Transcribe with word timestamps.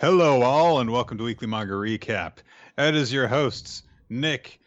Hello, 0.00 0.40
all, 0.40 0.80
and 0.80 0.90
welcome 0.90 1.18
to 1.18 1.24
Weekly 1.24 1.46
Manga 1.46 1.74
Recap. 1.74 2.38
It 2.78 2.94
is 2.94 3.12
your 3.12 3.28
hosts, 3.28 3.82
Nick, 4.08 4.58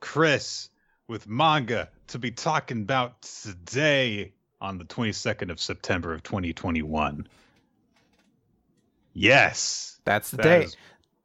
Chris, 0.00 0.68
with 1.08 1.26
manga 1.26 1.88
to 2.08 2.18
be 2.18 2.30
talking 2.30 2.82
about 2.82 3.22
today 3.22 4.34
on 4.60 4.76
the 4.76 4.84
22nd 4.84 5.50
of 5.50 5.58
September 5.58 6.12
of 6.12 6.22
2021. 6.24 7.26
Yes, 9.14 9.98
That's 10.04 10.30
the 10.30 10.36
that 10.36 10.42
date. 10.42 10.64
is 10.66 10.76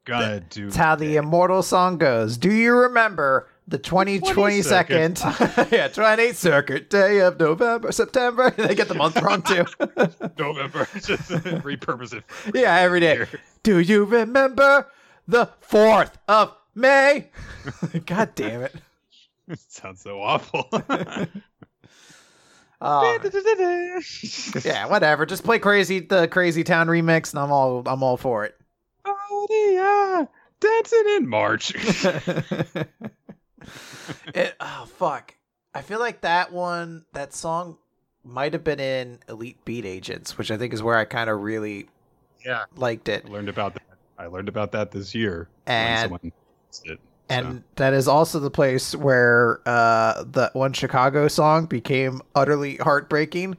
gonna 0.05 0.39
do. 0.39 0.68
It's 0.68 0.77
how 0.77 0.95
the 0.95 1.18
immortal 1.18 1.61
song 1.61 1.97
goes. 1.97 2.38
Do 2.38 2.54
you 2.54 2.73
remember 2.73 3.49
the 3.68 3.77
2022nd, 3.77 5.71
yeah, 5.71 5.89
28th 5.89 6.36
circuit 6.36 6.89
day 6.89 7.20
of 7.20 7.38
November, 7.39 7.91
September? 7.91 8.50
they 8.57 8.75
get 8.75 8.88
the 8.88 8.95
month 8.95 9.21
wrong 9.21 9.41
too. 9.41 9.65
November. 10.38 10.88
Just 10.95 11.29
repurpose 11.29 12.14
it. 12.14 12.23
yeah, 12.55 12.75
every 12.75 13.01
day. 13.01 13.25
Do 13.64 13.79
you 13.79 14.05
remember 14.05 14.88
the 15.27 15.50
4th 15.69 16.14
of 16.29 16.55
May? 16.75 17.29
God 18.05 18.33
damn 18.36 18.64
it. 18.64 18.75
It 19.50 19.60
sounds 19.68 20.02
so 20.02 20.21
awful. 20.21 20.69
Oh, 22.79 23.19
yeah, 24.63 24.86
whatever. 24.86 25.25
Just 25.25 25.43
play 25.43 25.57
crazy 25.57 25.99
the 25.99 26.27
Crazy 26.27 26.63
Town 26.63 26.88
remix 26.88 27.32
and 27.32 27.39
I'm 27.39 27.52
all 27.52 27.82
I'm 27.88 28.04
all 28.04 28.18
for 28.18 28.46
it. 28.46 28.55
Oh, 29.04 29.47
yeah. 29.49 30.25
Dancing 30.60 31.15
in 31.18 31.27
March. 31.27 31.74
it, 34.33 34.55
oh 34.59 34.88
fuck! 34.97 35.35
I 35.73 35.81
feel 35.81 35.99
like 35.99 36.21
that 36.21 36.52
one, 36.52 37.05
that 37.13 37.33
song, 37.33 37.77
might 38.23 38.53
have 38.53 38.63
been 38.63 38.80
in 38.80 39.19
Elite 39.30 39.63
Beat 39.66 39.85
Agents, 39.85 40.38
which 40.38 40.52
I 40.52 40.57
think 40.57 40.73
is 40.73 40.83
where 40.83 40.97
I 40.97 41.05
kind 41.05 41.30
of 41.30 41.41
really 41.41 41.88
yeah. 42.45 42.66
liked 42.75 43.09
it. 43.09 43.25
I 43.25 43.30
learned 43.30 43.49
about 43.49 43.73
that. 43.75 43.83
I 44.17 44.27
learned 44.27 44.49
about 44.49 44.71
that 44.73 44.91
this 44.91 45.16
year. 45.16 45.47
And- 45.66 46.11
when 46.11 46.19
someone 46.19 46.33
used 46.71 46.88
it. 46.88 46.99
And 47.30 47.63
that 47.75 47.93
is 47.93 48.07
also 48.07 48.39
the 48.39 48.49
place 48.49 48.95
where 48.95 49.59
uh, 49.65 50.23
the 50.23 50.49
one 50.53 50.71
Chicago 50.71 51.27
song 51.27 51.65
became 51.65 52.21
utterly 52.33 52.77
heartbreaking. 52.77 53.57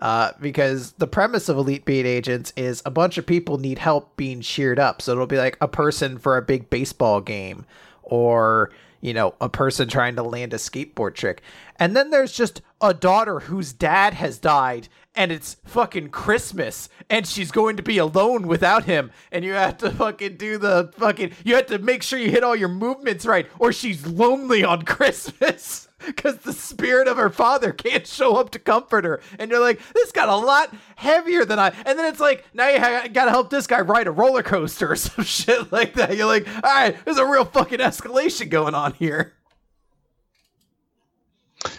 Uh, 0.00 0.32
because 0.40 0.92
the 0.92 1.06
premise 1.06 1.48
of 1.48 1.56
Elite 1.56 1.84
Beat 1.84 2.04
Agents 2.06 2.52
is 2.56 2.82
a 2.84 2.90
bunch 2.90 3.16
of 3.16 3.26
people 3.26 3.58
need 3.58 3.78
help 3.78 4.16
being 4.16 4.42
cheered 4.42 4.78
up. 4.78 5.00
So 5.00 5.12
it'll 5.12 5.26
be 5.26 5.38
like 5.38 5.56
a 5.60 5.68
person 5.68 6.18
for 6.18 6.36
a 6.36 6.42
big 6.42 6.68
baseball 6.68 7.20
game 7.22 7.64
or, 8.02 8.70
you 9.00 9.14
know, 9.14 9.34
a 9.40 9.48
person 9.48 9.88
trying 9.88 10.16
to 10.16 10.22
land 10.22 10.52
a 10.52 10.56
skateboard 10.56 11.14
trick. 11.14 11.42
And 11.76 11.96
then 11.96 12.10
there's 12.10 12.32
just 12.32 12.62
a 12.80 12.94
daughter 12.94 13.40
whose 13.40 13.72
dad 13.72 14.14
has 14.14 14.38
died 14.38 14.88
and 15.14 15.32
it's 15.32 15.56
fucking 15.64 16.08
Christmas 16.10 16.88
and 17.08 17.26
she's 17.26 17.50
going 17.50 17.76
to 17.76 17.82
be 17.82 17.98
alone 17.98 18.46
without 18.46 18.84
him 18.84 19.10
and 19.32 19.44
you 19.44 19.52
have 19.52 19.78
to 19.78 19.90
fucking 19.90 20.36
do 20.36 20.56
the 20.56 20.92
fucking 20.96 21.32
you 21.44 21.56
have 21.56 21.66
to 21.66 21.78
make 21.78 22.02
sure 22.02 22.18
you 22.18 22.30
hit 22.30 22.44
all 22.44 22.54
your 22.54 22.68
movements 22.68 23.26
right 23.26 23.46
or 23.58 23.72
she's 23.72 24.06
lonely 24.06 24.62
on 24.62 24.82
Christmas 24.84 25.88
because 26.06 26.38
the 26.38 26.52
spirit 26.52 27.08
of 27.08 27.16
her 27.16 27.30
father 27.30 27.72
can't 27.72 28.06
show 28.06 28.36
up 28.36 28.50
to 28.50 28.58
comfort 28.58 29.04
her 29.04 29.20
and 29.38 29.50
you're 29.50 29.60
like 29.60 29.80
this 29.94 30.12
got 30.12 30.28
a 30.28 30.36
lot 30.36 30.74
heavier 30.96 31.44
than 31.44 31.58
I 31.58 31.68
and 31.84 31.98
then 31.98 32.06
it's 32.06 32.20
like 32.20 32.44
now 32.54 32.68
you 32.68 32.78
ha- 32.80 33.08
gotta 33.12 33.30
help 33.30 33.50
this 33.50 33.66
guy 33.66 33.80
ride 33.80 34.06
a 34.06 34.10
roller 34.10 34.42
coaster 34.42 34.92
or 34.92 34.96
some 34.96 35.24
shit 35.24 35.72
like 35.72 35.94
that 35.94 36.16
you're 36.16 36.26
like 36.26 36.46
all 36.48 36.62
right 36.62 36.96
there's 37.04 37.18
a 37.18 37.26
real 37.26 37.44
fucking 37.44 37.78
escalation 37.80 38.48
going 38.48 38.74
on 38.74 38.94
here 38.94 39.34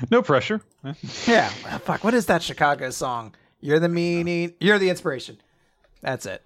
No 0.09 0.21
pressure. 0.21 0.61
Yeah. 1.27 1.51
Ah, 1.65 1.79
fuck. 1.79 2.03
What 2.03 2.13
is 2.13 2.27
that 2.27 2.43
Chicago 2.43 2.89
song? 2.91 3.33
You're 3.59 3.79
the 3.79 3.89
meaning. 3.89 4.53
You're 4.59 4.79
the 4.79 4.89
inspiration. 4.89 5.37
That's 6.01 6.25
it. 6.25 6.43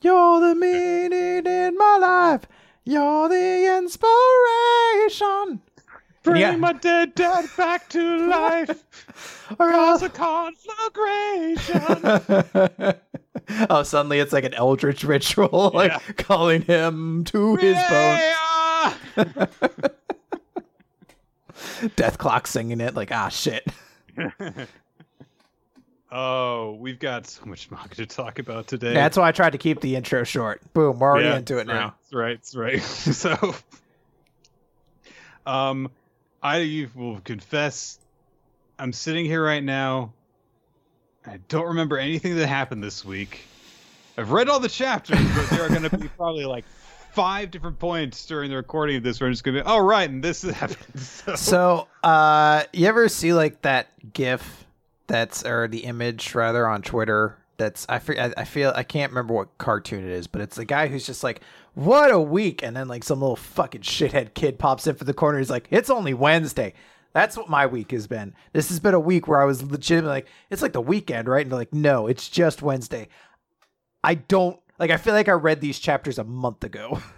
You're 0.00 0.40
the 0.40 0.54
meaning 0.54 1.46
in 1.46 1.76
my 1.78 1.98
life. 2.00 2.46
You're 2.84 3.28
the 3.28 3.76
inspiration. 3.78 5.60
Bring 6.22 6.40
Yeah. 6.40 6.56
my 6.56 6.72
dead 6.72 7.14
dad 7.14 7.46
back 7.56 7.88
to 7.90 8.26
life. 8.28 9.06
Cause 9.58 10.02
a 10.02 10.08
conflagration. 10.08 11.80
oh, 13.70 13.82
suddenly 13.82 14.18
it's 14.20 14.32
like 14.32 14.44
an 14.44 14.54
eldritch 14.54 15.02
ritual, 15.04 15.70
like 15.74 15.90
Yeah. 15.92 15.98
calling 16.16 16.62
him 16.62 17.24
to 17.24 17.56
his 17.56 17.74
bone. 17.74 18.18
Yeah. 18.20 18.94
Dethklok 21.96 22.46
singing 22.46 22.80
it, 22.80 22.94
like 22.94 23.10
ah 23.12 23.28
shit. 23.28 23.66
Oh, 26.12 26.76
we've 26.78 26.98
got 26.98 27.26
so 27.26 27.44
much 27.46 27.70
manga 27.70 27.94
to 27.96 28.06
talk 28.06 28.38
about 28.38 28.68
today. 28.68 28.94
That's 28.94 29.16
why 29.16 29.28
I 29.28 29.32
tried 29.32 29.50
to 29.50 29.58
keep 29.58 29.80
the 29.80 29.96
intro 29.96 30.22
short. 30.22 30.60
Boom, 30.74 30.98
we're 30.98 31.10
already 31.10 31.28
Yeah, 31.28 31.36
into 31.38 31.58
it 31.58 31.66
now. 31.66 31.94
That's 32.02 32.14
right. 32.14 32.36
That's 32.36 32.54
right. 32.54 32.82
so, 32.82 33.54
um, 35.46 35.90
I 36.42 36.88
will 36.94 37.20
confess, 37.20 37.98
I'm 38.78 38.92
sitting 38.92 39.24
here 39.24 39.44
right 39.44 39.64
now. 39.64 40.12
I 41.24 41.38
don't 41.48 41.66
remember 41.66 41.98
anything 41.98 42.36
that 42.36 42.48
happened 42.48 42.82
this 42.82 43.04
week. 43.04 43.42
I've 44.18 44.30
read 44.30 44.48
all 44.48 44.60
the 44.60 44.68
chapters, 44.68 45.20
but 45.34 45.48
there 45.50 45.62
are 45.62 45.68
going 45.68 45.88
to 45.88 45.96
be 45.96 46.08
probably 46.16 46.44
like 46.44 46.64
five 47.12 47.50
different 47.50 47.78
points 47.78 48.26
during 48.26 48.50
the 48.50 48.56
recording 48.56 48.96
of 48.96 49.02
this 49.02 49.20
where 49.20 49.28
I'm 49.28 49.32
just 49.32 49.44
going 49.44 49.56
to 49.56 49.62
be, 49.62 49.68
oh, 49.68 49.78
right, 49.78 50.08
and 50.08 50.22
this 50.22 50.42
happened. 50.42 51.00
So, 51.00 51.36
So, 51.36 51.88
uh, 52.02 52.64
you 52.72 52.88
ever 52.88 53.08
see 53.08 53.32
like 53.32 53.62
that 53.62 53.88
GIF 54.12 54.61
that's 55.06 55.44
or 55.44 55.68
the 55.68 55.84
image 55.84 56.34
rather 56.34 56.66
on 56.66 56.82
Twitter? 56.82 57.38
That's 57.58 57.86
I 57.88 57.98
feel 57.98 58.32
I, 58.36 58.44
feel 58.44 58.72
I 58.74 58.82
can't 58.82 59.12
remember 59.12 59.34
what 59.34 59.58
cartoon 59.58 60.04
it 60.04 60.10
is, 60.10 60.26
but 60.26 60.40
it's 60.40 60.56
the 60.56 60.64
guy 60.64 60.88
who's 60.88 61.06
just 61.06 61.22
like, 61.22 61.42
"What 61.74 62.10
a 62.10 62.18
week!" 62.20 62.62
and 62.62 62.76
then 62.76 62.88
like 62.88 63.04
some 63.04 63.20
little 63.20 63.36
fucking 63.36 63.82
shithead 63.82 64.34
kid 64.34 64.58
pops 64.58 64.86
in 64.86 64.96
for 64.96 65.04
the 65.04 65.14
corner. 65.14 65.38
He's 65.38 65.50
like, 65.50 65.68
"It's 65.70 65.90
only 65.90 66.14
Wednesday." 66.14 66.74
That's 67.12 67.36
what 67.36 67.50
my 67.50 67.66
week 67.66 67.90
has 67.90 68.06
been. 68.06 68.34
This 68.54 68.70
has 68.70 68.80
been 68.80 68.94
a 68.94 69.00
week 69.00 69.28
where 69.28 69.40
I 69.40 69.44
was 69.44 69.62
legitimately 69.62 70.14
like, 70.14 70.28
"It's 70.50 70.62
like 70.62 70.72
the 70.72 70.80
weekend, 70.80 71.28
right?" 71.28 71.42
And 71.42 71.52
they're 71.52 71.58
like, 71.58 71.74
"No, 71.74 72.06
it's 72.06 72.28
just 72.28 72.62
Wednesday." 72.62 73.08
I 74.02 74.14
don't 74.14 74.58
like. 74.78 74.90
I 74.90 74.96
feel 74.96 75.14
like 75.14 75.28
I 75.28 75.32
read 75.32 75.60
these 75.60 75.78
chapters 75.78 76.18
a 76.18 76.24
month 76.24 76.64
ago. 76.64 77.00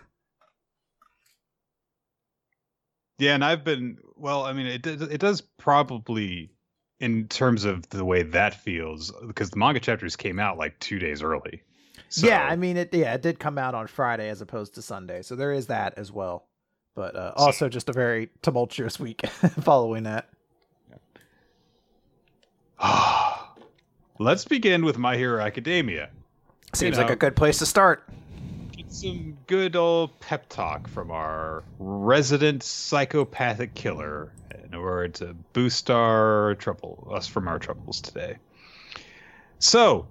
yeah, 3.18 3.34
and 3.34 3.44
I've 3.44 3.64
been, 3.64 3.98
well, 4.16 4.44
I 4.44 4.52
mean, 4.52 4.66
it, 4.66 4.86
it 4.86 5.20
does 5.20 5.40
probably, 5.40 6.50
in 7.00 7.28
terms 7.28 7.64
of 7.64 7.88
the 7.90 8.04
way 8.04 8.22
that 8.22 8.54
feels, 8.54 9.12
because 9.26 9.50
the 9.50 9.58
manga 9.58 9.80
chapters 9.80 10.16
came 10.16 10.38
out 10.38 10.58
like 10.58 10.78
two 10.78 10.98
days 10.98 11.22
early. 11.22 11.62
So, 12.08 12.26
Yeah, 12.26 12.42
I 12.42 12.56
mean 12.56 12.76
it. 12.76 12.92
Yeah, 12.92 13.14
it 13.14 13.22
did 13.22 13.38
come 13.38 13.58
out 13.58 13.74
on 13.74 13.86
Friday 13.86 14.28
as 14.28 14.40
opposed 14.40 14.74
to 14.76 14.82
Sunday, 14.82 15.22
so 15.22 15.34
there 15.36 15.52
is 15.52 15.66
that 15.66 15.94
as 15.96 16.12
well. 16.12 16.46
But 16.94 17.16
uh, 17.16 17.32
also 17.36 17.68
just 17.68 17.88
a 17.88 17.92
very 17.92 18.30
tumultuous 18.42 19.00
week 19.00 19.26
following 19.62 20.04
that. 20.04 20.28
Let's 24.18 24.44
begin 24.44 24.84
with 24.84 24.96
My 24.96 25.16
Hero 25.16 25.42
Academia. 25.42 26.10
Seems 26.72 26.96
know. 26.96 27.02
like 27.02 27.12
a 27.12 27.16
good 27.16 27.34
place 27.34 27.58
to 27.58 27.66
start. 27.66 28.08
Get 28.76 28.92
some 28.92 29.36
good 29.46 29.74
old 29.74 30.18
pep 30.20 30.48
talk 30.48 30.86
from 30.88 31.10
our 31.10 31.64
resident 31.78 32.62
psychopathic 32.62 33.74
killer 33.74 34.32
order 34.74 35.08
to 35.08 35.34
boost 35.52 35.90
our 35.90 36.54
trouble, 36.56 37.08
us 37.12 37.26
from 37.26 37.48
our 37.48 37.58
troubles 37.58 38.00
today. 38.00 38.36
So, 39.58 40.06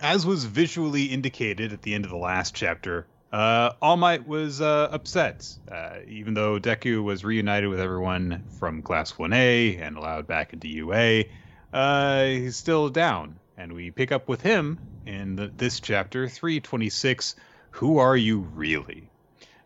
as 0.00 0.24
was 0.24 0.44
visually 0.44 1.04
indicated 1.04 1.72
at 1.72 1.82
the 1.82 1.94
end 1.94 2.04
of 2.04 2.10
the 2.10 2.16
last 2.16 2.54
chapter, 2.54 3.06
uh, 3.32 3.72
All 3.80 3.96
Might 3.96 4.26
was 4.26 4.60
uh, 4.60 4.88
upset, 4.90 5.46
uh, 5.70 5.98
even 6.08 6.34
though 6.34 6.58
Deku 6.58 7.02
was 7.02 7.24
reunited 7.24 7.70
with 7.70 7.80
everyone 7.80 8.44
from 8.58 8.82
Class 8.82 9.12
1A 9.12 9.80
and 9.80 9.96
allowed 9.96 10.26
back 10.26 10.52
into 10.52 10.68
UA. 10.68 11.24
Uh, 11.72 12.24
he's 12.24 12.56
still 12.56 12.88
down, 12.88 13.38
and 13.56 13.72
we 13.72 13.90
pick 13.90 14.10
up 14.10 14.28
with 14.28 14.40
him 14.40 14.78
in 15.06 15.36
the, 15.36 15.52
this 15.56 15.78
chapter 15.78 16.28
326. 16.28 17.36
Who 17.72 17.98
are 17.98 18.16
you 18.16 18.40
really? 18.40 19.08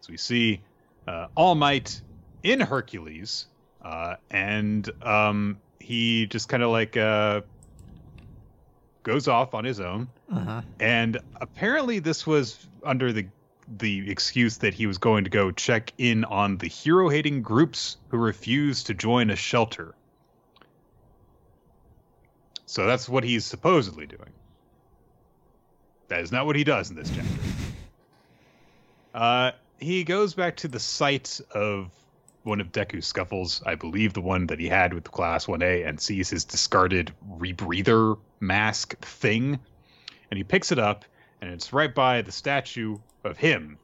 As 0.00 0.08
we 0.10 0.19
see 0.19 0.60
uh, 1.08 1.28
All 1.34 1.54
Might 1.54 2.02
in 2.43 2.60
Hercules, 2.60 3.46
uh, 3.84 4.16
and 4.31 4.90
um, 5.02 5.58
he 5.78 6.26
just 6.26 6.48
kind 6.48 6.62
of 6.62 6.70
like 6.70 6.96
uh, 6.96 7.42
goes 9.02 9.28
off 9.28 9.54
on 9.54 9.64
his 9.64 9.78
own. 9.78 10.08
Uh-huh. 10.32 10.62
And 10.81 11.19
apparently, 11.40 11.98
this 11.98 12.26
was 12.26 12.66
under 12.82 13.12
the 13.12 13.26
the 13.78 14.10
excuse 14.10 14.58
that 14.58 14.75
he 14.75 14.86
was 14.86 14.98
going 14.98 15.25
to 15.25 15.31
go 15.31 15.50
check 15.50 15.92
in 15.96 16.25
on 16.25 16.58
the 16.58 16.69
hero 16.69 17.08
hating 17.08 17.40
groups 17.42 17.96
who 18.08 18.19
refused 18.19 18.88
to 18.88 18.94
join 18.94 19.31
a 19.31 19.36
shelter. 19.36 19.94
So 22.66 22.86
that's 22.86 23.08
what 23.08 23.25
he's 23.25 23.44
supposedly 23.44 24.06
doing. 24.06 24.32
That 26.08 26.20
is 26.20 26.31
not 26.31 26.44
what 26.44 26.56
he 26.56 26.64
does 26.64 26.90
in 26.90 26.96
this 26.96 27.10
chapter. 27.10 27.40
Uh, 29.14 29.52
he 29.78 30.04
goes 30.04 30.34
back 30.34 30.56
to 30.56 30.69
the 30.69 30.81
site 30.81 31.40
of 31.52 31.90
one 32.44 32.61
of 32.61 32.70
Deku's 32.73 33.06
scuffles, 33.06 33.62
I 33.67 33.75
believe 33.75 34.12
the 34.12 34.20
one 34.20 34.46
that 34.46 34.61
he 34.61 34.69
had 34.69 34.93
with 34.94 35.11
Class 35.11 35.46
1A, 35.46 35.88
and 35.88 35.99
sees 35.99 36.31
his 36.31 36.44
discarded 36.44 37.12
rebreather 37.38 38.19
mask 38.38 38.96
thing. 39.00 39.58
And 40.31 40.38
he 40.38 40.44
picks 40.44 40.70
it 40.70 40.79
up, 40.79 41.05
and 41.41 41.50
it's 41.50 41.73
right 41.73 41.93
by 41.93 42.23
the 42.23 42.32
statue 42.32 42.99
of 43.25 43.38
him. 43.38 43.79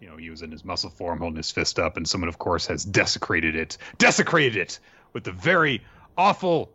You 0.00 0.08
know, 0.08 0.16
he 0.16 0.30
was 0.30 0.42
in 0.42 0.52
his 0.52 0.64
muscle 0.64 0.90
form, 0.90 1.18
holding 1.18 1.36
his 1.36 1.50
fist 1.50 1.78
up, 1.78 1.96
and 1.96 2.08
someone, 2.08 2.28
of 2.28 2.38
course, 2.38 2.66
has 2.68 2.84
desecrated 2.84 3.56
it, 3.56 3.78
desecrated 3.98 4.56
it 4.56 4.78
with 5.12 5.24
the 5.24 5.32
very 5.32 5.82
awful 6.16 6.70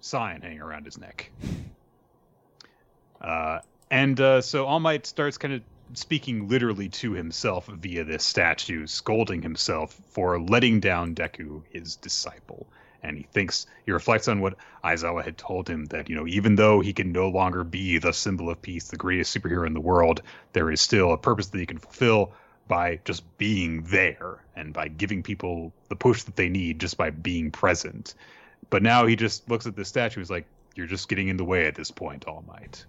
sign 0.00 0.42
hanging 0.42 0.60
around 0.60 0.84
his 0.84 0.96
neck. 0.96 1.30
Uh, 3.20 3.58
and 3.90 4.20
uh, 4.20 4.40
so 4.40 4.64
All 4.66 4.78
Might 4.78 5.06
starts 5.06 5.38
kind 5.38 5.54
of 5.54 5.62
speaking 5.94 6.48
literally 6.48 6.88
to 6.88 7.12
himself 7.12 7.66
via 7.66 8.04
this 8.04 8.24
statue, 8.24 8.86
scolding 8.86 9.42
himself 9.42 10.00
for 10.10 10.40
letting 10.40 10.80
down 10.80 11.14
Deku, 11.14 11.62
his 11.70 11.96
disciple. 11.96 12.66
And 13.02 13.16
he 13.16 13.22
thinks 13.22 13.66
he 13.86 13.92
reflects 13.92 14.28
on 14.28 14.40
what 14.40 14.56
Aizawa 14.84 15.24
had 15.24 15.38
told 15.38 15.68
him 15.68 15.86
that, 15.86 16.08
you 16.08 16.16
know, 16.16 16.26
even 16.26 16.56
though 16.56 16.80
he 16.80 16.92
can 16.92 17.12
no 17.12 17.28
longer 17.28 17.62
be 17.62 17.98
the 17.98 18.12
symbol 18.12 18.50
of 18.50 18.60
peace, 18.60 18.88
the 18.88 18.96
greatest 18.96 19.36
superhero 19.36 19.66
in 19.66 19.74
the 19.74 19.80
world, 19.80 20.22
there 20.52 20.70
is 20.70 20.80
still 20.80 21.12
a 21.12 21.18
purpose 21.18 21.48
that 21.48 21.58
he 21.58 21.66
can 21.66 21.78
fulfill 21.78 22.32
by 22.66 23.00
just 23.04 23.22
being 23.38 23.82
there 23.84 24.42
and 24.56 24.74
by 24.74 24.88
giving 24.88 25.22
people 25.22 25.72
the 25.88 25.96
push 25.96 26.24
that 26.24 26.36
they 26.36 26.48
need 26.48 26.80
just 26.80 26.96
by 26.96 27.10
being 27.10 27.50
present. 27.50 28.14
But 28.68 28.82
now 28.82 29.06
he 29.06 29.16
just 29.16 29.48
looks 29.48 29.66
at 29.66 29.76
this 29.76 29.88
statue, 29.88 30.20
he's 30.20 30.30
like, 30.30 30.46
You're 30.74 30.86
just 30.86 31.08
getting 31.08 31.28
in 31.28 31.36
the 31.36 31.44
way 31.44 31.66
at 31.66 31.74
this 31.74 31.90
point, 31.90 32.26
All 32.26 32.44
Might. 32.46 32.84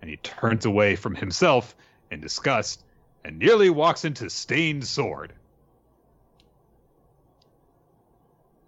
And 0.00 0.08
he 0.08 0.16
turns 0.16 0.64
away 0.64 0.96
from 0.96 1.14
himself 1.14 1.76
in 2.12 2.20
disgust 2.20 2.84
and 3.24 3.38
nearly 3.38 3.70
walks 3.70 4.04
into 4.04 4.28
Stain's 4.30 4.88
Sword. 4.88 5.32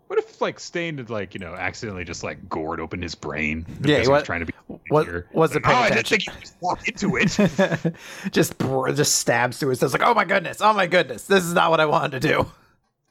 What 0.06 0.18
if 0.18 0.40
like 0.40 0.60
Stain 0.60 0.98
had 0.98 1.10
like 1.10 1.34
you 1.34 1.40
know 1.40 1.54
accidentally 1.54 2.04
just 2.04 2.22
like 2.22 2.48
gored 2.48 2.80
open 2.80 3.00
his 3.02 3.14
brain? 3.14 3.64
Yeah, 3.68 3.98
because 3.98 4.06
he 4.06 4.12
was 4.12 4.22
trying 4.22 4.40
to 4.40 4.46
be. 4.46 4.52
Here. 4.90 5.28
was 5.32 5.54
it 5.54 5.64
Like, 5.64 5.74
oh, 5.74 5.78
I 5.78 5.88
didn't 5.90 6.06
think 6.06 6.26
you 6.26 6.32
just 6.40 6.54
walked 6.60 6.88
into 6.88 7.16
it. 7.16 7.94
just 8.32 8.56
br- 8.58 8.90
just 8.92 9.16
stabs 9.16 9.58
through 9.58 9.70
his. 9.70 9.82
It's 9.82 9.92
like, 9.92 10.02
oh 10.02 10.14
my 10.14 10.24
goodness, 10.24 10.60
oh 10.60 10.72
my 10.72 10.86
goodness, 10.86 11.26
this 11.26 11.44
is 11.44 11.52
not 11.54 11.70
what 11.70 11.80
I 11.80 11.86
wanted 11.86 12.20
to 12.22 12.28
do. 12.28 12.40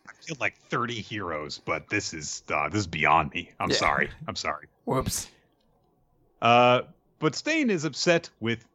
I 0.08 0.12
killed 0.26 0.40
like 0.40 0.56
thirty 0.70 1.02
heroes, 1.02 1.60
but 1.64 1.90
this 1.90 2.14
is 2.14 2.44
uh, 2.54 2.70
this 2.70 2.82
is 2.82 2.88
beyond 2.88 3.34
me. 3.34 3.52
I'm 3.60 3.70
Yeah. 3.70 3.76
sorry. 3.78 4.10
I'm 4.28 4.36
sorry. 4.36 4.68
Whoops. 4.86 5.28
Uh, 6.42 6.82
but 7.20 7.36
Stain 7.36 7.70
is 7.70 7.86
upset 7.86 8.30
with 8.40 8.66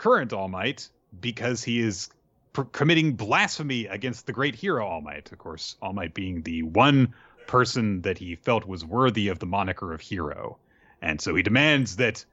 current 0.00 0.32
All 0.32 0.48
Might 0.48 0.88
because 1.20 1.62
he 1.62 1.78
is 1.78 2.08
pr- 2.54 2.62
committing 2.62 3.12
blasphemy 3.12 3.86
against 3.86 4.26
the 4.26 4.32
great 4.32 4.54
hero 4.54 4.86
All 4.86 5.02
Might. 5.02 5.30
Of 5.30 5.36
course, 5.36 5.76
All 5.82 5.92
Might 5.92 6.14
being 6.14 6.40
the 6.42 6.62
one 6.62 7.14
person 7.46 8.00
that 8.02 8.16
he 8.16 8.34
felt 8.34 8.66
was 8.66 8.82
worthy 8.82 9.28
of 9.28 9.38
the 9.38 9.46
moniker 9.46 9.92
of 9.92 10.00
hero. 10.00 10.56
And 11.02 11.20
so 11.20 11.34
he 11.34 11.42
demands 11.42 11.96
that 11.96 12.24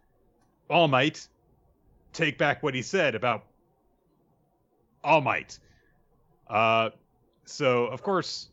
All 0.69 0.87
Might 0.87 1.27
take 2.13 2.37
back 2.37 2.63
what 2.63 2.73
he 2.73 2.81
said 2.81 3.15
about 3.15 3.43
All 5.03 5.19
Might. 5.19 5.59
Uh, 6.49 6.91
so, 7.43 7.87
of 7.87 8.01
course, 8.01 8.47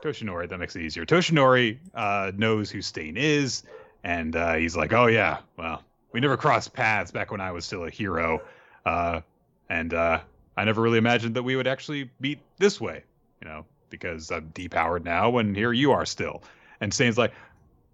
Toshinori, 0.00 0.48
that 0.48 0.58
makes 0.58 0.74
it 0.76 0.82
easier. 0.82 1.04
Toshinori 1.04 1.78
uh, 1.94 2.32
knows 2.34 2.70
who 2.70 2.80
Stain 2.80 3.18
is, 3.18 3.64
and 4.02 4.34
uh, 4.34 4.54
he's 4.54 4.74
like, 4.74 4.92
"Oh 4.92 5.06
yeah, 5.06 5.38
well, 5.56 5.82
we 6.12 6.20
never 6.20 6.36
crossed 6.36 6.72
paths 6.72 7.10
back 7.10 7.30
when 7.30 7.40
I 7.40 7.52
was 7.52 7.64
still 7.64 7.84
a 7.84 7.90
hero, 7.90 8.42
uh, 8.86 9.20
and 9.68 9.92
uh, 9.94 10.20
I 10.56 10.64
never 10.64 10.80
really 10.82 10.98
imagined 10.98 11.34
that 11.36 11.42
we 11.42 11.56
would 11.56 11.66
actually 11.66 12.10
meet 12.20 12.38
this 12.58 12.80
way, 12.80 13.02
you 13.40 13.48
know, 13.48 13.64
because 13.90 14.30
I'm 14.30 14.50
depowered 14.54 15.04
now, 15.04 15.38
and 15.38 15.56
here 15.56 15.72
you 15.72 15.92
are 15.92 16.04
still." 16.06 16.42
And 16.80 16.92
Stain's 16.92 17.16
like, 17.18 17.32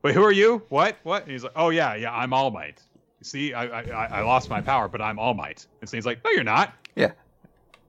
"Wait, 0.02 0.14
who 0.14 0.22
are 0.24 0.32
you? 0.32 0.62
What? 0.68 0.96
What?" 1.02 1.22
And 1.22 1.32
he's 1.32 1.42
like, 1.44 1.52
"Oh 1.56 1.68
yeah, 1.70 1.94
yeah, 1.94 2.12
I'm 2.14 2.32
All 2.32 2.50
Might. 2.50 2.82
See, 3.22 3.52
I 3.54 3.64
I, 3.80 4.06
I- 4.18 4.22
lost 4.22 4.48
my 4.50 4.60
power, 4.60 4.88
but 4.88 5.00
I'm 5.00 5.18
All 5.18 5.34
Might." 5.34 5.66
And 5.80 5.88
Stain's 5.88 6.06
like, 6.06 6.24
"No, 6.24 6.30
you're 6.30 6.44
not." 6.44 6.72
Yeah. 6.96 7.12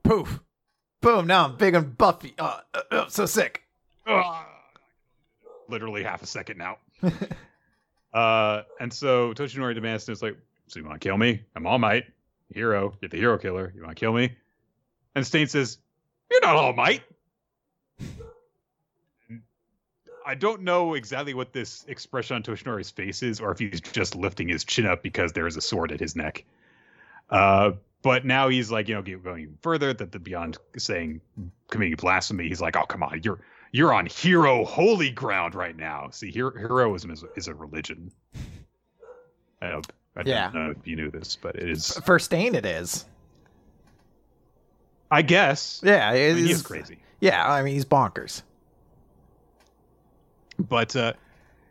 Poof. 0.02 0.40
Boom. 1.00 1.26
Now 1.26 1.46
I'm 1.46 1.56
big 1.56 1.74
and 1.74 1.96
buffy. 1.96 2.34
Uh, 2.38 2.60
uh, 2.74 2.80
uh, 2.90 3.08
so 3.08 3.26
sick. 3.26 3.62
Ugh. 4.06 4.44
literally 5.68 6.02
half 6.02 6.22
a 6.22 6.26
second 6.26 6.58
now. 6.58 6.76
uh, 8.12 8.62
and 8.78 8.92
so 8.92 9.32
Toshinori 9.34 9.74
demands 9.74 10.08
and 10.08 10.14
it's 10.14 10.22
like, 10.22 10.36
so 10.66 10.78
you 10.78 10.86
want 10.86 11.00
to 11.00 11.08
kill 11.08 11.16
me? 11.16 11.42
I'm 11.54 11.66
All 11.66 11.78
Might, 11.78 12.04
hero. 12.52 12.94
You're 13.00 13.08
the 13.08 13.16
hero 13.16 13.38
killer. 13.38 13.72
You 13.74 13.82
want 13.82 13.96
to 13.96 14.00
kill 14.00 14.12
me? 14.12 14.36
And 15.14 15.26
Stain 15.26 15.48
says, 15.48 15.78
you're 16.30 16.40
not 16.42 16.56
All 16.56 16.72
Might. 16.72 17.02
I 20.24 20.34
don't 20.34 20.62
know 20.62 20.94
exactly 20.94 21.34
what 21.34 21.52
this 21.52 21.84
expression 21.88 22.36
on 22.36 22.42
Toshinori's 22.42 22.90
face 22.90 23.22
is, 23.22 23.40
or 23.40 23.50
if 23.50 23.58
he's 23.58 23.80
just 23.80 24.14
lifting 24.14 24.48
his 24.48 24.62
chin 24.64 24.86
up 24.86 25.02
because 25.02 25.32
there 25.32 25.46
is 25.46 25.56
a 25.56 25.60
sword 25.60 25.90
at 25.90 25.98
his 25.98 26.14
neck. 26.14 26.44
Uh, 27.28 27.72
but 28.02 28.24
now 28.24 28.48
he's 28.48 28.70
like, 28.70 28.88
you 28.88 28.94
know, 28.94 29.02
going 29.02 29.58
further. 29.62 29.92
That 29.92 30.12
the 30.12 30.18
beyond 30.18 30.58
saying 30.76 31.20
committing 31.68 31.96
blasphemy, 31.96 32.48
he's 32.48 32.60
like, 32.60 32.76
oh 32.76 32.84
come 32.84 33.02
on, 33.02 33.20
you're 33.24 33.40
you're 33.72 33.92
on 33.92 34.06
hero 34.06 34.64
holy 34.64 35.10
ground 35.10 35.54
right 35.54 35.76
now. 35.76 36.08
See, 36.10 36.30
hero, 36.30 36.52
heroism 36.56 37.10
is, 37.10 37.24
is 37.36 37.48
a 37.48 37.54
religion. 37.54 38.10
I, 39.62 39.70
don't, 39.70 39.86
I 40.16 40.22
Yeah. 40.24 40.50
don't 40.50 40.54
know 40.54 40.70
if 40.70 40.86
you 40.86 40.96
knew 40.96 41.10
this, 41.10 41.36
but 41.36 41.56
it 41.56 41.68
is. 41.68 41.96
For 42.04 42.18
Stain, 42.18 42.54
it 42.54 42.66
is. 42.66 43.04
I 45.10 45.22
guess. 45.22 45.80
Yeah, 45.84 46.08
I 46.08 46.14
mean, 46.14 46.36
he 46.44 46.50
is 46.50 46.58
is 46.60 46.62
crazy. 46.62 46.98
Yeah, 47.20 47.46
I 47.48 47.62
mean 47.62 47.74
he's 47.74 47.84
bonkers. 47.84 48.42
But 50.58 50.94
uh, 50.94 51.14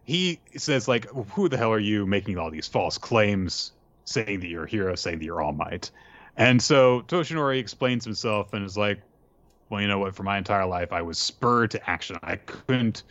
he 0.04 0.40
says, 0.58 0.88
like, 0.88 1.08
who 1.32 1.48
the 1.48 1.58
hell 1.58 1.72
are 1.72 1.80
you 1.80 2.06
making 2.06 2.38
all 2.38 2.52
these 2.52 2.68
false 2.68 2.98
claims, 2.98 3.72
saying 4.06 4.40
that 4.42 4.48
you're 4.48 4.66
a 4.66 4.70
hero, 4.70 4.96
saying 4.96 5.20
that 5.20 5.26
you're 5.26 5.42
All 5.42 5.54
Might? 5.54 5.92
And 6.36 6.62
so 6.62 7.02
Toshinori 7.02 7.60
explains 7.60 8.04
himself 8.06 8.54
and 8.54 8.66
is 8.66 8.78
like, 8.78 9.00
well, 9.70 9.82
you 9.82 9.88
know 9.88 10.00
what? 10.00 10.16
For 10.16 10.24
my 10.24 10.38
entire 10.38 10.66
life, 10.66 10.92
I 10.92 11.02
was 11.02 11.18
spurred 11.18 11.72
to 11.72 11.90
action. 11.90 12.18
I 12.24 12.38
couldn't 12.38 13.04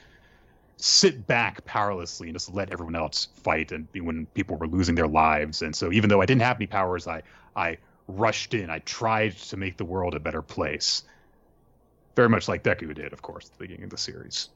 sit 0.76 1.26
back 1.26 1.64
powerlessly 1.64 2.28
and 2.28 2.36
just 2.36 2.52
let 2.54 2.70
everyone 2.70 2.94
else 2.94 3.28
fight 3.42 3.72
and 3.72 3.88
when 4.00 4.26
people 4.26 4.56
were 4.56 4.68
losing 4.68 4.94
their 4.94 5.08
lives. 5.08 5.62
And 5.62 5.74
so 5.74 5.92
even 5.92 6.08
though 6.08 6.20
I 6.20 6.26
didn't 6.26 6.42
have 6.42 6.56
any 6.56 6.66
powers, 6.66 7.06
I 7.06 7.22
I 7.56 7.78
rushed 8.06 8.54
in. 8.54 8.70
I 8.70 8.78
tried 8.80 9.36
to 9.36 9.56
make 9.56 9.76
the 9.76 9.84
world 9.84 10.14
a 10.14 10.20
better 10.20 10.42
place. 10.42 11.02
Very 12.16 12.28
much 12.28 12.48
like 12.48 12.62
Deku 12.62 12.94
did, 12.94 13.12
of 13.12 13.22
course, 13.22 13.46
at 13.46 13.52
the 13.52 13.64
beginning 13.64 13.84
of 13.84 13.90
the 13.90 13.98
series. 13.98 14.48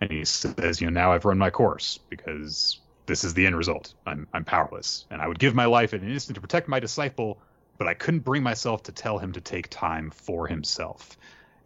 And 0.00 0.10
he 0.10 0.24
says, 0.24 0.80
you 0.80 0.88
know, 0.88 1.00
now 1.00 1.12
I've 1.12 1.24
run 1.24 1.38
my 1.38 1.50
course 1.50 1.98
because 2.08 2.80
this 3.06 3.24
is 3.24 3.34
the 3.34 3.46
end 3.46 3.56
result. 3.56 3.94
I'm 4.06 4.26
I'm 4.32 4.44
powerless, 4.44 5.06
and 5.10 5.20
I 5.20 5.28
would 5.28 5.38
give 5.38 5.54
my 5.54 5.66
life 5.66 5.94
in 5.94 6.02
an 6.02 6.10
instant 6.10 6.34
to 6.36 6.40
protect 6.40 6.68
my 6.68 6.80
disciple, 6.80 7.38
but 7.78 7.88
I 7.88 7.94
couldn't 7.94 8.20
bring 8.20 8.42
myself 8.42 8.82
to 8.84 8.92
tell 8.92 9.18
him 9.18 9.32
to 9.32 9.40
take 9.40 9.68
time 9.70 10.10
for 10.10 10.46
himself. 10.46 11.16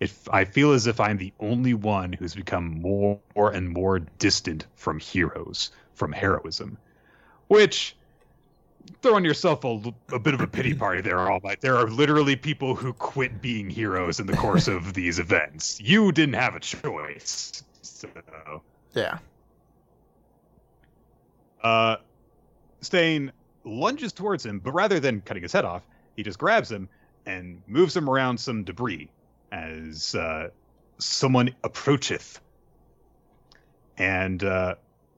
If 0.00 0.29
I 0.31 0.45
feel 0.45 0.73
as 0.73 0.87
if 0.87 1.00
I'm 1.00 1.19
the 1.19 1.35
only 1.41 1.75
one 1.75 2.12
who's 2.12 2.35
become 2.35 2.81
more 2.81 3.21
and 3.53 3.69
more 3.71 3.99
distant 3.99 4.67
from 4.75 5.00
heroes, 5.00 5.71
from 5.95 6.12
heroism, 6.12 6.79
which 7.49 7.99
throw 9.03 9.15
on 9.17 9.25
yourself 9.25 9.65
a 9.65 10.19
bit 10.19 10.35
of 10.35 10.41
a 10.41 10.47
pity 10.47 10.75
party 10.75 11.00
there, 11.00 11.19
all 11.31 11.41
right. 11.43 11.61
There 11.61 11.77
are 11.77 11.88
literally 11.91 12.37
people 12.37 12.75
who 12.75 12.93
quit 12.95 13.41
being 13.43 13.71
heroes 13.71 14.21
in 14.21 14.27
the 14.27 14.35
course 14.35 14.69
of 14.69 14.95
these 14.95 15.19
events. 15.19 15.81
You 15.81 16.12
didn't 16.12 16.35
have 16.35 16.55
a 16.55 16.61
choice. 16.61 17.62
So 17.83 18.09
Yeah. 18.95 19.19
uh, 21.62 21.97
Stain 22.83 23.33
lunges 23.65 24.12
towards 24.12 24.47
him, 24.47 24.61
but 24.61 24.73
rather 24.73 25.00
than 25.00 25.21
cutting 25.23 25.43
his 25.43 25.53
head 25.53 25.65
off, 25.65 25.87
he 26.18 26.25
just 26.25 26.40
grabs 26.40 26.68
him 26.68 26.88
and 27.26 27.62
moves 27.68 27.96
him 27.96 28.10
around 28.10 28.38
some 28.38 28.64
debris 28.64 29.08
as 29.52 30.16
uh, 30.16 30.48
someone 30.98 31.54
approacheth. 31.62 32.40
And 33.96 34.42
uh, 34.42 34.75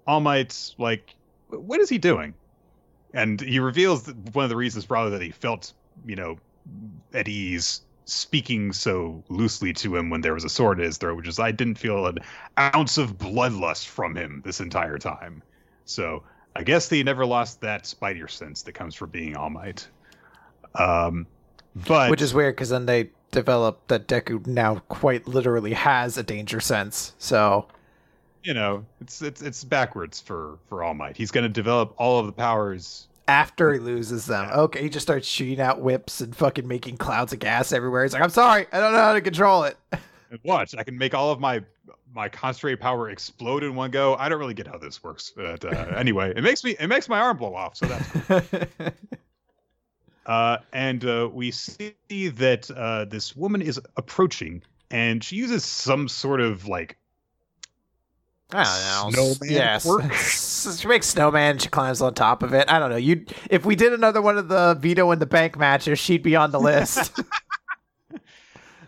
All 0.07 0.21
Might's 0.21 0.75
like, 0.77 1.15
what 1.49 1.81
is 1.81 1.89
he 1.89 1.97
doing? 1.97 2.35
And 3.15 3.41
he 3.41 3.61
reveals 3.61 4.13
one 4.33 4.45
of 4.45 4.51
the 4.51 4.57
reasons 4.57 4.85
probably 4.85 5.13
that 5.13 5.23
he 5.23 5.31
felt, 5.31 5.73
you 6.05 6.17
know, 6.17 6.37
at 7.15 7.29
ease 7.29 7.81
speaking 8.05 8.75
so 8.75 9.25
loosely 9.31 9.73
to 9.73 9.97
him 9.97 10.11
when 10.11 10.21
there 10.21 10.35
was 10.35 10.45
a 10.45 10.51
sword 10.51 10.81
in 10.81 10.85
his 10.85 10.99
throat, 10.99 11.17
which 11.17 11.29
is 11.29 11.39
I 11.39 11.51
didn't 11.51 11.79
feel 11.79 12.05
an 12.09 12.19
ounce 12.59 12.99
of 12.99 13.17
bloodlust 13.17 13.87
from 13.87 14.15
him 14.15 14.43
this 14.45 14.61
entire 14.61 14.99
time. 14.99 15.43
So 15.87 16.25
I 16.55 16.63
guess 16.63 16.91
he 16.91 17.03
never 17.03 17.25
lost 17.25 17.63
that 17.63 17.87
spider 17.87 18.29
sense 18.29 18.61
that 18.65 18.73
comes 18.73 18.95
from 18.95 19.09
being 19.09 19.35
All 19.35 19.49
Might. 19.49 19.89
Um, 20.75 21.27
but 21.75 22.11
Which 22.11 22.23
is 22.23 22.35
weird 22.35 22.57
because 22.57 22.69
then 22.71 22.87
they 22.87 23.11
develop 23.31 23.87
that 23.89 24.09
Deku 24.09 24.47
now 24.47 24.77
quite 24.89 25.29
literally 25.29 25.73
has 25.73 26.19
a 26.19 26.23
danger 26.23 26.61
sense. 26.61 27.13
So 27.19 27.67
you 28.43 28.55
know, 28.55 28.85
it's 29.01 29.21
it's 29.23 29.43
it's 29.43 29.65
backwards 29.65 30.21
for 30.21 30.59
for 30.69 30.83
All 30.83 30.95
Might. 30.95 31.17
He's 31.17 31.31
going 31.31 31.45
to 31.45 31.49
develop 31.49 31.95
all 31.99 32.19
of 32.19 32.27
the 32.27 32.33
powers. 32.33 33.07
after 33.29 33.73
he 33.73 33.79
loses 33.79 34.27
them, 34.27 34.49
okay, 34.51 34.83
he 34.83 34.89
just 34.89 35.07
starts 35.07 35.29
shooting 35.29 35.61
out 35.61 35.81
whips 35.81 36.21
and 36.21 36.35
fucking 36.35 36.67
making 36.67 36.97
clouds 36.97 37.33
of 37.33 37.39
gas 37.39 37.71
everywhere. 37.73 38.03
He's 38.03 38.13
like, 38.13 38.23
I'm 38.23 38.31
sorry, 38.31 38.67
I 38.73 38.81
don't 38.81 38.93
know 38.93 38.99
how 38.99 39.13
to 39.13 39.21
control 39.21 39.65
it. 39.65 39.77
And 40.31 40.39
watch, 40.45 40.77
I 40.79 40.85
can 40.85 40.97
make 40.97 41.13
all 41.13 41.33
of 41.33 41.41
my 41.41 41.61
my 42.15 42.29
concentrated 42.29 42.79
power 42.81 43.11
explode 43.11 43.65
in 43.65 43.75
one 43.75 43.91
go. 43.91 44.15
I 44.15 44.29
don't 44.29 44.39
really 44.39 44.55
get 44.55 44.69
how 44.69 44.79
this 44.79 45.03
works, 45.03 45.33
but 45.35 45.65
uh, 45.65 45.69
anyway, 45.97 46.33
it 46.37 46.43
makes 46.43 46.63
me 46.63 46.77
it 46.79 46.87
makes 46.87 47.09
my 47.09 47.19
arm 47.19 47.37
blow 47.37 47.53
off. 47.55 47.77
So 47.77 47.87
that's 47.87 48.09
cool. 48.29 48.91
uh, 50.27 50.59
and 50.73 51.05
uh, 51.05 51.29
we 51.33 51.51
see 51.51 51.95
that 52.09 52.71
uh, 52.71 53.05
this 53.07 53.35
woman 53.37 53.63
is 53.63 53.81
approaching, 53.97 54.63
and 54.91 55.23
she 55.23 55.37
uses 55.37 55.65
some 55.65 56.09
sort 56.09 56.41
of 56.41 56.67
like 56.67 56.97
I 58.53 59.03
don't 59.03 59.17
know. 59.17 59.33
Snowman 59.33 59.55
yes. 59.55 60.79
she 60.81 60.89
makes 60.89 61.07
snowman. 61.07 61.59
She 61.59 61.69
climbs 61.69 62.01
on 62.01 62.15
top 62.15 62.43
of 62.43 62.53
it. 62.53 62.71
I 62.71 62.79
don't 62.79 62.91
know. 62.91 62.97
You, 62.97 63.25
if 63.49 63.65
we 63.65 63.77
did 63.77 63.93
another 63.93 64.21
one 64.21 64.39
of 64.39 64.49
the 64.49 64.75
veto 64.75 65.11
in 65.13 65.19
the 65.19 65.27
bank 65.27 65.57
matches, 65.57 65.99
she'd 65.99 66.23
be 66.23 66.37
on 66.37 66.51
the 66.51 66.61
list. 66.61 67.21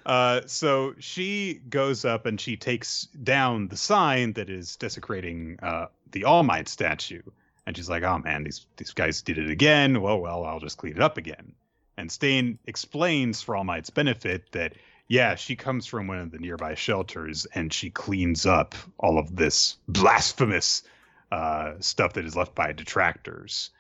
Uh, 0.04 0.40
so 0.46 0.96
she 0.98 1.60
goes 1.68 2.04
up 2.04 2.26
and 2.26 2.40
she 2.40 2.56
takes 2.56 3.04
down 3.22 3.68
the 3.68 3.76
sign 3.76 4.32
that 4.32 4.50
is 4.50 4.74
desecrating 4.74 5.56
uh, 5.62 5.86
the 6.10 6.24
All 6.24 6.42
Might 6.42 6.66
statue. 6.66 7.22
And 7.66 7.76
she's 7.76 7.88
like, 7.88 8.02
"Oh 8.02 8.18
man, 8.18 8.44
these 8.44 8.66
these 8.76 8.92
guys 8.92 9.22
did 9.22 9.38
it 9.38 9.50
again. 9.50 10.00
Well, 10.00 10.20
well, 10.20 10.44
I'll 10.44 10.60
just 10.60 10.78
clean 10.78 10.94
it 10.96 11.02
up 11.02 11.16
again." 11.16 11.54
And 11.96 12.10
Stain 12.10 12.58
explains 12.66 13.42
for 13.42 13.54
All 13.54 13.64
Might's 13.64 13.90
benefit 13.90 14.50
that 14.52 14.74
yeah, 15.08 15.34
she 15.34 15.56
comes 15.56 15.86
from 15.86 16.06
one 16.06 16.18
of 16.18 16.30
the 16.30 16.38
nearby 16.38 16.74
shelters 16.74 17.46
and 17.54 17.72
she 17.72 17.90
cleans 17.90 18.46
up 18.46 18.74
all 18.98 19.18
of 19.18 19.36
this 19.36 19.76
blasphemous 19.88 20.82
uh, 21.30 21.74
stuff 21.80 22.14
that 22.14 22.24
is 22.24 22.36
left 22.36 22.54
by 22.54 22.72
detractors. 22.72 23.70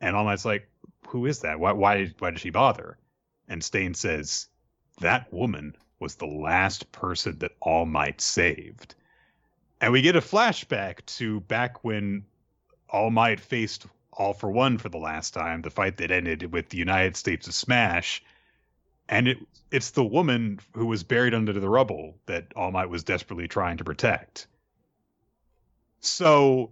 And 0.00 0.16
All 0.16 0.24
Might's 0.24 0.44
like, 0.44 0.68
"Who 1.08 1.26
is 1.26 1.40
that? 1.40 1.60
Why 1.60 1.72
why 1.72 2.12
why 2.18 2.30
did 2.30 2.40
she 2.40 2.50
bother?" 2.50 2.98
And 3.48 3.62
Stain 3.62 3.94
says, 3.94 4.48
that 5.00 5.32
woman 5.32 5.76
was 5.98 6.16
the 6.16 6.26
last 6.26 6.90
person 6.92 7.38
that 7.38 7.56
All 7.60 7.86
Might 7.86 8.20
saved. 8.20 8.94
And 9.80 9.92
we 9.92 10.02
get 10.02 10.16
a 10.16 10.20
flashback 10.20 11.04
to 11.16 11.40
back 11.40 11.82
when 11.84 12.24
All 12.92 13.10
Might 13.10 13.40
faced 13.40 13.86
All 14.12 14.34
for 14.34 14.50
One 14.50 14.78
for 14.78 14.88
the 14.88 14.98
last 14.98 15.32
time, 15.34 15.62
the 15.62 15.70
fight 15.70 15.96
that 15.96 16.10
ended 16.10 16.52
with 16.52 16.68
the 16.68 16.76
United 16.76 17.16
States 17.16 17.48
of 17.48 17.54
Smash. 17.54 18.22
And 19.08 19.28
it 19.28 19.38
it's 19.70 19.90
the 19.90 20.04
woman 20.04 20.60
who 20.74 20.86
was 20.86 21.02
buried 21.02 21.34
under 21.34 21.52
the 21.52 21.68
rubble 21.68 22.16
that 22.26 22.52
All 22.54 22.70
Might 22.70 22.90
was 22.90 23.02
desperately 23.02 23.48
trying 23.48 23.78
to 23.78 23.84
protect. 23.84 24.46
So 26.00 26.70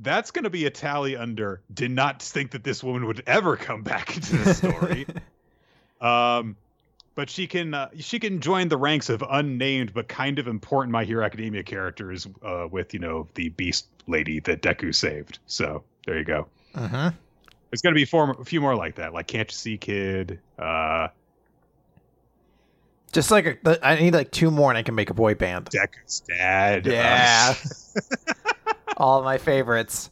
that's 0.00 0.32
going 0.32 0.44
to 0.44 0.50
be 0.50 0.66
a 0.66 0.70
tally 0.70 1.16
under 1.16 1.62
did 1.72 1.90
not 1.90 2.22
think 2.22 2.50
that 2.52 2.64
this 2.64 2.82
woman 2.82 3.06
would 3.06 3.22
ever 3.26 3.56
come 3.56 3.82
back 3.82 4.16
into 4.16 4.36
the 4.36 4.54
story. 4.54 5.06
um 6.00 6.56
but 7.14 7.28
she 7.28 7.48
can 7.48 7.74
uh, 7.74 7.88
she 7.98 8.20
can 8.20 8.40
join 8.40 8.68
the 8.68 8.76
ranks 8.76 9.08
of 9.08 9.24
unnamed 9.28 9.92
but 9.92 10.06
kind 10.06 10.38
of 10.38 10.46
important 10.46 10.92
My 10.92 11.04
Hero 11.04 11.24
Academia 11.24 11.64
characters 11.64 12.28
uh, 12.44 12.68
with 12.70 12.94
you 12.94 13.00
know 13.00 13.26
the 13.34 13.48
Beast 13.48 13.88
Lady 14.08 14.40
that 14.40 14.62
Deku 14.62 14.94
saved. 14.94 15.38
So 15.46 15.84
there 16.06 16.18
you 16.18 16.24
go. 16.24 16.48
uh-huh. 16.74 17.12
There's 17.70 17.82
gonna 17.82 17.94
be 17.94 18.06
four, 18.06 18.30
a 18.30 18.44
few 18.44 18.60
more 18.62 18.74
like 18.74 18.94
that, 18.96 19.12
like 19.12 19.26
Can't 19.26 19.50
You 19.50 19.54
See 19.54 19.76
Kid. 19.76 20.40
Uh, 20.58 21.08
Just 23.12 23.30
like 23.30 23.60
a, 23.64 23.86
I 23.86 23.96
need 23.96 24.14
like 24.14 24.30
two 24.30 24.50
more, 24.50 24.70
and 24.70 24.78
I 24.78 24.82
can 24.82 24.94
make 24.94 25.10
a 25.10 25.14
boy 25.14 25.34
band. 25.34 25.66
Deku's 25.70 26.20
dad. 26.20 26.88
uh, 26.88 26.90
Yeah. 26.90 27.54
All 28.96 29.22
my 29.22 29.36
favorites. 29.38 30.10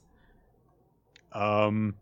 Um, 1.33 1.95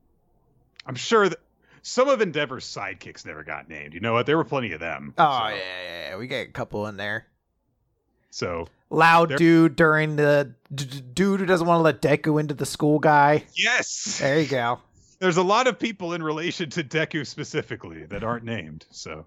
I'm 0.87 0.97
sure 0.97 1.29
that 1.29 1.39
some 1.83 2.09
of 2.09 2.21
Endeavor's 2.21 2.65
sidekicks 2.67 3.25
never 3.27 3.43
got 3.45 3.69
named. 3.69 3.95
You 3.95 4.01
know 4.01 4.13
what? 4.13 4.27
There 4.27 4.37
were 4.37 4.45
plenty 4.45 4.73
of 4.73 4.81
them. 4.81 5.15
Oh 5.19 5.39
so, 5.39 5.49
yeah, 5.49 5.55
yeah, 5.55 6.09
yeah, 6.11 6.17
we 6.17 6.27
got 6.27 6.37
a 6.39 6.47
couple 6.47 6.87
in 6.89 6.97
there. 6.97 7.27
So 8.31 8.67
Loud 8.95 9.31
There- 9.31 9.37
dude 9.39 9.77
during 9.77 10.17
the 10.17 10.55
d- 10.75 11.01
dude 11.13 11.41
who 11.41 11.47
doesn't 11.47 11.67
want 11.67 11.79
to 11.79 11.83
let 11.83 12.01
Deku 12.01 12.41
into 12.41 12.55
the 12.55 12.67
school 12.67 12.99
guy. 12.99 13.45
yes, 13.55 14.19
There 14.21 14.41
you 14.41 14.47
go. 14.49 14.81
there's 15.21 15.37
a 15.37 15.43
lot 15.43 15.67
of 15.67 15.79
people 15.79 16.13
in 16.15 16.23
relation 16.23 16.71
to 16.71 16.85
Deku 16.85 17.27
specifically 17.27 18.05
that 18.07 18.23
aren't 18.25 18.45
named. 18.45 18.87
So, 18.91 19.25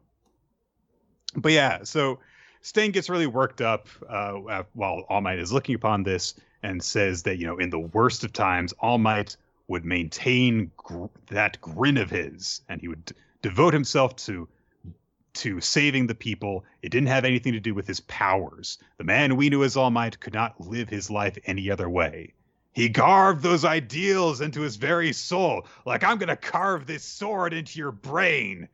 but 1.35 1.51
yeah, 1.51 1.83
so 1.83 2.19
Stain 2.61 2.91
gets 2.91 3.09
really 3.09 3.27
worked 3.27 3.61
up 3.61 3.87
uh, 4.09 4.63
while 4.73 5.05
All 5.09 5.21
Might 5.21 5.39
is 5.39 5.51
looking 5.51 5.75
upon 5.75 6.03
this 6.03 6.33
and 6.63 6.81
says 6.83 7.23
that 7.23 7.37
you 7.37 7.45
know 7.47 7.57
in 7.57 7.69
the 7.69 7.79
worst 7.79 8.23
of 8.23 8.33
times, 8.33 8.73
All 8.79 8.97
Might 8.97 9.37
would 9.67 9.85
maintain 9.85 10.71
gr- 10.77 11.05
that 11.29 11.59
grin 11.61 11.97
of 11.97 12.09
his, 12.09 12.61
and 12.69 12.79
he 12.81 12.87
would 12.87 13.03
d- 13.05 13.15
devote 13.41 13.73
himself 13.73 14.15
to 14.15 14.47
to 15.37 15.61
saving 15.61 16.07
the 16.07 16.15
people. 16.15 16.65
It 16.81 16.89
didn't 16.89 17.07
have 17.07 17.25
anything 17.25 17.53
to 17.53 17.59
do 17.59 17.73
with 17.73 17.87
his 17.87 17.99
powers. 18.01 18.77
The 18.97 19.03
man 19.03 19.35
we 19.35 19.49
knew 19.49 19.63
as 19.63 19.77
All 19.77 19.91
Might 19.91 20.19
could 20.19 20.33
not 20.33 20.59
live 20.59 20.89
his 20.89 21.09
life 21.09 21.37
any 21.45 21.69
other 21.71 21.89
way. 21.89 22.33
He 22.73 22.89
carved 22.89 23.41
those 23.41 23.65
ideals 23.65 24.41
into 24.41 24.61
his 24.61 24.75
very 24.75 25.11
soul, 25.11 25.65
like 25.85 26.03
I'm 26.03 26.17
going 26.19 26.29
to 26.29 26.35
carve 26.35 26.85
this 26.85 27.03
sword 27.03 27.53
into 27.53 27.79
your 27.79 27.91
brain. 27.91 28.67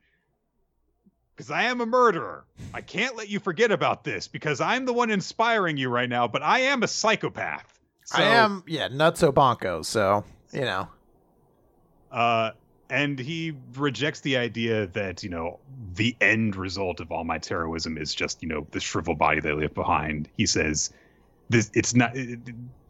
Because 1.35 1.49
I 1.49 1.63
am 1.63 1.81
a 1.81 1.85
murderer. 1.85 2.45
I 2.73 2.81
can't 2.81 3.15
let 3.15 3.29
you 3.29 3.39
forget 3.39 3.71
about 3.71 4.03
this 4.03 4.27
because 4.27 4.61
I'm 4.61 4.85
the 4.85 4.93
one 4.93 5.09
inspiring 5.09 5.77
you 5.77 5.89
right 5.89 6.09
now, 6.09 6.27
but 6.27 6.43
I 6.43 6.59
am 6.59 6.83
a 6.83 6.87
psychopath. 6.87 7.79
So, 8.05 8.21
I 8.21 8.27
am, 8.27 8.63
yeah, 8.67 8.89
nutso 8.89 9.33
bonko. 9.33 9.83
So 9.85 10.25
you 10.51 10.61
know, 10.61 10.87
Uh, 12.11 12.51
and 12.93 13.17
he 13.17 13.53
rejects 13.75 14.19
the 14.19 14.37
idea 14.37 14.85
that, 14.85 15.23
you 15.23 15.29
know, 15.29 15.59
the 15.95 16.15
end 16.21 16.55
result 16.55 16.99
of 16.99 17.11
All 17.11 17.23
my 17.23 17.39
terrorism 17.39 17.97
is 17.97 18.13
just, 18.13 18.43
you 18.43 18.47
know, 18.47 18.67
the 18.69 18.79
shriveled 18.79 19.17
body 19.17 19.39
they 19.41 19.51
leave 19.51 19.73
behind. 19.73 20.29
He 20.37 20.45
says, 20.45 20.93
this, 21.49 21.71
it's 21.73 21.95
not, 21.95 22.15
it, 22.15 22.39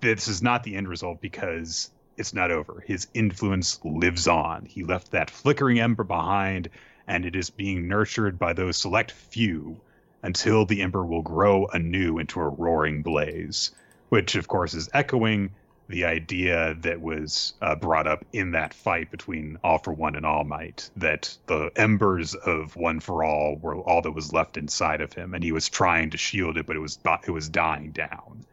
this 0.02 0.28
is 0.28 0.42
not 0.42 0.64
the 0.64 0.76
end 0.76 0.90
result 0.90 1.22
because 1.22 1.90
it's 2.18 2.34
not 2.34 2.52
over. 2.52 2.84
His 2.86 3.08
influence 3.14 3.80
lives 3.86 4.28
on. 4.28 4.66
He 4.66 4.84
left 4.84 5.12
that 5.12 5.30
flickering 5.30 5.80
ember 5.80 6.04
behind, 6.04 6.68
and 7.08 7.26
it 7.26 7.38
is 7.38 7.50
being 7.50 7.88
nurtured 7.88 8.38
by 8.38 8.52
those 8.52 8.76
select 8.76 9.12
few 9.12 9.80
until 10.22 10.66
the 10.66 10.82
ember 10.82 11.06
will 11.06 11.22
grow 11.22 11.68
anew 11.68 12.20
into 12.20 12.42
a 12.42 12.50
roaring 12.50 13.04
blaze, 13.04 13.72
which, 14.10 14.36
of 14.36 14.50
course, 14.50 14.74
is 14.74 14.90
echoing 14.94 15.52
the 15.88 16.06
idea 16.06 16.76
that 16.82 17.02
was 17.02 17.54
uh, 17.62 17.76
brought 17.76 18.08
up 18.08 18.26
in 18.32 18.52
that 18.52 18.74
fight 18.74 19.12
between 19.12 19.58
All 19.64 19.78
for 19.78 19.92
One 19.92 20.16
and 20.16 20.26
All 20.26 20.44
Might 20.44 20.90
that 20.98 21.38
the 21.48 21.72
embers 21.76 22.36
of 22.36 22.76
One 22.76 23.00
for 23.00 23.24
All 23.24 23.58
were 23.58 23.76
all 23.76 24.02
that 24.02 24.12
was 24.12 24.32
left 24.32 24.58
inside 24.58 25.02
of 25.02 25.14
him, 25.14 25.34
and 25.34 25.44
he 25.44 25.52
was 25.52 25.68
trying 25.68 26.12
to 26.12 26.18
shield 26.18 26.58
it, 26.58 26.66
but 26.66 26.76
it 26.76 26.80
was 26.80 27.00
it 27.28 27.32
was 27.32 27.50
dying 27.50 27.92
down. 27.92 28.46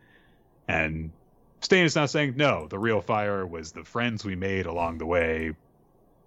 And 0.66 1.12
Stain 1.60 1.84
is 1.84 1.96
now 1.96 2.06
saying, 2.06 2.34
no, 2.36 2.66
the 2.68 2.78
real 2.78 3.00
fire 3.00 3.46
was 3.46 3.72
the 3.72 3.84
friends 3.84 4.24
we 4.24 4.34
made 4.34 4.66
along 4.66 4.98
the 4.98 5.06
way. 5.06 5.54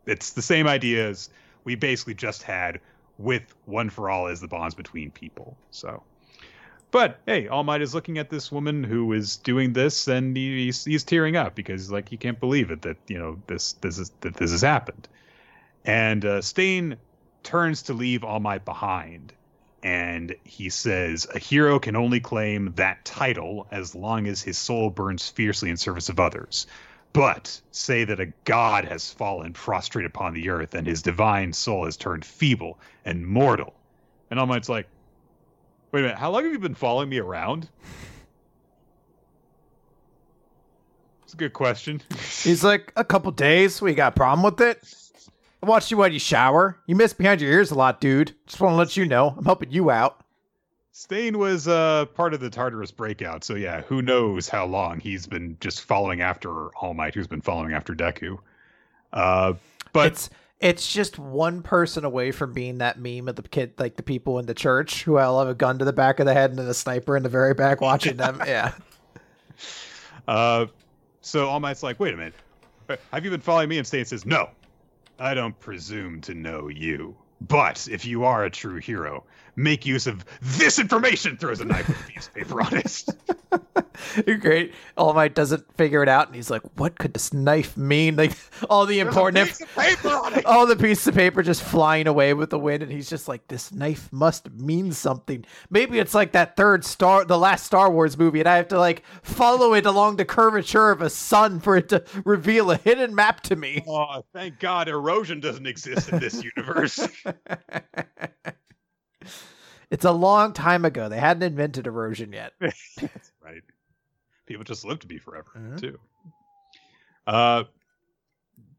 It's 0.05 0.31
the 0.31 0.41
same 0.41 0.67
ideas 0.67 1.29
we 1.63 1.75
basically 1.75 2.13
just 2.13 2.43
had 2.43 2.79
with 3.17 3.43
One 3.65 3.89
for 3.89 4.09
All 4.09 4.27
as 4.27 4.41
the 4.41 4.47
bonds 4.47 4.75
between 4.75 5.11
people. 5.11 5.57
So. 5.71 6.03
But 6.93 7.19
hey, 7.25 7.47
All 7.47 7.63
Might 7.63 7.81
is 7.81 7.95
looking 7.95 8.19
at 8.19 8.29
this 8.29 8.51
woman 8.51 8.83
who 8.83 9.13
is 9.13 9.37
doing 9.37 9.73
this, 9.73 10.07
and 10.07 10.37
he, 10.37 10.65
he's 10.65 10.85
he's 10.85 11.03
tearing 11.03 11.35
up 11.35 11.55
because 11.55 11.91
like 11.91 12.07
he 12.07 12.17
can't 12.17 12.39
believe 12.39 12.69
it 12.69 12.83
that 12.83 12.97
you 13.07 13.17
know 13.17 13.41
this 13.47 13.73
this 13.73 13.97
is 13.97 14.11
that 14.21 14.35
this 14.35 14.51
has 14.51 14.61
happened. 14.61 15.07
And 15.85 16.23
uh, 16.23 16.43
Stain 16.43 16.97
turns 17.41 17.81
to 17.83 17.93
leave 17.93 18.23
All 18.23 18.39
Might 18.39 18.63
behind, 18.63 19.33
and 19.81 20.35
he 20.43 20.69
says, 20.69 21.25
"A 21.33 21.39
hero 21.39 21.79
can 21.79 21.95
only 21.95 22.19
claim 22.19 22.73
that 22.75 23.03
title 23.05 23.65
as 23.71 23.95
long 23.95 24.27
as 24.27 24.43
his 24.43 24.59
soul 24.59 24.91
burns 24.91 25.27
fiercely 25.27 25.71
in 25.71 25.77
service 25.77 26.09
of 26.09 26.19
others." 26.19 26.67
But 27.11 27.59
say 27.71 28.03
that 28.03 28.19
a 28.19 28.33
god 28.45 28.85
has 28.85 29.11
fallen 29.11 29.53
prostrate 29.53 30.05
upon 30.05 30.35
the 30.35 30.47
earth, 30.49 30.75
and 30.75 30.85
his 30.85 31.01
divine 31.01 31.53
soul 31.53 31.85
has 31.85 31.97
turned 31.97 32.23
feeble 32.23 32.77
and 33.03 33.25
mortal. 33.25 33.73
And 34.29 34.39
All 34.39 34.45
Might's 34.45 34.69
like, 34.69 34.87
Wait 35.93 35.99
a 35.99 36.03
minute. 36.03 36.17
How 36.17 36.31
long 36.31 36.43
have 36.43 36.51
you 36.51 36.57
been 36.57 36.73
following 36.73 37.07
me 37.07 37.19
around? 37.19 37.69
It's 41.23 41.35
a 41.35 41.37
good 41.37 41.53
question. 41.53 42.01
he's 42.41 42.63
like 42.63 42.91
a 42.95 43.05
couple 43.05 43.31
days. 43.31 43.79
We 43.79 43.93
got 43.93 44.13
a 44.13 44.15
problem 44.15 44.43
with 44.43 44.59
it. 44.59 44.83
I 45.61 45.67
watched 45.67 45.91
you 45.91 45.97
while 45.97 46.11
you 46.11 46.17
shower. 46.17 46.79
You 46.87 46.95
miss 46.95 47.13
behind 47.13 47.41
your 47.41 47.51
ears 47.51 47.69
a 47.69 47.75
lot, 47.75 48.01
dude. 48.01 48.33
Just 48.47 48.59
want 48.59 48.73
to 48.73 48.77
let 48.77 48.97
you 48.97 49.05
know. 49.05 49.35
I'm 49.37 49.45
helping 49.45 49.69
you 49.69 49.91
out. 49.91 50.25
Stain 50.93 51.37
was 51.37 51.67
uh, 51.67 52.05
part 52.15 52.33
of 52.33 52.39
the 52.39 52.49
Tartarus 52.49 52.91
breakout, 52.91 53.43
so 53.43 53.53
yeah, 53.53 53.81
who 53.81 54.01
knows 54.01 54.49
how 54.49 54.65
long 54.65 54.99
he's 54.99 55.27
been 55.27 55.57
just 55.59 55.81
following 55.81 56.21
after 56.21 56.69
All 56.75 56.95
Might, 56.95 57.13
who's 57.13 57.27
been 57.27 57.41
following 57.41 57.73
after 57.73 57.93
Deku. 57.93 58.39
Uh, 59.11 59.53
but 59.91 60.07
it's 60.07 60.29
it's 60.63 60.91
just 60.91 61.19
one 61.19 61.61
person 61.61 62.05
away 62.05 62.31
from 62.31 62.53
being 62.53 62.77
that 62.77 62.97
meme 62.97 63.27
of 63.27 63.35
the 63.35 63.41
kid, 63.41 63.73
like 63.77 63.97
the 63.97 64.03
people 64.03 64.39
in 64.39 64.45
the 64.45 64.53
church 64.53 65.03
who 65.03 65.17
all 65.17 65.39
have 65.39 65.49
a 65.49 65.53
gun 65.53 65.77
to 65.77 65.83
the 65.83 65.91
back 65.91 66.21
of 66.21 66.25
the 66.25 66.33
head 66.33 66.51
and 66.51 66.57
then 66.57 66.67
a 66.67 66.73
sniper 66.73 67.17
in 67.17 67.23
the 67.23 67.27
very 67.27 67.53
back 67.53 67.81
watching 67.81 68.15
them. 68.15 68.41
Yeah. 68.47 68.71
uh, 70.27 70.67
so 71.19 71.47
All 71.49 71.59
Might's 71.59 71.83
like, 71.83 71.99
wait 71.99 72.13
a 72.13 72.17
minute, 72.17 72.33
have 73.11 73.25
you 73.25 73.29
been 73.29 73.41
following 73.41 73.67
me? 73.67 73.77
And 73.77 73.85
Stain 73.85 74.05
says, 74.05 74.25
no, 74.25 74.49
I 75.19 75.33
don't 75.33 75.57
presume 75.59 76.21
to 76.21 76.33
know 76.33 76.69
you. 76.69 77.13
But 77.41 77.87
if 77.91 78.05
you 78.05 78.23
are 78.23 78.45
a 78.45 78.49
true 78.49 78.77
hero, 78.79 79.25
make 79.55 79.85
use 79.85 80.07
of 80.07 80.25
this 80.41 80.79
information. 80.79 81.37
Throws 81.37 81.61
a 81.61 81.65
knife 81.65 81.87
with 81.87 81.99
a 81.99 82.11
piece 82.11 82.27
of 82.27 82.33
paper 82.33 82.61
on 82.61 82.77
it. 82.77 83.03
Great. 84.41 84.73
All 84.97 85.13
Might 85.13 85.35
doesn't 85.35 85.65
figure 85.77 86.03
it 86.03 86.09
out, 86.09 86.27
and 86.27 86.35
he's 86.35 86.49
like, 86.49 86.61
"What 86.75 86.97
could 86.97 87.13
this 87.13 87.33
knife 87.33 87.77
mean?" 87.77 88.15
Like 88.15 88.33
all 88.69 88.85
the 88.85 88.99
important, 88.99 89.35
There's 89.47 89.61
a 89.61 89.65
piece 89.65 89.95
of 89.95 90.03
paper 90.03 90.15
on 90.15 90.33
it. 90.33 90.45
all 90.47 90.65
the 90.65 90.75
pieces 90.75 91.07
of 91.07 91.15
paper 91.15 91.43
just 91.43 91.61
flying 91.63 92.07
away 92.07 92.33
with 92.33 92.49
the 92.49 92.59
wind, 92.59 92.83
and 92.83 92.91
he's 92.91 93.09
just 93.09 93.27
like, 93.27 93.47
"This 93.47 93.71
knife 93.71 94.11
must 94.11 94.51
mean 94.51 94.91
something." 94.91 95.45
Maybe 95.69 95.99
it's 95.99 96.13
like 96.13 96.31
that 96.33 96.55
third 96.55 96.85
Star, 96.85 97.25
the 97.25 97.37
last 97.37 97.65
Star 97.65 97.91
Wars 97.91 98.17
movie, 98.17 98.39
and 98.39 98.49
I 98.49 98.57
have 98.57 98.67
to 98.69 98.79
like 98.79 99.03
follow 99.21 99.73
it 99.73 99.85
along 99.85 100.17
the 100.17 100.25
curvature 100.25 100.91
of 100.91 101.01
a 101.01 101.09
sun 101.09 101.59
for 101.59 101.77
it 101.77 101.89
to 101.89 102.03
reveal 102.25 102.71
a 102.71 102.77
hidden 102.77 103.15
map 103.15 103.41
to 103.41 103.55
me. 103.55 103.83
Oh, 103.87 104.23
thank 104.33 104.59
God 104.59 104.87
erosion 104.87 105.39
doesn't 105.39 105.67
exist 105.67 106.09
in 106.09 106.19
this 106.19 106.43
universe. 106.55 107.07
It's 109.93 110.05
a 110.05 110.11
long 110.11 110.53
time 110.53 110.85
ago. 110.85 111.07
They 111.07 111.19
hadn't 111.19 111.43
invented 111.43 111.85
erosion 111.85 112.33
yet. 112.33 112.53
right. 112.59 113.61
People 114.47 114.63
just 114.63 114.83
live 114.83 114.97
to 115.01 115.07
be 115.07 115.19
forever 115.19 115.51
Mhm. 115.55 115.79
too. 115.79 115.99
Uh 117.27 117.65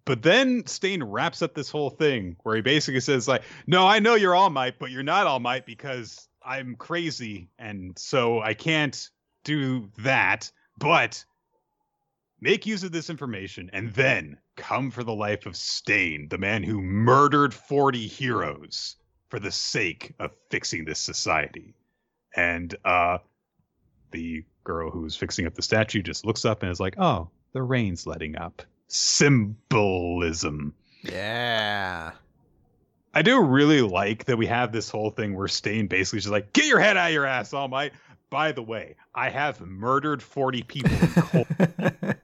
but 0.04 0.22
then 0.22 0.66
Stain 0.66 1.04
wraps 1.04 1.40
up 1.40 1.54
this 1.54 1.70
whole 1.70 1.88
thing 1.88 2.34
where 2.42 2.56
he 2.56 2.62
basically 2.62 2.98
says 3.00 3.28
like, 3.28 3.42
"No, 3.68 3.86
I 3.86 4.00
know 4.00 4.16
you're 4.16 4.34
All 4.34 4.50
Might, 4.50 4.80
but 4.80 4.90
you're 4.90 5.04
not 5.04 5.28
All 5.28 5.38
Might 5.38 5.64
because 5.66 6.28
I'm 6.44 6.74
crazy, 6.74 7.48
and 7.60 7.96
so 7.96 8.40
I 8.42 8.52
can't 8.54 9.08
do 9.44 9.88
that. 9.98 10.50
But 10.78 11.24
make 12.40 12.66
use 12.66 12.82
of 12.82 12.90
this 12.92 13.08
information, 13.08 13.70
and 13.72 13.94
then 13.94 14.36
come 14.56 14.90
for 14.90 15.04
the 15.04 15.14
life 15.14 15.46
of 15.46 15.56
Stain, 15.56 16.28
the 16.28 16.38
man 16.38 16.64
who 16.64 16.82
murdered 16.82 17.54
40 17.54 18.06
heroes 18.08 18.96
for 19.34 19.40
the 19.40 19.50
sake 19.50 20.14
of 20.20 20.30
fixing 20.48 20.84
this 20.84 21.00
society." 21.00 21.74
And 22.36 22.72
uh, 22.84 23.18
the 24.12 24.44
girl 24.62 24.92
who's 24.92 25.16
fixing 25.16 25.44
up 25.46 25.54
the 25.54 25.62
statue 25.62 26.02
just 26.02 26.24
looks 26.24 26.44
up 26.44 26.62
and 26.62 26.70
is 26.70 26.78
like, 26.78 26.94
"Oh, 26.98 27.30
the 27.52 27.62
rain's 27.62 28.06
letting 28.06 28.36
up." 28.36 28.62
Symbolism. 28.86 30.72
Yeah. 31.02 32.12
I 33.12 33.22
do 33.22 33.40
really 33.40 33.80
like 33.80 34.26
that 34.26 34.36
we 34.36 34.46
have 34.46 34.70
this 34.70 34.88
whole 34.88 35.10
thing 35.10 35.34
where 35.34 35.48
Stain 35.48 35.88
basically 35.88 36.20
just 36.20 36.30
like, 36.30 36.52
"Get 36.52 36.66
your 36.66 36.78
head 36.78 36.96
out 36.96 37.08
of 37.08 37.12
your 37.12 37.26
ass, 37.26 37.52
All 37.52 37.66
Might." 37.66 37.92
By 38.30 38.52
the 38.52 38.62
way, 38.62 38.94
I 39.12 39.30
have 39.30 39.60
murdered 39.60 40.22
forty 40.22 40.62
people. 40.62 41.44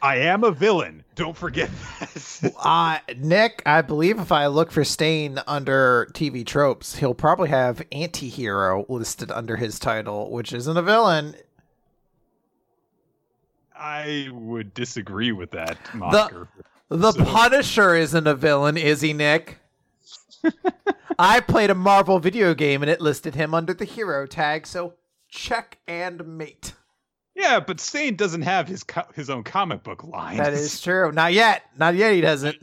I 0.00 0.16
am 0.16 0.44
a 0.44 0.50
villain. 0.50 1.04
Don't 1.14 1.36
forget 1.36 1.70
that. 2.00 2.52
uh, 2.58 2.98
Nick, 3.16 3.62
I 3.66 3.82
believe 3.82 4.18
if 4.20 4.30
I 4.30 4.46
look 4.46 4.70
for 4.70 4.84
Stain 4.84 5.40
under 5.46 6.08
TV 6.12 6.46
tropes, 6.46 6.96
he'll 6.96 7.14
probably 7.14 7.48
have 7.48 7.82
anti-hero 7.90 8.86
listed 8.88 9.30
under 9.32 9.56
his 9.56 9.78
title, 9.78 10.30
which 10.30 10.52
isn't 10.52 10.76
a 10.76 10.82
villain. 10.82 11.34
I 13.76 14.28
would 14.32 14.74
disagree 14.74 15.32
with 15.32 15.50
that, 15.52 15.78
Mosker. 15.92 16.48
The 16.88 17.12
So- 17.12 17.24
Punisher 17.24 17.94
isn't 17.94 18.26
a 18.26 18.34
villain, 18.34 18.76
is 18.76 19.00
he, 19.00 19.12
Nick? 19.12 19.58
I 21.18 21.40
played 21.40 21.70
a 21.70 21.74
Marvel 21.74 22.20
video 22.20 22.54
game 22.54 22.82
and 22.82 22.90
it 22.90 23.00
listed 23.00 23.34
him 23.34 23.52
under 23.54 23.74
the 23.74 23.84
hero 23.84 24.24
tag, 24.26 24.66
so 24.66 24.94
check 25.28 25.78
and 25.88 26.24
mate. 26.26 26.74
Yeah, 27.38 27.60
but 27.60 27.78
Stain 27.78 28.16
doesn't 28.16 28.42
have 28.42 28.66
his 28.66 28.82
co- 28.82 29.06
his 29.14 29.30
own 29.30 29.44
comic 29.44 29.84
book 29.84 30.02
line. 30.02 30.38
That 30.38 30.52
is 30.54 30.80
true. 30.82 31.12
Not 31.12 31.32
yet. 31.32 31.62
Not 31.78 31.94
yet. 31.94 32.12
He 32.12 32.20
doesn't. 32.20 32.56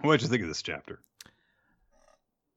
What 0.00 0.12
did 0.12 0.22
you 0.22 0.28
think 0.28 0.42
of 0.42 0.48
this 0.48 0.62
chapter? 0.62 0.98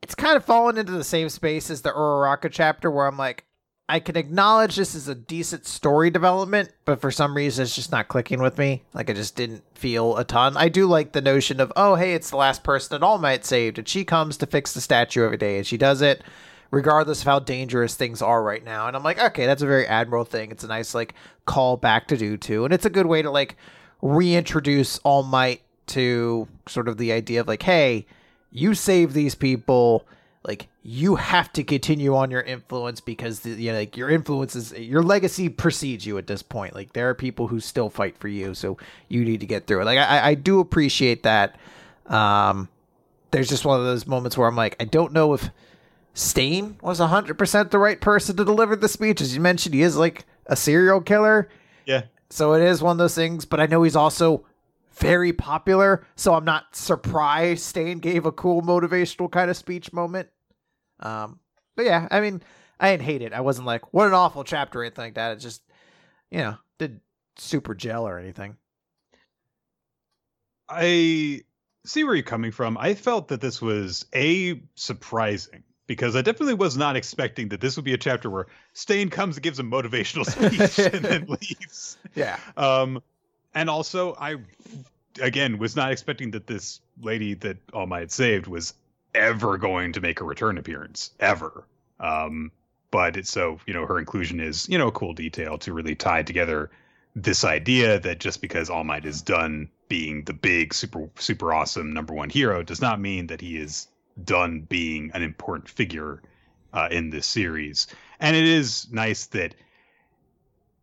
It's 0.01 0.15
kind 0.15 0.37
of 0.37 0.45
fallen 0.45 0.77
into 0.77 0.93
the 0.93 1.03
same 1.03 1.27
space 1.27 1.69
as 1.69 1.81
the 1.81 1.91
Uraraka 1.91 2.49
chapter, 2.49 2.89
where 2.89 3.05
I'm 3.05 3.17
like, 3.17 3.43
I 3.89 3.99
can 3.99 4.15
acknowledge 4.15 4.77
this 4.77 4.95
is 4.95 5.09
a 5.09 5.15
decent 5.15 5.65
story 5.65 6.09
development, 6.09 6.71
but 6.85 7.01
for 7.01 7.11
some 7.11 7.35
reason 7.35 7.63
it's 7.63 7.75
just 7.75 7.91
not 7.91 8.07
clicking 8.07 8.41
with 8.41 8.57
me. 8.57 8.83
Like 8.93 9.09
I 9.09 9.13
just 9.13 9.35
didn't 9.35 9.63
feel 9.77 10.15
a 10.15 10.23
ton. 10.23 10.55
I 10.55 10.69
do 10.69 10.85
like 10.87 11.11
the 11.11 11.21
notion 11.21 11.59
of, 11.59 11.71
oh 11.75 11.95
hey, 11.95 12.13
it's 12.13 12.29
the 12.29 12.37
last 12.37 12.63
person 12.63 12.95
that 12.97 13.05
All 13.05 13.17
Might 13.17 13.43
saved, 13.43 13.77
and 13.77 13.87
she 13.87 14.05
comes 14.05 14.37
to 14.37 14.45
fix 14.45 14.73
the 14.73 14.79
statue 14.79 15.25
every 15.25 15.37
day, 15.37 15.57
and 15.57 15.67
she 15.67 15.75
does 15.77 16.01
it 16.01 16.21
regardless 16.73 17.21
of 17.21 17.27
how 17.27 17.37
dangerous 17.37 17.93
things 17.93 18.19
are 18.19 18.41
right 18.41 18.63
now. 18.63 18.87
And 18.87 18.95
I'm 18.95 19.03
like, 19.03 19.19
okay, 19.19 19.45
that's 19.45 19.61
a 19.61 19.67
very 19.67 19.85
admirable 19.85 20.25
thing. 20.25 20.49
It's 20.49 20.63
a 20.63 20.67
nice 20.67 20.95
like 20.95 21.13
call 21.45 21.77
back 21.77 22.07
to 22.07 22.17
do 22.17 22.35
too, 22.35 22.65
and 22.65 22.73
it's 22.73 22.85
a 22.85 22.89
good 22.89 23.05
way 23.05 23.21
to 23.21 23.29
like 23.29 23.57
reintroduce 24.01 24.97
All 24.99 25.21
Might 25.21 25.61
to 25.85 26.47
sort 26.67 26.87
of 26.87 26.97
the 26.97 27.11
idea 27.11 27.41
of 27.41 27.47
like, 27.47 27.61
hey, 27.61 28.07
you 28.51 28.73
save 28.73 29.13
these 29.13 29.35
people 29.35 30.07
like 30.43 30.67
you 30.81 31.15
have 31.15 31.53
to 31.53 31.63
continue 31.63 32.15
on 32.15 32.31
your 32.31 32.41
influence 32.41 32.99
because 32.99 33.41
the, 33.41 33.51
you 33.51 33.71
know, 33.71 33.77
like 33.77 33.95
your 33.95 34.09
influence 34.09 34.55
is 34.55 34.73
your 34.73 35.03
legacy 35.03 35.49
precedes 35.49 36.07
you 36.07 36.17
at 36.17 36.25
this 36.25 36.41
point. 36.41 36.73
Like 36.73 36.93
there 36.93 37.07
are 37.07 37.13
people 37.13 37.47
who 37.47 37.59
still 37.59 37.91
fight 37.91 38.17
for 38.17 38.27
you, 38.27 38.55
so 38.55 38.77
you 39.09 39.23
need 39.23 39.41
to 39.41 39.45
get 39.45 39.67
through 39.67 39.81
it. 39.81 39.85
Like 39.85 39.99
I, 39.99 40.29
I 40.29 40.33
do 40.33 40.59
appreciate 40.59 41.21
that. 41.21 41.55
Um, 42.07 42.67
there's 43.29 43.47
just 43.47 43.63
one 43.63 43.79
of 43.79 43.85
those 43.85 44.07
moments 44.07 44.37
where 44.37 44.47
I'm 44.47 44.55
like, 44.55 44.75
I 44.79 44.85
don't 44.85 45.13
know 45.13 45.33
if 45.33 45.49
Stain 46.13 46.77
was 46.81 46.99
100% 46.99 47.71
the 47.71 47.79
right 47.79 47.99
person 47.99 48.35
to 48.37 48.45
deliver 48.45 48.75
the 48.75 48.87
speech. 48.87 49.21
As 49.21 49.33
you 49.33 49.41
mentioned, 49.41 49.73
he 49.73 49.81
is 49.81 49.97
like 49.97 50.25
a 50.45 50.55
serial 50.55 51.01
killer. 51.01 51.49
Yeah. 51.85 52.03
So 52.29 52.53
it 52.53 52.61
is 52.61 52.81
one 52.81 52.93
of 52.93 52.97
those 52.97 53.15
things, 53.15 53.45
but 53.45 53.59
I 53.59 53.65
know 53.65 53.83
he's 53.83 53.95
also 53.95 54.45
very 54.93 55.33
popular, 55.33 56.05
so 56.15 56.35
I'm 56.35 56.45
not 56.45 56.75
surprised 56.75 57.63
Stain 57.63 57.99
gave 57.99 58.25
a 58.25 58.31
cool 58.31 58.61
motivational 58.61 59.31
kind 59.31 59.49
of 59.49 59.57
speech 59.57 59.91
moment. 59.91 60.29
Um, 60.99 61.39
but 61.75 61.85
yeah, 61.85 62.07
I 62.11 62.21
mean, 62.21 62.43
I 62.79 62.91
didn't 62.91 63.03
hate 63.03 63.21
it. 63.21 63.33
I 63.33 63.41
wasn't 63.41 63.67
like, 63.67 63.93
what 63.93 64.07
an 64.07 64.13
awful 64.13 64.43
chapter 64.43 64.79
or 64.79 64.83
anything 64.83 65.05
like 65.05 65.15
that. 65.15 65.33
It 65.33 65.39
just, 65.39 65.63
you 66.29 66.39
know, 66.39 66.57
did 66.77 67.01
super 67.37 67.73
gel 67.73 68.07
or 68.07 68.19
anything. 68.19 68.57
I 70.69 71.43
see 71.85 72.03
where 72.03 72.15
you're 72.15 72.23
coming 72.23 72.51
from. 72.51 72.77
I 72.77 72.93
felt 72.93 73.29
that 73.29 73.41
this 73.41 73.61
was 73.61 74.05
a 74.13 74.61
surprising 74.75 75.63
because 75.87 76.15
I 76.15 76.21
definitely 76.21 76.53
was 76.53 76.77
not 76.77 76.95
expecting 76.95 77.49
that 77.49 77.61
this 77.61 77.75
would 77.75 77.85
be 77.85 77.93
a 77.93 77.97
chapter 77.97 78.29
where 78.29 78.47
Stain 78.73 79.09
comes 79.09 79.35
and 79.35 79.43
gives 79.43 79.59
a 79.59 79.63
motivational 79.63 80.25
speech 80.75 80.93
and 80.93 81.03
then 81.03 81.25
leaves. 81.27 81.97
Yeah. 82.15 82.39
Um, 82.57 83.01
and 83.53 83.69
also 83.69 84.15
I 84.19 84.37
again 85.21 85.57
was 85.57 85.75
not 85.75 85.91
expecting 85.91 86.31
that 86.31 86.47
this 86.47 86.81
lady 87.01 87.33
that 87.35 87.57
All 87.73 87.87
Might 87.87 88.11
saved 88.11 88.47
was 88.47 88.73
ever 89.13 89.57
going 89.57 89.93
to 89.93 90.01
make 90.01 90.21
a 90.21 90.23
return 90.23 90.57
appearance 90.57 91.11
ever. 91.19 91.65
Um, 91.99 92.51
but 92.91 93.17
it's 93.17 93.31
so 93.31 93.59
you 93.65 93.73
know 93.73 93.85
her 93.85 93.99
inclusion 93.99 94.39
is 94.39 94.67
you 94.69 94.77
know 94.77 94.87
a 94.87 94.91
cool 94.91 95.13
detail 95.13 95.57
to 95.59 95.73
really 95.73 95.95
tie 95.95 96.23
together 96.23 96.69
this 97.15 97.43
idea 97.43 97.99
that 97.99 98.19
just 98.19 98.41
because 98.41 98.69
All 98.69 98.83
Might 98.83 99.05
is 99.05 99.21
done 99.21 99.69
being 99.89 100.23
the 100.23 100.33
big 100.33 100.73
super 100.73 101.09
super 101.17 101.53
awesome 101.53 101.93
number 101.93 102.13
one 102.13 102.29
hero 102.29 102.63
does 102.63 102.81
not 102.81 102.99
mean 102.99 103.27
that 103.27 103.41
he 103.41 103.57
is 103.57 103.87
done 104.23 104.61
being 104.61 105.11
an 105.13 105.21
important 105.21 105.69
figure 105.69 106.21
uh, 106.73 106.87
in 106.91 107.09
this 107.09 107.25
series. 107.25 107.87
And 108.19 108.35
it 108.35 108.45
is 108.45 108.87
nice 108.91 109.27
that 109.27 109.55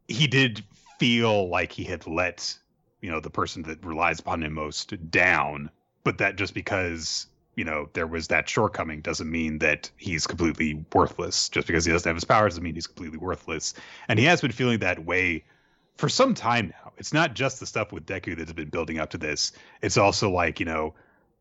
he 0.08 0.26
did 0.26 0.62
feel 0.98 1.48
like 1.48 1.72
he 1.72 1.84
had 1.84 2.06
let 2.06 2.56
you 3.00 3.10
know 3.10 3.20
the 3.20 3.30
person 3.30 3.62
that 3.62 3.84
relies 3.84 4.20
upon 4.20 4.42
him 4.42 4.54
most 4.54 5.10
down, 5.10 5.70
but 6.04 6.18
that 6.18 6.36
just 6.36 6.54
because 6.54 7.26
you 7.56 7.64
know 7.64 7.88
there 7.94 8.06
was 8.06 8.28
that 8.28 8.48
shortcoming 8.48 9.00
doesn't 9.00 9.30
mean 9.30 9.58
that 9.58 9.90
he's 9.96 10.26
completely 10.26 10.84
worthless. 10.92 11.48
Just 11.48 11.66
because 11.66 11.84
he 11.84 11.92
doesn't 11.92 12.08
have 12.08 12.16
his 12.16 12.24
powers 12.24 12.52
doesn't 12.52 12.64
mean 12.64 12.74
he's 12.74 12.86
completely 12.86 13.18
worthless. 13.18 13.74
And 14.08 14.18
he 14.18 14.24
has 14.26 14.40
been 14.40 14.52
feeling 14.52 14.80
that 14.80 15.04
way 15.04 15.44
for 15.96 16.08
some 16.08 16.34
time 16.34 16.68
now. 16.68 16.92
It's 16.98 17.12
not 17.12 17.34
just 17.34 17.60
the 17.60 17.66
stuff 17.66 17.92
with 17.92 18.06
Deku 18.06 18.36
that's 18.36 18.52
been 18.52 18.68
building 18.68 18.98
up 18.98 19.10
to 19.10 19.18
this. 19.18 19.52
It's 19.82 19.96
also 19.96 20.30
like, 20.30 20.60
you 20.60 20.66
know, 20.66 20.94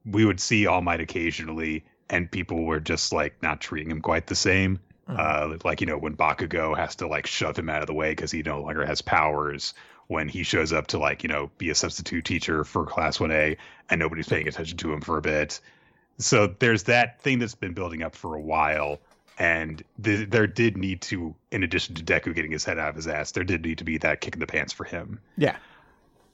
we 0.05 0.25
would 0.25 0.39
see 0.39 0.65
All 0.67 0.81
Might 0.81 1.01
occasionally 1.01 1.83
and 2.09 2.29
people 2.29 2.63
were 2.63 2.79
just 2.79 3.13
like 3.13 3.41
not 3.43 3.61
treating 3.61 3.91
him 3.91 4.01
quite 4.01 4.27
the 4.27 4.35
same. 4.35 4.79
Uh, 5.07 5.57
like, 5.63 5.81
you 5.81 5.87
know, 5.87 5.97
when 5.97 6.15
Bakugo 6.15 6.77
has 6.77 6.95
to 6.97 7.07
like 7.07 7.25
shove 7.25 7.57
him 7.57 7.69
out 7.69 7.81
of 7.81 7.87
the 7.87 7.93
way 7.93 8.11
because 8.11 8.31
he 8.31 8.43
no 8.43 8.61
longer 8.61 8.85
has 8.85 9.01
powers. 9.01 9.73
When 10.07 10.27
he 10.27 10.41
shows 10.43 10.73
up 10.73 10.87
to 10.87 10.97
like, 10.97 11.21
you 11.23 11.29
know, 11.29 11.51
be 11.59 11.69
a 11.69 11.75
substitute 11.75 12.25
teacher 12.25 12.63
for 12.63 12.83
class 12.85 13.19
1A 13.19 13.57
and 13.89 13.99
nobody's 13.99 14.27
paying 14.27 14.47
attention 14.47 14.77
to 14.79 14.91
him 14.93 15.01
for 15.01 15.17
a 15.17 15.21
bit. 15.21 15.59
So 16.17 16.47
there's 16.59 16.83
that 16.83 17.21
thing 17.21 17.37
that's 17.39 17.53
been 17.55 17.73
building 17.73 18.01
up 18.01 18.15
for 18.15 18.33
a 18.35 18.41
while 18.41 18.99
and 19.37 19.83
th- 20.03 20.29
there 20.29 20.47
did 20.47 20.77
need 20.77 21.01
to 21.01 21.33
in 21.51 21.63
addition 21.63 21.95
to 21.95 22.03
deku 22.03 22.35
getting 22.35 22.51
his 22.51 22.65
head 22.65 22.77
out 22.77 22.89
of 22.89 22.95
his 22.95 23.07
ass 23.07 23.31
there 23.31 23.43
did 23.45 23.63
need 23.63 23.77
to 23.77 23.85
be 23.85 23.97
that 23.97 24.19
kick 24.19 24.33
in 24.33 24.39
the 24.41 24.45
pants 24.47 24.73
for 24.73 24.83
him 24.83 25.17
Yeah. 25.37 25.55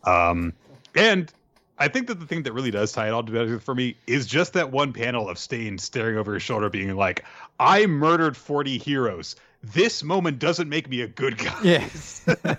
um 0.06 0.54
and 0.96 1.32
i 1.78 1.88
think 1.88 2.08
that 2.08 2.20
the 2.20 2.26
thing 2.26 2.44
that 2.44 2.54
really 2.54 2.72
does 2.72 2.92
tie 2.92 3.08
it 3.08 3.12
all 3.12 3.24
together 3.24 3.60
for 3.60 3.76
me 3.76 3.96
is 4.08 4.26
just 4.26 4.54
that 4.54 4.72
one 4.72 4.94
panel 4.94 5.28
of 5.30 5.38
stain 5.38 5.78
staring 5.78 6.18
over 6.18 6.34
his 6.34 6.44
shoulder 6.44 6.70
being 6.70 6.96
like 6.96 7.24
i 7.60 7.86
murdered 7.86 8.36
40 8.38 8.78
heroes 8.78 9.36
this 9.64 10.04
moment 10.04 10.40
doesn't 10.40 10.70
make 10.70 10.90
me 10.90 11.02
a 11.02 11.08
good 11.08 11.38
guy 11.38 11.60
Yeah. 11.64 11.90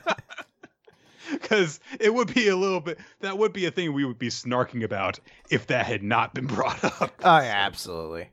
because 1.33 1.81
it 1.99 2.15
would 2.15 2.33
be 2.33 2.47
a 2.49 2.57
little 2.57 2.81
bit. 2.81 2.99
That 3.21 3.37
would 3.37 3.53
be 3.53 3.67
a 3.67 3.71
thing 3.73 3.93
we 3.93 4.05
would 4.05 4.19
be 4.19 4.29
snarking 4.29 4.85
about 4.85 5.19
if 5.51 5.67
that 5.67 5.85
had 5.87 6.03
not 6.05 6.35
been 6.35 6.47
brought 6.47 6.83
up. 6.85 7.13
Oh 7.25 7.39
yeah, 7.39 7.65
absolutely. 7.67 8.31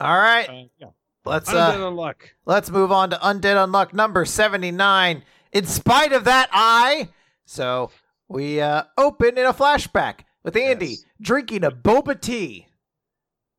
All 0.00 0.16
right, 0.16 0.48
Uh, 0.48 0.62
yeah. 0.78 0.86
let's 1.26 1.50
Undead 1.50 1.74
uh, 1.80 1.90
Unluck. 1.90 2.14
let's 2.46 2.70
move 2.70 2.90
on 2.90 3.10
to 3.10 3.16
Undead 3.16 3.56
Unluck 3.68 3.92
number 3.92 4.24
seventy 4.24 4.70
nine. 4.70 5.22
In 5.52 5.66
spite 5.66 6.12
of 6.12 6.24
that, 6.24 6.48
I 6.52 7.10
so 7.44 7.90
we 8.30 8.60
uh, 8.60 8.84
open 8.96 9.36
in 9.36 9.44
a 9.44 9.52
flashback 9.52 10.20
with 10.44 10.56
Andy 10.56 10.86
Yes. 10.86 11.04
drinking 11.20 11.64
a 11.64 11.70
boba 11.70 12.18
tea. 12.18 12.66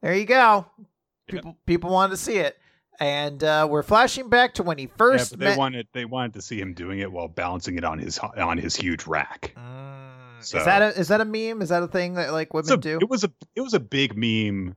There 0.02 0.16
you 0.16 0.26
go. 0.26 0.66
Yeah. 0.78 0.86
People 1.28 1.58
people 1.68 1.90
wanted 1.92 2.12
to 2.12 2.18
see 2.18 2.38
it, 2.38 2.58
and 3.00 3.44
uh, 3.44 3.68
we're 3.70 3.84
flashing 3.84 4.30
back 4.30 4.56
to 4.56 4.64
when 4.64 4.78
he 4.80 4.86
Yeah, 4.86 4.90
first 4.98 5.32
but 5.32 5.40
they 5.40 5.46
met. 5.46 5.58
wanted 5.58 5.88
they 5.94 6.06
wanted 6.06 6.34
to 6.34 6.42
see 6.42 6.60
him 6.60 6.74
doing 6.74 7.00
it 7.00 7.12
while 7.12 7.28
balancing 7.28 7.78
it 7.78 7.84
on 7.84 8.00
his 8.00 8.18
on 8.20 8.58
his 8.58 8.76
huge 8.76 9.06
rack. 9.06 9.54
Mm, 9.56 10.44
So- 10.44 10.58
Is 10.58 10.66
that 10.66 10.82
a 10.82 11.00
is 11.00 11.08
that 11.10 11.22
a 11.22 11.26
meme? 11.26 11.62
Is 11.62 11.70
that 11.70 11.84
a 11.84 11.88
thing 11.88 12.16
that 12.16 12.32
like 12.32 12.54
women 12.54 12.66
So 12.68 12.78
do? 12.78 12.98
it 13.00 13.10
was 13.10 13.24
a 13.24 13.32
it 13.56 13.62
was 13.62 13.74
a 13.76 13.80
big 13.80 14.18
meme 14.18 14.76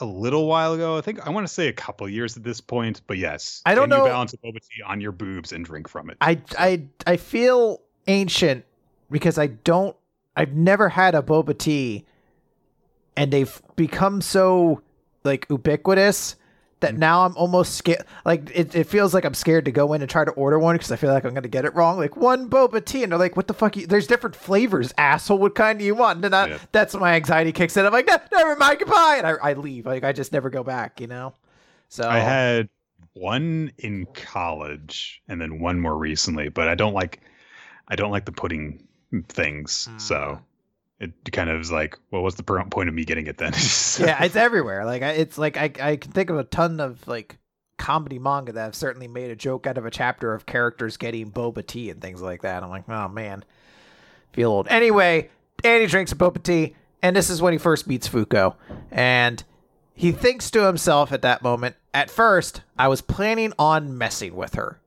a 0.00 0.04
little 0.04 0.46
while 0.46 0.74
ago. 0.74 0.98
I 0.98 1.00
think 1.00 1.26
I 1.26 1.30
want 1.30 1.46
to 1.46 1.52
say 1.52 1.68
a 1.68 1.72
couple 1.72 2.06
years 2.08 2.36
at 2.36 2.42
this 2.42 2.60
point, 2.60 3.00
but 3.06 3.16
yes, 3.16 3.62
I 3.64 3.74
don't 3.74 3.88
know- 3.88 4.04
You 4.04 4.10
balance 4.10 4.34
a 4.34 4.36
boba 4.36 4.58
tea 4.60 4.82
on 4.86 5.00
your 5.00 5.12
boobs 5.12 5.52
and 5.52 5.64
drink 5.64 5.88
from 5.88 6.10
it. 6.10 6.18
I 6.20 6.42
I 6.58 6.82
I 7.06 7.16
feel 7.16 7.80
ancient 8.06 8.64
because 9.10 9.38
I 9.38 9.46
don't 9.48 9.96
I've 10.36 10.52
never 10.54 10.88
had 10.88 11.14
a 11.14 11.22
boba 11.22 11.56
tea 11.56 12.04
and 13.16 13.32
they've 13.32 13.60
become 13.76 14.20
so 14.20 14.82
like 15.24 15.46
ubiquitous 15.50 16.36
that 16.80 16.94
Mm. 16.94 16.98
now 16.98 17.24
I'm 17.24 17.34
almost 17.36 17.74
scared 17.76 18.04
like 18.26 18.50
it, 18.54 18.74
it 18.74 18.84
feels 18.84 19.14
like 19.14 19.24
I'm 19.24 19.32
scared 19.34 19.64
to 19.64 19.70
go 19.72 19.94
in 19.94 20.02
and 20.02 20.10
try 20.10 20.24
to 20.26 20.30
order 20.32 20.58
one 20.58 20.74
because 20.76 20.92
I 20.92 20.96
feel 20.96 21.10
like 21.10 21.24
I'm 21.24 21.32
gonna 21.32 21.48
get 21.48 21.64
it 21.64 21.74
wrong. 21.74 21.96
Like 21.96 22.16
one 22.16 22.50
boba 22.50 22.84
tea 22.84 23.02
and 23.02 23.10
they're 23.10 23.18
like, 23.18 23.34
what 23.34 23.46
the 23.48 23.54
fuck? 23.54 23.76
You, 23.78 23.86
there's 23.86 24.06
different 24.06 24.36
flavors, 24.36 24.92
asshole. 24.98 25.38
What 25.38 25.54
kind 25.54 25.78
do 25.78 25.84
you 25.86 25.94
want? 25.94 26.22
And 26.24 26.34
I, 26.34 26.48
Yeah. 26.48 26.58
that's 26.72 26.92
when 26.92 27.00
my 27.00 27.14
anxiety 27.14 27.52
kicks 27.52 27.76
in. 27.78 27.86
I'm 27.86 27.92
like, 27.92 28.06
no, 28.06 28.18
never 28.30 28.56
mind, 28.56 28.78
goodbye, 28.80 29.16
and 29.18 29.26
I, 29.26 29.32
I 29.42 29.52
leave. 29.54 29.86
Like 29.86 30.04
I 30.04 30.12
just 30.12 30.32
never 30.32 30.50
go 30.50 30.62
back, 30.62 31.00
you 31.00 31.06
know. 31.06 31.32
So 31.88 32.06
I 32.06 32.18
had 32.18 32.68
one 33.14 33.72
in 33.78 34.04
college 34.12 35.22
and 35.28 35.40
then 35.40 35.60
one 35.60 35.80
more 35.80 35.96
recently, 35.96 36.50
but 36.50 36.68
I 36.68 36.74
don't 36.74 36.92
like 36.92 37.22
I 37.88 37.96
don't 37.96 38.10
like 38.10 38.26
the 38.26 38.32
pudding 38.32 38.85
things. 39.28 39.88
Mm. 39.90 40.00
So 40.00 40.40
it 40.98 41.12
kind 41.32 41.50
of 41.50 41.60
is 41.60 41.70
like, 41.70 41.98
what 42.10 42.22
was 42.22 42.36
the 42.36 42.42
point 42.42 42.88
of 42.88 42.94
me 42.94 43.04
getting 43.04 43.26
it 43.26 43.38
then? 43.38 43.52
yeah, 43.98 44.24
it's 44.24 44.36
everywhere. 44.36 44.84
Like 44.84 45.02
it's 45.02 45.38
like 45.38 45.56
I 45.56 45.70
I 45.80 45.96
can 45.96 46.12
think 46.12 46.30
of 46.30 46.38
a 46.38 46.44
ton 46.44 46.80
of 46.80 47.06
like 47.06 47.38
comedy 47.78 48.18
manga 48.18 48.52
that 48.52 48.62
have 48.62 48.74
certainly 48.74 49.08
made 49.08 49.30
a 49.30 49.36
joke 49.36 49.66
out 49.66 49.76
of 49.76 49.84
a 49.84 49.90
chapter 49.90 50.32
of 50.32 50.46
characters 50.46 50.96
getting 50.96 51.30
boba 51.30 51.66
tea 51.66 51.90
and 51.90 52.00
things 52.00 52.22
like 52.22 52.42
that. 52.42 52.62
I'm 52.62 52.70
like, 52.70 52.88
oh 52.88 53.08
man, 53.08 53.44
feel 54.32 54.50
old. 54.50 54.68
Anyway, 54.68 55.30
Danny 55.62 55.86
drinks 55.86 56.12
a 56.12 56.16
boba 56.16 56.42
tea, 56.42 56.74
and 57.02 57.14
this 57.14 57.30
is 57.30 57.42
when 57.42 57.52
he 57.52 57.58
first 57.58 57.86
meets 57.86 58.08
Fuko, 58.08 58.54
and 58.90 59.42
he 59.94 60.12
thinks 60.12 60.50
to 60.52 60.66
himself 60.66 61.12
at 61.12 61.22
that 61.22 61.42
moment. 61.42 61.76
At 61.92 62.10
first, 62.10 62.62
I 62.78 62.88
was 62.88 63.00
planning 63.00 63.52
on 63.58 63.96
messing 63.96 64.34
with 64.34 64.54
her. 64.54 64.80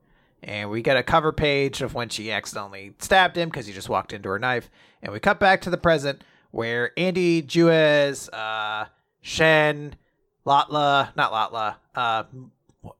And 0.44 0.70
we 0.70 0.82
get 0.82 0.96
a 0.98 1.04
cover 1.04 1.32
page 1.32 1.82
of 1.82 1.94
when 1.94 2.10
she 2.10 2.32
accidentally 2.32 2.94
stabbed 3.00 3.38
him 3.38 3.50
because 3.50 3.68
he 3.68 3.74
just 3.74 3.90
walked 3.90 4.14
into 4.14 4.30
her 4.30 4.40
knife. 4.40 4.70
And 5.02 5.12
we 5.12 5.20
cut 5.20 5.40
back 5.40 5.62
to 5.62 5.70
the 5.70 5.78
present 5.78 6.24
where 6.52 6.92
Andy, 6.98 7.42
Juiz, 7.42 8.30
uh, 8.30 8.86
Shen, 9.22 9.96
Latla, 10.46 11.12
not 11.16 11.32
Latla, 11.34 11.76
uh, 11.96 12.24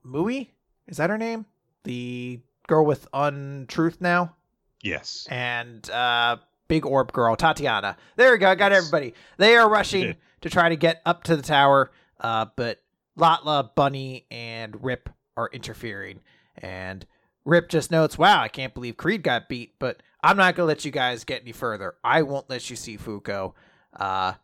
Mui? 0.06 0.48
Is 0.86 0.98
that 0.98 1.10
her 1.10 1.18
name? 1.18 1.46
The 1.84 2.40
girl 2.66 2.84
with 2.84 3.08
untruth 3.14 4.00
now? 4.00 4.34
yes. 4.82 5.26
and 5.30 5.88
uh, 5.90 6.36
big 6.68 6.86
orb 6.86 7.12
girl 7.12 7.36
Tatiana. 7.36 7.96
There 8.16 8.32
we 8.32 8.38
go. 8.38 8.48
I 8.50 8.54
got 8.54 8.72
Yes. 8.72 8.78
everybody. 8.86 9.14
They 9.38 9.56
are 9.56 9.68
rushing 9.68 10.16
to 10.42 10.50
try 10.50 10.68
to 10.68 10.76
get 10.76 11.02
up 11.04 11.24
to 11.24 11.36
the 11.36 11.42
tower, 11.42 11.90
uh, 12.20 12.46
but 12.56 12.80
Latla, 13.18 13.74
Bunny, 13.74 14.26
and 14.30 14.82
Rip 14.84 15.08
are 15.36 15.50
interfering. 15.52 16.20
And 16.56 17.04
Rip 17.44 17.68
just 17.68 17.90
notes, 17.90 18.18
"Wow, 18.18 18.40
I 18.42 18.48
can't 18.48 18.74
believe 18.74 18.96
Creed 18.96 19.22
got 19.22 19.48
beat, 19.48 19.78
but 19.78 20.02
I'm 20.22 20.36
not 20.36 20.54
gonna 20.54 20.66
let 20.66 20.84
you 20.84 20.90
guys 20.90 21.24
get 21.24 21.42
any 21.42 21.52
further. 21.52 21.94
I 22.04 22.22
won't 22.22 22.50
let 22.50 22.68
you 22.70 22.76
see 22.76 22.96
Fuko." 22.98 23.54
Uh, 23.98 24.34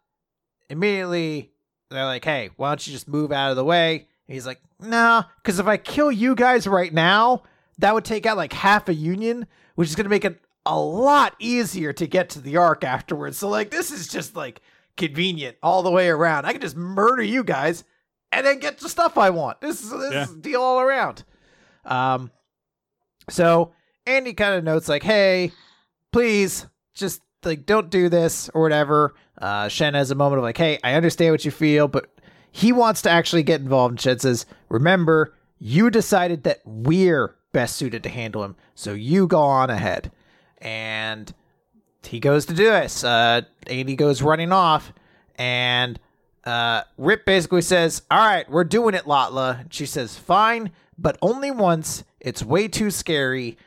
immediately, 0.71 1.53
they're 1.91 2.05
like, 2.05 2.25
"Hey, 2.25 2.51
why 2.57 2.71
don't 2.71 2.87
you 2.87 2.93
just 2.93 3.09
move 3.09 3.33
out 3.33 3.51
of 3.51 3.57
the 3.57 3.65
way?" 3.65 4.09
And 4.29 4.35
he's 4.35 4.47
like, 4.47 4.61
"Nah, 4.81 5.25
because 5.43 5.59
if 5.59 5.67
I 5.67 5.77
kill 5.77 6.11
you 6.11 6.35
guys 6.35 6.67
right 6.67 6.93
now, 6.93 7.43
that 7.79 7.95
would 7.95 8.05
take 8.05 8.27
out 8.27 8.37
like 8.37 8.53
half 8.53 8.89
a 8.89 8.95
union, 8.95 9.47
which 9.75 9.89
is 9.89 9.95
going 9.95 10.05
to 10.05 10.11
make 10.11 10.25
it 10.25 10.41
a 10.65 10.79
lot 10.81 11.37
easier 11.39 11.93
to 11.93 12.07
get 12.09 12.29
to 12.31 12.41
the 12.41 12.57
arc 12.57 12.83
afterwards. 12.83 13.39
So 13.39 13.49
like 13.49 13.71
this 13.71 13.93
is 13.93 14.09
just 14.09 14.35
like 14.35 14.61
convenient 14.97 15.57
all 15.63 15.83
the 15.85 15.91
way 15.93 16.09
around. 16.09 16.45
I 16.45 16.53
can 16.53 16.61
just 16.61 16.75
murder 16.77 17.23
you 17.23 17.45
guys 17.45 17.85
and 18.33 18.45
then 18.45 18.59
get 18.59 18.79
the 18.79 18.89
stuff 18.89 19.17
I 19.17 19.31
want. 19.31 19.61
This 19.61 19.81
is 19.85 19.91
this 19.91 20.13
Yeah. 20.13 20.23
is 20.25 20.33
a 20.33 20.37
deal 20.39 20.61
all 20.63 20.81
around. 20.81 21.23
Um 21.85 22.33
so 23.29 23.73
Andy 24.07 24.33
kind 24.33 24.55
of 24.55 24.65
notes 24.65 24.89
like, 24.89 25.03
"Hey, 25.03 25.53
please 26.13 26.67
just 26.95 27.23
like 27.45 27.67
don't 27.67 27.91
do 27.91 28.09
this 28.09 28.49
or 28.55 28.63
whatever." 28.63 29.15
Uh 29.39 29.69
Shen 29.69 29.95
has 29.95 30.11
a 30.11 30.15
moment 30.15 30.39
of 30.39 30.45
like, 30.45 30.59
"Hey, 30.59 30.79
I 30.85 30.95
understand 30.95 31.33
what 31.33 31.45
you 31.45 31.51
feel, 31.51 31.89
but 31.89 32.09
he 32.51 32.73
wants 32.73 33.03
to 33.03 33.11
actually 33.11 33.43
get 33.43 33.61
involved." 33.61 33.93
And 33.93 34.01
Shen 34.01 34.19
says, 34.19 34.47
"Remember, 34.69 35.35
you 35.59 35.91
decided 35.91 36.45
that 36.45 36.61
we're 36.65 37.35
best 37.53 37.77
suited 37.77 38.03
to 38.03 38.09
handle 38.09 38.45
him, 38.45 38.57
so 38.75 38.93
you 38.93 39.27
go 39.27 39.41
on 39.41 39.71
ahead." 39.71 40.11
And 40.59 41.33
he 42.07 42.21
goes 42.21 42.47
to 42.47 42.55
do 42.55 42.65
this. 42.65 43.05
Uh, 43.05 43.43
Andy 43.67 43.97
goes 43.97 44.23
running 44.23 44.53
off, 44.53 44.93
and 45.37 45.99
uh, 46.45 46.83
Rip 46.97 47.27
basically 47.27 47.63
says, 47.63 48.03
"All 48.11 48.19
right, 48.19 48.49
we're 48.51 48.65
doing 48.65 48.95
it, 48.95 49.05
Latla." 49.05 49.61
And 49.63 49.75
she 49.75 49.87
says, 49.87 50.17
"Fine, 50.17 50.71
but 50.99 51.19
only 51.23 51.51
once. 51.51 52.05
It's 52.21 52.43
way 52.43 52.69
too 52.69 52.91
scary." 52.91 53.59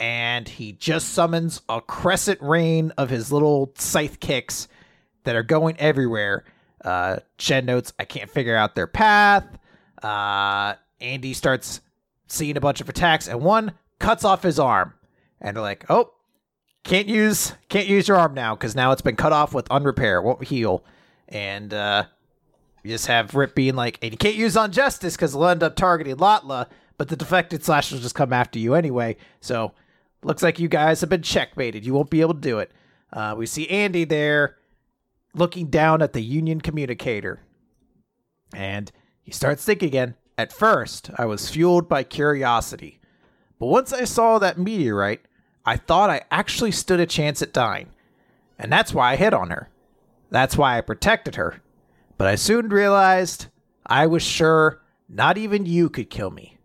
And 0.00 0.48
he 0.48 0.72
just 0.72 1.10
summons 1.10 1.60
a 1.68 1.80
crescent 1.80 2.40
rain 2.42 2.92
of 2.98 3.08
his 3.10 3.30
little 3.30 3.72
scythe 3.78 4.18
kicks 4.18 4.66
that 5.24 5.36
are 5.36 5.44
going 5.44 5.76
everywhere. 5.78 6.44
Uh, 6.84 7.18
Shen 7.38 7.66
notes, 7.66 7.92
"I 7.98 8.04
can't 8.04 8.30
figure 8.30 8.56
out 8.56 8.74
their 8.74 8.88
path." 8.88 9.46
Uh, 10.02 10.74
Andy 11.00 11.32
starts 11.32 11.80
seeing 12.26 12.56
a 12.56 12.60
bunch 12.60 12.80
of 12.80 12.88
attacks, 12.88 13.28
and 13.28 13.40
one 13.42 13.72
cuts 14.00 14.24
off 14.24 14.42
his 14.42 14.58
arm. 14.58 14.94
And 15.40 15.56
they're 15.56 15.62
like, 15.62 15.84
"Oh, 15.88 16.12
can't 16.82 17.06
use 17.06 17.52
can't 17.68 17.86
use 17.86 18.08
your 18.08 18.16
arm 18.16 18.34
now 18.34 18.56
because 18.56 18.74
now 18.74 18.90
it's 18.90 19.02
been 19.02 19.16
cut 19.16 19.32
off 19.32 19.54
with 19.54 19.70
unrepair. 19.70 20.20
Won't 20.20 20.44
heal." 20.44 20.84
And 21.28 21.72
uh, 21.72 22.04
you 22.82 22.90
just 22.90 23.06
have 23.06 23.34
Rip 23.34 23.54
being 23.54 23.74
like, 23.74 23.98
"And 24.02 24.12
you 24.12 24.18
can't 24.18 24.34
use 24.34 24.54
Unjustice 24.54 25.12
because 25.12 25.34
it'll 25.34 25.46
end 25.46 25.62
up 25.62 25.76
targeting 25.76 26.16
Latla, 26.16 26.66
but 26.98 27.08
the 27.08 27.16
defected 27.16 27.64
slash 27.64 27.92
will 27.92 28.00
just 28.00 28.14
come 28.14 28.32
after 28.32 28.58
you 28.58 28.74
anyway." 28.74 29.16
So 29.40 29.72
looks 30.22 30.42
like 30.42 30.58
you 30.58 30.68
guys 30.68 31.00
have 31.00 31.10
been 31.10 31.22
checkmated. 31.22 31.84
You 31.84 31.94
won't 31.94 32.10
be 32.10 32.20
able 32.20 32.34
to 32.34 32.40
do 32.40 32.58
it. 32.58 32.72
Uh, 33.12 33.34
we 33.36 33.46
see 33.46 33.68
Andy 33.68 34.04
there 34.04 34.56
looking 35.34 35.66
down 35.66 36.02
at 36.02 36.12
the 36.12 36.22
Union 36.22 36.60
communicator. 36.60 37.40
And 38.54 38.90
he 39.22 39.32
starts 39.32 39.64
thinking 39.64 39.88
again. 39.88 40.14
At 40.38 40.52
first, 40.52 41.10
I 41.16 41.26
was 41.26 41.50
fueled 41.50 41.88
by 41.88 42.04
curiosity. 42.04 43.00
But 43.58 43.66
once 43.66 43.92
I 43.92 44.04
saw 44.04 44.38
that 44.38 44.58
meteorite, 44.58 45.20
I 45.64 45.76
thought 45.76 46.10
I 46.10 46.22
actually 46.30 46.72
stood 46.72 47.00
a 47.00 47.06
chance 47.06 47.42
at 47.42 47.52
dying. 47.52 47.90
And 48.58 48.72
that's 48.72 48.94
why 48.94 49.12
I 49.12 49.16
hit 49.16 49.34
on 49.34 49.50
her. 49.50 49.68
That's 50.30 50.56
why 50.56 50.76
I 50.76 50.80
protected 50.80 51.36
her. 51.36 51.60
But 52.18 52.28
I 52.28 52.34
soon 52.34 52.68
realized 52.68 53.46
I 53.86 54.06
was 54.06 54.22
sure 54.22 54.80
not 55.08 55.38
even 55.38 55.66
you 55.66 55.88
could 55.88 56.10
kill 56.10 56.30
me. 56.30 56.58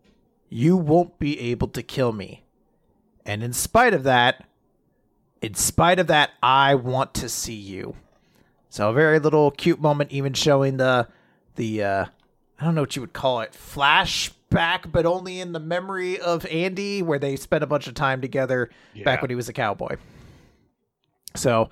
You 0.50 0.78
won't 0.78 1.20
be 1.20 1.40
able 1.40 1.68
to 1.70 1.84
kill 1.84 2.14
me. 2.14 2.44
And 3.26 3.44
in 3.44 3.54
spite 3.54 3.94
of 3.94 4.04
that, 4.04 4.46
in 5.42 5.54
spite 5.54 6.00
of 6.00 6.08
that, 6.08 6.32
I 6.42 6.76
want 6.76 7.14
to 7.16 7.30
see 7.30 7.56
you. 7.56 7.96
So 8.70 8.90
a 8.90 8.94
very 8.94 9.20
little 9.20 9.52
cute 9.52 9.82
moment, 9.82 10.12
even 10.12 10.34
showing 10.34 10.78
the 10.78 11.08
the 11.56 11.84
uh, 11.84 12.06
I 12.60 12.66
don't 12.66 12.76
know 12.76 12.82
what 12.82 12.96
you 12.96 13.02
would 13.02 13.14
call 13.14 13.42
it, 13.42 13.52
flashback, 13.54 14.92
but 14.92 15.06
only 15.06 15.40
in 15.40 15.52
the 15.52 15.60
memory 15.60 16.20
of 16.20 16.46
Andy, 16.46 17.02
where 17.02 17.20
they 17.20 17.36
spent 17.36 17.64
a 17.64 17.68
bunch 17.68 17.88
of 17.88 17.94
time 17.94 18.22
together 18.22 18.70
back 19.04 19.22
when 19.22 19.30
he 19.30 19.36
was 19.36 19.50
a 19.50 19.54
cowboy. 19.54 19.98
So 21.38 21.70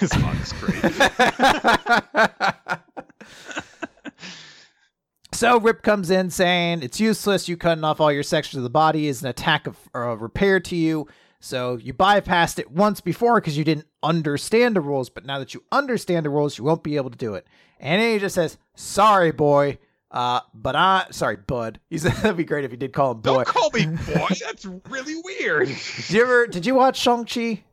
His 0.00 0.10
is 0.12 0.52
great. 0.60 0.82
So 5.32 5.58
Rip 5.58 5.82
comes 5.82 6.10
in 6.10 6.30
saying 6.30 6.84
it's 6.84 7.00
useless. 7.00 7.48
You 7.48 7.56
cutting 7.56 7.82
off 7.82 8.00
all 8.00 8.12
your 8.12 8.22
sections 8.22 8.58
of 8.58 8.62
the 8.62 8.70
body 8.70 9.08
is 9.08 9.20
an 9.20 9.28
attack 9.28 9.66
of 9.66 9.76
uh, 9.92 10.16
repair 10.16 10.60
to 10.60 10.76
you. 10.76 11.08
So 11.40 11.76
you 11.76 11.92
bypassed 11.92 12.60
it 12.60 12.70
once 12.70 13.00
before 13.00 13.40
because 13.40 13.58
you 13.58 13.64
didn't 13.64 13.88
understand 14.02 14.76
the 14.76 14.80
rules, 14.80 15.10
but 15.10 15.26
now 15.26 15.40
that 15.40 15.52
you 15.52 15.64
understand 15.72 16.24
the 16.24 16.30
rules, 16.30 16.56
you 16.56 16.62
won't 16.62 16.84
be 16.84 16.94
able 16.96 17.10
to 17.10 17.18
do 17.18 17.34
it. 17.34 17.48
And 17.80 18.00
then 18.00 18.12
he 18.12 18.18
just 18.20 18.36
says, 18.36 18.58
"Sorry, 18.76 19.32
boy, 19.32 19.78
Uh, 20.12 20.40
but 20.54 20.76
I 20.76 21.06
sorry, 21.10 21.36
Bud. 21.36 21.80
He's 21.90 22.02
that'd 22.04 22.36
be 22.36 22.44
great 22.44 22.64
if 22.64 22.70
he 22.70 22.76
did 22.76 22.92
call 22.92 23.10
him 23.10 23.20
boy. 23.20 23.42
Don't 23.42 23.46
call 23.48 23.70
me 23.74 23.86
boy. 24.14 24.28
That's 24.40 24.64
really 24.88 25.20
weird. 25.24 25.66
did 25.66 26.10
you 26.10 26.22
ever? 26.22 26.46
Did 26.46 26.64
you 26.64 26.76
watch 26.76 26.96
Shang 26.96 27.24
Chi? 27.24 27.64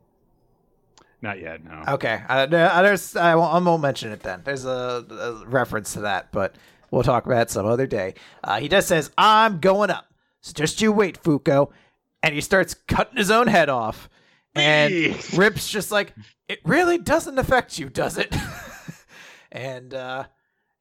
Not 1.22 1.40
yet. 1.40 1.64
No. 1.64 1.84
Okay, 1.94 2.20
uh, 2.28 2.46
there's 2.46 3.14
I 3.14 3.36
won't, 3.36 3.54
I 3.54 3.58
won't 3.58 3.80
mention 3.80 4.10
it 4.10 4.20
then. 4.20 4.42
There's 4.44 4.64
a, 4.64 5.06
a, 5.08 5.46
reference 5.46 5.92
to 5.92 6.00
that, 6.00 6.32
but 6.32 6.56
we'll 6.90 7.04
talk 7.04 7.26
about 7.26 7.42
it 7.42 7.50
some 7.50 7.64
other 7.64 7.86
day. 7.86 8.14
Uh, 8.42 8.58
he 8.58 8.68
just 8.68 8.88
says, 8.88 9.12
"I'm 9.16 9.60
going 9.60 9.90
up, 9.90 10.12
so 10.40 10.52
just 10.52 10.82
you 10.82 10.90
wait, 10.90 11.22
Fuko," 11.22 11.70
and 12.24 12.34
he 12.34 12.40
starts 12.40 12.74
cutting 12.74 13.16
his 13.16 13.30
own 13.30 13.46
head 13.46 13.68
off. 13.68 14.10
And 14.56 15.16
Rip's 15.38 15.68
just 15.68 15.92
like, 15.92 16.12
"It 16.48 16.58
really 16.64 16.98
doesn't 16.98 17.38
affect 17.38 17.78
you, 17.78 17.88
does 17.88 18.18
it?" 18.18 18.34
and 19.52 19.94
uh, 19.94 20.24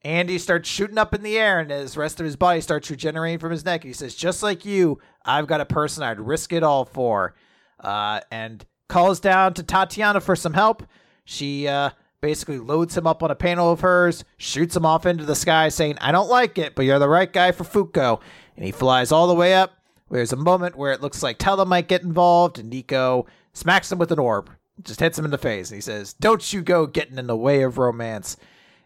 Andy 0.03 0.39
starts 0.39 0.67
shooting 0.67 0.97
up 0.97 1.13
in 1.13 1.21
the 1.21 1.37
air, 1.37 1.59
and 1.59 1.69
his 1.69 1.95
rest 1.95 2.19
of 2.19 2.25
his 2.25 2.35
body 2.35 2.61
starts 2.61 2.89
regenerating 2.89 3.37
from 3.37 3.51
his 3.51 3.63
neck. 3.63 3.83
He 3.83 3.93
says, 3.93 4.15
"Just 4.15 4.41
like 4.41 4.65
you, 4.65 4.99
I've 5.23 5.45
got 5.45 5.61
a 5.61 5.65
person 5.65 6.01
I'd 6.01 6.19
risk 6.19 6.51
it 6.51 6.63
all 6.63 6.85
for." 6.85 7.35
Uh, 7.79 8.21
and 8.31 8.65
calls 8.91 9.21
down 9.21 9.53
to 9.53 9.63
Tatiana 9.63 10.19
for 10.19 10.35
some 10.35 10.53
help. 10.53 10.83
She 11.23 11.65
uh, 11.67 11.91
basically 12.19 12.59
loads 12.59 12.95
him 12.95 13.07
up 13.07 13.23
on 13.23 13.31
a 13.31 13.35
panel 13.35 13.71
of 13.71 13.79
hers, 13.79 14.25
shoots 14.37 14.75
him 14.75 14.85
off 14.85 15.05
into 15.05 15.23
the 15.23 15.33
sky, 15.33 15.69
saying, 15.69 15.97
I 16.01 16.11
don't 16.11 16.29
like 16.29 16.57
it, 16.57 16.75
but 16.75 16.83
you're 16.83 16.99
the 16.99 17.07
right 17.07 17.31
guy 17.31 17.53
for 17.53 17.63
Fuko. 17.63 18.19
And 18.57 18.65
he 18.65 18.71
flies 18.71 19.13
all 19.13 19.27
the 19.27 19.33
way 19.33 19.53
up. 19.53 19.71
There's 20.11 20.33
a 20.33 20.37
moment 20.37 20.75
where 20.75 20.91
it 20.91 21.01
looks 21.01 21.23
like 21.23 21.37
Tella 21.37 21.65
might 21.65 21.87
get 21.87 22.03
involved, 22.03 22.59
and 22.59 22.69
Nico 22.69 23.27
smacks 23.53 23.89
him 23.89 23.97
with 23.97 24.11
an 24.11 24.19
orb. 24.19 24.49
Just 24.83 24.99
hits 24.99 25.17
him 25.17 25.23
in 25.23 25.31
the 25.31 25.37
face. 25.37 25.69
And 25.69 25.77
he 25.77 25.81
says, 25.81 26.13
Don't 26.13 26.51
you 26.51 26.61
go 26.61 26.85
getting 26.85 27.17
in 27.17 27.27
the 27.27 27.37
way 27.37 27.61
of 27.61 27.77
romance. 27.77 28.35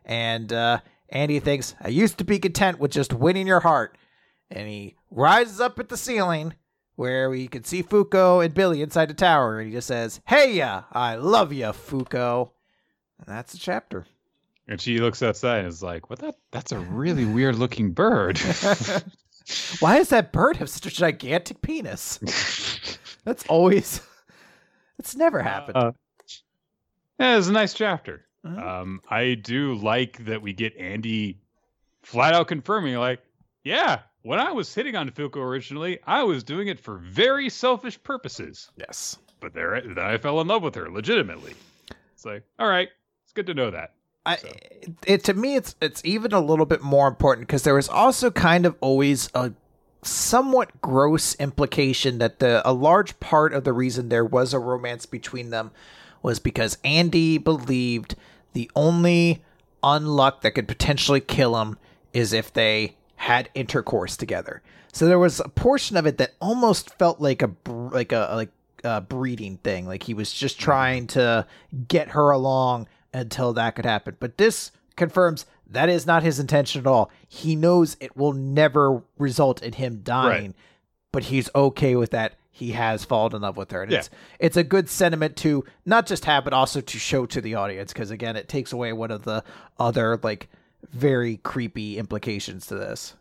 And 0.03 0.53
uh, 0.53 0.81
Andy 1.09 1.39
thinks, 1.39 1.73
I 1.81 1.87
used 1.87 2.19
to 2.19 2.23
be 2.23 2.37
content 2.37 2.77
with 2.79 2.91
just 2.91 3.11
winning 3.11 3.47
your 3.47 3.61
heart. 3.61 3.97
And 4.51 4.67
he 4.67 4.97
rises 5.09 5.59
up 5.59 5.79
at 5.79 5.89
the 5.89 5.97
ceiling 5.97 6.53
where 6.95 7.29
we 7.29 7.47
can 7.47 7.63
see 7.63 7.83
Fuko 7.83 8.43
and 8.43 8.53
Billy 8.53 8.81
inside 8.81 9.09
the 9.09 9.13
tower, 9.13 9.59
and 9.59 9.67
he 9.67 9.73
just 9.73 9.87
says, 9.87 10.21
"Hey 10.25 10.53
ya, 10.53 10.83
I 10.91 11.15
love 11.15 11.53
ya, 11.53 11.71
Fuko," 11.71 12.51
and 13.19 13.27
that's 13.27 13.53
the 13.53 13.59
chapter. 13.59 14.05
And 14.67 14.81
she 14.81 14.99
looks 14.99 15.21
outside 15.21 15.59
and 15.59 15.67
is 15.67 15.83
like, 15.83 16.09
"What? 16.09 16.19
That? 16.19 16.35
That's 16.51 16.71
a 16.71 16.79
really 16.79 17.25
weird 17.25 17.55
looking 17.55 17.91
bird. 17.91 18.39
Why 19.79 19.97
does 19.97 20.09
that 20.09 20.31
bird 20.31 20.57
have 20.57 20.69
such 20.69 20.85
a 20.87 20.89
gigantic 20.89 21.61
penis? 21.61 22.17
that's 23.23 23.45
always. 23.47 24.01
It's 24.97 25.15
never 25.15 25.41
happened. 25.41 25.77
Uh, 25.77 25.91
yeah, 27.19 27.37
it's 27.37 27.47
a 27.47 27.51
nice 27.51 27.73
chapter. 27.73 28.25
Mm-hmm. 28.45 28.59
Um, 28.59 29.01
I 29.09 29.35
do 29.35 29.75
like 29.75 30.25
that 30.25 30.41
we 30.41 30.53
get 30.53 30.75
Andy 30.77 31.39
flat 32.01 32.33
out 32.33 32.47
confirming, 32.47 32.95
like, 32.95 33.19
yeah, 33.63 33.99
when 34.25 34.39
I 34.39 34.51
was 34.53 34.73
hitting 34.73 34.95
on 34.95 35.11
Fuko 35.11 35.37
originally, 35.37 35.99
I 36.07 36.23
was 36.23 36.43
doing 36.43 36.67
it 36.67 36.79
for 36.79 36.97
very 36.97 37.47
selfish 37.47 38.01
purposes. 38.01 38.71
Yes. 38.75 39.19
But 39.39 39.53
there, 39.53 39.79
then 39.79 39.99
I 39.99 40.17
fell 40.17 40.41
in 40.41 40.47
love 40.47 40.63
with 40.63 40.73
her 40.73 40.89
legitimately. 40.89 41.53
It's 42.13 42.25
like, 42.25 42.43
all 42.57 42.67
right, 42.67 42.89
it's 43.23 43.33
good 43.33 43.45
to 43.45 43.53
know 43.53 43.69
that. 43.69 43.93
I, 44.25 44.37
so. 44.37 44.49
it 45.05 45.23
to 45.25 45.35
me, 45.35 45.55
it's 45.55 45.75
it's 45.79 46.01
even 46.03 46.33
a 46.33 46.39
little 46.39 46.65
bit 46.65 46.81
more 46.81 47.07
important 47.07 47.47
because 47.47 47.61
there 47.61 47.75
was 47.75 47.87
also 47.87 48.31
kind 48.31 48.65
of 48.65 48.75
always 48.81 49.29
a 49.35 49.53
somewhat 50.01 50.81
gross 50.81 51.35
implication 51.35 52.17
that 52.17 52.39
the 52.39 52.67
a 52.67 52.73
large 52.73 53.19
part 53.19 53.53
of 53.53 53.63
the 53.63 53.73
reason 53.73 54.09
there 54.09 54.25
was 54.25 54.55
a 54.55 54.59
romance 54.59 55.05
between 55.05 55.51
them 55.51 55.69
was 56.23 56.39
because 56.39 56.79
Andy 56.83 57.37
believed 57.37 58.15
the 58.53 58.71
only 58.75 59.43
unluck 59.83 60.41
that 60.41 60.51
could 60.51 60.67
potentially 60.67 61.21
kill 61.21 61.61
him 61.61 61.77
is 62.11 62.33
if 62.33 62.51
they 62.51 62.95
had 63.25 63.49
intercourse 63.55 64.15
together. 64.15 64.61
So 64.93 65.07
there 65.07 65.17
was 65.17 65.39
a 65.39 65.49
portion 65.49 65.97
of 65.97 66.05
it 66.05 66.19
that 66.19 66.35
almost 66.39 66.95
felt 66.99 67.19
like 67.19 67.41
a 67.41 67.49
like 67.65 68.11
a 68.11 68.29
like 68.35 68.51
a 68.83 69.01
breeding 69.01 69.57
thing. 69.57 69.87
Like 69.87 70.03
he 70.03 70.13
was 70.13 70.31
just 70.31 70.57
mm-hmm. 70.57 70.63
trying 70.63 71.07
to 71.07 71.47
get 71.87 72.09
her 72.09 72.29
along 72.29 72.87
until 73.15 73.51
that 73.53 73.75
could 73.75 73.85
happen. 73.85 74.15
But 74.19 74.37
this 74.37 74.71
confirms 74.95 75.47
that 75.71 75.89
is 75.89 76.05
not 76.05 76.21
his 76.21 76.39
intention 76.39 76.81
at 76.81 76.87
all. 76.87 77.09
He 77.27 77.55
knows 77.55 77.97
it 77.99 78.15
will 78.15 78.33
never 78.33 79.01
result 79.17 79.63
in 79.63 79.73
him 79.73 80.01
dying, 80.03 80.51
right. 80.51 80.55
but 81.11 81.23
he's 81.23 81.49
okay 81.55 81.95
with 81.95 82.11
that. 82.11 82.35
He 82.51 82.73
has 82.73 83.05
fallen 83.05 83.35
in 83.35 83.41
love 83.41 83.57
with 83.57 83.71
her. 83.71 83.81
And 83.81 83.91
yeah. 83.91 83.97
it's 83.97 84.09
it's 84.37 84.57
a 84.57 84.63
good 84.63 84.87
sentiment 84.87 85.35
to 85.37 85.65
not 85.83 86.05
just 86.05 86.25
have, 86.25 86.43
but 86.43 86.53
also 86.53 86.79
to 86.79 86.99
show 86.99 87.25
to 87.25 87.41
the 87.41 87.55
audience. 87.55 87.91
Because 87.91 88.11
again, 88.11 88.35
it 88.35 88.47
takes 88.47 88.71
away 88.71 88.93
one 88.93 89.09
of 89.09 89.23
the 89.23 89.43
other 89.79 90.19
like 90.21 90.47
very 90.91 91.37
creepy 91.37 91.97
implications 91.97 92.67
to 92.67 92.75
this. 92.75 93.15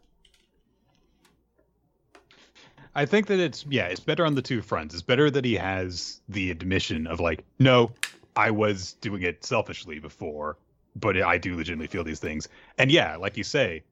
I 2.94 3.06
think 3.06 3.26
that 3.26 3.40
it's 3.40 3.64
yeah, 3.68 3.86
it's 3.86 4.00
better 4.00 4.24
on 4.24 4.34
the 4.34 4.42
two 4.42 4.62
fronts. 4.62 4.94
It's 4.94 5.02
better 5.02 5.30
that 5.30 5.44
he 5.44 5.54
has 5.54 6.20
the 6.28 6.50
admission 6.50 7.06
of 7.06 7.20
like, 7.20 7.44
no, 7.58 7.90
I 8.36 8.50
was 8.50 8.92
doing 8.94 9.22
it 9.22 9.44
selfishly 9.44 9.98
before, 9.98 10.56
but 10.94 11.20
I 11.20 11.38
do 11.38 11.56
legitimately 11.56 11.88
feel 11.88 12.04
these 12.04 12.20
things. 12.20 12.48
And 12.78 12.90
yeah, 12.90 13.16
like 13.16 13.36
you 13.36 13.44
say, 13.44 13.82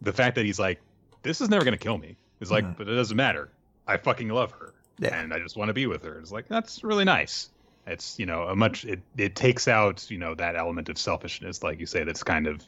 the 0.00 0.12
fact 0.12 0.34
that 0.34 0.44
he's 0.44 0.58
like, 0.58 0.80
this 1.22 1.40
is 1.40 1.48
never 1.48 1.64
gonna 1.64 1.76
kill 1.76 1.98
me 1.98 2.16
is 2.40 2.50
like, 2.50 2.64
mm-hmm. 2.64 2.74
but 2.76 2.88
it 2.88 2.94
doesn't 2.94 3.16
matter. 3.16 3.48
I 3.86 3.96
fucking 3.96 4.28
love 4.28 4.52
her, 4.52 4.74
yeah. 4.98 5.18
and 5.18 5.32
I 5.32 5.38
just 5.38 5.56
want 5.56 5.68
to 5.68 5.74
be 5.74 5.86
with 5.86 6.02
her. 6.02 6.18
It's 6.18 6.32
like 6.32 6.48
that's 6.48 6.82
really 6.82 7.04
nice. 7.04 7.50
It's 7.86 8.18
you 8.18 8.26
know 8.26 8.42
a 8.42 8.56
much 8.56 8.84
it 8.84 9.00
it 9.16 9.36
takes 9.36 9.68
out 9.68 10.10
you 10.10 10.18
know 10.18 10.34
that 10.34 10.56
element 10.56 10.88
of 10.88 10.98
selfishness, 10.98 11.62
like 11.62 11.78
you 11.80 11.86
say, 11.86 12.04
that's 12.04 12.22
kind 12.22 12.46
of 12.46 12.66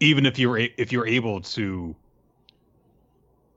even 0.00 0.26
if 0.26 0.38
you're 0.38 0.58
if 0.58 0.92
you're 0.92 1.06
able 1.06 1.40
to 1.40 1.94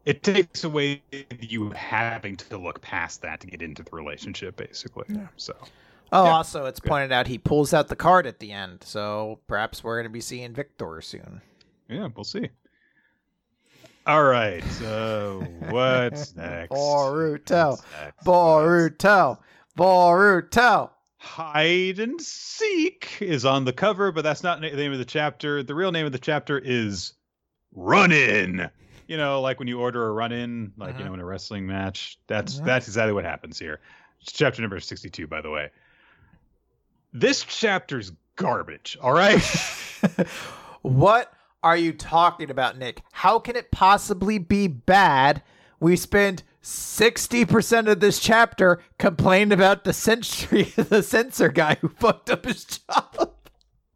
it 0.05 0.23
takes 0.23 0.63
away 0.63 1.01
you 1.39 1.69
having 1.71 2.35
to 2.37 2.57
look 2.57 2.81
past 2.81 3.21
that 3.21 3.39
to 3.41 3.47
get 3.47 3.61
into 3.61 3.83
the 3.83 3.91
relationship 3.91 4.55
basically. 4.55 5.05
Yeah. 5.09 5.27
so. 5.35 5.53
Oh 6.11 6.25
yeah. 6.25 6.31
also 6.31 6.65
it's 6.65 6.79
Good. 6.79 6.89
pointed 6.89 7.11
out 7.11 7.27
he 7.27 7.37
pulls 7.37 7.73
out 7.73 7.87
the 7.87 7.95
card 7.95 8.25
at 8.25 8.39
the 8.39 8.51
end 8.51 8.83
so 8.83 9.39
perhaps 9.47 9.83
we're 9.83 9.95
going 9.97 10.05
to 10.05 10.09
be 10.09 10.21
seeing 10.21 10.53
victor 10.53 11.01
soon. 11.01 11.41
Yeah 11.89 12.07
we'll 12.15 12.23
see. 12.23 12.49
All 14.07 14.23
right 14.23 14.63
so 14.63 15.45
what's 15.69 16.35
next? 16.35 16.71
Boruto. 16.71 17.81
Boruto. 18.25 19.37
Boruto 19.77 20.89
hide 21.19 21.99
and 21.99 22.19
seek 22.19 23.17
is 23.21 23.45
on 23.45 23.65
the 23.65 23.73
cover, 23.73 24.11
but 24.11 24.23
that's 24.23 24.41
not 24.41 24.61
the 24.61 24.71
name 24.71 24.93
of 24.93 24.97
the 24.97 25.05
chapter. 25.05 25.61
The 25.61 25.75
real 25.75 25.91
name 25.91 26.05
of 26.05 26.11
the 26.11 26.19
chapter 26.19 26.57
is 26.57 27.13
Run 27.75 28.11
In. 28.11 28.69
You 29.07 29.17
know, 29.17 29.41
like 29.41 29.59
when 29.59 29.67
you 29.67 29.79
order 29.79 30.07
a 30.07 30.11
run 30.11 30.31
in, 30.31 30.71
like 30.77 30.91
uh-huh. 30.91 30.99
you 30.99 31.05
know, 31.05 31.13
in 31.13 31.19
a 31.19 31.25
wrestling 31.25 31.67
match. 31.67 32.17
That's 32.27 32.57
uh-huh. 32.57 32.65
that's 32.65 32.87
exactly 32.87 33.13
what 33.13 33.25
happens 33.25 33.59
here. 33.59 33.79
It's 34.21 34.31
chapter 34.31 34.61
number 34.61 34.79
sixty-two, 34.79 35.27
by 35.27 35.41
the 35.41 35.49
way. 35.49 35.71
This 37.11 37.43
chapter's 37.43 38.11
garbage. 38.35 38.97
All 39.01 39.13
right. 39.13 39.41
what 40.83 41.33
are 41.63 41.75
you 41.75 41.91
talking 41.91 42.49
about, 42.49 42.77
Nick? 42.77 43.01
How 43.11 43.39
can 43.39 43.55
it 43.55 43.71
possibly 43.71 44.37
be 44.37 44.67
bad? 44.67 45.41
We 45.79 45.95
spend 45.95 46.43
60% 46.63 47.89
of 47.89 47.99
this 47.99 48.19
chapter 48.19 48.79
complained 48.97 49.53
about 49.53 49.83
the 49.83 49.93
century 49.93 50.63
the 50.75 51.03
censor 51.03 51.49
guy 51.49 51.75
who 51.75 51.87
fucked 51.87 52.29
up 52.29 52.45
his 52.45 52.65
job. 52.65 53.33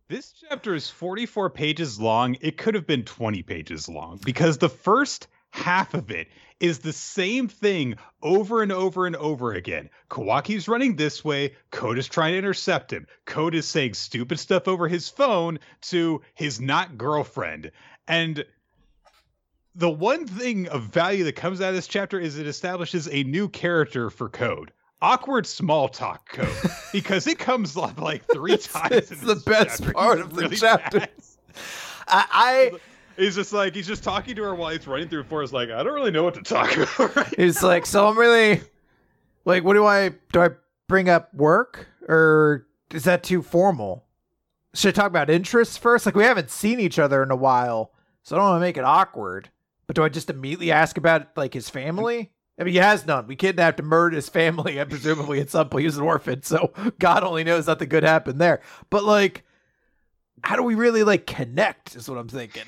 This 0.09 0.33
chapter 0.47 0.75
is 0.75 0.89
44 0.89 1.49
pages 1.49 1.99
long. 1.99 2.37
It 2.41 2.57
could 2.57 2.75
have 2.75 2.85
been 2.85 3.03
20 3.03 3.41
pages 3.43 3.89
long 3.89 4.19
because 4.23 4.57
the 4.57 4.69
first 4.69 5.27
half 5.51 5.93
of 5.93 6.11
it 6.11 6.27
is 6.59 6.79
the 6.79 6.93
same 6.93 7.47
thing 7.47 7.95
over 8.21 8.61
and 8.61 8.71
over 8.71 9.05
and 9.05 9.15
over 9.15 9.53
again. 9.53 9.89
Kawaki's 10.09 10.67
running 10.67 10.95
this 10.95 11.23
way. 11.23 11.55
Code 11.71 11.97
is 11.97 12.07
trying 12.07 12.33
to 12.33 12.37
intercept 12.37 12.93
him. 12.93 13.07
Code 13.25 13.55
is 13.55 13.67
saying 13.67 13.93
stupid 13.93 14.39
stuff 14.39 14.67
over 14.67 14.87
his 14.87 15.09
phone 15.09 15.59
to 15.81 16.21
his 16.35 16.61
not 16.61 16.97
girlfriend. 16.97 17.71
And 18.07 18.45
the 19.75 19.89
one 19.89 20.27
thing 20.27 20.67
of 20.69 20.83
value 20.83 21.23
that 21.23 21.35
comes 21.35 21.61
out 21.61 21.69
of 21.69 21.75
this 21.75 21.87
chapter 21.87 22.19
is 22.19 22.37
it 22.37 22.47
establishes 22.47 23.07
a 23.11 23.23
new 23.23 23.49
character 23.49 24.09
for 24.09 24.29
Code. 24.29 24.71
Awkward 25.01 25.45
small 25.45 25.89
talk 25.89 26.29
code 26.29 26.47
because 26.93 27.27
it 27.27 27.37
comes 27.37 27.75
up 27.75 27.99
like 27.99 28.23
three 28.31 28.55
times. 28.55 29.11
it's 29.11 29.19
the 29.19 29.35
best 29.45 29.79
chapter. 29.79 29.93
part 29.93 30.21
of 30.21 30.33
the 30.33 30.47
chapter. 30.47 31.05
I, 32.07 32.25
I 32.31 32.71
he's 33.17 33.35
just 33.35 33.51
like 33.51 33.75
he's 33.75 33.85
just 33.85 34.01
talking 34.01 34.33
to 34.37 34.43
her 34.43 34.55
while 34.55 34.69
he's 34.69 34.87
running 34.87 35.09
through 35.09 35.25
forest. 35.25 35.51
Like 35.51 35.69
I 35.69 35.83
don't 35.83 35.93
really 35.93 36.11
know 36.11 36.23
what 36.23 36.35
to 36.35 36.41
talk 36.41 36.73
about. 36.97 37.15
Right 37.17 37.35
he's 37.35 37.61
like, 37.61 37.85
so 37.85 38.07
I'm 38.07 38.17
really 38.17 38.61
like, 39.43 39.65
what 39.65 39.73
do 39.73 39.85
I 39.85 40.11
do? 40.31 40.41
I 40.41 40.49
bring 40.87 41.09
up 41.09 41.33
work 41.33 41.87
or 42.07 42.65
is 42.93 43.03
that 43.03 43.23
too 43.23 43.41
formal? 43.41 44.05
Should 44.73 44.97
I 44.97 45.01
talk 45.01 45.07
about 45.07 45.29
interests 45.29 45.75
first? 45.75 46.05
Like 46.05 46.15
we 46.15 46.23
haven't 46.23 46.49
seen 46.49 46.79
each 46.79 46.97
other 46.97 47.21
in 47.23 47.29
a 47.29 47.35
while, 47.35 47.91
so 48.23 48.37
I 48.37 48.39
don't 48.39 48.47
want 48.47 48.61
to 48.61 48.65
make 48.65 48.77
it 48.77 48.85
awkward. 48.85 49.49
But 49.87 49.95
do 49.95 50.03
I 50.03 50.09
just 50.09 50.29
immediately 50.29 50.71
ask 50.71 50.97
about 50.97 51.35
like 51.35 51.53
his 51.53 51.69
family? 51.69 52.31
I 52.59 52.63
mean, 52.63 52.73
he 52.73 52.79
has 52.79 53.05
none. 53.05 53.25
We 53.27 53.35
kidnapped 53.35 53.79
and 53.79 53.89
murdered 53.89 54.15
his 54.15 54.29
family, 54.29 54.77
and 54.77 54.89
presumably 54.89 55.39
at 55.39 55.49
some 55.49 55.69
point 55.69 55.81
he 55.81 55.87
was 55.87 55.97
an 55.97 56.03
orphan. 56.03 56.43
So 56.43 56.71
God 56.99 57.23
only 57.23 57.43
knows 57.43 57.67
nothing 57.67 57.89
good 57.89 58.03
happened 58.03 58.39
there. 58.39 58.61
But 58.89 59.03
like, 59.03 59.43
how 60.43 60.55
do 60.55 60.63
we 60.63 60.75
really 60.75 61.03
like 61.03 61.25
connect? 61.25 61.95
Is 61.95 62.09
what 62.09 62.17
I'm 62.17 62.27
thinking. 62.29 62.63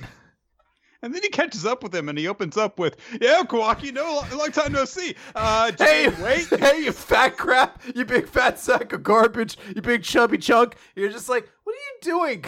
And 1.01 1.13
then 1.13 1.21
he 1.21 1.29
catches 1.29 1.67
up 1.67 1.83
with 1.83 1.93
him 1.93 2.09
and 2.09 2.17
he 2.17 2.27
opens 2.27 2.57
up 2.57 2.79
with, 2.79 2.97
Yeah, 3.21 3.43
Kawaki, 3.43 3.93
no, 3.93 4.23
long 4.35 4.51
time 4.51 4.71
no 4.71 4.85
see. 4.85 5.15
Uh, 5.35 5.71
Hey, 5.77 6.09
Jane, 6.09 6.23
wait. 6.23 6.47
hey, 6.59 6.83
you 6.83 6.91
fat 6.91 7.37
crap! 7.37 7.79
You 7.93 8.05
big 8.05 8.27
fat 8.27 8.57
sack 8.57 8.91
of 8.91 9.03
garbage! 9.03 9.55
You 9.75 9.83
big 9.83 10.01
chubby 10.01 10.39
chunk! 10.39 10.75
You're 10.95 11.11
just 11.11 11.29
like, 11.29 11.47
what 11.63 11.75
are 11.75 11.77
you 11.77 12.41
doing, 12.41 12.45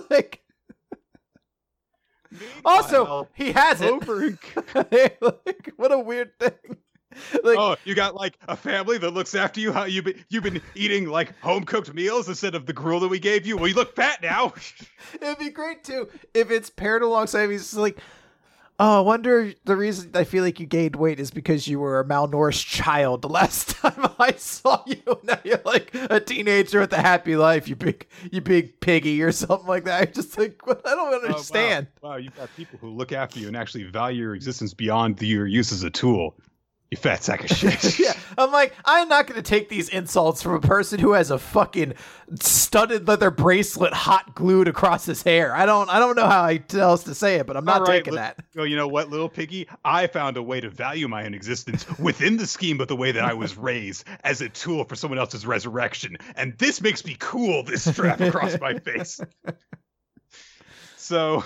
like, 0.10 0.40
also, 2.64 3.28
he 3.34 3.52
has 3.52 3.80
it. 3.80 3.90
over 3.90 4.38
like, 4.74 5.72
what 5.76 5.92
a 5.92 5.98
weird 5.98 6.38
thing. 6.38 6.76
Like, 7.42 7.58
oh, 7.58 7.76
you 7.84 7.94
got 7.94 8.14
like 8.14 8.38
a 8.48 8.56
family 8.56 8.98
that 8.98 9.10
looks 9.10 9.34
after 9.34 9.60
you. 9.60 9.72
How 9.72 9.84
you 9.84 10.02
been 10.02 10.24
you've 10.28 10.42
been 10.42 10.60
eating 10.74 11.08
like 11.08 11.36
home 11.40 11.64
cooked 11.64 11.92
meals 11.92 12.28
instead 12.28 12.54
of 12.54 12.66
the 12.66 12.72
gruel 12.72 13.00
that 13.00 13.08
we 13.08 13.18
gave 13.18 13.46
you. 13.46 13.56
Well, 13.56 13.66
you 13.66 13.74
look 13.74 13.96
fat 13.96 14.22
now. 14.22 14.52
It'd 15.14 15.38
be 15.38 15.50
great 15.50 15.82
too 15.82 16.08
if 16.34 16.50
it's 16.50 16.70
paired 16.70 17.02
alongside. 17.02 17.50
He's 17.50 17.74
like, 17.74 17.98
oh, 18.80 18.98
I 18.98 19.00
wonder 19.00 19.52
the 19.64 19.76
reason 19.76 20.10
I 20.14 20.24
feel 20.24 20.44
like 20.44 20.60
you 20.60 20.66
gained 20.66 20.96
weight 20.96 21.18
is 21.20 21.30
because 21.30 21.66
you 21.66 21.80
were 21.80 21.98
a 22.00 22.04
malnourished 22.04 22.66
child 22.66 23.22
the 23.22 23.28
last 23.40 23.70
time 23.70 24.06
I 24.18 24.32
saw 24.32 24.82
you. 24.86 24.96
Now 25.24 25.38
you're 25.44 25.60
like 25.64 25.90
a 25.94 26.20
teenager 26.20 26.80
with 26.80 26.92
a 26.92 27.00
happy 27.02 27.36
life. 27.36 27.68
You 27.68 27.76
big, 27.76 28.06
you 28.32 28.40
big 28.40 28.80
piggy 28.80 29.20
or 29.22 29.30
something 29.32 29.66
like 29.66 29.84
that. 29.84 30.02
I'm 30.08 30.12
just 30.14 30.38
like? 30.38 30.60
I 30.66 30.72
don't 30.72 30.84
Oh, 30.98 31.10
wow. 31.10 31.26
understand. 31.26 31.86
wow. 32.02 32.16
you've 32.16 32.36
got 32.36 32.48
people 32.56 32.78
who 32.80 32.90
look 32.90 33.12
after 33.12 33.38
you 33.40 33.48
and 33.48 33.56
actually 33.56 33.84
value 33.84 34.22
your 34.22 34.34
existence 34.34 34.72
beyond 34.74 35.20
your 35.20 35.46
use 35.46 35.72
as 35.72 35.82
a 35.82 35.90
tool. 35.90 36.34
You 36.90 36.96
fat 36.96 37.22
sack 37.22 37.44
of 37.44 37.50
shit. 37.54 37.98
yeah, 38.00 38.14
I'm 38.38 38.50
like, 38.50 38.74
I'm 38.82 39.10
not 39.10 39.26
gonna 39.26 39.42
take 39.42 39.68
these 39.68 39.90
insults 39.90 40.42
from 40.42 40.54
a 40.54 40.60
person 40.60 40.98
who 40.98 41.12
has 41.12 41.30
a 41.30 41.38
fucking 41.38 41.92
studded 42.40 43.06
leather 43.06 43.30
bracelet 43.30 43.92
hot 43.92 44.34
glued 44.34 44.68
across 44.68 45.04
his 45.04 45.22
hair. 45.22 45.54
I 45.54 45.66
don't, 45.66 45.90
I 45.90 45.98
don't 45.98 46.16
know 46.16 46.26
how 46.26 46.44
I- 46.44 46.62
else 46.72 47.02
to 47.04 47.14
say 47.14 47.34
it, 47.36 47.46
but 47.46 47.58
I'm 47.58 47.66
not 47.66 47.82
right, 47.82 47.98
taking 47.98 48.14
li- 48.14 48.20
that. 48.20 48.38
Oh, 48.56 48.62
you 48.62 48.74
know 48.74 48.88
what, 48.88 49.10
little 49.10 49.28
piggy? 49.28 49.68
I 49.84 50.06
found 50.06 50.38
a 50.38 50.42
way 50.42 50.60
to 50.62 50.70
value 50.70 51.08
my 51.08 51.26
own 51.26 51.34
existence 51.34 51.86
within 51.98 52.38
the 52.38 52.46
scheme 52.46 52.80
of 52.80 52.88
the 52.88 52.96
way 52.96 53.12
that 53.12 53.24
I 53.24 53.34
was 53.34 53.58
raised 53.58 54.04
as 54.24 54.40
a 54.40 54.48
tool 54.48 54.84
for 54.84 54.96
someone 54.96 55.18
else's 55.18 55.44
resurrection. 55.44 56.16
And 56.36 56.56
this 56.56 56.80
makes 56.80 57.04
me 57.04 57.16
cool, 57.18 57.64
this 57.64 57.84
strap 57.84 58.18
across 58.20 58.58
my 58.60 58.78
face. 58.78 59.20
So, 60.96 61.42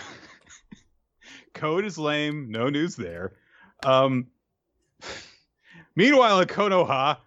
code 1.54 1.84
is 1.84 1.96
lame. 1.98 2.50
No 2.50 2.68
news 2.68 2.96
there. 2.96 3.32
Um, 3.84 4.26
meanwhile, 5.96 6.40
in 6.40 6.48
Konoha, 6.48 7.18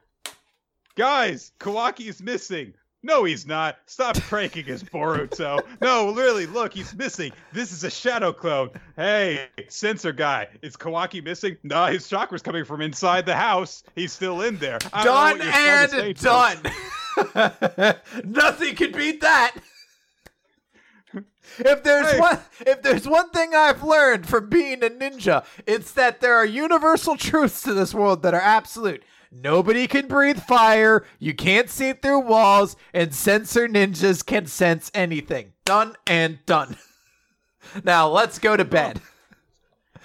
guys, 0.96 1.52
Kawaki 1.60 2.08
is 2.08 2.22
missing. 2.22 2.74
No, 3.06 3.24
he's 3.24 3.46
not. 3.46 3.78
Stop 3.86 4.16
pranking 4.16 4.66
his 4.66 4.84
Boruto. 4.84 5.64
No, 5.80 6.12
really, 6.16 6.48
look, 6.48 6.74
he's 6.74 6.96
missing. 6.96 7.32
This 7.54 7.72
is 7.72 7.84
a 7.84 7.92
shadow 7.92 8.34
clone. 8.34 8.72
Hey, 8.96 9.48
sensor 9.68 10.12
guy, 10.12 10.48
is 10.64 10.76
Kawaki 10.76 11.24
missing? 11.24 11.56
Nah, 11.62 11.88
his 11.88 12.08
chakra's 12.08 12.42
coming 12.42 12.66
from 12.66 12.82
inside 12.82 13.28
the 13.28 13.36
house. 13.36 13.84
He's 13.94 14.12
still 14.12 14.42
in 14.42 14.58
there. 14.58 14.80
I 14.92 15.04
Done 15.04 15.38
what 15.38 15.44
you're 15.44 15.54
trying 15.54 16.16
to 16.16 16.18
say 16.18 16.58
and 17.16 17.34
done. 17.34 17.96
Nothing 18.26 18.76
could 18.76 18.94
beat 18.94 19.22
that. 19.22 19.56
If 21.60 21.84
there's 21.84 22.12
Hey. 22.12 22.20
one 22.20 22.40
if 22.62 22.82
there's 22.82 23.08
one 23.08 23.30
thing 23.30 23.54
I've 23.56 23.84
learned 23.84 24.28
from 24.28 24.50
being 24.50 24.84
a 24.84 24.90
ninja, 24.90 25.46
it's 25.66 25.92
that 25.94 26.22
there 26.22 26.36
are 26.36 26.46
universal 26.46 27.16
truths 27.18 27.62
to 27.64 27.74
this 27.74 27.94
world 27.94 28.24
that 28.24 28.34
are 28.34 28.42
absolute. 28.42 29.04
Nobody 29.32 29.88
can 29.88 30.08
breathe 30.08 30.40
fire, 30.42 31.06
you 31.20 31.34
can't 31.34 31.70
see 31.70 31.92
through 31.94 32.20
walls, 32.20 32.76
and 32.94 33.14
sensor 33.14 33.68
ninjas 33.68 34.26
can 34.26 34.46
sense 34.46 34.90
anything. 34.94 35.54
Done 35.66 35.96
and 36.08 36.40
done. 36.46 36.78
Now 37.84 38.08
let's 38.08 38.38
go 38.40 38.56
to 38.56 38.64
bed. 38.66 39.02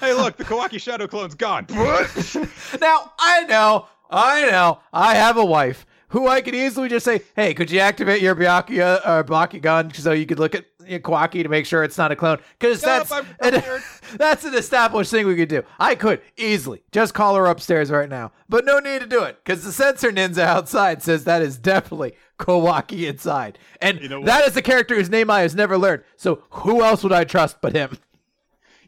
Hey, 0.01 0.15
look, 0.15 0.39
the 0.39 0.45
Kawaki 0.45 0.81
shadow 0.81 1.07
clone's 1.07 1.35
gone. 1.35 1.67
Now, 2.81 3.13
I 3.19 3.45
know, 3.47 3.87
I 4.11 4.51
know, 4.51 4.81
I 4.95 5.15
have 5.15 5.37
a 5.37 5.45
wife 5.45 5.85
who 6.09 6.27
I 6.27 6.41
could 6.41 6.55
easily 6.55 6.89
just 6.89 7.05
say, 7.05 7.21
hey, 7.37 7.53
could 7.53 7.71
you 7.71 7.81
activate 7.81 8.23
your 8.23 8.35
Byakuya 8.35 9.07
uh, 9.07 9.13
or 9.19 9.25
Bakugan 9.25 9.95
so 9.95 10.13
you 10.13 10.25
could 10.25 10.39
look 10.39 10.55
at 10.55 10.65
Kawaki 10.99 11.43
to 11.43 11.49
make 11.49 11.67
sure 11.67 11.85
it's 11.85 11.97
not 11.99 12.11
a 12.13 12.17
clone? 12.17 12.39
Because 12.59 12.81
that's, 12.81 13.11
prepared. 13.11 13.83
that's 14.17 14.45
an 14.45 14.55
established 14.55 15.11
thing 15.11 15.27
we 15.27 15.37
could 15.37 15.49
do. 15.49 15.63
I 15.79 15.95
could 15.95 16.21
easily 16.37 16.83
just 16.91 17.15
call 17.15 17.37
her 17.37 17.47
upstairs 17.47 17.91
right 17.91 18.09
now, 18.09 18.33
but 18.49 18.65
no 18.65 18.79
need 18.79 19.01
to 19.01 19.07
do 19.07 19.23
it 19.23 19.39
because 19.45 19.65
the 19.65 19.73
sensor 19.73 20.11
ninja 20.11 20.43
outside 20.43 21.03
says 21.03 21.25
that 21.25 21.43
is 21.43 21.57
definitely 21.57 22.15
Kawaki 22.39 23.09
inside. 23.09 23.59
And 23.81 24.01
You 24.01 24.09
know 24.09 24.25
that 24.25 24.47
is 24.49 24.57
a 24.57 24.63
character 24.63 24.95
whose 24.97 25.11
name 25.11 25.31
I 25.31 25.41
has 25.41 25.55
never 25.55 25.79
learned. 25.79 26.03
So 26.17 26.43
who 26.51 26.83
else 26.83 27.03
would 27.03 27.13
I 27.13 27.25
trust 27.25 27.59
but 27.61 27.75
him? 27.75 27.99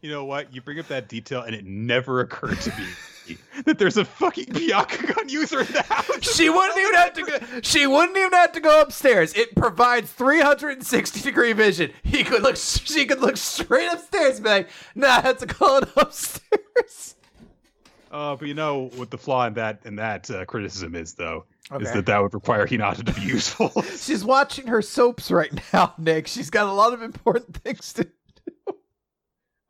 You 0.00 0.10
know 0.10 0.24
what? 0.24 0.52
You 0.52 0.60
bring 0.60 0.80
up 0.80 0.88
that 0.88 1.08
detail, 1.08 1.42
and 1.42 1.54
it 1.54 1.64
never 1.64 2.20
occurred 2.20 2.60
to 2.62 2.70
me 2.70 2.86
that 3.64 3.78
there's 3.78 3.96
a 3.96 4.04
fucking 4.04 4.46
Byakugan 4.46 5.30
user 5.30 5.60
in 5.60 5.66
the 5.66 5.82
house. 5.82 6.34
She 6.34 6.48
wouldn't 6.48 6.78
even 6.78 6.94
have 6.94 7.12
to 7.14 7.22
go. 7.22 7.60
She 7.62 7.86
wouldn't 7.86 8.16
even 8.16 8.32
have 8.32 8.52
to 8.52 8.60
go 8.60 8.80
upstairs. 8.80 9.34
It 9.34 9.54
provides 9.54 10.10
360 10.12 11.20
degree 11.20 11.52
vision. 11.52 11.92
He 12.02 12.24
could 12.24 12.42
look. 12.42 12.56
She 12.56 13.06
could 13.06 13.20
look 13.20 13.36
straight 13.36 13.92
upstairs 13.92 14.36
and 14.36 14.44
be 14.44 14.50
like, 14.50 14.68
"Nah, 14.94 15.20
that's 15.20 15.42
a 15.42 15.46
calling 15.46 15.88
upstairs." 15.96 17.16
Uh, 18.10 18.36
but 18.36 18.46
you 18.46 18.54
know 18.54 18.90
what 18.96 19.10
the 19.10 19.16
flaw 19.16 19.46
in 19.46 19.54
that 19.54 19.80
in 19.84 19.96
that 19.96 20.30
uh, 20.30 20.44
criticism 20.44 20.94
is, 20.94 21.14
though, 21.14 21.46
is 21.80 21.92
that 21.92 22.04
that 22.06 22.22
would 22.22 22.34
require 22.34 22.66
Hinata 22.66 23.04
to 23.04 23.12
be 23.12 23.22
useful. 23.26 23.70
She's 23.96 24.24
watching 24.24 24.66
her 24.66 24.82
soaps 24.82 25.30
right 25.30 25.52
now, 25.72 25.94
Nick. 25.96 26.26
She's 26.26 26.50
got 26.50 26.66
a 26.66 26.72
lot 26.72 26.92
of 26.92 27.00
important 27.02 27.56
things 27.62 27.92
to. 27.94 28.04
Do. 28.04 28.10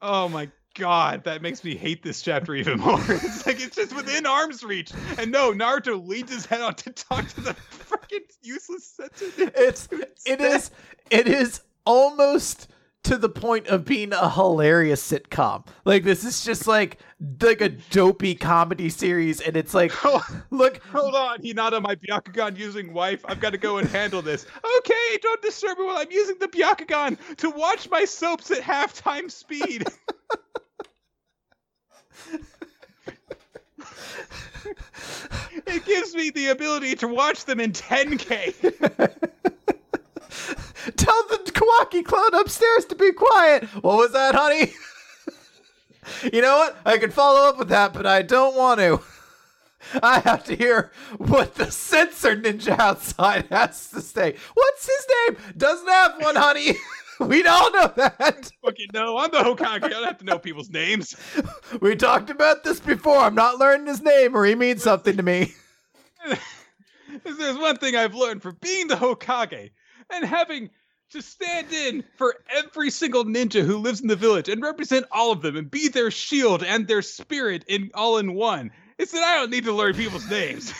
Oh 0.00 0.28
my 0.28 0.50
god, 0.74 1.24
that 1.24 1.42
makes 1.42 1.62
me 1.64 1.74
hate 1.74 2.02
this 2.02 2.22
chapter 2.22 2.54
even 2.54 2.78
more. 2.78 2.98
It's 3.08 3.46
like 3.46 3.60
it's 3.60 3.76
just 3.76 3.94
within 3.94 4.26
arm's 4.26 4.64
reach, 4.64 4.92
and 5.18 5.30
no, 5.30 5.52
Naruto 5.52 6.06
leans 6.06 6.32
his 6.32 6.46
head 6.46 6.60
out 6.60 6.78
to 6.78 6.90
talk 6.90 7.28
to 7.28 7.40
the 7.40 7.54
freaking 7.70 8.20
useless 8.42 8.86
sensor. 8.86 9.50
It's. 9.56 9.88
It 10.24 10.40
is. 10.40 10.70
It 11.10 11.28
is 11.28 11.60
almost 11.84 12.68
to 13.04 13.16
the 13.16 13.28
point 13.28 13.66
of 13.66 13.84
being 13.84 14.12
a 14.12 14.30
hilarious 14.30 15.10
sitcom. 15.10 15.66
Like 15.84 16.04
this 16.04 16.24
is 16.24 16.44
just 16.44 16.66
like 16.66 16.98
like 17.40 17.60
a 17.60 17.68
dopey 17.68 18.34
comedy 18.34 18.88
series, 18.88 19.40
and 19.40 19.56
it's 19.56 19.74
like, 19.74 19.92
Oh, 20.04 20.24
look, 20.50 20.82
hold 20.84 21.14
on, 21.14 21.38
Hinata, 21.42 21.82
my 21.82 21.96
Byakugan 21.96 22.56
using 22.56 22.92
wife. 22.92 23.24
I've 23.26 23.40
got 23.40 23.50
to 23.50 23.58
go 23.58 23.78
and 23.78 23.88
handle 23.88 24.22
this. 24.22 24.46
Okay, 24.78 25.18
don't 25.20 25.42
disturb 25.42 25.78
me 25.78 25.84
while 25.84 25.98
I'm 25.98 26.10
using 26.10 26.38
the 26.38 26.48
Byakugan 26.48 27.36
to 27.36 27.50
watch 27.50 27.90
my 27.90 28.04
soaps 28.04 28.50
at 28.50 28.58
halftime 28.58 29.30
speed. 29.30 29.84
it 35.66 35.84
gives 35.84 36.14
me 36.14 36.30
the 36.30 36.48
ability 36.48 36.94
to 36.96 37.08
watch 37.08 37.44
them 37.44 37.60
in 37.60 37.72
10K. 37.72 38.54
Tell 40.96 41.22
the 41.28 41.38
Kawaki 41.52 42.04
clone 42.04 42.34
upstairs 42.34 42.86
to 42.86 42.94
be 42.94 43.12
quiet. 43.12 43.64
What 43.82 43.98
was 43.98 44.12
that, 44.12 44.34
honey? 44.34 44.72
you 46.32 46.42
know 46.42 46.56
what? 46.56 46.76
I 46.84 46.98
could 46.98 47.12
follow 47.12 47.48
up 47.48 47.58
with 47.58 47.68
that, 47.68 47.92
but 47.92 48.06
I 48.06 48.22
don't 48.22 48.56
want 48.56 48.80
to. 48.80 49.00
I 50.02 50.20
have 50.20 50.44
to 50.44 50.56
hear 50.56 50.92
what 51.18 51.56
the 51.56 51.70
sensor 51.70 52.36
ninja 52.36 52.78
outside 52.78 53.46
has 53.50 53.90
to 53.90 54.00
say. 54.00 54.36
What's 54.54 54.86
his 54.86 55.06
name? 55.28 55.36
Doesn't 55.56 55.88
have 55.88 56.20
one, 56.20 56.36
honey. 56.36 56.74
we 57.28 57.46
all 57.46 57.72
know 57.72 57.92
that. 57.96 58.50
Fucking 58.64 58.88
no, 58.92 59.18
I'm 59.18 59.30
the 59.30 59.38
Hokage. 59.38 59.84
I 59.84 59.88
don't 59.88 60.04
have 60.04 60.18
to 60.18 60.24
know 60.24 60.38
people's 60.38 60.70
names. 60.70 61.16
We 61.80 61.96
talked 61.96 62.28
about 62.28 62.64
this 62.64 62.80
before. 62.80 63.16
I'm 63.18 63.34
not 63.34 63.58
learning 63.58 63.86
his 63.86 64.02
name 64.02 64.36
or 64.36 64.44
he 64.44 64.54
means 64.54 64.82
something 64.82 65.16
to 65.16 65.22
me. 65.22 65.54
There's 67.24 67.56
one 67.56 67.78
thing 67.78 67.96
I've 67.96 68.14
learned 68.14 68.42
from 68.42 68.58
being 68.60 68.88
the 68.88 68.94
Hokage 68.94 69.70
and 70.10 70.24
having 70.24 70.68
to 71.12 71.22
stand 71.22 71.72
in 71.72 72.04
for 72.16 72.36
every 72.54 72.90
single 72.90 73.24
ninja 73.24 73.64
who 73.64 73.78
lives 73.78 74.00
in 74.00 74.08
the 74.08 74.16
village 74.16 74.48
and 74.48 74.62
represent 74.62 75.06
all 75.10 75.32
of 75.32 75.40
them 75.42 75.56
and 75.56 75.70
be 75.70 75.88
their 75.88 76.10
shield 76.10 76.62
and 76.62 76.86
their 76.86 77.02
spirit 77.02 77.64
in 77.68 77.90
all 77.94 78.18
in 78.18 78.34
one, 78.34 78.70
It's 78.98 79.12
that 79.12 79.24
I 79.24 79.36
don't 79.36 79.50
need 79.50 79.64
to 79.64 79.72
learn 79.72 79.94
people's 79.94 80.28
names. 80.30 80.72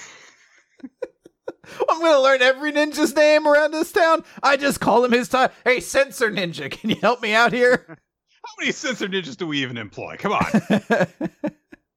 I'm 1.88 2.00
gonna 2.00 2.20
learn 2.20 2.42
every 2.42 2.72
ninja's 2.72 3.14
name 3.14 3.46
around 3.46 3.70
this 3.72 3.92
town. 3.92 4.24
I 4.42 4.56
just 4.56 4.80
call 4.80 5.04
him 5.04 5.12
his 5.12 5.28
time. 5.28 5.50
Hey, 5.64 5.80
sensor 5.80 6.30
ninja, 6.30 6.70
can 6.70 6.90
you 6.90 6.96
help 6.96 7.22
me 7.22 7.34
out 7.34 7.52
here? 7.52 7.84
How 8.44 8.52
many 8.58 8.72
sensor 8.72 9.06
ninjas 9.08 9.36
do 9.36 9.46
we 9.46 9.62
even 9.62 9.76
employ? 9.76 10.16
Come 10.18 10.32
on. 10.32 10.44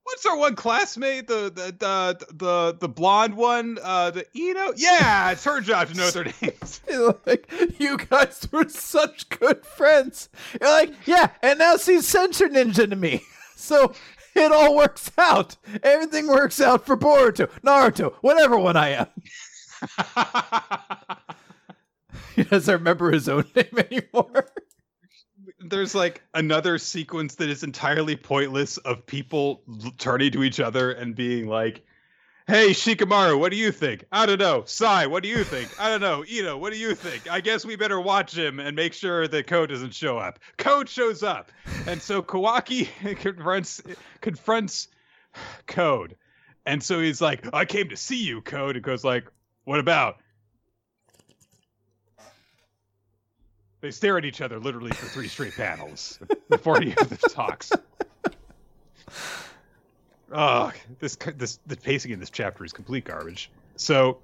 What's 0.04 0.26
our 0.28 0.38
one 0.38 0.56
classmate? 0.56 1.28
The 1.28 1.46
the 1.50 1.76
the 1.80 2.26
the, 2.36 2.78
the 2.80 2.88
blonde 2.90 3.36
one? 3.36 3.80
Uh 3.82 4.12
the 4.12 4.26
Ino? 4.36 4.72
Yeah, 4.78 5.32
it's 5.32 5.44
her 5.46 5.62
job 5.62 5.88
to 5.90 5.96
know 5.96 6.12
their 6.12 6.26
names. 6.42 6.82
like 7.26 7.52
you 7.80 7.98
guys 7.98 8.48
were 8.52 8.70
such 8.70 9.28
good 9.30 9.66
friends. 9.66 10.30
You're 10.62 10.70
like, 10.70 10.94
yeah, 11.08 11.32
and 11.42 11.58
now 11.58 11.78
she's 11.78 12.08
sensor 12.08 12.48
ninja 12.48 12.88
to 12.88 12.96
me. 12.96 13.24
So 13.56 13.94
it 14.36 14.52
all 14.52 14.76
works 14.76 15.12
out. 15.18 15.56
Everything 15.82 16.28
works 16.28 16.62
out 16.62 16.86
for 16.86 16.96
Boruto, 16.96 17.50
Naruto, 17.62 18.14
whatever 18.22 18.60
one 18.60 18.78
I 18.78 18.90
am. 18.90 19.08
He 22.36 22.44
doesn't 22.44 22.74
remember 22.74 23.12
his 23.12 23.30
own 23.30 23.46
name 23.56 23.78
anymore. 23.78 24.46
there's 25.60 25.96
like 25.96 26.22
another 26.34 26.78
sequence 26.78 27.36
that 27.36 27.50
is 27.50 27.64
entirely 27.64 28.16
pointless 28.16 28.78
of 28.78 29.06
people 29.06 29.62
turning 29.98 30.32
to 30.32 30.44
each 30.44 30.60
other 30.60 30.92
and 30.92 31.16
being 31.16 31.48
like, 31.48 31.86
"Hey, 32.48 32.72
Shikamaru, 32.72 33.40
what 33.40 33.52
do 33.52 33.58
you 33.58 33.72
think? 33.72 34.04
I 34.12 34.26
don't 34.26 34.40
know. 34.40 34.64
Sai, 34.66 35.08
what 35.08 35.24
do 35.24 35.30
you 35.30 35.46
think? 35.46 35.70
I 35.80 35.88
don't 35.90 36.02
know. 36.02 36.26
Ito, 36.28 36.58
what 36.58 36.74
do 36.74 36.80
you 36.80 36.94
think? 36.94 37.32
I 37.32 37.40
guess 37.40 37.64
we 37.66 37.78
better 37.78 38.02
watch 38.02 38.36
him 38.38 38.60
and 38.60 38.76
make 38.76 38.94
sure 38.94 39.28
that 39.30 39.48
Code 39.48 39.70
doesn't 39.70 39.94
show 39.94 40.18
up. 40.18 40.40
Code 40.58 40.90
shows 40.90 41.24
up, 41.24 41.52
and 41.88 42.02
so 42.02 42.22
Kawaki 42.22 42.90
confronts 43.20 43.82
confronts 44.20 44.90
Code, 45.68 46.18
and 46.66 46.84
so 46.84 47.00
he's 47.00 47.22
like, 47.22 47.48
"I 47.54 47.64
came 47.64 47.88
to 47.90 47.98
see 47.98 48.24
you, 48.24 48.42
Code." 48.42 48.76
And 48.76 48.84
Code's 48.84 49.06
like, 49.06 49.32
"What 49.66 49.80
about?" 49.80 50.18
They 53.82 53.92
stare 53.92 54.18
at 54.18 54.26
each 54.26 54.42
other 54.42 54.58
literally 54.60 54.90
for 54.92 55.06
three 55.06 55.28
straight 55.28 55.54
panels 55.54 56.18
before 56.50 56.78
any 56.78 56.96
of 56.98 57.08
the 57.08 57.18
talks. 57.30 57.72
Oh, 60.32 60.72
this 61.00 61.16
this 61.38 61.60
the 61.68 61.78
pacing 61.78 62.12
in 62.12 62.20
this 62.20 62.32
chapter 62.32 62.66
is 62.66 62.74
complete 62.74 63.06
garbage. 63.06 63.52
So 63.76 64.18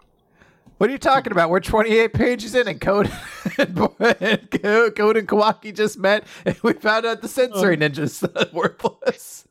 What 0.77 0.89
are 0.89 0.93
you 0.93 0.99
talking 0.99 1.31
about? 1.31 1.51
We're 1.51 1.59
28 1.59 2.13
pages 2.13 2.55
in, 2.55 2.67
and 2.67 2.81
Code 2.81 3.11
and, 3.59 3.77
and 3.99 4.95
Code 4.95 5.17
and 5.17 5.27
Kawaki 5.27 5.75
just 5.75 5.99
met, 5.99 6.23
and 6.43 6.57
we 6.63 6.73
found 6.73 7.05
out 7.05 7.21
the 7.21 7.27
sensory 7.27 7.75
oh. 7.75 7.79
ninjas 7.79 8.51
worthless. 8.53 9.45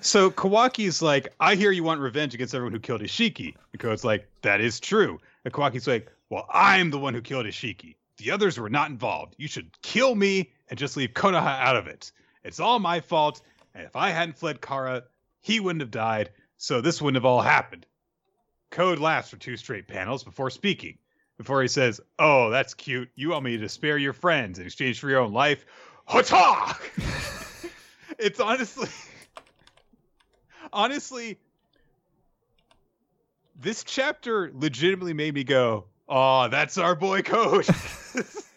So 0.00 0.30
Kawaki's 0.30 1.02
like, 1.02 1.32
I 1.40 1.54
hear 1.54 1.70
you 1.70 1.84
want 1.84 2.00
revenge 2.00 2.34
against 2.34 2.54
everyone 2.54 2.72
who 2.72 2.80
killed 2.80 3.00
Ishiki. 3.00 3.54
And 3.72 4.04
like, 4.04 4.28
that 4.42 4.60
is 4.60 4.80
true. 4.80 5.20
And 5.44 5.52
Kawaki's 5.52 5.86
like, 5.86 6.10
well, 6.30 6.46
I'm 6.52 6.90
the 6.90 6.98
one 6.98 7.14
who 7.14 7.20
killed 7.20 7.46
Ishiki. 7.46 7.96
The 8.18 8.30
others 8.30 8.58
were 8.58 8.70
not 8.70 8.90
involved. 8.90 9.34
You 9.38 9.48
should 9.48 9.70
kill 9.82 10.14
me 10.14 10.52
and 10.68 10.78
just 10.78 10.96
leave 10.96 11.10
Konoha 11.10 11.60
out 11.60 11.76
of 11.76 11.86
it. 11.86 12.12
It's 12.44 12.60
all 12.60 12.78
my 12.78 13.00
fault. 13.00 13.42
And 13.74 13.84
if 13.84 13.96
I 13.96 14.10
hadn't 14.10 14.38
fled 14.38 14.60
Kara, 14.60 15.04
he 15.40 15.60
wouldn't 15.60 15.82
have 15.82 15.90
died. 15.90 16.30
So 16.56 16.80
this 16.80 17.02
wouldn't 17.02 17.16
have 17.16 17.24
all 17.24 17.42
happened. 17.42 17.86
Code 18.70 18.98
laughs 18.98 19.30
for 19.30 19.36
two 19.36 19.56
straight 19.56 19.88
panels 19.88 20.24
before 20.24 20.50
speaking. 20.50 20.98
Before 21.36 21.62
he 21.62 21.68
says, 21.68 22.00
Oh, 22.18 22.50
that's 22.50 22.74
cute. 22.74 23.10
You 23.16 23.30
want 23.30 23.44
me 23.44 23.56
to 23.58 23.68
spare 23.68 23.98
your 23.98 24.12
friends 24.12 24.58
in 24.58 24.66
exchange 24.66 25.00
for 25.00 25.10
your 25.10 25.20
own 25.20 25.32
life? 25.32 25.66
Hota! 26.04 26.76
it's 28.18 28.40
honestly. 28.40 28.88
Honestly, 30.74 31.38
this 33.60 33.84
chapter 33.84 34.50
legitimately 34.52 35.14
made 35.14 35.32
me 35.32 35.44
go, 35.44 35.84
"Oh, 36.08 36.48
that's 36.48 36.78
our 36.78 36.96
boy 36.96 37.22
Code." 37.22 37.64
this 38.14 38.48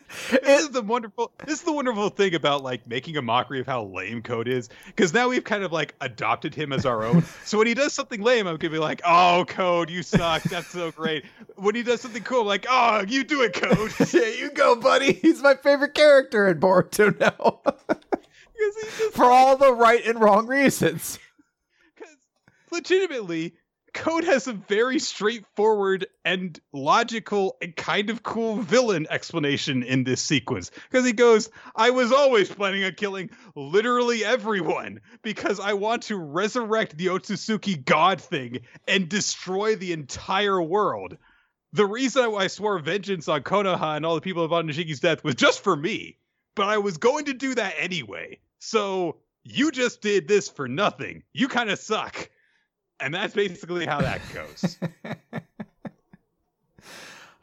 is 0.44 0.70
the 0.72 0.82
wonderful. 0.82 1.32
This 1.46 1.60
is 1.60 1.62
the 1.64 1.72
wonderful 1.72 2.10
thing 2.10 2.34
about 2.34 2.64
like 2.64 2.88
making 2.88 3.18
a 3.18 3.22
mockery 3.22 3.60
of 3.60 3.68
how 3.68 3.84
lame 3.84 4.24
Code 4.24 4.48
is, 4.48 4.68
because 4.88 5.14
now 5.14 5.30
we've 5.30 5.44
kind 5.44 5.64
of 5.64 5.72
like 5.72 5.94
adopted 6.02 6.56
him 6.56 6.74
as 6.74 6.88
our 6.88 7.04
own. 7.04 7.24
so 7.46 7.60
when 7.60 7.68
he 7.68 7.76
does 7.76 7.94
something 7.94 8.24
lame, 8.24 8.48
I'm 8.48 8.58
gonna 8.58 8.74
be 8.74 8.80
like, 8.80 9.04
"Oh, 9.06 9.46
Code, 9.48 9.92
you 9.92 10.02
suck. 10.02 10.42
That's 10.42 10.70
so 10.70 10.90
great." 10.90 11.24
When 11.56 11.76
he 11.76 11.84
does 11.84 12.02
something 12.02 12.24
cool, 12.24 12.42
I'm 12.42 12.48
like, 12.48 12.66
"Oh, 12.68 13.06
you 13.08 13.26
do 13.26 13.44
it, 13.44 13.54
Code." 13.54 13.94
yeah, 14.12 14.30
you 14.30 14.50
go, 14.50 14.76
buddy. 14.76 15.14
He's 15.14 15.44
my 15.44 15.54
favorite 15.54 15.94
character 15.94 16.48
in 16.48 16.60
Boruto 16.60 17.18
now. 17.20 17.62
For 19.12 19.26
all 19.26 19.56
the 19.56 19.72
right 19.72 20.04
and 20.04 20.20
wrong 20.20 20.48
reasons. 20.48 21.20
Legitimately, 22.78 23.56
Code 23.96 24.24
has 24.26 24.46
a 24.46 24.54
very 24.54 25.00
straightforward 25.00 26.06
and 26.24 26.60
logical 26.72 27.58
and 27.60 27.76
kind 27.76 28.12
of 28.12 28.22
cool 28.22 28.58
villain 28.58 29.08
explanation 29.10 29.82
in 29.82 30.04
this 30.04 30.22
sequence. 30.22 30.70
Because 30.70 31.04
he 31.04 31.12
goes, 31.12 31.50
I 31.76 31.90
was 31.90 32.12
always 32.12 32.52
planning 32.52 32.84
on 32.84 32.94
killing 32.94 33.32
literally 33.56 34.24
everyone 34.24 35.02
because 35.24 35.60
I 35.60 35.74
want 35.74 36.04
to 36.04 36.18
resurrect 36.18 36.96
the 36.96 37.08
Otsutsuki 37.08 37.84
god 37.84 38.22
thing 38.22 38.60
and 38.88 39.10
destroy 39.10 39.76
the 39.76 39.92
entire 39.92 40.62
world. 40.62 41.18
The 41.74 41.88
reason 41.88 42.36
I 42.38 42.46
swore 42.46 42.78
vengeance 42.78 43.28
on 43.28 43.42
Konoha 43.42 43.98
and 43.98 44.06
all 44.06 44.14
the 44.14 44.22
people 44.22 44.44
involved 44.44 44.70
in 44.70 44.96
death 44.98 45.24
was 45.24 45.34
just 45.34 45.64
for 45.64 45.76
me, 45.76 46.20
but 46.54 46.68
I 46.68 46.78
was 46.78 46.98
going 46.98 47.26
to 47.26 47.34
do 47.34 47.56
that 47.56 47.74
anyway. 47.80 48.38
So 48.60 49.18
you 49.44 49.72
just 49.72 50.02
did 50.04 50.28
this 50.28 50.48
for 50.48 50.68
nothing. 50.68 51.24
You 51.34 51.48
kind 51.48 51.72
of 51.72 51.80
suck. 51.80 52.30
And 53.00 53.14
that's 53.14 53.34
basically 53.34 53.86
how 53.86 54.02
that 54.02 54.22
goes. 54.34 54.78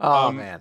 Oh 0.01 0.29
Um, 0.29 0.37
man. 0.37 0.61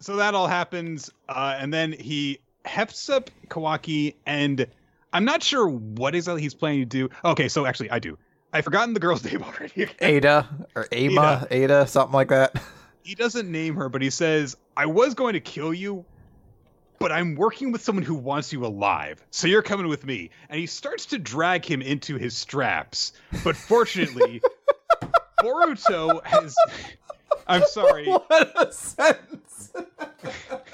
so 0.00 0.16
that 0.16 0.34
all 0.34 0.48
happens, 0.48 1.10
uh, 1.28 1.56
and 1.58 1.72
then 1.72 1.92
he 1.92 2.40
hefts 2.64 3.08
up 3.08 3.30
Kawaki, 3.48 4.16
and 4.26 4.66
I'm 5.12 5.24
not 5.24 5.42
sure 5.42 5.66
what 5.68 6.14
exactly 6.14 6.42
he's 6.42 6.52
planning 6.52 6.80
to 6.80 6.86
do. 6.86 7.08
Okay, 7.24 7.48
so 7.48 7.64
actually, 7.64 7.90
I 7.90 8.00
do. 8.00 8.18
I've 8.52 8.64
forgotten 8.64 8.92
the 8.92 9.00
girl's 9.00 9.24
name 9.32 9.42
already. 9.44 9.88
Ada 10.00 10.48
or 10.74 10.88
Ama, 10.92 11.46
Ada, 11.50 11.86
something 11.86 12.12
like 12.12 12.28
that. 12.28 12.60
he 13.02 13.14
doesn't 13.14 13.50
name 13.50 13.76
her, 13.76 13.88
but 13.88 14.02
he 14.02 14.10
says, 14.10 14.56
I 14.76 14.86
was 14.86 15.14
going 15.14 15.34
to 15.34 15.40
kill 15.40 15.72
you, 15.72 16.04
but 16.98 17.12
I'm 17.12 17.34
working 17.34 17.72
with 17.72 17.82
someone 17.82 18.04
who 18.04 18.14
wants 18.14 18.52
you 18.52 18.64
alive. 18.64 19.24
So 19.30 19.46
you're 19.46 19.62
coming 19.62 19.88
with 19.88 20.04
me. 20.04 20.30
And 20.48 20.58
he 20.58 20.66
starts 20.66 21.06
to 21.06 21.18
drag 21.18 21.64
him 21.64 21.82
into 21.82 22.16
his 22.16 22.36
straps. 22.36 23.12
But 23.42 23.56
fortunately, 23.56 24.40
Boruto 25.40 26.24
has. 26.24 26.54
I'm 27.46 27.64
sorry. 27.66 28.06
what 28.06 28.52
a 28.56 28.72
sentence. 28.72 29.72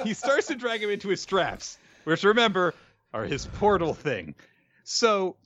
He 0.05 0.15
starts 0.15 0.47
to 0.47 0.55
drag 0.55 0.83
him 0.83 0.89
into 0.89 1.09
his 1.09 1.21
straps, 1.21 1.77
which 2.05 2.25
remember 2.25 2.75
are 3.13 3.25
his 3.25 3.47
portal 3.47 3.93
thing. 3.93 4.35
So. 4.85 5.37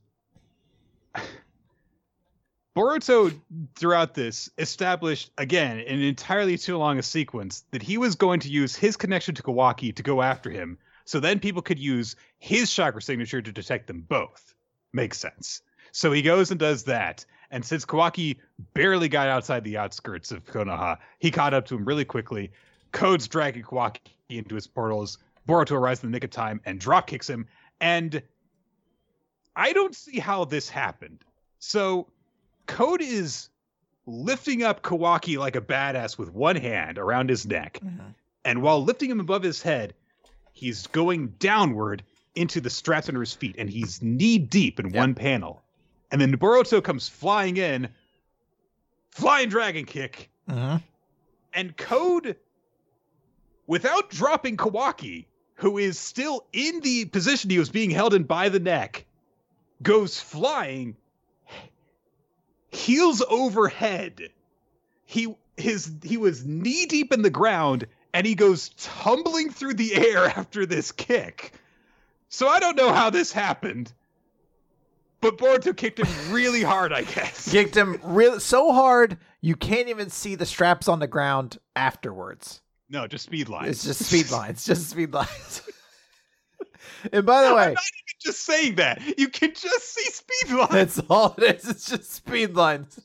Boruto, 2.76 3.32
throughout 3.76 4.14
this, 4.14 4.50
established 4.58 5.30
again 5.38 5.78
in 5.78 6.02
entirely 6.02 6.58
too 6.58 6.76
long 6.76 6.98
a 6.98 7.04
sequence 7.04 7.64
that 7.70 7.82
he 7.82 7.98
was 7.98 8.16
going 8.16 8.40
to 8.40 8.48
use 8.48 8.74
his 8.74 8.96
connection 8.96 9.36
to 9.36 9.42
Kawaki 9.44 9.94
to 9.94 10.02
go 10.02 10.22
after 10.22 10.50
him, 10.50 10.78
so 11.04 11.20
then 11.20 11.38
people 11.38 11.62
could 11.62 11.78
use 11.78 12.16
his 12.38 12.72
chakra 12.72 13.00
signature 13.00 13.40
to 13.40 13.52
detect 13.52 13.86
them 13.86 14.00
both. 14.00 14.54
Makes 14.92 15.18
sense. 15.18 15.62
So 15.92 16.10
he 16.10 16.22
goes 16.22 16.50
and 16.50 16.58
does 16.58 16.82
that, 16.84 17.24
and 17.52 17.64
since 17.64 17.84
Kawaki 17.84 18.38
barely 18.72 19.08
got 19.08 19.28
outside 19.28 19.62
the 19.62 19.76
outskirts 19.76 20.32
of 20.32 20.44
Konoha, 20.44 20.98
he 21.20 21.30
caught 21.30 21.54
up 21.54 21.66
to 21.66 21.76
him 21.76 21.84
really 21.84 22.04
quickly. 22.04 22.50
Code's 22.90 23.28
dragging 23.28 23.62
Kawaki 23.62 24.00
into 24.28 24.56
his 24.56 24.66
portals. 24.66 25.18
Boruto 25.46 25.72
arrives 25.72 26.02
in 26.02 26.10
the 26.10 26.16
nick 26.16 26.24
of 26.24 26.30
time 26.30 26.60
and 26.64 26.80
drop 26.80 27.06
kicks 27.06 27.30
him, 27.30 27.46
and 27.80 28.20
I 29.54 29.72
don't 29.72 29.94
see 29.94 30.18
how 30.18 30.44
this 30.44 30.68
happened. 30.68 31.24
So 31.60 32.08
Code 32.66 33.02
is 33.02 33.48
lifting 34.06 34.62
up 34.62 34.82
Kawaki 34.82 35.38
like 35.38 35.56
a 35.56 35.60
badass 35.60 36.18
with 36.18 36.30
one 36.32 36.56
hand 36.56 36.98
around 36.98 37.30
his 37.30 37.46
neck. 37.46 37.80
And 38.44 38.62
while 38.62 38.82
lifting 38.84 39.10
him 39.10 39.20
above 39.20 39.42
his 39.42 39.62
head, 39.62 39.94
he's 40.52 40.86
going 40.88 41.28
downward 41.38 42.02
into 42.34 42.60
the 42.60 42.70
straps 42.70 43.08
under 43.08 43.20
his 43.20 43.32
feet, 43.32 43.54
and 43.58 43.70
he's 43.70 44.02
knee 44.02 44.38
deep 44.38 44.78
in 44.80 44.86
Yep. 44.86 44.94
one 44.94 45.14
panel. 45.14 45.62
And 46.10 46.20
then 46.20 46.36
Boruto 46.36 46.82
comes 46.82 47.08
flying 47.08 47.56
in, 47.56 47.88
flying 49.10 49.48
dragon 49.48 49.84
kick, 49.84 50.30
Mhm. 50.48 50.82
and 51.52 51.76
Code, 51.76 52.36
without 53.66 54.10
dropping 54.10 54.56
Kawaki, 54.56 55.26
who 55.54 55.78
is 55.78 55.98
still 55.98 56.46
in 56.52 56.80
the 56.80 57.04
position 57.06 57.50
he 57.50 57.58
was 57.58 57.70
being 57.70 57.90
held 57.90 58.12
in 58.14 58.24
by 58.24 58.48
the 58.48 58.60
neck, 58.60 59.06
goes 59.82 60.20
flying, 60.20 60.96
heels 62.74 63.22
overhead. 63.28 64.30
He 65.04 65.34
his 65.56 65.90
he 66.02 66.16
was 66.16 66.44
knee 66.44 66.86
deep 66.86 67.12
in 67.12 67.22
the 67.22 67.30
ground, 67.30 67.86
and 68.12 68.26
he 68.26 68.34
goes 68.34 68.70
tumbling 68.76 69.50
through 69.50 69.74
the 69.74 69.94
air 69.94 70.24
after 70.36 70.66
this 70.66 70.92
kick. 70.92 71.52
So 72.28 72.48
I 72.48 72.58
don't 72.58 72.76
know 72.76 72.92
how 72.92 73.10
this 73.10 73.32
happened, 73.32 73.92
but 75.20 75.38
Boruto 75.38 75.76
kicked 75.76 76.00
him 76.00 76.32
really 76.32 76.62
hard, 76.62 76.92
I 76.92 77.02
guess. 77.02 77.48
Kicked 77.52 77.76
him 77.76 78.00
real 78.02 78.40
so 78.40 78.72
hard 78.72 79.18
you 79.40 79.54
can't 79.54 79.88
even 79.88 80.10
see 80.10 80.34
the 80.34 80.46
straps 80.46 80.88
on 80.88 80.98
the 80.98 81.06
ground 81.06 81.58
afterwards. 81.76 82.60
No, 82.88 83.06
just 83.06 83.24
speed 83.24 83.48
lines. 83.48 83.70
It's 83.70 83.84
just 83.84 84.04
speed 84.04 84.30
lines, 84.36 84.64
just 84.64 84.90
speed 84.90 85.12
lines. 85.12 85.62
and 87.12 87.24
by 87.24 87.44
the 87.44 87.54
way, 87.54 87.74
just 88.24 88.44
saying 88.44 88.76
that. 88.76 89.18
You 89.18 89.28
can 89.28 89.52
just 89.54 89.94
see 89.94 90.10
speed 90.10 90.54
lines. 90.56 90.70
that's 90.70 91.00
all 91.08 91.34
it 91.38 91.56
is. 91.56 91.68
It's 91.68 91.90
just 91.90 92.12
speed 92.12 92.54
lines. 92.54 92.98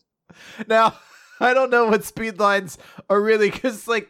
Now, 0.67 0.95
I 1.39 1.53
don't 1.53 1.70
know 1.70 1.88
what 1.88 2.03
speed 2.03 2.39
lines 2.39 2.78
are 3.09 3.22
really 3.22 3.51
because, 3.51 3.88
like, 3.88 4.09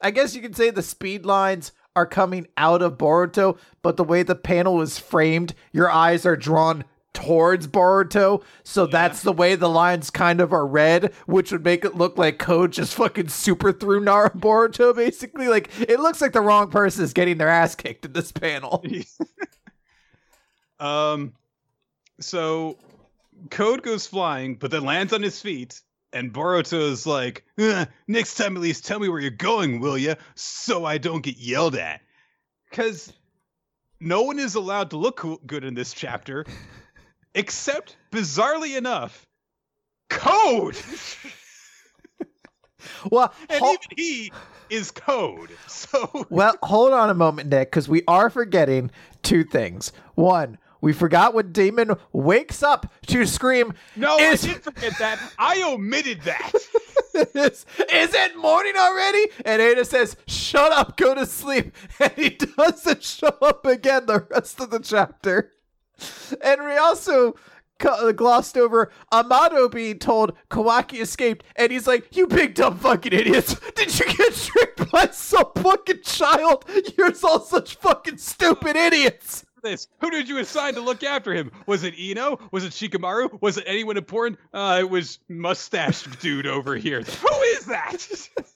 I 0.00 0.10
guess 0.10 0.34
you 0.34 0.42
can 0.42 0.54
say 0.54 0.70
the 0.70 0.82
speed 0.82 1.24
lines 1.24 1.72
are 1.96 2.06
coming 2.06 2.48
out 2.56 2.82
of 2.82 2.98
Boruto, 2.98 3.58
but 3.82 3.96
the 3.96 4.04
way 4.04 4.22
the 4.22 4.34
panel 4.34 4.80
is 4.82 4.98
framed, 4.98 5.54
your 5.72 5.90
eyes 5.90 6.26
are 6.26 6.36
drawn 6.36 6.84
towards 7.12 7.68
Boruto, 7.68 8.42
so 8.64 8.86
that's 8.86 9.22
the 9.22 9.32
way 9.32 9.54
the 9.54 9.68
lines 9.68 10.10
kind 10.10 10.40
of 10.40 10.52
are 10.52 10.66
read, 10.66 11.14
which 11.26 11.52
would 11.52 11.64
make 11.64 11.84
it 11.84 11.94
look 11.94 12.18
like 12.18 12.40
Code 12.40 12.72
just 12.72 12.94
fucking 12.94 13.28
super 13.28 13.70
threw 13.72 14.00
Nara 14.00 14.30
Boruto, 14.30 14.94
basically. 14.94 15.46
Like, 15.46 15.70
it 15.80 16.00
looks 16.00 16.20
like 16.20 16.32
the 16.32 16.40
wrong 16.40 16.70
person 16.70 17.04
is 17.04 17.12
getting 17.12 17.38
their 17.38 17.48
ass 17.48 17.76
kicked 17.76 18.04
in 18.04 18.12
this 18.12 18.32
panel. 18.32 18.84
um, 20.80 21.32
so 22.20 22.78
Code 23.50 23.82
goes 23.82 24.06
flying, 24.06 24.54
but 24.54 24.70
then 24.70 24.84
lands 24.84 25.12
on 25.12 25.22
his 25.22 25.40
feet, 25.40 25.80
and 26.12 26.32
Boruto 26.32 26.90
is 26.90 27.06
like, 27.06 27.44
"Uh, 27.58 27.86
"Next 28.06 28.34
time, 28.34 28.56
at 28.56 28.62
least 28.62 28.84
tell 28.86 28.98
me 28.98 29.08
where 29.08 29.20
you're 29.20 29.30
going, 29.30 29.80
will 29.80 29.98
ya? 29.98 30.14
So 30.34 30.84
I 30.84 30.98
don't 30.98 31.22
get 31.22 31.36
yelled 31.36 31.76
at." 31.76 32.00
Because 32.70 33.12
no 34.00 34.22
one 34.22 34.38
is 34.38 34.54
allowed 34.54 34.90
to 34.90 34.96
look 34.96 35.24
good 35.46 35.64
in 35.64 35.74
this 35.74 35.92
chapter, 35.92 36.44
except 37.34 37.96
bizarrely 38.12 38.76
enough, 38.76 39.26
Code, 40.08 40.76
Well, 43.10 43.32
and 43.48 43.58
hol- 43.58 43.72
even 43.72 43.96
he 43.96 44.32
is 44.70 44.90
Code. 44.90 45.50
So 45.66 46.26
well, 46.30 46.56
hold 46.62 46.92
on 46.92 47.10
a 47.10 47.14
moment, 47.14 47.48
Nick, 47.50 47.70
because 47.70 47.88
we 47.88 48.02
are 48.08 48.30
forgetting 48.30 48.90
two 49.22 49.44
things. 49.44 49.92
One, 50.14 50.58
we 50.84 50.92
forgot 50.92 51.32
when 51.32 51.50
Daemon 51.50 51.96
wakes 52.12 52.62
up 52.62 52.92
to 53.06 53.24
scream, 53.24 53.72
no, 53.96 54.18
Is- 54.18 54.44
I 54.44 54.48
did 54.48 54.62
forget 54.62 54.98
that. 54.98 55.18
I 55.38 55.62
omitted 55.62 56.20
that. 56.22 56.52
is, 57.14 57.64
is 57.90 58.14
it 58.14 58.36
morning 58.36 58.74
already? 58.76 59.28
And 59.46 59.62
Ada 59.62 59.86
says, 59.86 60.14
Shut 60.26 60.72
up, 60.72 60.98
go 60.98 61.14
to 61.14 61.24
sleep. 61.24 61.74
And 62.00 62.12
he 62.16 62.28
doesn't 62.28 63.02
show 63.02 63.34
up 63.40 63.64
again 63.64 64.04
the 64.04 64.26
rest 64.30 64.60
of 64.60 64.68
the 64.68 64.78
chapter. 64.78 65.52
And 66.42 66.62
we 66.62 66.76
also 66.76 67.34
uh, 67.82 68.12
glossed 68.12 68.58
over 68.58 68.92
Amado 69.10 69.70
being 69.70 69.98
told 69.98 70.36
Kawaki 70.50 71.00
escaped. 71.00 71.46
And 71.56 71.72
he's 71.72 71.86
like, 71.86 72.14
You 72.14 72.26
big 72.26 72.54
dumb 72.54 72.76
fucking 72.76 73.14
idiots. 73.14 73.56
Did 73.74 73.98
you 73.98 74.04
get 74.04 74.34
tricked 74.34 74.90
by 74.92 75.08
some 75.12 75.50
fucking 75.56 76.02
child? 76.02 76.66
You're 76.98 77.12
all 77.22 77.40
such 77.40 77.76
fucking 77.76 78.18
stupid 78.18 78.76
idiots. 78.76 79.43
This? 79.64 79.88
Who 80.00 80.10
did 80.10 80.28
you 80.28 80.38
assign 80.38 80.74
to 80.74 80.80
look 80.80 81.02
after 81.02 81.34
him? 81.34 81.50
Was 81.66 81.82
it 81.82 81.98
Ino? 81.98 82.38
Was 82.52 82.64
it 82.64 82.72
Shikamaru? 82.72 83.40
Was 83.42 83.58
it 83.58 83.64
anyone 83.66 83.96
important? 83.96 84.38
Uh, 84.52 84.78
it 84.80 84.88
was 84.88 85.18
mustache 85.28 86.02
dude 86.20 86.46
over 86.46 86.76
here. 86.76 87.02
Who 87.02 87.40
is 87.42 87.66
that? 87.66 88.28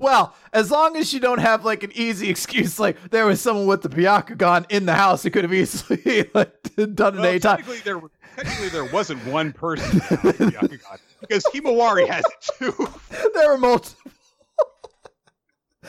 Well, 0.00 0.34
as 0.52 0.70
long 0.70 0.96
as 0.96 1.14
you 1.14 1.20
don't 1.20 1.38
have 1.38 1.64
like 1.64 1.82
an 1.82 1.92
easy 1.94 2.28
excuse, 2.28 2.78
like 2.78 3.10
there 3.10 3.24
was 3.24 3.40
someone 3.40 3.66
with 3.66 3.80
the 3.80 3.88
Byakugan 3.88 4.66
in 4.68 4.84
the 4.84 4.94
house, 4.94 5.24
it 5.24 5.30
could 5.30 5.44
have 5.44 5.54
easily 5.54 6.28
like, 6.34 6.52
done 6.74 6.90
it 6.90 6.98
well, 6.98 7.24
any 7.24 7.38
time. 7.38 7.56
technically, 7.56 7.78
there 7.84 8.00
technically 8.36 8.68
there 8.68 8.84
wasn't 8.84 9.24
one 9.26 9.52
person 9.52 10.00
with 10.22 10.36
the 10.38 10.80
because 11.20 11.42
Himawari 11.54 12.06
has 12.06 12.24
it 12.26 12.48
too. 12.58 12.88
There 13.34 13.48
were 13.50 13.56
multiple. 13.56 14.10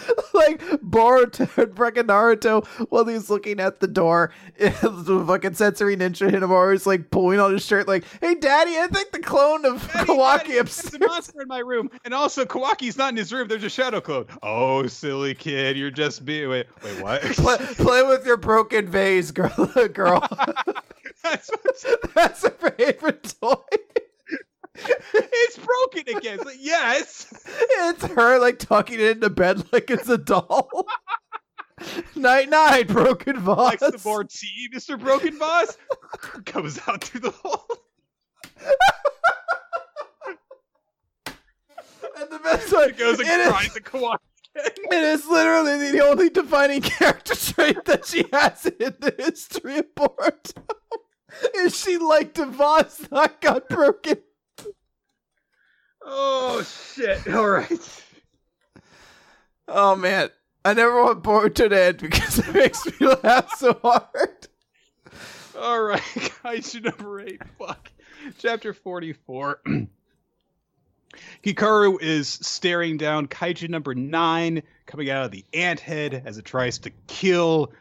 like 0.34 0.60
Boruto 0.82 1.41
and 1.58 1.76
freaking 1.76 2.04
Naruto, 2.04 2.66
while 2.89 3.06
he's 3.06 3.30
looking 3.30 3.60
at 3.60 3.80
the 3.80 3.88
door, 3.88 4.32
the 4.58 5.24
fucking 5.28 5.54
sensory 5.56 5.95
ninja 5.95 6.30
Hinamaru 6.30 6.76
is 6.76 6.86
like 6.88 7.12
pulling 7.12 7.39
on 7.39 7.54
his 7.54 7.66
shirt, 7.66 7.88
like, 7.88 8.04
"Hey, 8.22 8.36
Daddy, 8.36 8.78
I 8.78 8.88
think 8.88 9.12
the 9.12 9.20
clone 9.20 9.66
of 9.66 9.86
Daddy, 9.91 10.06
Kawaki 10.06 10.38
Daddy, 10.39 10.54
There's 10.54 10.93
a 10.93 11.00
monster 11.00 11.41
in 11.41 11.47
my 11.47 11.60
room, 11.60 11.89
and 12.06 12.14
also 12.14 12.45
Kawaki's 12.45 12.97
not 12.97 13.12
in 13.12 13.18
his 13.18 13.32
room. 13.34 13.47
There's 13.47 13.64
a 13.64 13.70
shadow 13.70 14.02
clone. 14.02 14.26
Oh, 14.43 14.86
silly 14.88 15.36
kid, 15.36 15.78
you're 15.78 15.91
just 15.91 16.26
being 16.26 16.50
wait, 16.50 16.68
wait, 16.84 17.02
what? 17.02 17.22
Play, 17.22 17.58
play 17.58 18.04
with 18.04 18.26
your 18.26 18.38
broken 18.38 18.88
vase, 18.88 19.32
girl. 19.32 19.50
girl. 19.93 20.28
That's 21.24 21.52
That's 22.14 22.43
her 22.43 22.72
favorite 22.78 23.36
toy. 23.41 23.56
It's 25.14 25.58
broken 25.58 26.18
again. 26.18 26.36
It's 26.36 26.46
like, 26.46 26.58
yes. 26.60 27.28
It's 27.82 28.06
her 28.06 28.40
like 28.40 28.60
tucking 28.60 29.00
it 29.00 29.18
into 29.18 29.30
bed 29.30 29.64
like 29.72 29.90
it's 29.90 30.10
a 30.10 30.18
doll. 30.18 30.70
night 32.16 32.50
night, 32.50 32.88
broken 32.88 33.40
vase. 33.40 33.58
Likes 33.58 33.82
the 33.82 34.02
more 34.06 34.24
tea, 34.24 34.70
Mr. 34.74 35.00
Broken 35.00 35.38
Boss. 35.38 35.78
Comes 36.46 36.80
out 36.88 37.04
through 37.04 37.22
the 37.22 37.32
hole. 37.32 37.66
and 42.20 42.30
the 42.30 42.40
best 42.40 42.70
part, 42.72 42.90
It 42.90 42.98
goes 42.98 43.20
and 43.20 43.28
it 43.30 43.40
is- 43.40 43.48
cries 43.48 43.76
at 43.78 43.84
Kawaki. 43.84 44.18
it 44.56 45.04
is 45.04 45.26
literally 45.28 45.92
the 45.92 46.04
only 46.04 46.30
defining 46.30 46.82
character 46.82 47.36
trait 47.36 47.86
that 47.86 48.06
she 48.06 48.26
has 48.34 48.66
in 48.66 48.96
the 49.00 49.14
history 49.18 49.78
of 49.78 49.86
Boruto. 49.96 50.64
is 51.56 51.78
she 51.80 51.98
like 51.98 52.36
vase 52.36 52.98
that 53.12 53.40
got 53.42 53.70
broken? 53.70 54.18
Oh 56.12 56.64
shit! 56.64 57.28
All 57.34 57.47
right. 57.47 58.03
Oh 59.68 59.95
man, 59.95 60.30
I 60.66 60.74
never 60.74 61.03
want 61.03 61.24
Boruto 61.24 61.70
to 61.70 61.84
end 61.84 61.99
because 61.99 62.39
it 62.39 62.53
makes 62.53 62.84
me 62.99 63.07
laugh 63.24 63.55
so 63.57 63.80
hard. 63.84 64.47
All 65.57 65.84
right. 65.84 66.01
Kaiju 66.43 66.84
number 66.86 67.20
eight. 67.22 67.41
Fuck. 67.60 67.91
Chapter 68.39 68.74
forty-four. 68.74 69.62
Hikaru 71.43 72.01
is 72.01 72.28
staring 72.28 72.97
down 72.97 73.28
Kaiju 73.28 73.70
number 73.70 73.93
nine, 73.93 74.64
coming 74.88 75.12
out 75.12 75.26
of 75.26 75.32
the 75.32 75.45
ant 75.53 75.80
head 75.80 76.24
as 76.26 76.39
it 76.39 76.45
tries 76.45 76.80
to 76.80 76.91
kill 77.07 77.72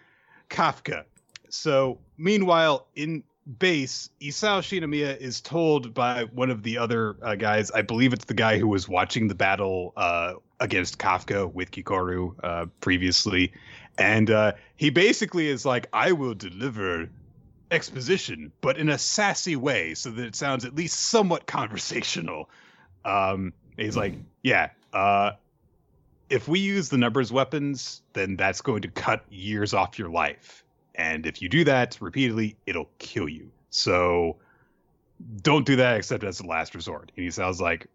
Kafka. 0.51 1.05
So, 1.49 1.99
meanwhile, 2.19 2.89
in 2.95 3.25
base, 3.59 4.11
Isao 4.21 4.61
Shinomiya 4.61 5.17
is 5.17 5.41
told 5.41 5.95
by 5.95 6.25
one 6.25 6.51
of 6.51 6.63
the 6.63 6.79
other 6.79 7.17
uh, 7.23 7.35
guys, 7.35 7.71
I 7.71 7.83
believe 7.83 8.13
it's 8.13 8.27
the 8.27 8.35
guy 8.35 8.59
who 8.59 8.69
was 8.69 8.89
watching 8.89 9.29
the 9.29 9.35
battle 9.35 9.93
uh, 9.97 10.35
against 10.61 10.99
Kafka 10.99 11.53
with 11.53 11.71
Kikoru 11.71 12.35
uh, 12.43 12.67
previously. 12.81 13.53
And 13.97 14.31
uh, 14.31 14.53
he 14.77 14.91
basically 14.91 15.49
is 15.49 15.65
like, 15.65 15.89
I 15.93 16.13
will 16.13 16.35
deliver 16.35 17.09
exposition, 17.71 18.53
but 18.61 18.79
in 18.79 18.89
a 18.89 18.99
sassy 18.99 19.57
way 19.57 19.95
so 19.95 20.11
that 20.11 20.25
it 20.25 20.37
sounds 20.37 20.65
at 20.65 20.75
least 20.75 20.99
somewhat 20.99 21.47
conversational. 21.47 22.51
Um, 23.05 23.53
he's 23.77 23.97
like, 23.97 24.15
yeah, 24.43 24.71
uh, 24.93 25.33
if 26.29 26.49
we 26.49 26.61
use 26.61 26.91
the 26.91 26.99
numbers 26.99 27.33
weapons, 27.33 28.03
then 28.13 28.37
that's 28.37 28.61
going 28.61 28.83
to 28.83 28.89
cut 28.89 29.25
years 29.31 29.73
off 29.73 29.99
your 29.99 30.11
life. 30.11 30.65
And 30.99 31.27
if 31.27 31.41
you 31.41 31.49
do 31.49 31.65
that 31.65 31.97
repeatedly, 32.01 32.57
it'll 32.67 32.91
kill 32.99 33.29
you. 33.29 33.51
So 33.71 34.37
don't 35.43 35.65
do 35.65 35.77
that 35.77 35.97
except 35.97 36.25
as 36.25 36.41
a 36.41 36.47
last 36.47 36.75
resort. 36.75 37.13
And 37.17 37.25
he 37.25 37.31
sounds 37.31 37.61
like, 37.61 37.87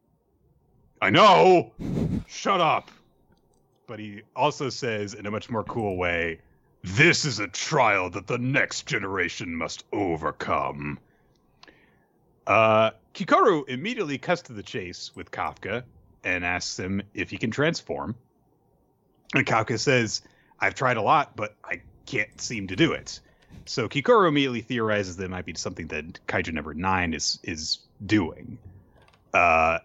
I 1.01 1.09
know, 1.09 1.73
shut 2.27 2.61
up. 2.61 2.89
But 3.85 3.99
he 3.99 4.21
also 4.35 4.69
says 4.69 5.13
in 5.13 5.25
a 5.25 5.31
much 5.31 5.49
more 5.49 5.65
cool 5.65 5.97
way, 5.97 6.39
this 6.81 7.25
is 7.25 7.39
a 7.39 7.47
trial 7.47 8.09
that 8.11 8.27
the 8.27 8.37
next 8.37 8.87
generation 8.87 9.53
must 9.53 9.83
overcome. 9.91 10.97
Uh, 12.47 12.91
Kikoru 13.13 13.67
immediately 13.67 14.17
cuts 14.17 14.43
to 14.43 14.53
the 14.53 14.63
chase 14.63 15.11
with 15.13 15.29
Kafka 15.29 15.83
and 16.23 16.45
asks 16.45 16.79
him 16.79 17.01
if 17.13 17.29
he 17.29 17.37
can 17.37 17.51
transform. 17.51 18.15
And 19.33 19.45
Kafka 19.45 19.77
says, 19.77 20.21
I've 20.59 20.75
tried 20.75 20.97
a 20.97 21.01
lot, 21.01 21.35
but 21.35 21.55
I 21.63 21.81
can't 22.05 22.39
seem 22.39 22.67
to 22.67 22.75
do 22.75 22.93
it. 22.93 23.19
So 23.65 23.87
Kikoru 23.87 24.27
immediately 24.27 24.61
theorizes 24.61 25.17
that 25.17 25.25
it 25.25 25.29
might 25.29 25.45
be 25.45 25.53
something 25.55 25.87
that 25.87 26.25
Kaiju 26.27 26.53
number 26.53 26.73
nine 26.73 27.13
is 27.13 27.39
is 27.43 27.79
doing. 28.05 28.57
Uh, 29.33 29.79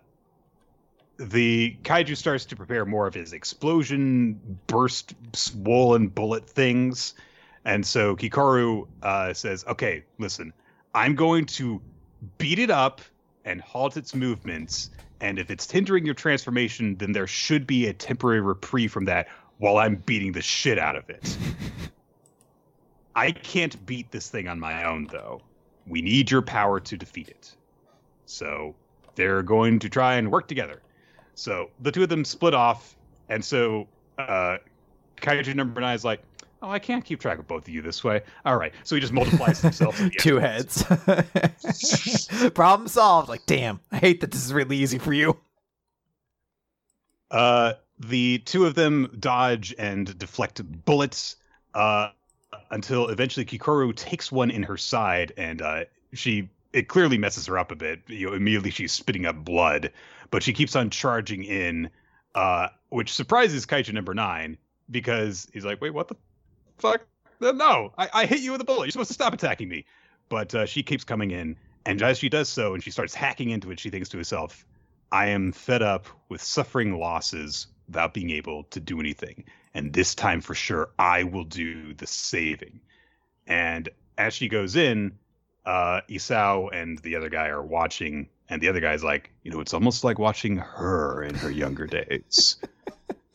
the 1.18 1.76
kaiju 1.82 2.16
starts 2.16 2.44
to 2.44 2.56
prepare 2.56 2.84
more 2.84 3.06
of 3.06 3.14
his 3.14 3.32
explosion 3.32 4.40
burst 4.68 5.14
swollen 5.32 6.06
bullet 6.06 6.48
things 6.48 7.14
and 7.64 7.84
so 7.84 8.14
kikoru 8.14 8.86
uh, 9.02 9.32
says 9.34 9.64
okay 9.66 10.04
listen 10.18 10.52
i'm 10.94 11.16
going 11.16 11.44
to 11.44 11.80
beat 12.38 12.60
it 12.60 12.70
up 12.70 13.00
and 13.44 13.60
halt 13.60 13.96
its 13.96 14.14
movements 14.14 14.90
and 15.20 15.40
if 15.40 15.50
it's 15.50 15.68
hindering 15.68 16.06
your 16.06 16.14
transformation 16.14 16.94
then 16.96 17.10
there 17.10 17.26
should 17.26 17.66
be 17.66 17.88
a 17.88 17.92
temporary 17.92 18.40
reprieve 18.40 18.92
from 18.92 19.04
that 19.04 19.26
while 19.58 19.76
i'm 19.76 19.96
beating 19.96 20.30
the 20.30 20.42
shit 20.42 20.78
out 20.78 20.94
of 20.94 21.10
it 21.10 21.36
i 23.18 23.30
can't 23.30 23.84
beat 23.86 24.10
this 24.10 24.28
thing 24.28 24.48
on 24.48 24.58
my 24.58 24.84
own 24.84 25.06
though 25.10 25.40
we 25.86 26.02
need 26.02 26.30
your 26.30 26.42
power 26.42 26.80
to 26.80 26.96
defeat 26.96 27.28
it 27.28 27.54
so 28.26 28.74
they're 29.14 29.42
going 29.42 29.78
to 29.78 29.88
try 29.88 30.14
and 30.14 30.30
work 30.30 30.46
together 30.48 30.80
so 31.38 31.70
the 31.80 31.92
two 31.92 32.02
of 32.02 32.08
them 32.08 32.24
split 32.24 32.52
off, 32.52 32.96
and 33.28 33.44
so 33.44 33.86
uh, 34.18 34.58
Kaiju 35.18 35.54
number 35.54 35.80
nine 35.80 35.94
is 35.94 36.04
like, 36.04 36.20
"Oh, 36.60 36.68
I 36.68 36.80
can't 36.80 37.04
keep 37.04 37.20
track 37.20 37.38
of 37.38 37.46
both 37.46 37.62
of 37.62 37.68
you 37.68 37.80
this 37.80 38.02
way." 38.02 38.22
All 38.44 38.56
right, 38.56 38.72
so 38.82 38.96
he 38.96 39.00
just 39.00 39.12
multiplies 39.12 39.60
himself. 39.60 40.00
Two 40.18 40.38
heads. 40.38 40.82
Problem 42.54 42.88
solved. 42.88 43.28
Like, 43.28 43.46
damn, 43.46 43.78
I 43.92 43.98
hate 43.98 44.20
that 44.22 44.32
this 44.32 44.44
is 44.44 44.52
really 44.52 44.78
easy 44.78 44.98
for 44.98 45.12
you. 45.12 45.38
Uh, 47.30 47.74
the 48.00 48.38
two 48.38 48.66
of 48.66 48.74
them 48.74 49.16
dodge 49.20 49.72
and 49.78 50.18
deflect 50.18 50.60
bullets. 50.84 51.36
Uh, 51.72 52.08
until 52.70 53.08
eventually 53.08 53.44
Kikoru 53.44 53.94
takes 53.94 54.30
one 54.32 54.50
in 54.50 54.62
her 54.62 54.76
side 54.76 55.32
and 55.36 55.62
uh, 55.62 55.84
she 56.12 56.48
it 56.72 56.88
clearly 56.88 57.18
messes 57.18 57.46
her 57.46 57.58
up 57.58 57.72
a 57.72 57.76
bit. 57.76 58.02
You 58.06 58.28
know, 58.28 58.34
immediately 58.34 58.70
she's 58.70 58.92
spitting 58.92 59.26
up 59.26 59.36
blood, 59.36 59.92
but 60.30 60.42
she 60.42 60.52
keeps 60.52 60.76
on 60.76 60.90
charging 60.90 61.44
in, 61.44 61.90
uh, 62.34 62.68
which 62.90 63.12
surprises 63.12 63.66
Kaiju 63.66 63.92
number 63.92 64.14
nine 64.14 64.58
because 64.90 65.48
he's 65.52 65.64
like, 65.64 65.80
"Wait, 65.80 65.94
what 65.94 66.08
the 66.08 66.16
fuck? 66.76 67.06
No, 67.40 67.92
I, 67.96 68.08
I 68.12 68.26
hit 68.26 68.40
you 68.40 68.52
with 68.52 68.60
a 68.60 68.64
bullet. 68.64 68.86
You're 68.86 68.92
supposed 68.92 69.08
to 69.08 69.14
stop 69.14 69.32
attacking 69.32 69.68
me." 69.68 69.86
But 70.28 70.54
uh, 70.54 70.66
she 70.66 70.82
keeps 70.82 71.04
coming 71.04 71.30
in, 71.30 71.56
and 71.86 72.02
as 72.02 72.18
she 72.18 72.28
does 72.28 72.48
so, 72.48 72.74
and 72.74 72.82
she 72.82 72.90
starts 72.90 73.14
hacking 73.14 73.50
into 73.50 73.70
it, 73.70 73.80
she 73.80 73.90
thinks 73.90 74.10
to 74.10 74.18
herself, 74.18 74.64
"I 75.10 75.28
am 75.28 75.52
fed 75.52 75.82
up 75.82 76.06
with 76.28 76.42
suffering 76.42 76.98
losses 76.98 77.66
without 77.86 78.12
being 78.12 78.30
able 78.30 78.64
to 78.64 78.80
do 78.80 79.00
anything, 79.00 79.44
and 79.74 79.92
this 79.92 80.14
time 80.14 80.40
for 80.40 80.54
sure, 80.54 80.90
I 80.98 81.24
will 81.24 81.44
do 81.44 81.94
the 81.94 82.06
saving." 82.06 82.80
And 83.46 83.88
as 84.16 84.34
she 84.34 84.48
goes 84.48 84.76
in, 84.76 85.18
uh, 85.64 86.00
Isao 86.08 86.68
and 86.72 86.98
the 86.98 87.16
other 87.16 87.28
guy 87.28 87.48
are 87.48 87.62
watching, 87.62 88.28
and 88.48 88.60
the 88.60 88.68
other 88.68 88.80
guy's 88.80 89.04
like, 89.04 89.30
you 89.42 89.50
know, 89.50 89.60
it's 89.60 89.74
almost 89.74 90.04
like 90.04 90.18
watching 90.18 90.56
her 90.56 91.22
in 91.22 91.34
her 91.34 91.50
younger 91.50 91.86
days. 91.86 92.56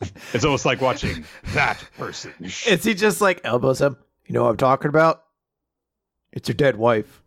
it's 0.32 0.44
almost 0.44 0.64
like 0.64 0.80
watching 0.80 1.24
that 1.52 1.82
person. 1.96 2.32
Is 2.40 2.84
he 2.84 2.94
just 2.94 3.20
like 3.20 3.40
elbows 3.44 3.80
him? 3.80 3.96
You 4.26 4.34
know 4.34 4.44
what 4.44 4.50
I'm 4.50 4.56
talking 4.56 4.88
about? 4.88 5.24
It's 6.32 6.48
your 6.48 6.56
dead 6.56 6.76
wife. 6.76 7.22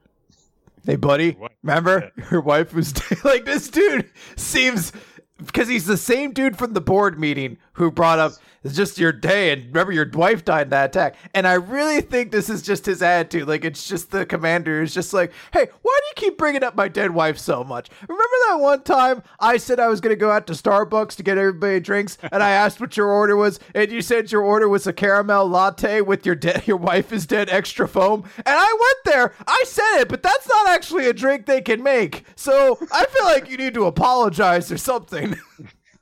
Hey, 0.86 0.95
buddy, 0.95 1.38
remember 1.64 2.12
your 2.32 2.41
wife 2.41 2.74
was 2.74 2.93
dead? 2.93 3.18
like 3.24 3.45
this 3.45 3.70
dude 3.70 4.10
seems 4.36 4.91
because 5.38 5.68
he's 5.68 5.86
the 5.86 5.97
same 5.97 6.34
dude 6.34 6.58
from 6.58 6.74
the 6.74 6.82
board 6.82 7.20
meeting 7.20 7.58
who 7.78 7.91
brought 7.91 8.19
up 8.19 8.34
it's 8.67 8.75
just 8.75 8.97
your 8.97 9.13
day 9.13 9.51
and 9.51 9.67
remember 9.67 9.93
your 9.93 10.09
wife 10.09 10.43
died 10.43 10.63
in 10.63 10.69
that 10.71 10.89
attack. 10.89 11.15
And 11.34 11.47
I 11.47 11.53
really 11.53 12.01
think 12.01 12.32
this 12.32 12.49
is 12.49 12.61
just 12.61 12.86
his 12.86 13.01
attitude. 13.01 13.47
Like 13.47 13.63
it's 13.63 13.88
just 13.88 14.11
the 14.11 14.25
commander 14.25 14.82
is 14.82 14.93
just 14.93 15.13
like, 15.13 15.32
hey, 15.53 15.67
why 15.82 15.99
do 16.01 16.07
you 16.07 16.30
keep 16.30 16.38
bringing 16.38 16.63
up 16.63 16.75
my 16.75 16.89
dead 16.89 17.11
wife 17.11 17.38
so 17.38 17.63
much? 17.63 17.89
Remember 18.01 18.36
that 18.49 18.59
one 18.59 18.84
time 18.84 19.23
I 19.39 19.55
said 19.55 19.80
I 19.80 19.88
was 19.88 20.01
gonna 20.01 20.17
go 20.17 20.32
out 20.32 20.47
to 20.47 20.53
Starbucks 20.53 21.15
to 21.15 21.23
get 21.23 21.38
everybody 21.38 21.80
drinks, 21.80 22.17
and 22.32 22.43
I 22.43 22.49
asked 22.49 22.82
what 22.82 22.97
your 22.97 23.07
order 23.07 23.38
was, 23.38 23.59
and 23.73 23.89
you 23.89 24.01
said 24.01 24.32
your 24.32 24.41
order 24.41 24.67
was 24.67 24.86
a 24.86 24.93
caramel 24.93 25.47
latte 25.47 26.01
with 26.01 26.25
your 26.25 26.36
dead 26.36 26.63
your 26.67 26.78
wife 26.78 27.13
is 27.13 27.25
dead 27.25 27.49
extra 27.49 27.88
foam. 27.88 28.23
And 28.38 28.43
I 28.47 28.78
went 28.80 29.15
there, 29.15 29.34
I 29.47 29.63
said 29.65 30.01
it, 30.01 30.09
but 30.09 30.23
that's 30.23 30.47
not 30.47 30.69
actually 30.69 31.07
a 31.07 31.13
drink 31.13 31.45
they 31.45 31.61
can 31.61 31.82
make. 31.84 32.25
So 32.36 32.78
I 32.91 33.05
feel 33.05 33.23
like 33.23 33.49
you 33.49 33.55
need 33.57 33.75
to 33.75 33.86
apologize 33.86 34.71
or 34.71 34.78
something. 34.78 35.36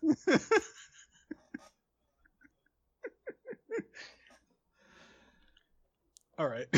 All 6.37 6.47
right. 6.47 6.67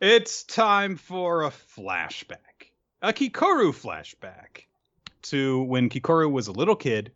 it's 0.00 0.44
time 0.44 0.96
for 0.96 1.42
a 1.42 1.50
flashback. 1.50 2.70
A 3.02 3.12
Kikoru 3.12 3.72
flashback 3.72 4.66
to 5.22 5.62
when 5.62 5.88
Kikoru 5.88 6.30
was 6.30 6.46
a 6.46 6.52
little 6.52 6.76
kid 6.76 7.10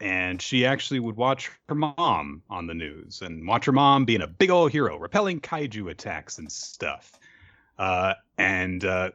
and 0.00 0.40
she 0.40 0.66
actually 0.66 1.00
would 1.00 1.16
watch 1.16 1.50
her 1.68 1.74
mom 1.74 2.42
on 2.48 2.66
the 2.66 2.74
news 2.74 3.22
and 3.22 3.46
watch 3.46 3.64
her 3.64 3.72
mom 3.72 4.04
being 4.04 4.22
a 4.22 4.26
big 4.26 4.50
old 4.50 4.70
hero, 4.70 4.98
repelling 4.98 5.40
kaiju 5.40 5.90
attacks 5.90 6.38
and 6.38 6.52
stuff. 6.52 7.18
Uh, 7.78 8.14
and 8.38 8.84
uh, 8.84 9.10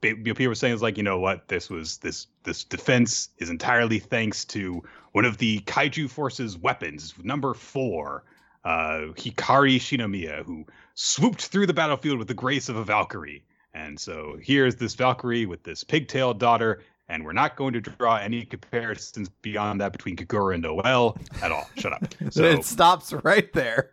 people 0.00 0.46
were 0.46 0.54
saying 0.54 0.72
it's 0.72 0.82
like, 0.82 0.96
you 0.96 1.02
know 1.02 1.18
what, 1.18 1.48
this 1.48 1.68
was 1.68 1.98
this 1.98 2.28
this 2.44 2.64
defense 2.64 3.28
is 3.38 3.50
entirely 3.50 3.98
thanks 3.98 4.44
to 4.46 4.82
one 5.12 5.24
of 5.24 5.38
the 5.38 5.60
kaiju 5.60 6.08
force's 6.08 6.56
weapons, 6.56 7.14
number 7.22 7.52
four, 7.52 8.24
uh, 8.64 9.12
Hikari 9.16 9.76
Shinomiya, 9.76 10.44
who 10.44 10.66
swooped 10.94 11.46
through 11.46 11.66
the 11.66 11.74
battlefield 11.74 12.18
with 12.18 12.28
the 12.28 12.34
grace 12.34 12.68
of 12.68 12.76
a 12.76 12.84
Valkyrie. 12.84 13.44
And 13.74 13.98
so 13.98 14.36
here's 14.40 14.76
this 14.76 14.94
Valkyrie 14.94 15.46
with 15.46 15.62
this 15.62 15.82
pigtailed 15.82 16.38
daughter, 16.38 16.82
and 17.08 17.24
we're 17.24 17.32
not 17.32 17.56
going 17.56 17.72
to 17.72 17.80
draw 17.80 18.16
any 18.16 18.44
comparisons 18.44 19.28
beyond 19.28 19.80
that 19.80 19.92
between 19.92 20.16
Kagura 20.16 20.54
and 20.54 20.62
Noel 20.62 21.16
at 21.42 21.50
all. 21.50 21.68
Shut 21.76 21.92
up. 21.92 22.14
So 22.30 22.44
it 22.44 22.64
stops 22.64 23.12
right 23.12 23.52
there. 23.52 23.92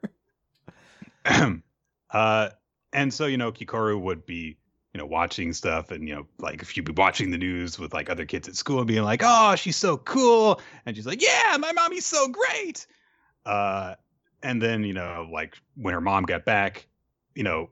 uh, 2.12 2.50
and 2.94 3.14
so 3.14 3.26
you 3.26 3.38
know, 3.38 3.52
Kikoru 3.52 4.00
would 4.00 4.26
be 4.26 4.58
you 4.94 4.98
know 4.98 5.06
watching 5.06 5.54
stuff, 5.54 5.92
and 5.92 6.08
you 6.08 6.16
know, 6.16 6.28
like 6.40 6.62
if 6.62 6.76
you'd 6.76 6.86
be 6.86 6.92
watching 6.92 7.32
the 7.32 7.38
news 7.38 7.80
with 7.80 7.94
like 7.94 8.10
other 8.10 8.26
kids 8.26 8.48
at 8.48 8.56
school, 8.56 8.80
and 8.80 8.88
being 8.88 9.04
like, 9.04 9.22
"Oh, 9.24 9.56
she's 9.56 9.76
so 9.76 9.98
cool," 9.98 10.62
and 10.86 10.96
she's 10.96 11.06
like, 11.06 11.22
"Yeah, 11.22 11.58
my 11.60 11.72
mommy's 11.72 12.06
so 12.06 12.28
great." 12.28 12.88
Uh, 13.46 13.96
and 14.44 14.62
then 14.62 14.84
you 14.84 14.94
know, 14.94 15.28
like 15.32 15.58
when 15.76 15.94
her 15.94 16.02
mom 16.02 16.24
got 16.24 16.46
back, 16.46 16.88
you 17.36 17.44
know, 17.44 17.70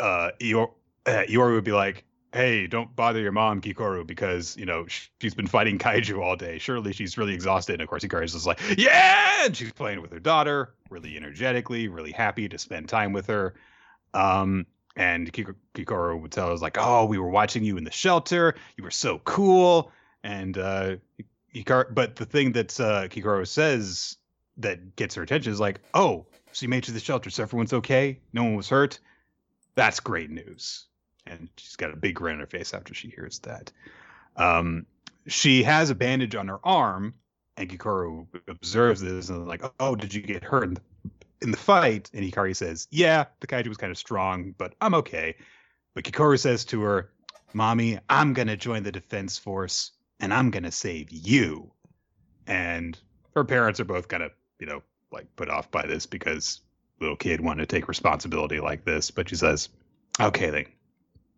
uh, 0.00 0.30
Ior- 0.40 0.74
uh 1.06 1.24
would 1.28 1.64
be 1.64 1.72
like, 1.72 2.04
"Hey, 2.32 2.66
don't 2.66 2.94
bother 2.94 3.20
your 3.20 3.32
mom, 3.32 3.60
Kikoru, 3.60 4.06
because 4.06 4.56
you 4.56 4.66
know 4.66 4.86
she's 5.20 5.34
been 5.34 5.46
fighting 5.46 5.78
kaiju 5.78 6.22
all 6.22 6.36
day. 6.36 6.58
Surely 6.58 6.92
she's 6.92 7.18
really 7.18 7.34
exhausted." 7.34 7.74
And 7.74 7.82
of 7.82 7.88
course, 7.88 8.04
Hikari's 8.04 8.32
just 8.32 8.46
like, 8.46 8.60
"Yeah!" 8.76 9.44
And 9.44 9.56
she's 9.56 9.72
playing 9.72 10.00
with 10.00 10.12
her 10.12 10.20
daughter, 10.20 10.74
really 10.90 11.16
energetically, 11.16 11.88
really 11.88 12.12
happy 12.12 12.48
to 12.48 12.58
spend 12.58 12.88
time 12.88 13.12
with 13.12 13.26
her. 13.26 13.54
Um, 14.14 14.66
and 14.96 15.32
Kik- 15.32 15.56
Kikoru 15.74 16.20
would 16.20 16.32
tell 16.32 16.52
us 16.52 16.62
like, 16.62 16.76
"Oh, 16.78 17.04
we 17.04 17.18
were 17.18 17.30
watching 17.30 17.64
you 17.64 17.76
in 17.76 17.84
the 17.84 17.90
shelter. 17.90 18.54
You 18.76 18.84
were 18.84 18.90
so 18.90 19.18
cool." 19.24 19.92
And 20.22 20.56
uh, 20.56 20.96
Hikari, 21.54 21.94
but 21.94 22.16
the 22.16 22.24
thing 22.24 22.52
that 22.52 22.80
uh, 22.80 23.08
Kikoru 23.08 23.46
says 23.46 24.16
that 24.58 24.96
gets 24.96 25.14
her 25.14 25.22
attention 25.22 25.52
is 25.52 25.60
like, 25.60 25.80
"Oh, 25.94 26.26
so 26.52 26.64
you 26.64 26.68
made 26.68 26.78
it 26.78 26.84
to 26.84 26.92
the 26.92 27.00
shelter, 27.00 27.30
so 27.30 27.42
everyone's 27.42 27.72
okay. 27.72 28.20
No 28.32 28.44
one 28.44 28.54
was 28.54 28.68
hurt. 28.68 28.98
That's 29.74 30.00
great 30.00 30.30
news." 30.30 30.86
And 31.26 31.48
she's 31.56 31.76
got 31.76 31.92
a 31.92 31.96
big 31.96 32.14
grin 32.14 32.34
on 32.34 32.40
her 32.40 32.46
face 32.46 32.74
after 32.74 32.94
she 32.94 33.08
hears 33.08 33.38
that. 33.40 33.72
Um, 34.36 34.86
she 35.26 35.62
has 35.62 35.90
a 35.90 35.94
bandage 35.94 36.34
on 36.34 36.48
her 36.48 36.60
arm, 36.64 37.14
and 37.56 37.68
Kikoru 37.68 38.26
observes 38.48 39.00
this 39.00 39.28
and 39.28 39.46
like, 39.48 39.62
"Oh, 39.80 39.96
did 39.96 40.12
you 40.12 40.20
get 40.20 40.44
hurt 40.44 40.64
in 40.64 40.74
the, 40.74 40.82
in 41.42 41.50
the 41.50 41.56
fight?" 41.56 42.10
And 42.12 42.24
Hikari 42.24 42.54
says, 42.54 42.88
"Yeah, 42.90 43.24
the 43.40 43.46
kaiju 43.46 43.68
was 43.68 43.76
kind 43.76 43.90
of 43.90 43.98
strong, 43.98 44.54
but 44.58 44.74
I'm 44.80 44.94
okay." 44.94 45.36
But 45.94 46.04
Kikoru 46.04 46.38
says 46.38 46.64
to 46.66 46.82
her, 46.82 47.10
"Mommy, 47.52 47.98
I'm 48.10 48.32
gonna 48.34 48.56
join 48.56 48.82
the 48.82 48.92
defense 48.92 49.38
force, 49.38 49.92
and 50.20 50.34
I'm 50.34 50.50
gonna 50.50 50.72
save 50.72 51.10
you." 51.10 51.72
And 52.46 52.98
her 53.34 53.44
parents 53.44 53.80
are 53.80 53.84
both 53.84 54.08
kind 54.08 54.22
of, 54.22 54.32
you 54.58 54.66
know, 54.66 54.82
like 55.12 55.26
put 55.36 55.48
off 55.48 55.70
by 55.70 55.86
this 55.86 56.06
because 56.06 56.60
little 57.00 57.16
kid 57.16 57.40
wanted 57.40 57.68
to 57.68 57.76
take 57.76 57.88
responsibility 57.88 58.60
like 58.60 58.84
this. 58.84 59.10
But 59.10 59.28
she 59.28 59.36
says, 59.36 59.68
"Okay, 60.20 60.50
then, 60.50 60.66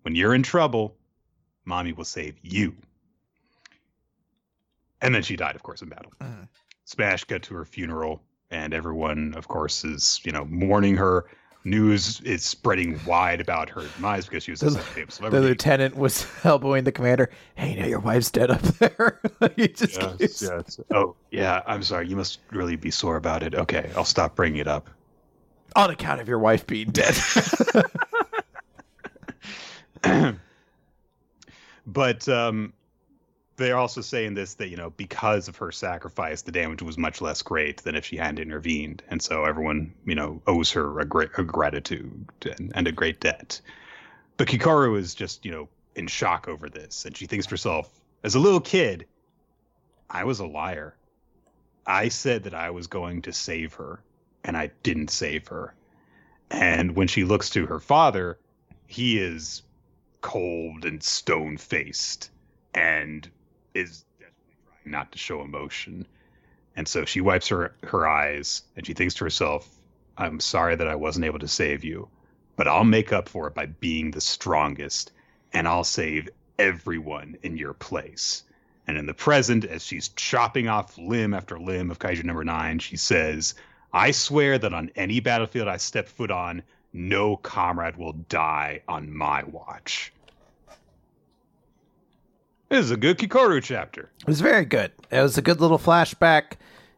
when 0.03 0.15
you're 0.15 0.35
in 0.35 0.43
trouble, 0.43 0.97
mommy 1.65 1.93
will 1.93 2.05
save 2.05 2.37
you." 2.43 2.77
And 5.01 5.15
then 5.15 5.23
she 5.23 5.37
died, 5.37 5.55
of 5.57 5.63
course, 5.63 5.83
in 5.83 5.89
battle. 5.89 6.13
Mhm. 6.21 6.49
Smash 6.85 7.25
got 7.25 7.43
to 7.45 7.55
her 7.55 7.65
funeral, 7.65 8.23
and 8.51 8.73
everyone, 8.73 9.35
of 9.35 9.49
course, 9.49 9.85
is 9.85 10.21
you 10.25 10.33
know 10.33 10.45
mourning 10.45 10.97
her. 10.97 11.27
News 11.67 12.21
is 12.21 12.45
spreading 12.45 12.99
wide 13.05 13.41
about 13.41 13.69
her 13.71 13.83
demise 13.97 14.27
because 14.27 14.45
she 14.45 14.53
was 14.53 14.61
The- 14.61 14.69
a 15.27 15.31
The 15.31 15.41
lieutenant 15.41 15.97
was 15.97 16.25
elbowing 16.45 16.85
the 16.85 16.93
commander. 16.93 17.29
Hey, 17.57 17.73
you 17.75 17.81
now 17.81 17.87
your 17.87 17.99
wife's 17.99 18.31
dead 18.31 18.51
up 18.53 18.63
there. 18.63 19.21
Yes, 19.57 19.81
keeps- 19.99 20.43
yes. 20.43 20.81
Oh, 20.95 21.17
yeah. 21.33 21.63
I'm 21.67 21.83
sorry. 21.83 22.07
You 22.09 22.15
must 22.17 22.39
really 22.53 22.77
be 22.77 22.91
sore 22.93 23.17
about 23.17 23.43
it. 23.43 23.55
Okay, 23.55 23.91
I'll 23.97 24.05
stop 24.05 24.37
bringing 24.37 24.61
it 24.61 24.69
up. 24.69 24.89
on 25.75 25.91
account 25.91 26.21
of 26.21 26.29
your 26.29 26.39
wife 26.39 26.67
being 26.67 26.91
dead. 26.91 27.15
but 31.87 32.29
um, 32.29 32.73
they're 33.57 33.77
also 33.77 34.01
saying 34.01 34.35
this 34.35 34.55
that 34.55 34.69
you 34.69 34.77
know 34.77 34.91
because 34.91 35.49
of 35.49 35.57
her 35.57 35.73
sacrifice, 35.73 36.43
the 36.43 36.53
damage 36.53 36.83
was 36.83 36.99
much 36.99 37.21
less 37.21 37.43
great 37.43 37.83
than 37.83 37.95
if 37.95 38.05
she 38.05 38.17
hadn't 38.17 38.39
intervened, 38.39 39.03
and 39.09 39.21
so 39.21 39.45
everyone 39.45 39.93
you 40.05 40.15
know 40.15 40.41
owes 40.47 40.71
her 40.73 41.01
a 41.01 41.05
great 41.05 41.31
a 41.39 41.43
gratitude 41.43 42.27
and, 42.59 42.73
and 42.75 42.87
a 42.87 42.93
great 42.93 43.21
debt. 43.21 43.61
But 44.37 44.49
Kikoru 44.49 44.99
is 44.99 45.15
just 45.15 45.45
you 45.45 45.53
know 45.53 45.69
in 45.95 46.07
shock 46.07 46.49
over 46.49 46.69
this, 46.69 47.05
and 47.05 47.17
she 47.17 47.27
thinks 47.27 47.47
to 47.47 47.51
herself, 47.51 47.91
as 48.23 48.35
a 48.35 48.41
little 48.41 48.61
kid, 48.61 49.07
I 50.11 50.25
was 50.25 50.41
a 50.41 50.47
liar. 50.47 50.95
I 51.87 52.09
said 52.09 52.43
that 52.45 52.55
I 52.55 52.71
was 52.71 52.87
going 52.87 53.23
to 53.23 53.33
save 53.33 53.75
her, 53.75 54.01
and 54.45 54.57
I 54.57 54.71
didn't 54.83 55.11
save 55.11 55.49
her. 55.49 55.75
And 56.51 56.95
when 56.95 57.09
she 57.09 57.25
looks 57.25 57.51
to 57.51 57.67
her 57.67 57.81
father, 57.81 58.39
he 58.87 59.19
is 59.19 59.63
cold 60.21 60.85
and 60.85 61.03
stone 61.03 61.57
faced 61.57 62.31
and 62.77 63.29
is 63.77 64.05
desperately 64.19 64.57
trying 64.67 64.93
not 64.93 65.13
to 65.13 65.19
show 65.19 65.43
emotion. 65.43 66.07
And 66.77 66.89
so 66.89 67.05
she 67.05 67.21
wipes 67.21 67.49
her, 67.49 67.75
her 67.83 68.07
eyes 68.09 68.63
and 68.77 68.87
she 68.87 68.95
thinks 68.95 69.15
to 69.15 69.25
herself, 69.25 69.69
I'm 70.17 70.41
sorry 70.41 70.77
that 70.77 70.89
I 70.89 70.95
wasn't 70.95 71.27
able 71.27 71.39
to 71.41 71.49
save 71.49 71.85
you, 71.85 72.09
but 72.57 72.67
I'll 72.67 72.85
make 72.85 73.13
up 73.13 73.29
for 73.29 73.47
it 73.47 73.55
by 73.55 73.67
being 73.67 74.11
the 74.11 74.21
strongest 74.21 75.13
and 75.53 75.69
I'll 75.69 75.85
save 75.85 76.29
everyone 76.59 77.37
in 77.43 77.57
your 77.57 77.75
place. 77.75 78.43
And 78.87 78.97
in 78.97 79.07
the 79.07 79.15
present, 79.15 79.65
as 79.65 79.85
she's 79.85 80.09
chopping 80.09 80.69
off 80.69 80.97
limb 80.97 81.35
after 81.35 81.59
limb 81.59 81.91
of 81.91 81.99
Kaiju 81.99 82.25
number 82.25 82.45
nine, 82.45 82.79
she 82.79 82.97
says, 82.97 83.55
I 83.93 84.13
swear 84.13 84.59
that 84.59 84.73
on 84.73 84.91
any 84.97 85.21
battlefield 85.21 85.69
I 85.69 85.77
step 85.77 86.09
foot 86.09 86.31
on, 86.31 86.63
no 86.93 87.37
comrade 87.37 87.97
will 87.97 88.13
die 88.13 88.83
on 88.89 89.15
my 89.15 89.43
watch. 89.45 90.13
This 92.69 92.85
is 92.85 92.91
a 92.91 92.97
good 92.97 93.19
Kikoru 93.19 93.63
chapter. 93.63 94.11
It 94.21 94.27
was 94.27 94.41
very 94.41 94.65
good. 94.65 94.91
It 95.13 95.21
was 95.21 95.39
a 95.39 95.43
good 95.43 95.61
little 95.61 95.79
flashback. 95.79 96.55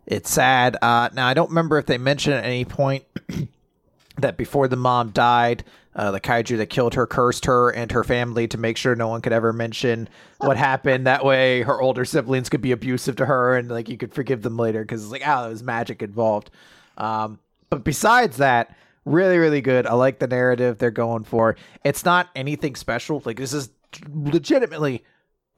It's 0.06 0.30
sad. 0.30 0.78
Uh, 0.80 1.10
now 1.12 1.26
I 1.26 1.34
don't 1.34 1.50
remember 1.50 1.76
if 1.76 1.84
they 1.84 1.98
mentioned 1.98 2.36
at 2.36 2.44
any 2.44 2.64
point 2.64 3.04
that 4.16 4.38
before 4.38 4.66
the 4.66 4.76
mom 4.76 5.10
died, 5.10 5.64
uh, 5.94 6.10
the 6.10 6.20
kaiju 6.20 6.56
that 6.56 6.70
killed 6.70 6.94
her 6.94 7.06
cursed 7.06 7.44
her 7.44 7.68
and 7.68 7.92
her 7.92 8.02
family 8.02 8.48
to 8.48 8.56
make 8.56 8.78
sure 8.78 8.96
no 8.96 9.08
one 9.08 9.20
could 9.20 9.34
ever 9.34 9.52
mention 9.52 10.08
what 10.38 10.56
happened. 10.68 11.06
That 11.06 11.22
way, 11.22 11.60
her 11.60 11.82
older 11.82 12.06
siblings 12.06 12.48
could 12.48 12.62
be 12.62 12.72
abusive 12.72 13.16
to 13.16 13.26
her, 13.26 13.54
and 13.54 13.70
like 13.70 13.90
you 13.90 13.98
could 13.98 14.14
forgive 14.14 14.40
them 14.40 14.56
later 14.56 14.82
because 14.82 15.02
it's 15.02 15.12
like, 15.12 15.26
oh, 15.26 15.42
there 15.42 15.50
was 15.50 15.62
magic 15.62 16.02
involved. 16.02 16.50
Um, 16.96 17.40
but 17.68 17.84
besides 17.84 18.38
that, 18.38 18.74
really, 19.04 19.36
really 19.36 19.60
good. 19.60 19.86
I 19.86 19.92
like 19.92 20.18
the 20.18 20.26
narrative 20.28 20.78
they're 20.78 20.90
going 20.90 21.24
for. 21.24 21.56
It's 21.84 22.06
not 22.06 22.30
anything 22.34 22.74
special. 22.74 23.22
Like 23.26 23.36
this 23.36 23.52
is 23.52 23.68
legitimately 24.14 25.04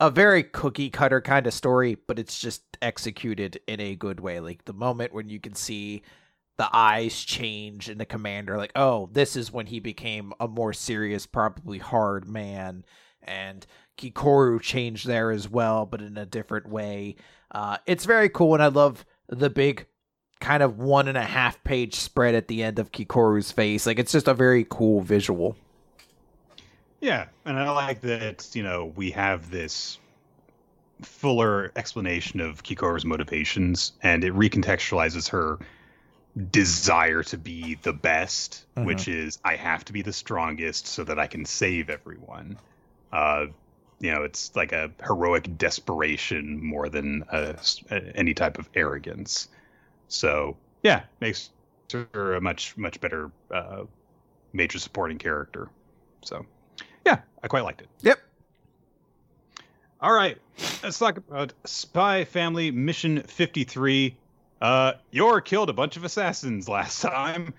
a 0.01 0.11
very 0.11 0.43
cookie 0.43 0.89
cutter 0.89 1.21
kind 1.21 1.47
of 1.47 1.53
story, 1.53 1.99
but 2.07 2.19
it's 2.19 2.41
just 2.41 2.63
executed 2.81 3.61
in 3.67 3.81
a 3.81 3.95
good 3.95 4.19
way. 4.19 4.41
Like 4.41 4.65
the 4.65 4.73
moment 4.73 5.13
when 5.13 5.29
you 5.29 5.39
can 5.39 5.55
see 5.55 6.03
the 6.57 6.69
eyes 6.73 7.23
change 7.23 7.89
in 7.91 7.99
the 7.99 8.07
commander, 8.07 8.57
like, 8.57 8.73
oh, 8.75 9.11
this 9.13 9.37
is 9.37 9.53
when 9.53 9.67
he 9.67 9.79
became 9.79 10.33
a 10.41 10.49
more 10.49 10.73
serious, 10.73 11.27
probably 11.27 11.79
hard 11.79 12.27
man. 12.27 12.85
And 13.23 13.67
Kikoru 13.99 14.61
changed 14.61 15.07
there 15.07 15.31
as 15.31 15.49
well, 15.49 15.85
but 15.85 16.01
in 16.01 16.17
a 16.17 16.27
different 16.27 16.67
way. 16.67 17.17
Uh, 17.51 17.77
it's 17.87 18.07
very 18.07 18.31
cool, 18.31 18.55
and 18.55 18.63
I 18.63 18.69
love 18.69 19.05
the 19.29 19.51
big 19.51 19.87
kind 20.41 20.63
of 20.63 20.79
one 20.79 21.09
and 21.09 21.19
a 21.19 21.23
half 21.23 21.63
page 21.65 21.95
spread 21.97 22.35
at 22.35 22.49
the 22.49 22.63
end 22.63 22.79
of 22.79 22.93
Kikoru's 22.93 23.53
face. 23.53 23.87
Like, 23.87 23.99
it's 23.99 24.13
just 24.13 24.29
a 24.29 24.35
very 24.35 24.67
cool 24.69 25.03
visual. 25.03 25.57
Yeah, 27.01 27.29
and 27.45 27.59
I 27.59 27.71
like 27.71 28.01
that 28.03 28.51
you 28.55 28.63
know 28.63 28.87
we 28.97 29.11
have 29.13 29.51
this 29.51 29.99
fuller 31.03 31.73
explanation 31.77 32.41
of 32.41 32.63
Kikoru's 32.63 33.05
motivations, 33.05 33.93
and 34.03 34.23
it 34.25 34.35
recontextualizes 34.35 35.31
her 35.31 35.59
desire 36.51 37.23
to 37.25 37.39
be 37.39 37.77
the 37.77 37.93
best, 37.93 38.67
Mhm. 38.77 38.85
which 38.87 39.09
is 39.09 39.39
I 39.45 39.57
have 39.57 39.85
to 39.87 39.93
be 39.93 40.03
the 40.03 40.13
strongest 40.13 40.87
so 40.87 41.05
that 41.05 41.19
I 41.19 41.27
can 41.27 41.45
save 41.45 41.91
everyone. 41.91 42.59
Uh, 43.13 43.47
you 44.01 44.13
know, 44.13 44.23
it's 44.25 44.55
like 44.57 44.73
a 44.73 44.93
heroic 45.07 45.59
desperation 45.59 46.65
more 46.65 46.89
than 46.89 47.25
a, 47.31 47.59
any 48.15 48.35
type 48.35 48.59
of 48.59 48.69
arrogance. 48.75 49.49
So 50.09 50.59
yeah, 50.83 51.05
makes 51.21 51.51
her 51.93 52.35
a 52.35 52.41
much 52.41 52.77
much 52.77 53.01
better 53.01 53.33
uh, 53.51 53.85
major 54.53 54.79
supporting 54.79 55.19
character. 55.19 55.69
So 56.25 56.47
yeah, 57.07 57.19
I 57.43 57.49
quite 57.49 57.65
liked 57.65 57.81
it. 57.83 57.89
Yep. 58.03 58.19
All 60.01 60.13
right, 60.13 60.39
let's 60.83 60.99
talk 60.99 61.19
about 61.19 61.53
Spy 61.65 62.25
Family 62.25 62.71
Mission 62.71 63.23
53. 63.23 64.17
Uh, 64.61 64.93
Yor 65.11 65.41
killed 65.41 65.69
a 65.69 65.73
bunch 65.75 65.97
of 65.97 66.05
assassins 66.05 66.69
last 66.69 67.03
time, 67.03 67.53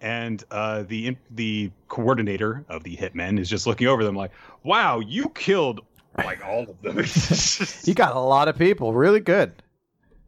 and 0.00 0.42
uh, 0.50 0.82
the 0.82 1.16
the 1.30 1.70
coordinator 1.88 2.64
of 2.68 2.82
the 2.82 2.96
hitmen 2.96 3.38
is 3.38 3.48
just 3.48 3.66
looking 3.66 3.86
over 3.86 4.02
them 4.04 4.16
like, 4.16 4.32
"Wow, 4.64 4.98
you 5.00 5.28
killed 5.30 5.80
like 6.16 6.44
all 6.44 6.62
of 6.68 6.82
them." 6.82 7.04
You 7.84 7.94
got 7.94 8.16
a 8.16 8.20
lot 8.20 8.48
of 8.48 8.58
people. 8.58 8.92
Really 8.92 9.20
good. 9.20 9.52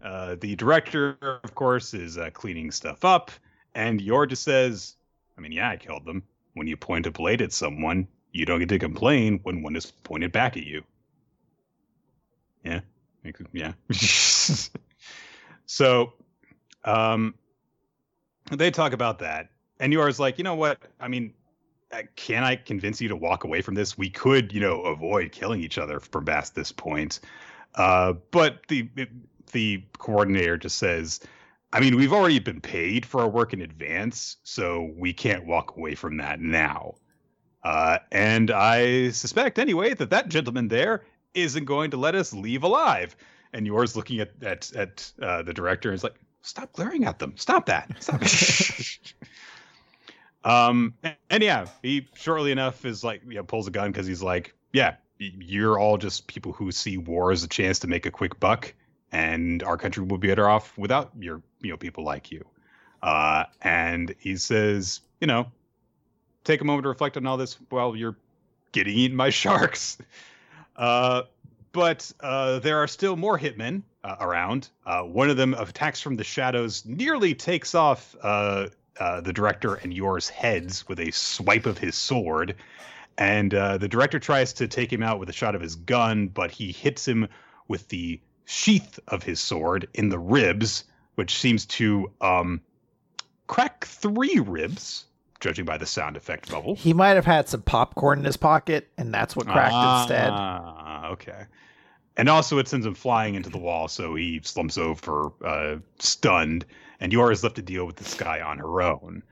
uh, 0.03 0.37
the 0.41 0.55
director, 0.57 1.19
of 1.43 1.55
course, 1.55 1.95
is 1.95 2.17
uh, 2.17 2.31
cleaning 2.33 2.71
stuff 2.71 3.05
up, 3.05 3.31
and 3.75 4.01
Yor 4.01 4.27
just 4.27 4.45
says, 4.45 4.95
"I 5.37 5.41
mean, 5.41 5.51
yeah, 5.53 5.69
I 5.71 5.77
killed 5.77 6.05
them. 6.05 6.23
When 6.55 6.67
you 6.69 6.77
point 6.77 7.07
a 7.07 7.11
blade 7.11 7.43
at 7.43 7.53
someone, 7.53 8.07
you 8.33 8.47
don't 8.47 8.61
get 8.61 8.69
to 8.71 8.79
complain 8.79 9.41
when 9.43 9.63
one 9.63 9.77
is 9.77 9.87
pointed 9.87 10.33
back 10.33 10.57
at 10.57 10.65
you." 10.65 10.83
Yeah, 12.65 12.81
yeah. 13.53 13.73
so, 15.67 16.13
um, 16.85 17.35
they 18.51 18.71
talk 18.71 18.93
about 18.93 19.19
that, 19.21 19.51
and 19.79 19.93
Yor's 19.93 20.21
like, 20.21 20.39
you 20.39 20.45
know 20.45 20.55
what? 20.55 20.79
I 21.01 21.09
mean, 21.09 21.33
uh, 21.93 22.03
can 22.17 22.45
I 22.45 22.57
convince 22.57 23.01
you 23.01 23.09
to 23.09 23.17
walk 23.17 23.45
away 23.45 23.63
from 23.63 23.75
this? 23.75 23.99
We 23.99 24.11
could, 24.11 24.53
you 24.53 24.61
know, 24.61 24.83
avoid 24.83 25.33
killing 25.33 25.61
each 25.61 25.79
other 25.79 26.01
from 26.01 26.25
past 26.25 26.55
this 26.55 26.73
point. 26.73 27.21
Uh, 27.75 28.15
but 28.31 28.61
the 28.69 28.89
the 29.53 29.83
coordinator 29.99 30.57
just 30.57 30.79
says, 30.79 31.21
I 31.73 31.81
mean, 31.81 31.97
we've 31.97 32.13
already 32.13 32.39
been 32.39 32.61
paid 32.61 33.07
for 33.07 33.21
our 33.21 33.29
work 33.29 33.53
in 33.53 33.61
advance, 33.61 34.37
so 34.45 34.93
we 34.97 35.13
can't 35.13 35.47
walk 35.47 35.77
away 35.77 35.95
from 35.95 36.17
that 36.19 36.41
now. 36.41 36.95
Uh, 37.63 37.99
and 38.11 38.51
I 38.51 39.11
suspect, 39.11 39.59
anyway, 39.59 39.95
that 39.95 40.11
that 40.11 40.29
gentleman 40.29 40.69
there 40.69 41.03
isn't 41.35 41.65
going 41.65 41.91
to 41.91 41.97
let 41.97 42.15
us 42.15 42.33
leave 42.33 42.63
alive. 42.63 43.17
And 43.53 43.67
Yor's 43.67 43.97
looking 43.97 44.21
at 44.21 44.31
at 44.43 44.73
at 44.75 45.13
uh, 45.21 45.43
the 45.43 45.53
director 45.53 45.93
is 45.93 46.05
like, 46.05 46.15
stop 46.43 46.73
glaring 46.73 47.05
at 47.05 47.19
them. 47.19 47.35
Stop 47.37 47.67
that. 47.67 47.91
Stop. 48.03 48.23
um, 50.45 50.95
and, 51.03 51.17
and 51.29 51.43
yeah, 51.43 51.67
he 51.83 52.09
shortly 52.15 52.53
enough 52.53 52.85
is 52.85 53.05
like, 53.05 53.23
you 53.27 53.35
know, 53.35 53.45
pulls 53.45 53.67
a 53.67 53.71
gun 53.71 53.91
because 53.91 54.07
he's 54.07 54.23
like, 54.23 54.55
yeah, 54.73 54.95
you're 55.19 55.79
all 55.79 55.99
just 55.99 56.27
people 56.27 56.53
who 56.53 56.73
see 56.73 56.97
war 56.97 57.33
as 57.33 57.45
a 57.45 57.49
chance 57.49 57.79
to 57.81 57.87
make 57.87 58.07
a 58.07 58.11
quick 58.11 58.39
buck, 58.41 58.73
and 59.13 59.63
our 59.63 59.77
country 59.77 60.03
would 60.03 60.21
be 60.21 60.29
better 60.29 60.49
off 60.49 60.77
without 60.79 61.11
your, 61.19 61.43
you 61.61 61.71
know, 61.71 61.77
people 61.77 62.05
like 62.05 62.31
you. 62.31 62.45
Uh, 63.03 63.45
and 63.63 64.15
he 64.19 64.37
says, 64.37 65.01
you 65.21 65.27
know, 65.27 65.51
take 66.45 66.61
a 66.61 66.65
moment 66.65 66.85
to 66.85 66.89
reflect 66.89 67.17
on 67.17 67.27
all 67.27 67.37
this 67.37 67.57
while 67.69 67.95
you're 67.97 68.17
getting 68.73 68.95
eaten 68.95 69.17
by 69.17 69.31
sharks. 69.31 69.99
Uh, 70.77 71.23
but 71.73 72.11
uh, 72.21 72.59
there 72.59 72.79
are 72.79 72.89
still 72.89 73.17
more 73.17 73.39
hitmen 73.39 73.83
uh, 74.03 74.17
around. 74.21 74.69
Uh, 74.85 75.03
one 75.03 75.31
of 75.31 75.37
them 75.37 75.55
attacks 75.55 76.01
from 76.01 76.17
the 76.17 76.25
shadows, 76.25 76.85
nearly 76.85 77.35
takes 77.35 77.75
off 77.75 78.17
uh, 78.23 78.69
uh, 78.99 79.21
the 79.21 79.33
director 79.33 79.75
and 79.75 79.95
Yor's 79.95 80.29
heads 80.29 80.89
with 80.89 80.99
a 81.01 81.11
swipe 81.13 81.67
of 81.67 81.79
his 81.79 81.95
sword. 81.95 82.57
And 83.19 83.51
the 83.51 83.89
director 83.89 84.19
tries 84.19 84.55
to 84.55 84.69
take 84.69 84.91
him 84.91 85.03
out 85.03 85.19
with 85.19 85.29
a 85.29 85.33
shot 85.33 85.55
of 85.55 85.61
his 85.61 85.75
gun, 85.75 86.29
but 86.29 86.51
he 86.51 86.73
hits 86.73 87.07
him 87.07 87.29
with 87.69 87.87
the 87.89 88.19
sheath 88.47 88.99
of 89.07 89.23
his 89.23 89.41
sword 89.41 89.89
in 89.93 90.09
the 90.09 90.19
ribs, 90.19 90.85
which 91.17 91.39
seems 91.39 91.67
to 91.67 92.11
um, 92.23 92.63
crack 93.47 93.85
three 93.85 94.39
ribs, 94.39 95.05
judging 95.41 95.65
by 95.65 95.79
the 95.79 95.87
sound 95.87 96.17
effect 96.17 96.51
bubble. 96.51 96.77
He 96.77 96.93
might 96.93 97.15
have 97.17 97.25
had 97.25 97.49
some 97.49 97.63
popcorn 97.63 98.21
in 98.21 98.25
his 98.25 98.37
pocket, 98.37 98.89
and 98.97 99.13
that's 99.13 99.35
what 99.35 99.47
cracked 99.47 99.75
instead. 100.03 100.31
Ah, 100.33 101.09
okay. 101.09 101.45
And 102.17 102.29
also, 102.29 102.59
it 102.59 102.69
sends 102.69 102.87
him 102.87 102.95
flying 102.95 103.35
into 103.35 103.51
the 103.51 103.59
wall, 103.59 103.89
so 103.89 104.15
he 104.15 104.41
slumps 104.43 104.77
over, 104.77 105.33
uh, 105.45 105.77
stunned. 105.99 106.67
And 107.01 107.13
Yor 107.13 107.33
is 107.33 107.43
left 107.43 107.57
to 107.57 107.63
deal 107.63 107.87
with 107.87 107.97
this 107.97 108.15
guy 108.15 108.41
on 108.41 108.59
her 108.59 108.83
own. 108.83 109.23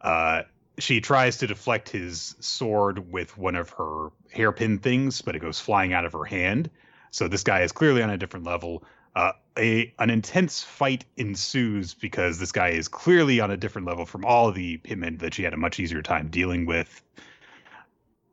Uh, 0.00 0.42
she 0.78 1.00
tries 1.00 1.38
to 1.38 1.46
deflect 1.46 1.88
his 1.88 2.34
sword 2.40 3.10
with 3.10 3.38
one 3.38 3.54
of 3.54 3.70
her 3.70 4.08
hairpin 4.30 4.78
things, 4.78 5.22
but 5.22 5.34
it 5.34 5.38
goes 5.38 5.60
flying 5.60 5.92
out 5.92 6.04
of 6.04 6.12
her 6.12 6.24
hand. 6.24 6.68
So 7.12 7.28
this 7.28 7.44
guy 7.44 7.62
is 7.62 7.72
clearly 7.72 8.02
on 8.02 8.10
a 8.10 8.18
different 8.18 8.44
level. 8.44 8.84
Uh, 9.14 9.32
a 9.56 9.94
an 10.00 10.10
intense 10.10 10.62
fight 10.62 11.04
ensues 11.16 11.94
because 11.94 12.38
this 12.40 12.50
guy 12.50 12.70
is 12.70 12.88
clearly 12.88 13.38
on 13.38 13.52
a 13.52 13.56
different 13.56 13.86
level 13.86 14.04
from 14.04 14.24
all 14.24 14.50
the 14.50 14.78
hitmen 14.78 15.20
that 15.20 15.34
she 15.34 15.44
had 15.44 15.54
a 15.54 15.56
much 15.56 15.78
easier 15.78 16.02
time 16.02 16.28
dealing 16.28 16.66
with. 16.66 17.00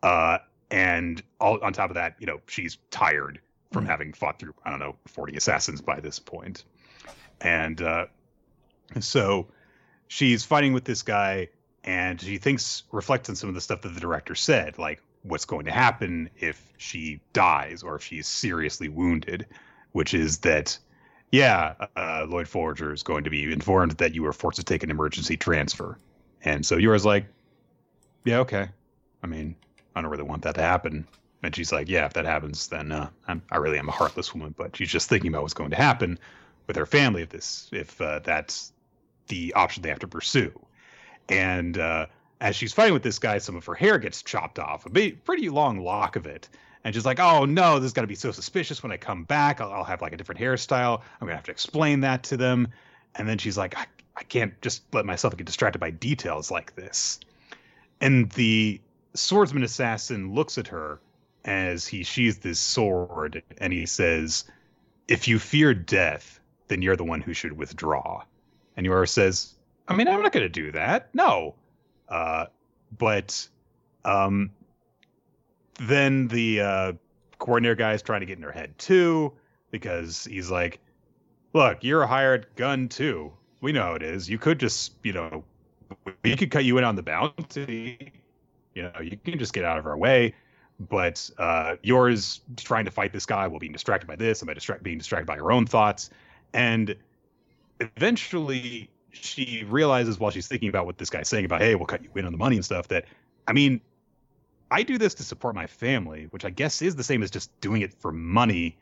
Uh, 0.02 0.40
and 0.72 1.22
all, 1.40 1.64
on 1.64 1.74
top 1.74 1.92
of 1.92 1.96
that, 1.96 2.16
you 2.20 2.26
know, 2.26 2.42
she's 2.48 2.78
tired 2.90 3.40
from 3.72 3.86
Mhm. 3.86 3.90
having 3.90 4.14
fought 4.14 4.40
through 4.40 4.56
I 4.66 4.72
don't 4.72 4.80
know 4.80 4.96
forty 5.06 5.38
assassins 5.38 5.82
by 5.82 6.00
this 6.00 6.18
point, 6.18 6.64
and 7.40 7.80
uh, 7.82 8.08
so 9.00 9.48
she's 10.08 10.44
fighting 10.44 10.74
with 10.74 10.86
this 10.86 11.04
guy, 11.04 11.50
and 11.84 12.20
she 12.20 12.38
thinks 12.40 12.84
reflects 12.92 13.30
on 13.30 13.36
some 13.36 13.50
of 13.50 13.56
the 13.56 13.62
stuff 13.62 13.82
that 13.82 13.94
the 13.94 14.00
director 14.00 14.34
said, 14.34 14.80
like 14.80 15.02
what's 15.22 15.46
going 15.46 15.66
to 15.66 15.72
happen 15.72 16.32
if 16.40 16.74
she 16.78 17.22
dies 17.34 17.84
or 17.84 17.96
if 17.96 18.04
she's 18.04 18.28
seriously 18.28 18.90
wounded, 18.90 19.46
which 19.92 20.14
is 20.14 20.40
that. 20.40 20.78
Yeah, 21.34 21.76
uh, 21.96 22.26
Loid 22.28 22.46
Forger 22.50 22.92
is 22.92 23.04
going 23.04 23.24
to 23.24 23.30
be 23.30 23.50
informed 23.54 23.94
that 23.94 24.14
you 24.14 24.22
were 24.22 24.34
forced 24.34 24.58
to 24.58 24.66
take 24.66 24.84
an 24.84 24.92
emergency 24.92 25.38
transfer. 25.38 25.98
And 26.44 26.66
so 26.66 26.76
Yor's 26.76 27.06
like, 27.06 27.26
yeah, 28.26 28.40
okay. 28.40 28.68
I 29.24 29.28
mean, 29.28 29.56
I 29.96 30.02
don't 30.02 30.12
really 30.12 30.24
want 30.24 30.42
that 30.44 30.56
to 30.56 30.62
happen. 30.62 31.08
And 31.44 31.56
she's 31.56 31.72
like, 31.72 31.90
yeah, 31.90 32.06
if 32.06 32.14
that 32.14 32.26
happens, 32.26 32.68
then 32.68 32.92
uh, 32.92 33.10
I 33.50 33.58
really 33.58 33.80
am 33.80 33.90
a 33.90 33.94
heartless 33.94 34.34
woman. 34.34 34.54
But 34.58 34.76
she's 34.76 34.92
just 34.92 35.10
thinking 35.10 35.30
about 35.30 35.44
what's 35.44 35.54
going 35.54 35.70
to 35.70 35.76
happen 35.76 36.20
with 36.68 36.76
her 36.76 36.86
family 36.86 37.22
if 37.22 37.30
this, 37.30 37.70
if 37.72 38.00
uh, 38.02 38.20
that's 38.20 38.74
the 39.28 39.54
option 39.54 39.84
they 39.84 39.90
have 39.90 40.00
to 40.00 40.08
pursue. 40.08 40.52
And 41.30 41.78
uh, 41.78 42.08
as 42.42 42.56
she's 42.56 42.74
fighting 42.74 42.94
with 42.94 43.04
this 43.04 43.20
guy, 43.20 43.38
some 43.38 43.56
of 43.56 43.66
her 43.66 43.74
hair 43.74 43.98
gets 43.98 44.22
chopped 44.22 44.60
off, 44.60 44.86
a 44.86 45.12
pretty 45.12 45.50
long 45.50 45.80
lock 45.80 46.16
of 46.16 46.26
it. 46.26 46.50
And 46.84 46.96
she's 46.96 47.06
like, 47.06 47.20
oh 47.20 47.46
no, 47.46 47.80
this 47.80 47.88
is 47.88 47.94
to 48.04 48.08
be 48.08 48.16
so 48.16 48.32
suspicious 48.32 48.82
when 48.82 48.92
I 48.92 48.98
come 48.98 49.24
back. 49.24 49.62
I'll, 49.62 49.72
I'll 49.72 49.84
have 49.84 50.02
like 50.02 50.14
a 50.14 50.18
different 50.18 50.42
hairstyle. 50.42 51.00
I'm 51.00 51.28
to 51.34 51.36
have 51.36 51.46
to 51.46 51.52
explain 51.52 52.02
that 52.02 52.24
to 52.24 52.38
them. 52.38 52.70
And 53.16 53.28
then 53.28 53.38
she's 53.38 53.58
like, 53.58 53.78
I, 53.78 53.86
I 54.16 54.24
can't 54.24 54.60
just 54.62 54.84
let 54.94 55.06
myself 55.06 55.38
get 55.38 55.46
distracted 55.46 55.80
by 55.80 55.92
details 55.92 56.50
like 56.50 56.76
this. 56.76 57.20
And 58.00 58.32
the 58.32 58.82
swordsman 59.14 59.64
assassin 59.64 60.34
looks 60.34 60.58
at 60.58 60.68
her 60.68 61.00
as 61.46 61.88
he 61.88 62.04
sheathes 62.04 62.44
his 62.44 62.60
sword 62.60 63.44
and 63.58 63.72
he 63.74 63.86
says, 63.86 64.46
If 65.08 65.28
you 65.28 65.40
fear 65.40 65.74
death, 65.74 66.40
then 66.68 66.82
you're 66.82 66.96
the 66.96 67.04
one 67.04 67.22
who 67.22 67.34
should 67.34 67.54
withdraw. 67.54 68.24
And 68.78 68.86
Yor 68.86 69.06
says, 69.06 69.54
I 69.88 69.96
mean, 69.96 70.08
I'm 70.08 70.22
not 70.22 70.32
to 70.34 70.50
do 70.50 70.72
that. 70.72 71.10
No. 71.14 71.56
Uh, 72.08 72.46
but 72.98 73.48
um, 74.06 74.52
then 75.80 76.28
the 76.28 76.62
uh, 76.62 76.94
coordinator 77.40 77.76
guy 77.76 77.94
is 77.94 78.02
trying 78.02 78.22
to 78.22 78.26
get 78.26 78.38
in 78.38 78.44
her 78.44 78.52
head 78.52 78.78
too 78.78 79.34
because 79.72 80.26
he's 80.26 80.50
like, 80.52 80.80
Look, 81.54 81.84
you're 81.84 82.04
a 82.04 82.08
hired 82.08 82.48
gun 82.56 82.88
too. 82.88 83.34
We 83.60 83.72
know 83.74 83.84
how 83.84 83.94
it 83.96 84.04
is. 84.04 84.30
You 84.30 84.38
could 84.38 84.60
just, 84.60 84.94
you 85.04 85.12
know, 85.12 85.44
we 86.24 86.36
could 86.38 86.50
cut 86.50 86.64
you 86.64 86.78
in 86.78 86.84
on 86.84 86.96
the 86.96 87.04
bounty. 87.04 88.14
You 88.74 88.84
know, 88.84 89.02
you 89.02 89.18
can 89.18 89.38
just 89.38 89.54
get 89.54 89.66
out 89.66 89.78
of 89.78 89.86
our 89.86 89.98
way. 89.98 90.34
But 90.80 91.30
uh, 91.38 91.76
Yor's 91.84 92.40
trying 92.56 92.86
to 92.86 92.92
fight 92.92 93.14
this 93.14 93.26
guy 93.26 93.48
while 93.48 93.60
being 93.60 93.74
distracted 93.74 94.08
by 94.08 94.16
this 94.16 94.42
and 94.42 94.48
by 94.48 94.54
distract 94.54 94.82
being 94.82 94.98
distracted 94.98 95.28
by 95.28 95.36
her 95.36 95.52
own 95.52 95.66
thoughts. 95.66 96.10
And 96.54 96.96
eventually 97.80 98.90
she 99.12 99.66
realizes 99.68 100.20
while 100.20 100.32
she's 100.32 100.48
thinking 100.48 100.70
about 100.70 100.86
what 100.86 100.98
this 100.98 101.10
guy's 101.10 101.28
saying 101.28 101.46
about, 101.46 101.62
hey, 101.62 101.76
we'll 101.76 101.86
cut 101.86 102.02
you 102.02 102.10
in 102.16 102.26
on 102.26 102.32
the 102.32 102.38
money 102.38 102.56
and 102.56 102.66
stuff, 102.66 102.88
that 102.88 103.06
I 103.48 103.54
mean, 103.54 103.82
I 104.72 104.84
do 104.84 104.98
this 104.98 105.14
to 105.16 105.24
support 105.24 105.54
my 105.54 105.68
family, 105.68 106.28
which 106.32 106.46
I 106.46 106.50
guess 106.50 106.82
is 106.82 106.96
the 106.96 107.04
same 107.04 107.22
as 107.22 107.30
just 107.30 107.52
doing 107.60 107.82
it 107.82 107.94
for 107.94 108.14
money, 108.14 108.78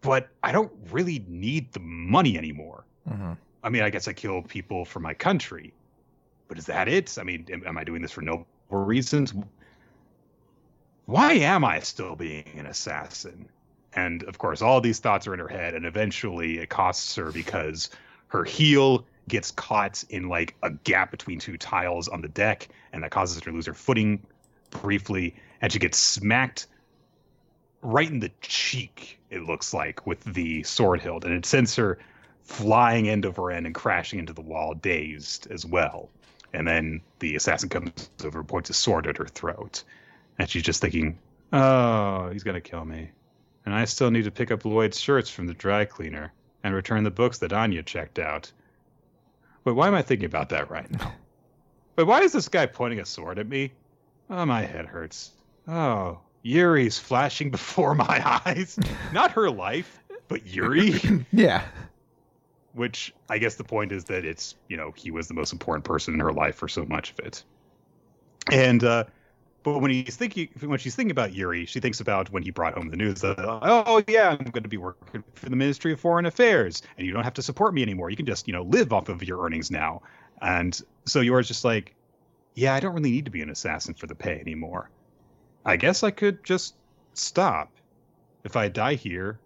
but 0.00 0.28
I 0.42 0.50
don't 0.50 0.72
really 0.90 1.24
need 1.28 1.72
the 1.72 1.80
money 1.80 2.36
anymore. 2.36 2.84
Mm-hmm. 3.08 3.32
I 3.62 3.68
mean, 3.68 3.82
I 3.82 3.90
guess 3.90 4.08
I 4.08 4.12
kill 4.12 4.42
people 4.42 4.84
for 4.84 4.98
my 4.98 5.14
country, 5.14 5.72
but 6.48 6.58
is 6.58 6.66
that 6.66 6.88
it? 6.88 7.16
I 7.18 7.22
mean, 7.22 7.46
am, 7.52 7.64
am 7.64 7.78
I 7.78 7.84
doing 7.84 8.02
this 8.02 8.10
for 8.10 8.20
no 8.20 8.46
reasons? 8.68 9.32
Why 11.04 11.34
am 11.34 11.64
I 11.64 11.78
still 11.80 12.16
being 12.16 12.44
an 12.56 12.66
assassin? 12.66 13.48
And 13.92 14.24
of 14.24 14.38
course, 14.38 14.60
all 14.60 14.80
these 14.80 14.98
thoughts 14.98 15.28
are 15.28 15.34
in 15.34 15.40
her 15.40 15.48
head, 15.48 15.74
and 15.74 15.86
eventually 15.86 16.58
it 16.58 16.68
costs 16.68 17.14
her 17.14 17.30
because 17.30 17.90
her 18.28 18.42
heel 18.42 19.06
gets 19.28 19.52
caught 19.52 20.04
in 20.10 20.28
like 20.28 20.56
a 20.62 20.70
gap 20.70 21.12
between 21.12 21.38
two 21.38 21.56
tiles 21.56 22.08
on 22.08 22.22
the 22.22 22.28
deck, 22.28 22.68
and 22.92 23.04
that 23.04 23.12
causes 23.12 23.38
her 23.38 23.50
to 23.50 23.52
lose 23.52 23.66
her 23.66 23.74
footing 23.74 24.20
briefly, 24.70 25.34
and 25.60 25.72
she 25.72 25.78
gets 25.78 25.98
smacked 25.98 26.66
right 27.82 28.10
in 28.10 28.20
the 28.20 28.30
cheek, 28.40 29.20
it 29.30 29.42
looks 29.42 29.72
like, 29.72 30.06
with 30.06 30.22
the 30.24 30.62
sword 30.62 31.00
hilt, 31.00 31.24
and 31.24 31.32
it 31.32 31.46
sends 31.46 31.76
her 31.76 31.98
flying 32.42 33.08
end 33.08 33.26
over 33.26 33.50
end 33.50 33.66
and 33.66 33.74
crashing 33.74 34.18
into 34.18 34.32
the 34.32 34.40
wall, 34.40 34.74
dazed 34.74 35.50
as 35.50 35.66
well. 35.66 36.08
And 36.52 36.66
then 36.66 37.00
the 37.18 37.36
assassin 37.36 37.68
comes 37.68 38.08
over 38.24 38.38
and 38.38 38.48
points 38.48 38.70
a 38.70 38.74
sword 38.74 39.06
at 39.06 39.16
her 39.18 39.26
throat. 39.26 39.82
And 40.38 40.48
she's 40.48 40.62
just 40.62 40.80
thinking, 40.80 41.18
oh, 41.52 42.30
he's 42.30 42.44
going 42.44 42.54
to 42.54 42.60
kill 42.60 42.84
me. 42.84 43.10
And 43.64 43.74
I 43.74 43.84
still 43.84 44.10
need 44.10 44.24
to 44.24 44.30
pick 44.30 44.50
up 44.50 44.64
Loid's 44.64 44.98
shirts 45.00 45.28
from 45.28 45.46
the 45.46 45.54
dry 45.54 45.84
cleaner 45.84 46.32
and 46.62 46.74
return 46.74 47.04
the 47.04 47.10
books 47.10 47.38
that 47.38 47.52
Anya 47.52 47.82
checked 47.82 48.18
out. 48.18 48.50
Wait, 49.64 49.74
why 49.74 49.88
am 49.88 49.94
I 49.94 50.02
thinking 50.02 50.26
about 50.26 50.50
that 50.50 50.70
right 50.70 50.90
now? 50.90 51.12
Wait, 51.96 52.06
why 52.06 52.20
is 52.20 52.32
this 52.32 52.48
guy 52.48 52.66
pointing 52.66 53.00
a 53.00 53.04
sword 53.04 53.38
at 53.38 53.48
me? 53.48 53.72
Oh, 54.28 54.44
my 54.44 54.62
head 54.62 54.86
hurts. 54.86 55.32
Oh, 55.68 56.20
Yuri's 56.42 56.98
flashing 56.98 57.50
before 57.52 57.94
my 57.94 58.40
eyes. 58.44 58.78
Not 59.12 59.32
her 59.32 59.50
life, 59.50 59.98
but 60.28 60.46
Yuri. 60.46 60.94
Yeah. 61.32 61.62
Which 62.72 63.14
I 63.30 63.38
guess 63.38 63.54
the 63.54 63.64
point 63.64 63.90
is 63.90 64.04
that 64.04 64.26
it's, 64.26 64.54
you 64.68 64.76
know, 64.76 64.92
he 64.94 65.10
was 65.10 65.28
the 65.28 65.34
most 65.34 65.52
important 65.52 65.86
person 65.86 66.12
in 66.12 66.20
her 66.20 66.32
life 66.32 66.56
for 66.56 66.68
so 66.68 66.84
much 66.84 67.12
of 67.12 67.20
it. 67.20 67.42
And, 68.52 68.84
uh, 68.84 69.04
but 69.66 69.80
when 69.80 69.90
he's 69.90 70.14
thinking, 70.14 70.48
when 70.60 70.78
she's 70.78 70.94
thinking 70.94 71.10
about 71.10 71.32
Yuri, 71.32 71.66
she 71.66 71.80
thinks 71.80 71.98
about 71.98 72.30
when 72.30 72.44
he 72.44 72.52
brought 72.52 72.74
home 72.74 72.88
the 72.88 72.96
news 72.96 73.22
that, 73.22 73.36
oh 73.40 74.00
yeah, 74.06 74.28
I'm 74.28 74.44
going 74.44 74.62
to 74.62 74.68
be 74.68 74.76
working 74.76 75.24
for 75.34 75.48
the 75.48 75.56
Ministry 75.56 75.92
of 75.92 75.98
Foreign 75.98 76.24
Affairs, 76.24 76.82
and 76.96 77.04
you 77.04 77.12
don't 77.12 77.24
have 77.24 77.34
to 77.34 77.42
support 77.42 77.74
me 77.74 77.82
anymore. 77.82 78.08
You 78.08 78.16
can 78.16 78.26
just, 78.26 78.46
you 78.46 78.52
know, 78.52 78.62
live 78.62 78.92
off 78.92 79.08
of 79.08 79.24
your 79.24 79.44
earnings 79.44 79.68
now. 79.68 80.02
And 80.40 80.80
so 81.04 81.20
Yor's 81.20 81.48
just 81.48 81.64
like, 81.64 81.95
yeah, 82.56 82.74
I 82.74 82.80
don't 82.80 82.94
really 82.94 83.10
need 83.10 83.26
to 83.26 83.30
be 83.30 83.42
an 83.42 83.50
assassin 83.50 83.94
for 83.94 84.06
the 84.06 84.14
pay 84.14 84.40
anymore. 84.40 84.90
I 85.64 85.76
guess 85.76 86.02
I 86.02 86.10
could 86.10 86.42
just 86.42 86.74
stop. 87.12 87.70
If 88.44 88.56
I 88.56 88.68
die 88.68 88.94
here, 88.94 89.38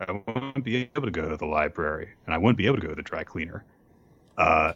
I 0.00 0.12
wouldn't 0.12 0.62
be 0.62 0.76
able 0.76 1.02
to 1.02 1.10
go 1.10 1.28
to 1.28 1.36
the 1.36 1.46
library, 1.46 2.10
and 2.26 2.34
I 2.34 2.38
wouldn't 2.38 2.58
be 2.58 2.66
able 2.66 2.76
to 2.76 2.82
go 2.82 2.88
to 2.88 2.94
the 2.94 3.02
dry 3.02 3.24
cleaner. 3.24 3.64
Uh, 4.36 4.74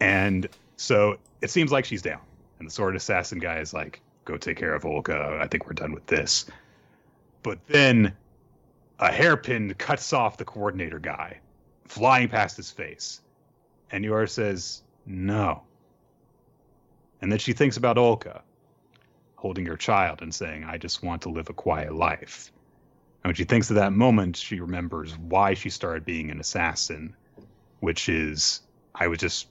and 0.00 0.48
so 0.76 1.18
it 1.40 1.50
seems 1.50 1.72
like 1.72 1.84
she's 1.84 2.02
down. 2.02 2.20
And 2.58 2.68
the 2.68 2.72
sword 2.72 2.94
assassin 2.94 3.40
guy 3.40 3.58
is 3.58 3.74
like, 3.74 4.00
go 4.24 4.36
take 4.36 4.56
care 4.56 4.74
of 4.74 4.84
Olga. 4.84 5.38
I 5.42 5.48
think 5.48 5.66
we're 5.66 5.72
done 5.72 5.92
with 5.92 6.06
this. 6.06 6.46
But 7.42 7.58
then 7.66 8.14
a 9.00 9.10
hairpin 9.10 9.74
cuts 9.74 10.12
off 10.12 10.36
the 10.36 10.44
coordinator 10.44 11.00
guy, 11.00 11.40
flying 11.88 12.28
past 12.28 12.56
his 12.56 12.70
face. 12.70 13.22
And 13.90 14.04
Yor 14.04 14.26
says, 14.28 14.82
no. 15.06 15.62
And 17.20 17.30
then 17.30 17.38
she 17.38 17.52
thinks 17.52 17.76
about 17.76 17.98
Olga, 17.98 18.42
holding 19.36 19.66
her 19.66 19.76
child 19.76 20.22
and 20.22 20.34
saying, 20.34 20.64
I 20.64 20.78
just 20.78 21.02
want 21.02 21.22
to 21.22 21.28
live 21.28 21.50
a 21.50 21.54
quiet 21.54 21.94
life. 21.94 22.50
And 23.22 23.28
when 23.28 23.34
she 23.34 23.44
thinks 23.44 23.70
of 23.70 23.76
that 23.76 23.92
moment, 23.92 24.36
she 24.36 24.60
remembers 24.60 25.16
why 25.18 25.54
she 25.54 25.70
started 25.70 26.04
being 26.04 26.30
an 26.30 26.40
assassin, 26.40 27.14
which 27.80 28.08
is, 28.08 28.62
I 28.94 29.08
was 29.08 29.18
just 29.18 29.48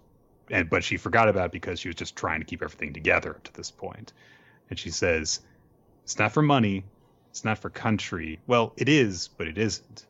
and 0.52 0.70
but 0.70 0.84
she 0.84 0.98
forgot 0.98 1.30
about 1.30 1.48
it 1.48 1.52
because 1.52 1.80
she 1.80 1.90
was 1.90 1.96
just 1.96 2.16
trying 2.16 2.40
to 2.40 2.46
keep 2.46 2.64
everything 2.64 2.94
together 2.94 3.40
to 3.44 3.54
this 3.54 3.72
point. 3.72 4.14
And 4.70 4.80
she 4.80 4.90
says, 4.90 5.42
"It's 6.04 6.18
not 6.18 6.32
for 6.32 6.42
money, 6.42 6.84
it's 7.30 7.46
not 7.46 7.60
for 7.60 7.70
country. 7.70 8.40
Well, 8.48 8.74
it 8.78 8.90
is, 8.90 9.28
but 9.28 9.48
it 9.48 9.58
isn't. 9.58 10.06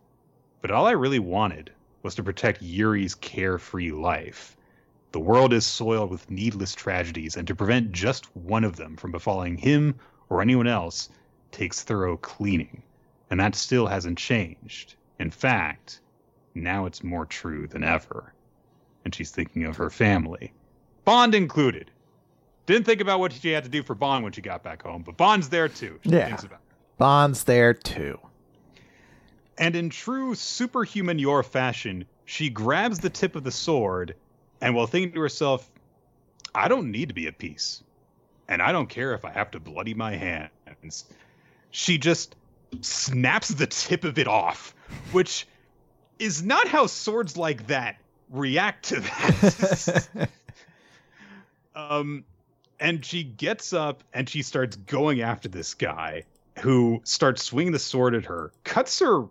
But 0.62 0.72
all 0.72 0.88
I 0.88 0.92
really 0.92 1.20
wanted 1.20 1.72
was 2.04 2.16
to 2.16 2.24
protect 2.24 2.62
Yuri's 2.62 3.16
carefree 3.16 3.92
life. 3.92 4.56
The 5.12 5.20
world 5.20 5.54
is 5.54 5.66
soiled 5.66 6.12
with 6.12 6.30
needless 6.30 6.76
tragedies, 6.76 7.36
and 7.36 7.48
to 7.48 7.56
prevent 7.56 7.92
just 7.92 8.36
one 8.36 8.64
of 8.64 8.76
them 8.76 8.96
from 8.96 9.12
befalling 9.12 9.58
him 9.58 9.96
or 10.30 10.42
anyone 10.42 10.68
else 10.68 11.10
takes 11.52 11.82
thorough 11.84 12.18
cleaning. 12.18 12.84
And 13.30 13.40
that 13.40 13.56
still 13.56 13.88
hasn't 13.88 14.18
changed. 14.18 14.96
In 15.20 15.32
fact, 15.32 16.02
now 16.56 16.86
it's 16.86 17.04
more 17.04 17.26
true 17.26 17.68
than 17.68 17.84
ever." 17.84 18.34
and 19.06 19.16
she's 19.16 19.32
thinking 19.32 19.64
of 19.66 19.78
her 19.78 19.90
family, 19.90 20.52
Bond 21.06 21.34
included. 21.34 21.90
Didn't 22.66 22.86
think 22.86 23.02
about 23.02 23.20
what 23.20 23.34
she 23.34 23.50
had 23.50 23.64
to 23.64 23.70
do 23.70 23.82
for 23.82 23.96
Bond 23.96 24.24
when 24.24 24.34
she 24.34 24.42
got 24.42 24.62
back 24.62 24.84
home, 24.84 25.02
but 25.02 25.18
Bond's 25.18 25.50
there 25.50 25.68
too. 25.68 26.00
She 26.04 26.12
Yeah. 26.12 26.36
about. 26.36 26.60
Bond's 26.98 27.46
there 27.46 27.74
too. 27.74 28.20
And 29.58 29.76
in 29.76 29.90
true 29.90 30.36
superhuman 30.36 31.18
Yor 31.18 31.42
fashion, 31.42 32.06
she 32.26 32.50
grabs 32.50 33.00
the 33.00 33.10
tip 33.10 33.36
of 33.36 33.44
the 33.44 33.52
sword, 33.52 34.16
and 34.62 34.76
while 34.76 34.88
thinking 34.88 35.14
to 35.14 35.22
herself, 35.22 35.70
I 36.54 36.68
don't 36.68 36.92
need 36.92 37.10
to 37.10 37.14
be 37.14 37.28
at 37.28 37.38
peace. 37.38 37.84
And 38.48 38.62
I 38.62 38.72
don't 38.72 38.90
care 38.90 39.14
if 39.14 39.26
I 39.26 39.32
have 39.32 39.52
to 39.52 39.60
bloody 39.60 39.94
my 39.94 40.16
hands. 40.16 41.06
She 41.72 41.98
just 41.98 42.36
snaps 42.82 43.50
the 43.50 43.68
tip 43.68 44.04
of 44.04 44.18
it 44.18 44.28
off, 44.28 44.74
which 45.12 45.48
is 46.18 46.44
not 46.44 46.68
how 46.68 46.88
swords 46.88 47.38
like 47.38 47.68
that 47.68 47.98
react 48.30 48.86
to 48.86 49.00
that. 49.02 50.30
um, 51.76 52.26
and 52.80 53.04
she 53.06 53.24
gets 53.24 53.74
up 53.74 54.04
and 54.14 54.28
she 54.28 54.42
starts 54.42 54.76
going 54.76 55.22
after 55.22 55.48
this 55.48 55.74
guy 55.74 56.24
who 56.60 57.02
starts 57.04 57.44
swinging 57.44 57.72
the 57.72 57.80
sword 57.80 58.16
at 58.16 58.26
her, 58.26 58.52
cuts 58.64 59.00
her 59.00 59.26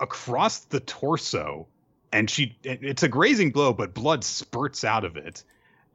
across 0.00 0.60
the 0.60 0.80
torso, 0.80 1.66
and 2.12 2.28
she 2.28 2.56
it's 2.62 3.02
a 3.02 3.08
grazing 3.08 3.50
blow, 3.50 3.72
but 3.72 3.94
blood 3.94 4.22
spurts 4.22 4.84
out 4.84 5.04
of 5.04 5.16
it. 5.16 5.42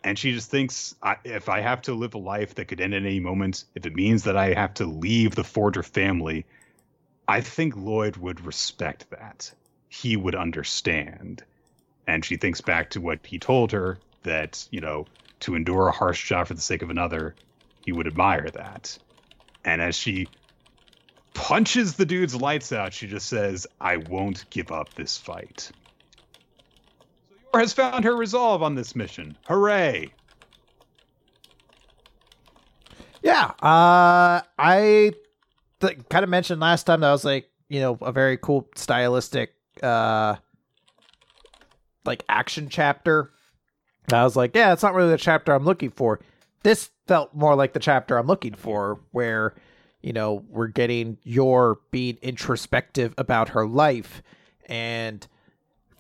And 0.04 0.18
she 0.18 0.32
just 0.34 0.50
thinks, 0.50 0.96
I, 1.02 1.18
if 1.24 1.50
I 1.50 1.62
have 1.62 1.82
to 1.84 1.94
live 1.94 2.14
a 2.14 2.20
life 2.20 2.56
that 2.56 2.66
could 2.66 2.82
end 2.82 2.94
at 2.94 3.04
any 3.04 3.20
moment, 3.20 3.66
if 3.76 3.86
it 3.86 3.96
means 3.96 4.24
that 4.24 4.38
I 4.38 4.54
have 4.54 4.76
to 4.76 4.86
leave 4.86 5.36
the 5.36 5.44
Forger 5.44 5.84
family, 5.84 6.46
I 7.28 7.42
think 7.42 7.76
Loid 7.76 8.16
would 8.18 8.46
respect 8.46 9.10
that. 9.10 9.52
He 9.90 10.16
would 10.16 10.36
understand. 10.36 11.44
And 12.06 12.24
she 12.24 12.38
thinks 12.38 12.62
back 12.62 12.92
to 12.92 13.02
what 13.02 13.26
he 13.26 13.38
told 13.40 13.72
her 13.72 13.98
that, 14.24 14.68
you 14.72 14.82
know, 14.82 15.08
to 15.42 15.56
endure 15.56 15.88
a 15.88 15.92
harsh 15.92 16.28
job 16.28 16.48
for 16.48 16.54
the 16.54 16.62
sake 16.62 16.84
of 16.84 16.90
another, 16.90 17.36
he 17.84 17.92
would 17.92 18.08
admire 18.08 18.50
that. 18.52 18.98
And 19.66 19.82
as 19.82 19.96
she 19.96 20.28
punches 21.34 21.96
the 21.96 22.06
dude's 22.06 22.36
lights 22.36 22.72
out, 22.72 22.94
she 22.94 23.08
just 23.08 23.28
says, 23.28 23.68
I 23.82 23.98
won't 23.98 24.50
give 24.50 24.72
up 24.72 24.94
this 24.94 25.18
fight. 25.18 25.72
Has 27.54 27.74
found 27.74 28.04
her 28.06 28.16
resolve 28.16 28.62
on 28.62 28.76
this 28.76 28.96
mission. 28.96 29.36
Hooray! 29.48 30.12
Yeah, 33.24 33.46
uh, 33.62 34.42
I 34.60 35.12
th- 35.82 35.98
kind 36.10 36.24
of 36.24 36.30
mentioned 36.30 36.62
last 36.62 36.84
time 36.84 37.02
that 37.02 37.08
I 37.08 37.12
was 37.12 37.26
like, 37.26 37.50
you 37.68 37.80
know, 37.80 37.98
a 38.02 38.12
very 38.12 38.38
cool 38.38 38.68
stylistic 38.76 39.54
uh, 39.82 40.36
like 42.06 42.24
action 42.30 42.70
chapter. 42.70 43.32
I 44.12 44.24
was 44.24 44.36
like, 44.36 44.56
yeah, 44.56 44.72
it's 44.72 44.84
not 44.84 44.94
really 44.94 45.10
the 45.10 45.18
chapter 45.18 45.54
I'm 45.54 45.66
looking 45.66 45.90
for. 45.90 46.20
This 46.64 46.90
felt 47.08 47.34
more 47.34 47.56
like 47.56 47.74
the 47.74 47.80
chapter 47.80 48.18
I'm 48.18 48.28
looking 48.28 48.54
for, 48.54 49.00
where 49.12 49.56
you 50.02 50.14
know 50.14 50.46
we're 50.48 50.68
getting 50.68 51.18
Yor 51.24 51.80
being 51.92 52.18
introspective 52.22 53.14
about 53.18 53.50
her 53.50 53.66
life 53.68 54.22
and 54.68 55.28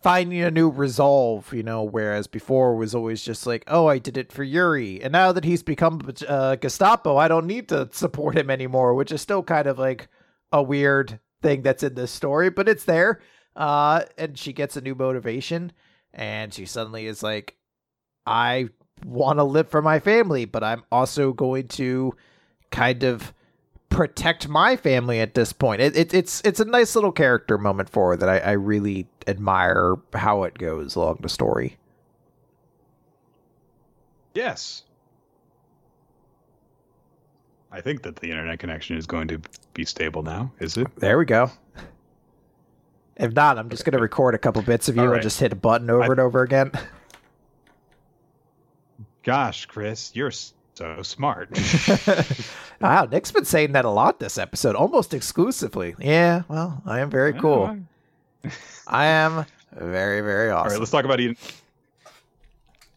finding 0.01 0.41
a 0.41 0.51
new 0.51 0.69
resolve, 0.69 1.51
you 1.53 1.63
know, 1.63 1.83
whereas 1.83 2.27
before 2.27 2.75
was 2.75 2.93
always 2.93 3.23
just 3.23 3.47
like, 3.47 3.63
oh, 3.67 3.87
I 3.87 3.97
did 3.97 4.17
it 4.17 4.31
for 4.31 4.43
Yuri. 4.43 5.01
And 5.01 5.11
now 5.11 5.31
that 5.31 5.43
he's 5.43 5.63
become 5.63 6.01
uh, 6.27 6.55
Gestapo, 6.55 7.17
I 7.17 7.27
don't 7.27 7.47
need 7.47 7.69
to 7.69 7.89
support 7.91 8.37
him 8.37 8.49
anymore, 8.49 8.93
which 8.93 9.11
is 9.11 9.21
still 9.21 9.43
kind 9.43 9.67
of 9.67 9.79
like 9.79 10.07
a 10.51 10.61
weird 10.61 11.19
thing 11.41 11.61
that's 11.61 11.83
in 11.83 11.95
this 11.95 12.11
story, 12.11 12.49
but 12.49 12.69
it's 12.69 12.85
there. 12.85 13.19
Uh, 13.55 14.03
and 14.17 14.37
she 14.37 14.53
gets 14.53 14.77
a 14.77 14.81
new 14.81 14.93
motivation 14.93 15.71
and 16.13 16.53
she 16.53 16.65
suddenly 16.65 17.07
is 17.07 17.23
like, 17.23 17.55
I 18.25 18.69
want 19.05 19.39
to 19.39 19.43
live 19.43 19.69
for 19.69 19.81
my 19.81 19.99
family, 19.99 20.45
but 20.45 20.63
I'm 20.63 20.83
also 20.91 21.33
going 21.33 21.67
to 21.69 22.13
kind 22.71 23.03
of 23.03 23.33
protect 23.97 24.47
my 24.47 24.75
family 24.75 25.19
at 25.19 25.33
this 25.33 25.51
point. 25.51 25.81
It, 25.81 25.97
it, 25.97 26.13
it's 26.13 26.39
it's 26.45 26.59
a 26.59 26.65
nice 26.65 26.93
little 26.93 27.11
character 27.11 27.57
moment 27.57 27.89
for 27.89 28.11
her 28.11 28.17
that 28.17 28.29
I, 28.29 28.37
I 28.37 28.51
really 28.51 29.07
admire 29.25 29.95
how 30.13 30.43
it 30.43 30.55
goes 30.59 30.95
along 30.95 31.17
the 31.21 31.29
story. 31.29 31.77
Yes. 34.35 34.83
I 37.71 37.81
think 37.81 38.03
that 38.03 38.17
the 38.17 38.29
internet 38.29 38.59
connection 38.59 38.97
is 38.97 39.07
going 39.07 39.29
to 39.29 39.41
be 39.73 39.83
stable 39.83 40.21
now. 40.21 40.51
Is 40.59 40.77
it? 40.77 40.95
There 40.97 41.17
we 41.17 41.25
go. 41.25 41.49
If 43.15 43.33
not, 43.33 43.57
I'm 43.57 43.69
just 43.69 43.83
going 43.83 43.95
to 43.95 43.99
record 43.99 44.35
a 44.35 44.37
couple 44.37 44.61
bits 44.61 44.89
of 44.89 44.95
you 44.95 45.05
right. 45.05 45.15
and 45.15 45.23
just 45.23 45.39
hit 45.39 45.51
a 45.51 45.55
button 45.55 45.89
over 45.89 46.03
I- 46.03 46.07
and 46.07 46.19
over 46.19 46.43
again. 46.43 46.71
Gosh, 49.23 49.65
Chris, 49.65 50.15
you're 50.15 50.31
so 50.77 51.01
smart. 51.01 51.49
wow, 52.81 53.05
Nick's 53.05 53.31
been 53.31 53.45
saying 53.45 53.71
that 53.71 53.83
a 53.83 53.89
lot 53.89 54.19
this 54.19 54.37
episode, 54.37 54.75
almost 54.75 55.13
exclusively. 55.13 55.95
Yeah, 55.99 56.43
well, 56.47 56.81
I 56.85 56.99
am 56.99 57.09
very 57.09 57.33
cool. 57.33 57.77
I 58.87 59.05
am 59.07 59.45
very, 59.73 60.21
very 60.21 60.51
All 60.51 60.59
awesome. 60.59 60.73
right, 60.73 60.79
let's 60.79 60.91
talk 60.91 61.03
about 61.03 61.19
Eden. 61.19 61.35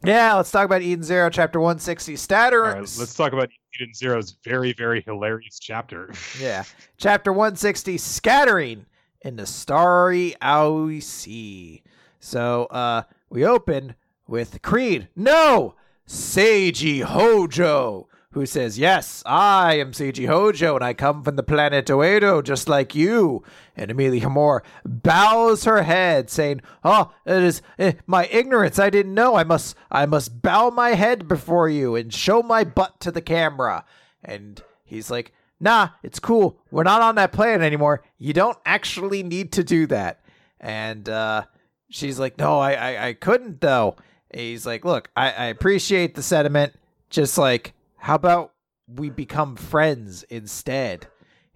yeah, 0.05 0.35
let's 0.35 0.51
talk 0.51 0.67
about 0.67 0.83
Eden 0.83 1.03
Zero, 1.03 1.31
chapter 1.31 1.59
160. 1.59 2.17
Statter. 2.17 2.65
All 2.65 2.73
right, 2.73 2.81
let's 2.81 3.15
talk 3.15 3.33
about 3.33 3.49
Eden 3.75 3.95
Zero's 3.95 4.37
very, 4.45 4.73
very 4.75 5.01
hilarious 5.03 5.59
chapter. 5.59 6.13
Yeah. 6.41 6.65
Chapter 6.99 7.33
160 7.33 7.97
Scattering 7.99 8.87
in 9.23 9.37
the 9.37 9.47
Starry 9.47 10.35
Owie 10.43 11.03
Sea. 11.03 11.83
So 12.19 12.65
uh 12.67 13.03
we 13.31 13.45
open 13.45 13.95
with 14.27 14.61
Creed. 14.63 15.09
No! 15.17 15.75
Seiji 16.11 17.05
Hojo, 17.05 18.09
who 18.33 18.45
says, 18.45 18.81
Yes, 18.81 19.23
I 19.25 19.75
am 19.75 19.93
Seiji 19.93 20.27
Hojo, 20.27 20.75
and 20.75 20.85
I 20.85 20.93
come 20.93 21.23
from 21.23 21.37
the 21.37 21.45
planet 21.45 21.87
Oedo, 21.87 22.43
just 22.43 22.69
like 22.69 22.97
you. 22.97 23.45
And 23.77 23.93
Amelia 23.93 24.23
Homura 24.23 24.63
bows 24.85 25.63
her 25.63 25.85
head, 25.85 26.29
saying, 26.29 26.63
Oh, 26.83 27.13
it 27.25 27.41
is 27.45 27.63
eh, 27.79 27.93
my 28.09 28.27
ignorance. 28.27 28.81
I 28.81 28.91
didn't 28.91 29.15
know. 29.15 29.37
I 29.37 29.45
must 29.45 29.77
I 29.89 30.05
must 30.05 30.43
bow 30.43 30.71
my 30.71 30.91
head 30.95 31.29
before 31.29 31.69
you 31.69 31.95
and 31.95 32.13
show 32.13 32.43
my 32.43 32.65
butt 32.65 32.99
to 33.03 33.13
the 33.13 33.23
camera. 33.23 33.85
And 34.25 34.61
he's 34.83 35.13
like, 35.13 35.33
Nah, 35.61 35.91
it's 36.03 36.19
cool. 36.19 36.59
We're 36.73 36.83
not 36.83 37.03
on 37.03 37.15
that 37.15 37.31
planet 37.31 37.63
anymore. 37.63 38.03
You 38.19 38.33
don't 38.33 38.59
actually 38.67 39.23
need 39.23 39.53
to 39.53 39.63
do 39.63 39.87
that. 39.87 40.25
And 40.59 41.09
uh 41.09 41.45
she's 41.89 42.19
like, 42.19 42.37
No, 42.37 42.59
I 42.59 42.73
I, 42.73 43.07
I 43.07 43.13
couldn't 43.13 43.61
though. 43.61 43.95
He's 44.35 44.67
like, 44.67 44.85
Look, 44.85 45.11
I, 45.17 45.31
I 45.31 45.45
appreciate 45.47 46.15
the 46.15 46.23
sentiment. 46.23 46.75
Just 47.09 47.39
like, 47.39 47.75
how 47.97 48.15
about 48.15 48.53
we 48.87 49.11
become 49.11 49.57
friends 49.57 50.23
instead? 50.25 51.07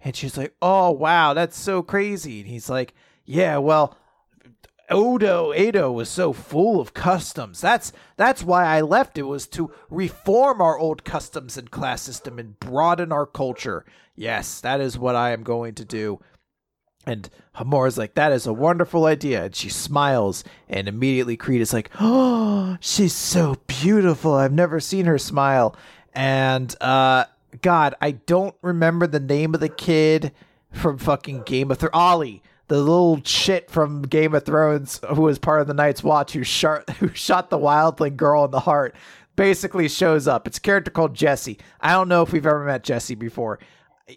And 0.01 0.15
she's 0.15 0.37
like, 0.37 0.55
Oh 0.61 0.91
wow, 0.91 1.33
that's 1.33 1.57
so 1.57 1.81
crazy. 1.81 2.41
And 2.41 2.49
he's 2.49 2.69
like, 2.69 2.93
Yeah, 3.25 3.57
well, 3.57 3.97
Odo 4.89 5.51
Ado 5.51 5.91
was 5.91 6.09
so 6.09 6.31
full 6.31 6.79
of 6.79 6.93
customs. 6.93 7.61
That's 7.61 7.91
that's 8.17 8.43
why 8.43 8.65
I 8.65 8.81
left. 8.81 9.17
It 9.17 9.23
was 9.23 9.47
to 9.47 9.71
reform 9.89 10.61
our 10.61 10.77
old 10.77 11.03
customs 11.03 11.57
and 11.57 11.71
class 11.71 12.01
system 12.01 12.37
and 12.37 12.59
broaden 12.59 13.11
our 13.11 13.25
culture. 13.25 13.85
Yes, 14.15 14.61
that 14.61 14.79
is 14.79 14.97
what 14.97 15.15
I 15.15 15.31
am 15.31 15.43
going 15.43 15.73
to 15.75 15.85
do. 15.85 16.19
And 17.05 17.29
Homura's 17.55 17.97
like, 17.97 18.15
that 18.15 18.31
is 18.31 18.47
a 18.47 18.53
wonderful 18.53 19.05
idea. 19.05 19.45
And 19.45 19.55
she 19.55 19.69
smiles, 19.69 20.43
and 20.67 20.87
immediately 20.87 21.37
Creed 21.37 21.61
is 21.61 21.73
like, 21.73 21.89
oh, 21.99 22.77
she's 22.79 23.13
so 23.13 23.57
beautiful. 23.67 24.33
I've 24.33 24.51
never 24.51 24.79
seen 24.79 25.05
her 25.05 25.17
smile. 25.17 25.75
And 26.13 26.75
uh 26.81 27.25
God, 27.61 27.95
I 28.01 28.11
don't 28.11 28.55
remember 28.61 29.07
the 29.07 29.19
name 29.19 29.53
of 29.53 29.59
the 29.59 29.69
kid 29.69 30.31
from 30.71 30.97
fucking 30.97 31.43
Game 31.43 31.71
of 31.71 31.77
Thrones. 31.77 31.91
Ollie, 31.93 32.43
the 32.67 32.77
little 32.77 33.21
shit 33.23 33.69
from 33.69 34.01
Game 34.03 34.33
of 34.33 34.43
Thrones 34.43 34.99
who 35.13 35.21
was 35.21 35.39
part 35.39 35.61
of 35.61 35.67
the 35.67 35.73
Night's 35.73 36.03
Watch 36.03 36.33
who 36.33 36.43
shot 36.43 36.89
who 36.99 37.09
shot 37.13 37.49
the 37.49 37.57
wildling 37.57 38.17
girl 38.17 38.45
in 38.45 38.51
the 38.51 38.61
heart. 38.61 38.95
Basically 39.35 39.89
shows 39.89 40.27
up. 40.27 40.47
It's 40.47 40.57
a 40.57 40.61
character 40.61 40.91
called 40.91 41.13
Jesse. 41.13 41.59
I 41.81 41.91
don't 41.91 42.07
know 42.07 42.21
if 42.21 42.31
we've 42.31 42.45
ever 42.45 42.63
met 42.63 42.83
Jesse 42.83 43.15
before. 43.15 43.59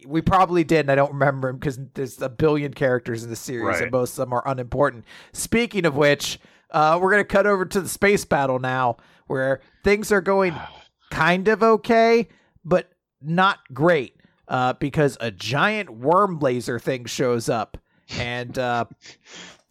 We 0.07 0.21
probably 0.21 0.65
did, 0.65 0.81
and 0.81 0.91
I 0.93 0.95
don't 0.97 1.13
remember 1.13 1.49
him 1.49 1.57
because 1.57 1.79
there's 1.95 2.21
a 2.21 2.29
billion 2.29 2.75
characters 2.75 3.25
in 3.25 3.31
the 3.31 3.37
series, 3.37 3.65
Right. 3.77 3.83
and 3.85 3.91
most 3.93 4.11
of 4.13 4.17
them 4.17 4.33
are 4.35 4.43
unimportant. 4.47 5.05
Speaking 5.33 5.87
of 5.87 5.97
which, 5.97 6.39
uh, 6.71 6.99
we're 7.01 7.11
gonna 7.11 7.25
cut 7.25 7.47
over 7.47 7.65
to 7.65 7.81
the 7.81 7.89
space 7.89 8.25
battle 8.27 8.59
now, 8.59 8.99
where 9.29 9.61
things 9.85 10.13
are 10.13 10.21
going 10.21 10.55
kind 11.11 11.49
of 11.49 11.63
okay, 11.63 12.29
but 12.65 12.93
not 13.23 13.61
great. 13.73 14.15
Uh, 14.47 14.73
because 14.75 15.17
a 15.21 15.31
giant 15.31 15.91
worm 15.91 16.39
laser 16.39 16.79
thing 16.79 17.05
shows 17.05 17.49
up, 17.51 17.77
and 18.19 18.59
uh, 18.59 18.85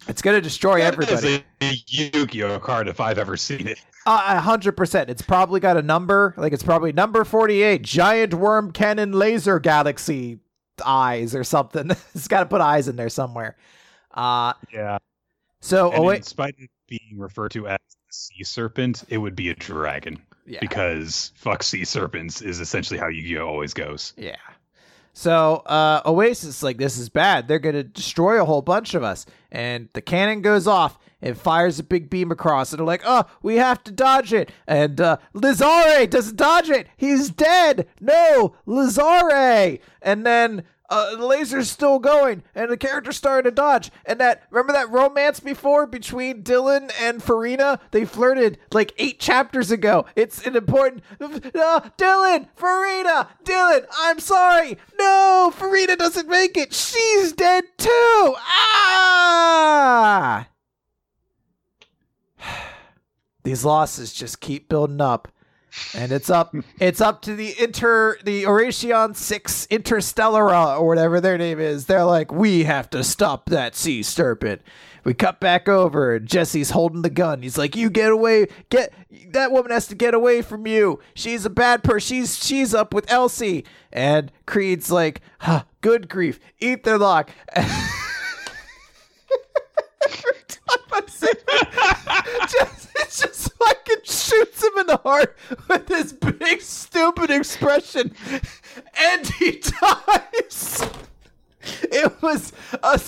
it's 0.08 0.22
gonna 0.22 0.40
destroy 0.40 0.78
That 0.78 0.92
everybody. 0.94 1.44
is 1.60 1.74
a 1.88 2.12
Yu-Gi-Oh 2.12 2.58
card 2.60 2.86
if 2.88 3.00
I've 3.00 3.18
ever 3.18 3.36
seen 3.36 3.66
it. 3.68 3.80
Uh, 4.08 4.22
A 4.36 4.40
hundred 4.40 4.72
percent. 4.76 5.10
It's 5.10 5.22
probably 5.22 5.60
got 5.60 5.76
a 5.76 5.82
number. 5.82 6.32
Like 6.36 6.52
it's 6.52 6.62
probably 6.62 6.92
number 6.92 7.24
forty-eight. 7.24 7.82
Giant 7.82 8.32
worm 8.34 8.72
cannon 8.72 9.12
laser 9.12 9.58
galaxy 9.60 10.38
eyes 10.84 11.34
or 11.34 11.44
something. 11.44 11.90
it's 12.14 12.28
got 12.28 12.40
to 12.40 12.46
put 12.46 12.60
eyes 12.60 12.88
in 12.88 12.96
there 12.96 13.08
somewhere. 13.10 13.56
Uh 14.14 14.54
Yeah. 14.72 14.98
so 15.60 15.90
And 15.90 15.98
oh 15.98 16.02
in 16.02 16.08
wait, 16.08 16.24
spite 16.24 16.54
of 16.60 16.68
being 16.88 17.18
referred 17.18 17.50
to 17.52 17.68
as 17.68 17.78
the 17.90 18.12
sea 18.12 18.44
serpent, 18.44 19.04
it 19.08 19.18
would 19.18 19.36
be 19.36 19.50
a 19.50 19.54
dragon 19.54 20.18
yeah, 20.46 20.60
because 20.62 21.32
fuck 21.36 21.62
sea 21.62 21.84
serpents 21.84 22.40
is 22.40 22.60
essentially 22.60 22.98
how 22.98 23.08
Yu-Gi-Oh 23.08 23.46
always 23.46 23.74
goes. 23.74 24.14
yeah. 24.16 24.36
So 25.12 25.56
uh 25.66 26.00
Oasis 26.06 26.62
like 26.62 26.78
this 26.78 26.96
is 26.96 27.08
bad. 27.10 27.48
They're 27.48 27.58
gonna 27.58 27.82
destroy 27.82 28.40
a 28.40 28.44
whole 28.46 28.62
bunch 28.62 28.94
of 28.94 29.02
us, 29.02 29.26
and 29.52 29.88
the 29.92 30.00
cannon 30.00 30.40
goes 30.42 30.66
off. 30.66 30.98
And 31.20 31.36
fires 31.36 31.78
a 31.78 31.84
big 31.84 32.10
beam 32.10 32.30
across, 32.30 32.72
and 32.72 32.78
they're 32.78 32.86
like, 32.86 33.02
"Oh, 33.04 33.24
we 33.42 33.56
have 33.56 33.82
to 33.84 33.92
dodge 33.92 34.32
it." 34.32 34.50
And 34.66 35.00
uh, 35.00 35.18
Lizare 35.34 36.08
doesn't 36.08 36.36
dodge 36.36 36.70
it. 36.70 36.88
He's 36.96 37.30
dead. 37.30 37.86
No, 38.00 38.54
Lizare. 38.66 39.80
And 40.02 40.24
then 40.24 40.64
uh, 40.90 41.16
the 41.16 41.26
laser's 41.26 41.70
still 41.70 41.98
going, 41.98 42.42
and 42.54 42.70
the 42.70 42.76
character's 42.76 43.16
starting 43.16 43.50
to 43.50 43.54
dodge. 43.54 43.90
And 44.06 44.18
that 44.20 44.44
remember 44.50 44.72
that 44.72 44.90
romance 44.90 45.38
before 45.40 45.86
between 45.86 46.42
Dylan 46.42 46.90
and 47.00 47.22
Farina? 47.22 47.80
They 47.90 48.04
flirted 48.06 48.58
like 48.72 48.94
eight 48.96 49.20
chapters 49.20 49.70
ago. 49.70 50.06
It's 50.16 50.46
an 50.46 50.56
important. 50.56 51.02
Uh, 51.20 51.80
Dylan, 51.98 52.48
Farina, 52.54 53.28
Dylan. 53.44 53.84
I'm 53.98 54.18
sorry. 54.18 54.78
No, 54.98 55.52
Farina 55.54 55.96
doesn't 55.96 56.28
make 56.28 56.56
it. 56.56 56.72
She's 56.72 57.32
dead 57.32 57.64
too. 57.76 58.34
Ah. 58.38 59.38
These 63.44 63.64
losses 63.64 64.12
just 64.12 64.40
keep 64.40 64.68
building 64.68 65.00
up. 65.00 65.28
And 65.94 66.12
it's 66.12 66.30
up 66.30 66.54
it's 66.80 67.00
up 67.00 67.22
to 67.22 67.34
the 67.34 67.54
inter 67.62 68.18
the 68.24 68.46
Oration 68.46 69.14
Six 69.14 69.66
Interstellara 69.70 70.76
uh, 70.76 70.78
or 70.78 70.86
whatever 70.86 71.20
their 71.20 71.38
name 71.38 71.60
is. 71.60 71.86
They're 71.86 72.04
like, 72.04 72.32
we 72.32 72.64
have 72.64 72.90
to 72.90 73.04
stop 73.04 73.50
that 73.50 73.74
sea 73.74 74.02
serpent. 74.02 74.62
We 75.04 75.14
cut 75.14 75.40
back 75.40 75.68
over 75.68 76.16
and 76.16 76.26
Jesse's 76.26 76.70
holding 76.70 77.02
the 77.02 77.10
gun. 77.10 77.42
He's 77.42 77.58
like, 77.58 77.76
You 77.76 77.90
get 77.90 78.10
away 78.10 78.48
get 78.70 78.92
that 79.30 79.52
woman 79.52 79.70
has 79.70 79.86
to 79.88 79.94
get 79.94 80.14
away 80.14 80.42
from 80.42 80.66
you. 80.66 81.00
She's 81.14 81.44
a 81.44 81.50
bad 81.50 81.84
person. 81.84 82.16
She's 82.16 82.44
she's 82.44 82.74
up 82.74 82.92
with 82.92 83.10
Elsie. 83.10 83.64
And 83.92 84.30
Creed's 84.46 84.90
like, 84.90 85.20
huh, 85.40 85.64
good 85.80 86.08
grief. 86.08 86.38
Eat 86.58 86.84
their 86.84 86.98
lock. 86.98 87.30
just, 92.48 92.88
it 92.96 93.10
just 93.10 93.52
fucking 93.54 94.04
shoots 94.04 94.62
him 94.62 94.78
in 94.78 94.86
the 94.86 95.00
heart 95.02 95.36
with 95.68 95.86
this 95.86 96.12
big 96.12 96.60
stupid 96.60 97.30
expression, 97.30 98.12
and 98.98 99.26
he 99.26 99.62
dies. 99.80 100.88
It 101.82 102.22
was 102.22 102.52
a, 102.82 103.00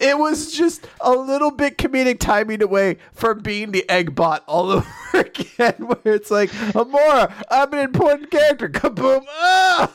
it 0.00 0.18
was 0.18 0.52
just 0.52 0.86
a 1.00 1.12
little 1.12 1.50
bit 1.50 1.78
comedic 1.78 2.18
timing 2.18 2.62
away 2.62 2.98
from 3.12 3.40
being 3.40 3.70
the 3.72 3.88
egg 3.88 4.14
bot 4.14 4.42
all 4.46 4.70
over 4.72 4.86
again, 5.14 5.74
where 5.78 6.14
it's 6.14 6.30
like, 6.30 6.50
Amora, 6.50 7.32
I'm 7.50 7.72
an 7.72 7.78
important 7.80 8.30
character. 8.30 8.68
Kaboom! 8.68 9.24
Ah, 9.28 9.92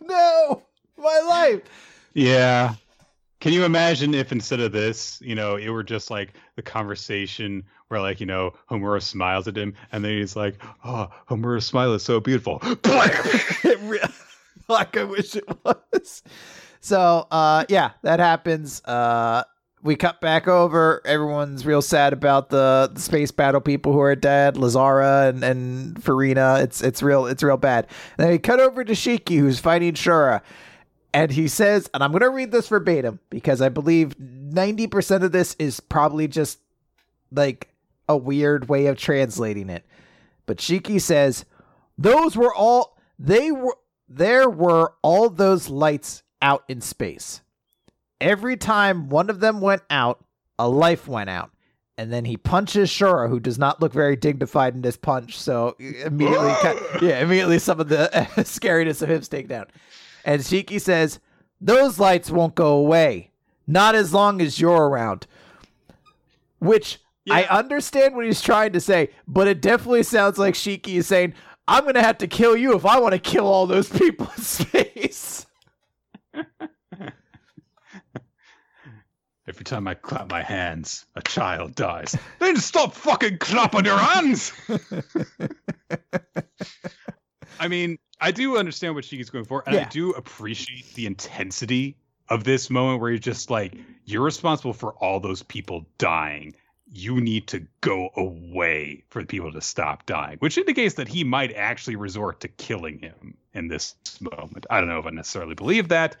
no, 0.00 0.64
my 0.98 1.20
life. 1.28 1.62
Yeah. 2.14 2.74
Can 3.40 3.52
you 3.52 3.64
imagine 3.64 4.14
if 4.14 4.32
instead 4.32 4.60
of 4.60 4.72
this, 4.72 5.20
you 5.22 5.34
know, 5.34 5.56
it 5.56 5.70
were 5.70 5.82
just 5.82 6.10
like 6.10 6.34
the 6.56 6.62
conversation 6.62 7.64
where, 7.88 8.00
like, 8.00 8.20
you 8.20 8.26
know, 8.26 8.52
Homura 8.70 9.02
smiles 9.02 9.48
at 9.48 9.56
him, 9.56 9.74
and 9.92 10.04
then 10.04 10.12
he's 10.12 10.36
like, 10.36 10.62
"Oh, 10.84 11.08
Homura's 11.28 11.66
smile 11.66 11.94
is 11.94 12.02
so 12.02 12.20
beautiful." 12.20 12.60
like 14.68 14.96
I 14.96 15.04
wish 15.04 15.34
it 15.34 15.48
was. 15.64 16.22
So, 16.80 17.26
uh, 17.30 17.64
yeah, 17.68 17.92
that 18.02 18.20
happens. 18.20 18.82
Uh, 18.84 19.44
we 19.82 19.96
cut 19.96 20.20
back 20.20 20.46
over. 20.46 21.00
Everyone's 21.04 21.64
real 21.64 21.82
sad 21.82 22.12
about 22.12 22.50
the, 22.50 22.90
the 22.92 23.00
space 23.00 23.30
battle 23.30 23.60
people 23.60 23.92
who 23.92 24.00
are 24.00 24.14
dead, 24.14 24.56
Lazara 24.56 25.28
and 25.30 25.42
and 25.42 26.02
Farina. 26.02 26.58
It's 26.60 26.82
it's 26.82 27.02
real 27.02 27.26
it's 27.26 27.42
real 27.42 27.56
bad. 27.56 27.86
And 28.18 28.26
then 28.26 28.30
we 28.30 28.38
cut 28.38 28.60
over 28.60 28.84
to 28.84 28.92
Shiki, 28.92 29.38
who's 29.38 29.58
fighting 29.58 29.94
Shura, 29.94 30.42
and 31.12 31.30
he 31.30 31.48
says, 31.48 31.90
and 31.92 32.02
I'm 32.02 32.12
gonna 32.12 32.30
read 32.30 32.52
this 32.52 32.68
verbatim 32.68 33.20
because 33.30 33.60
I 33.60 33.68
believe 33.68 34.18
ninety 34.18 34.86
percent 34.86 35.24
of 35.24 35.32
this 35.32 35.54
is 35.58 35.80
probably 35.80 36.28
just 36.28 36.58
like 37.32 37.68
a 38.08 38.16
weird 38.16 38.68
way 38.68 38.86
of 38.86 38.98
translating 38.98 39.70
it. 39.70 39.84
But 40.46 40.58
Shiki 40.58 41.00
says, 41.00 41.44
"Those 41.96 42.36
were 42.36 42.54
all 42.54 42.96
they 43.18 43.50
were." 43.50 43.76
There 44.12 44.50
were 44.50 44.94
all 45.02 45.30
those 45.30 45.68
lights 45.70 46.24
out 46.42 46.64
in 46.68 46.80
space. 46.80 47.42
Every 48.20 48.56
time 48.56 49.08
one 49.08 49.30
of 49.30 49.38
them 49.38 49.60
went 49.60 49.82
out, 49.88 50.24
a 50.58 50.68
life 50.68 51.06
went 51.06 51.30
out. 51.30 51.52
And 51.96 52.12
then 52.12 52.24
he 52.24 52.36
punches 52.36 52.90
Shura, 52.90 53.28
who 53.28 53.38
does 53.38 53.58
not 53.58 53.80
look 53.80 53.92
very 53.92 54.16
dignified 54.16 54.74
in 54.74 54.82
this 54.82 54.96
punch. 54.96 55.38
So 55.38 55.76
immediately, 55.78 56.48
yeah, 57.02 57.20
immediately 57.20 57.58
some 57.58 57.78
of 57.78 57.88
the 57.88 58.08
scariness 58.38 59.00
of 59.02 59.10
him 59.10 59.22
staying 59.22 59.46
down. 59.48 59.66
And 60.24 60.42
Shiki 60.42 60.80
says, 60.80 61.20
Those 61.60 61.98
lights 61.98 62.30
won't 62.30 62.54
go 62.54 62.74
away. 62.74 63.30
Not 63.66 63.94
as 63.94 64.12
long 64.12 64.40
as 64.40 64.60
you're 64.60 64.88
around. 64.88 65.26
Which 66.58 67.00
yeah. 67.24 67.34
I 67.34 67.58
understand 67.58 68.16
what 68.16 68.24
he's 68.24 68.40
trying 68.40 68.72
to 68.72 68.80
say, 68.80 69.10
but 69.28 69.46
it 69.46 69.60
definitely 69.60 70.02
sounds 70.02 70.38
like 70.38 70.54
Shiki 70.54 70.96
is 70.96 71.06
saying, 71.06 71.34
I'm 71.68 71.84
going 71.84 71.94
to 71.94 72.02
have 72.02 72.18
to 72.18 72.26
kill 72.26 72.56
you 72.56 72.74
if 72.74 72.84
I 72.84 72.98
want 72.98 73.12
to 73.12 73.18
kill 73.18 73.46
all 73.46 73.66
those 73.66 73.88
people 73.88 74.28
in 74.36 74.42
space. 74.42 75.46
Every 79.46 79.64
time 79.64 79.88
I 79.88 79.94
clap 79.94 80.30
my 80.30 80.42
hands, 80.42 81.06
a 81.16 81.22
child 81.22 81.74
dies. 81.74 82.16
then 82.38 82.56
stop 82.56 82.94
fucking 82.94 83.38
clapping 83.38 83.84
your 83.84 83.98
hands! 83.98 84.52
I 87.60 87.66
mean, 87.68 87.98
I 88.20 88.30
do 88.30 88.58
understand 88.58 88.94
what 88.94 89.04
Shiki's 89.04 89.30
going 89.30 89.44
for, 89.44 89.62
and 89.66 89.74
yeah. 89.74 89.82
I 89.82 89.84
do 89.84 90.10
appreciate 90.10 90.92
the 90.94 91.06
intensity 91.06 91.96
of 92.28 92.44
this 92.44 92.70
moment 92.70 93.00
where 93.00 93.10
you're 93.10 93.18
just 93.18 93.50
like, 93.50 93.74
you're 94.04 94.22
responsible 94.22 94.72
for 94.72 94.92
all 94.94 95.20
those 95.20 95.42
people 95.42 95.86
dying. 95.98 96.54
You 96.92 97.20
need 97.20 97.46
to 97.48 97.66
go 97.80 98.10
away 98.16 99.04
for 99.10 99.22
the 99.22 99.26
people 99.26 99.52
to 99.52 99.60
stop 99.60 100.06
dying, 100.06 100.36
which 100.38 100.58
indicates 100.58 100.94
that 100.96 101.08
he 101.08 101.24
might 101.24 101.54
actually 101.54 101.96
resort 101.96 102.40
to 102.40 102.48
killing 102.48 102.98
him 102.98 103.36
in 103.54 103.68
this 103.68 103.94
moment. 104.20 104.66
I 104.68 104.80
don't 104.80 104.88
know 104.88 104.98
if 104.98 105.06
I 105.06 105.10
necessarily 105.10 105.54
believe 105.54 105.88
that, 105.88 106.16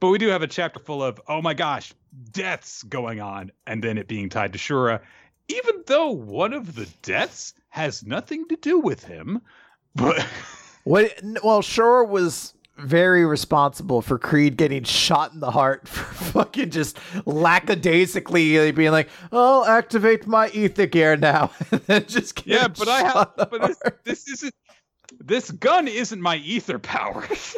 but 0.00 0.10
we 0.10 0.18
do 0.18 0.28
have 0.28 0.42
a 0.42 0.46
chapter 0.46 0.80
full 0.80 1.02
of, 1.02 1.20
oh 1.28 1.40
my 1.40 1.54
gosh, 1.54 1.94
deaths 2.32 2.82
going 2.82 3.20
on, 3.20 3.50
and 3.66 3.82
then 3.82 3.98
it 3.98 4.08
being 4.08 4.28
tied 4.28 4.52
to 4.52 4.58
Shura, 4.58 5.00
even 5.48 5.82
though 5.86 6.10
one 6.10 6.52
of 6.52 6.74
the 6.74 6.86
deaths 7.02 7.54
has 7.70 8.04
nothing 8.04 8.48
to 8.48 8.56
do 8.56 8.78
with 8.78 9.04
him. 9.04 9.40
But 9.94 10.26
what? 10.84 11.12
Well, 11.42 11.60
Shura 11.60 12.08
was 12.08 12.54
very 12.76 13.24
responsible 13.24 14.02
for 14.02 14.18
Creed 14.18 14.56
getting 14.56 14.82
shot 14.82 15.32
in 15.32 15.40
the 15.40 15.50
heart 15.50 15.86
for 15.88 16.04
fucking 16.04 16.70
just 16.70 16.98
lackadaisically 17.26 18.72
being 18.72 18.92
like, 18.92 19.08
"I'll 19.32 19.64
activate 19.64 20.26
my 20.26 20.48
ether 20.50 20.86
gear 20.86 21.16
now," 21.16 21.50
and 21.70 21.80
then 21.82 22.06
just 22.06 22.46
yeah. 22.46 22.68
But 22.68 22.88
I 22.88 23.02
have, 23.02 23.32
but 23.36 23.62
this, 23.62 23.82
this 24.04 24.28
isn't. 24.28 24.54
This 25.20 25.50
gun 25.50 25.86
isn't 25.86 26.20
my 26.20 26.36
ether 26.36 26.78
powers. 26.78 27.56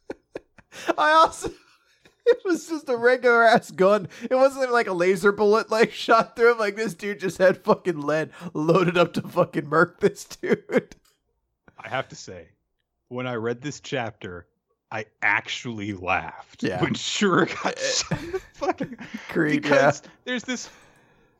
I 0.98 1.12
also 1.12 1.50
it 2.24 2.38
was 2.44 2.68
just 2.68 2.88
a 2.88 2.96
regular 2.96 3.42
ass 3.44 3.70
gun. 3.70 4.08
It 4.22 4.34
wasn't 4.34 4.72
like 4.72 4.86
a 4.86 4.92
laser 4.92 5.32
bullet 5.32 5.70
like 5.70 5.92
shot 5.92 6.34
through 6.34 6.52
him. 6.52 6.58
Like 6.58 6.76
this 6.76 6.94
dude 6.94 7.20
just 7.20 7.38
had 7.38 7.62
fucking 7.62 8.00
lead 8.00 8.30
loaded 8.54 8.96
up 8.96 9.12
to 9.14 9.22
fucking 9.22 9.68
murk 9.68 10.00
this 10.00 10.24
dude. 10.24 10.96
I 11.84 11.88
have 11.88 12.08
to 12.08 12.16
say, 12.16 12.48
when 13.08 13.26
I 13.26 13.34
read 13.34 13.60
this 13.60 13.80
chapter, 13.80 14.46
I 14.90 15.06
actually 15.22 15.94
laughed 15.94 16.62
yeah. 16.62 16.80
when 16.82 16.94
Shura 16.94 17.48
got 17.62 17.78
eh. 17.78 17.80
shot 17.80 18.22
in 18.22 18.32
the 18.32 18.40
fucking 18.54 18.98
Creed. 19.28 19.62
Because 19.62 20.02
yeah. 20.04 20.10
there's 20.24 20.44
this. 20.44 20.68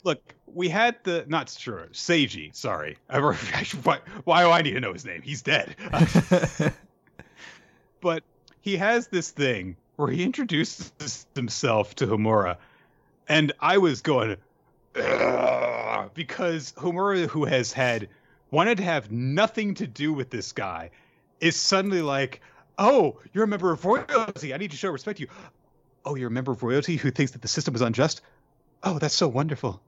Look, 0.04 0.34
we 0.46 0.68
had 0.68 0.96
the 1.04 1.24
not 1.28 1.46
Shura, 1.46 1.90
Seiji. 1.90 2.54
Sorry, 2.54 2.96
I, 3.08 3.20
why, 3.82 3.98
why 4.24 4.42
do 4.42 4.50
I 4.50 4.62
need 4.62 4.72
to 4.72 4.80
know 4.80 4.92
his 4.92 5.04
name? 5.04 5.22
He's 5.22 5.42
dead. 5.42 5.76
but 8.00 8.24
he 8.60 8.76
has 8.76 9.08
this 9.08 9.30
thing 9.30 9.76
where 9.96 10.08
he 10.10 10.24
introduces 10.24 11.26
himself 11.34 11.94
to 11.96 12.06
Homura, 12.06 12.56
and 13.28 13.52
I 13.60 13.78
was 13.78 14.00
going 14.00 14.36
because 16.14 16.72
Homura, 16.76 17.28
who 17.28 17.44
has 17.44 17.72
had 17.72 18.08
wanted 18.52 18.78
to 18.78 18.84
have 18.84 19.10
nothing 19.10 19.74
to 19.74 19.88
do 19.88 20.12
with 20.12 20.30
this 20.30 20.52
guy, 20.52 20.90
is 21.40 21.56
suddenly 21.56 22.02
like, 22.02 22.40
"Oh, 22.78 23.18
you're 23.32 23.44
a 23.44 23.48
member 23.48 23.72
of 23.72 23.84
royalty. 23.84 24.54
I 24.54 24.58
need 24.58 24.70
to 24.70 24.76
show 24.76 24.90
respect 24.90 25.16
to 25.18 25.24
you." 25.24 25.28
Oh, 26.04 26.14
you're 26.14 26.28
a 26.28 26.32
member 26.32 26.52
of 26.52 26.62
royalty 26.62 26.96
who 26.96 27.10
thinks 27.10 27.32
that 27.32 27.42
the 27.42 27.48
system 27.48 27.74
is 27.74 27.80
unjust. 27.80 28.22
Oh, 28.82 28.98
that's 28.98 29.14
so 29.14 29.28
wonderful. 29.28 29.80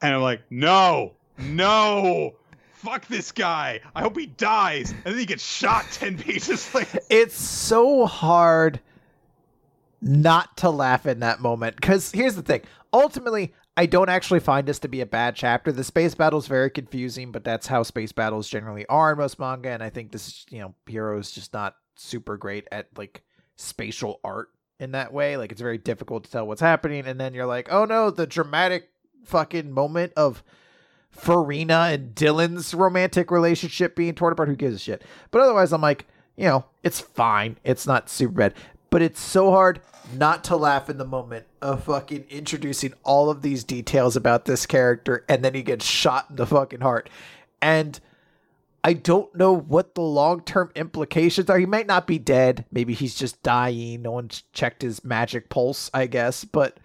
And 0.00 0.14
I'm 0.14 0.22
like, 0.22 0.40
no, 0.48 1.12
no, 1.38 2.34
fuck 2.72 3.06
this 3.08 3.32
guy. 3.32 3.80
I 3.94 4.00
hope 4.00 4.16
he 4.16 4.26
dies. 4.26 4.90
And 4.90 5.04
then 5.04 5.18
he 5.18 5.26
gets 5.26 5.44
shot 5.44 5.86
10 5.92 6.18
pages 6.18 6.74
later. 6.74 7.00
It's 7.10 7.38
so 7.38 8.06
hard 8.06 8.80
not 10.00 10.56
to 10.58 10.70
laugh 10.70 11.04
in 11.04 11.20
that 11.20 11.40
moment. 11.40 11.76
Because 11.76 12.10
here's 12.12 12.36
the 12.36 12.42
thing 12.42 12.62
ultimately, 12.92 13.52
I 13.76 13.86
don't 13.86 14.08
actually 14.08 14.40
find 14.40 14.66
this 14.66 14.80
to 14.80 14.88
be 14.88 15.00
a 15.00 15.06
bad 15.06 15.36
chapter. 15.36 15.72
The 15.72 15.84
space 15.84 16.14
battle 16.14 16.38
is 16.38 16.46
very 16.46 16.70
confusing, 16.70 17.32
but 17.32 17.44
that's 17.44 17.66
how 17.66 17.82
space 17.82 18.12
battles 18.12 18.48
generally 18.48 18.84
are 18.86 19.12
in 19.12 19.18
most 19.18 19.38
manga. 19.38 19.70
And 19.70 19.82
I 19.82 19.90
think 19.90 20.12
this, 20.12 20.44
you 20.50 20.58
know, 20.58 20.74
Hero 20.86 21.18
is 21.18 21.30
just 21.30 21.52
not 21.52 21.76
super 21.94 22.36
great 22.36 22.66
at 22.72 22.88
like 22.96 23.22
spatial 23.56 24.20
art 24.24 24.48
in 24.80 24.92
that 24.92 25.12
way. 25.12 25.36
Like 25.36 25.52
it's 25.52 25.60
very 25.60 25.78
difficult 25.78 26.24
to 26.24 26.30
tell 26.30 26.46
what's 26.46 26.60
happening. 26.60 27.06
And 27.06 27.20
then 27.20 27.32
you're 27.32 27.46
like, 27.46 27.68
oh 27.70 27.84
no, 27.84 28.10
the 28.10 28.26
dramatic 28.26 28.90
fucking 29.24 29.70
moment 29.70 30.12
of 30.16 30.42
Farina 31.10 31.88
and 31.90 32.14
Dylan's 32.14 32.74
romantic 32.74 33.30
relationship 33.30 33.96
being 33.96 34.14
torn 34.14 34.32
apart. 34.32 34.48
Who 34.48 34.56
gives 34.56 34.76
a 34.76 34.78
shit? 34.78 35.02
But 35.30 35.42
otherwise, 35.42 35.72
I'm 35.72 35.80
like, 35.80 36.06
you 36.36 36.44
know, 36.44 36.64
it's 36.82 37.00
fine. 37.00 37.58
It's 37.64 37.86
not 37.86 38.08
super 38.08 38.32
bad. 38.32 38.54
But 38.90 39.02
it's 39.02 39.20
so 39.20 39.50
hard 39.50 39.80
not 40.16 40.44
to 40.44 40.56
laugh 40.56 40.90
in 40.90 40.98
the 40.98 41.04
moment 41.04 41.46
of 41.62 41.84
fucking 41.84 42.26
introducing 42.28 42.92
all 43.04 43.30
of 43.30 43.42
these 43.42 43.64
details 43.64 44.16
about 44.16 44.44
this 44.44 44.66
character 44.66 45.24
and 45.28 45.44
then 45.44 45.54
he 45.54 45.62
gets 45.62 45.84
shot 45.84 46.26
in 46.30 46.36
the 46.36 46.46
fucking 46.46 46.80
heart. 46.80 47.08
And 47.62 48.00
I 48.82 48.94
don't 48.94 49.34
know 49.34 49.52
what 49.52 49.94
the 49.94 50.00
long 50.00 50.40
term 50.42 50.70
implications 50.74 51.50
are. 51.50 51.58
He 51.58 51.66
might 51.66 51.86
not 51.86 52.06
be 52.06 52.18
dead. 52.18 52.64
Maybe 52.72 52.94
he's 52.94 53.14
just 53.14 53.42
dying. 53.42 54.02
No 54.02 54.12
one's 54.12 54.42
checked 54.52 54.82
his 54.82 55.04
magic 55.04 55.50
pulse, 55.50 55.90
I 55.92 56.06
guess. 56.06 56.44
But 56.44 56.78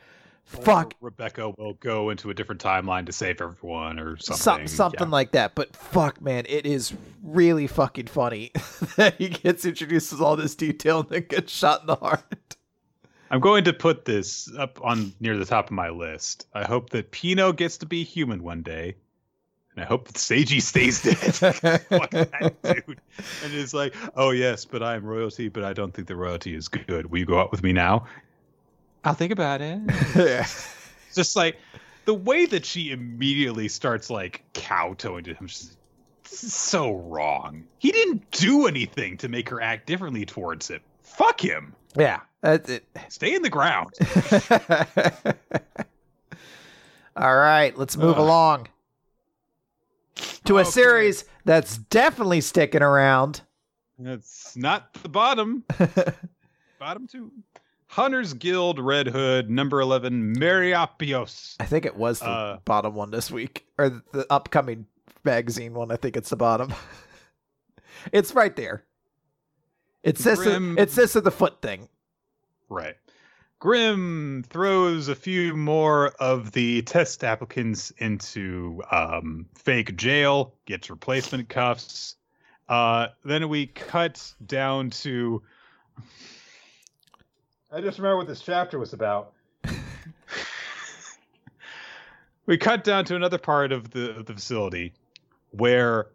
fuck 0.46 0.94
rebecca 1.02 1.50
will 1.58 1.74
go 1.76 2.10
into 2.10 2.30
a 2.30 2.34
different 2.34 2.62
timeline 2.62 3.06
to 3.06 3.12
save 3.12 3.42
everyone 3.42 4.00
or 4.00 4.16
something 4.18 4.68
Some, 4.68 4.68
something 4.68 5.08
yeah. 5.08 5.12
like 5.12 5.32
that 5.32 5.56
but 5.56 5.76
fuck 5.76 6.22
man 6.22 6.46
it 6.48 6.66
is 6.66 6.94
really 7.24 7.68
fucking 7.68 8.08
funny 8.08 8.52
that 8.96 9.16
he 9.18 9.30
gets 9.30 9.66
introduced 9.66 10.12
with 10.12 10.22
all 10.22 10.36
this 10.36 10.56
detail 10.56 11.00
and 11.00 11.10
then 11.10 11.26
gets 11.28 11.52
shot 11.52 11.82
in 11.82 11.88
the 11.88 11.96
heart 11.96 12.56
i'm 13.32 13.40
going 13.40 13.64
to 13.64 13.74
put 13.74 14.06
this 14.06 14.52
up 14.58 14.80
on 14.84 15.14
near 15.20 15.36
the 15.36 15.46
top 15.46 15.66
of 15.66 15.72
my 15.72 15.90
list 15.90 16.48
i 16.54 16.64
hope 16.64 16.92
that 16.92 17.10
pino 17.12 17.52
gets 17.52 17.78
to 17.78 17.88
be 17.88 18.04
human 18.04 18.44
one 18.44 18.62
day 18.62 18.96
and 19.76 19.84
I 19.84 19.88
hope 19.88 20.08
that 20.08 20.16
Seiji 20.16 20.62
stays 20.62 21.02
dead. 21.02 21.18
Fuck 21.90 22.12
that 22.12 22.56
dude. 22.64 23.02
And 23.44 23.54
is 23.54 23.74
like, 23.74 23.94
oh 24.16 24.30
yes, 24.30 24.64
but 24.64 24.82
I 24.82 24.96
am 24.96 25.04
royalty, 25.04 25.50
but 25.50 25.66
I 25.66 25.74
don't 25.74 25.94
think 25.94 26.08
the 26.08 26.16
royalty 26.16 26.56
is 26.56 26.70
good. 26.70 27.12
Will 27.12 27.20
you 27.20 27.26
go 27.26 27.40
out 27.40 27.52
with 27.52 27.62
me 27.62 27.74
now? 27.74 28.06
I'll 29.06 29.14
think 29.14 29.32
about 29.32 29.62
it. 29.62 29.80
yeah. 30.16 30.46
Just 31.14 31.36
like 31.36 31.58
the 32.06 32.14
way 32.14 32.46
that 32.48 32.66
she 32.66 32.92
immediately 32.92 33.68
starts 33.68 34.10
like 34.10 34.44
kowtowing 34.54 35.24
to 35.26 35.34
him, 35.34 35.48
just 35.48 35.78
so 36.26 36.96
wrong. 36.96 37.64
He 37.78 37.92
didn't 37.92 38.30
do 38.32 38.68
anything 38.68 39.18
to 39.18 39.30
make 39.30 39.48
her 39.50 39.62
act 39.62 39.86
differently 39.88 40.26
towards 40.26 40.68
him. 40.70 40.82
Fuck 41.04 41.40
him. 41.44 41.74
Yeah, 41.96 42.20
that's 42.42 42.70
it. 42.70 42.84
Stay 43.10 43.36
in 43.36 43.42
the 43.44 43.50
ground. 43.50 43.92
All 47.16 47.36
right, 47.36 47.78
let's 47.78 47.96
move 47.96 48.16
Ugh. 48.16 48.20
along 48.20 48.68
to 50.46 50.58
a 50.58 50.62
Okay. 50.62 50.70
series 50.72 51.24
that's 51.46 51.78
definitely 51.78 52.42
sticking 52.42 52.82
around. 52.82 53.42
It's 54.04 54.58
not 54.58 54.94
the 54.96 55.08
bottom. 55.10 55.64
bottom 56.80 57.08
two. 57.08 57.32
Hunter's 57.88 58.34
Guild 58.34 58.80
Red 58.80 59.08
Hood 59.08 59.50
number 59.50 59.80
eleven 59.80 60.36
Meriopios. 60.36 61.56
I 61.60 61.66
think 61.66 61.86
it 61.86 61.96
was 61.96 62.20
the 62.20 62.26
Uh, 62.30 62.58
bottom 62.66 62.96
one 62.96 63.12
this 63.12 63.32
week, 63.32 63.66
or 63.78 63.90
the 64.12 64.26
upcoming 64.30 64.86
magazine 65.24 65.74
one. 65.74 65.92
I 65.92 65.96
think 65.96 66.18
it's 66.18 66.30
the 66.30 66.36
bottom. 66.36 66.74
it's 68.12 68.34
right 68.34 68.56
there. 68.56 68.84
It's 70.04 70.24
this. 70.24 70.40
Grim- 70.40 70.78
It's 70.78 70.96
this 70.96 71.16
of 71.16 71.24
the 71.24 71.32
foot 71.32 71.62
thing. 71.62 71.88
Right. 72.70 72.96
Grim 73.60 74.44
throws 74.50 75.08
a 75.08 75.16
few 75.16 75.56
more 75.56 76.10
of 76.20 76.52
the 76.52 76.82
test 76.84 77.24
applicants 77.24 77.92
into 77.98 78.82
um, 78.92 79.46
fake 79.56 79.96
jail, 79.96 80.54
gets 80.66 80.90
replacement 80.90 81.48
cuffs. 81.50 82.16
Uh, 82.68 83.08
then 83.24 83.48
we 83.48 83.68
cut 83.68 84.34
down 84.46 84.90
to. 84.90 85.42
I 87.76 87.82
just 87.82 87.98
remember 87.98 88.16
what 88.16 88.28
this 88.28 88.40
chapter 88.40 88.80
was 88.80 88.94
about. 88.94 89.34
we 92.46 92.58
cut 92.58 92.86
down 92.86 93.04
to 93.04 93.18
another 93.18 93.38
part 93.38 93.74
of 93.74 93.92
the 93.92 94.16
of 94.16 94.26
the 94.26 94.34
facility 94.34 94.94
where 95.52 96.08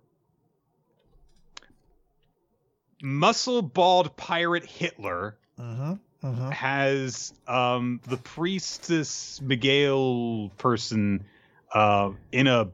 muscle 3.02 3.60
bald 3.60 4.16
pirate 4.16 4.64
Hitler 4.64 5.36
Mm-hmm. 5.58 6.26
Mm-hmm. 6.26 6.50
has 6.50 7.34
um 7.46 8.00
the 8.08 8.16
priestess 8.16 9.42
Miguel 9.42 10.50
person 10.56 11.26
uh 11.74 12.12
in 12.32 12.46
a 12.46 12.68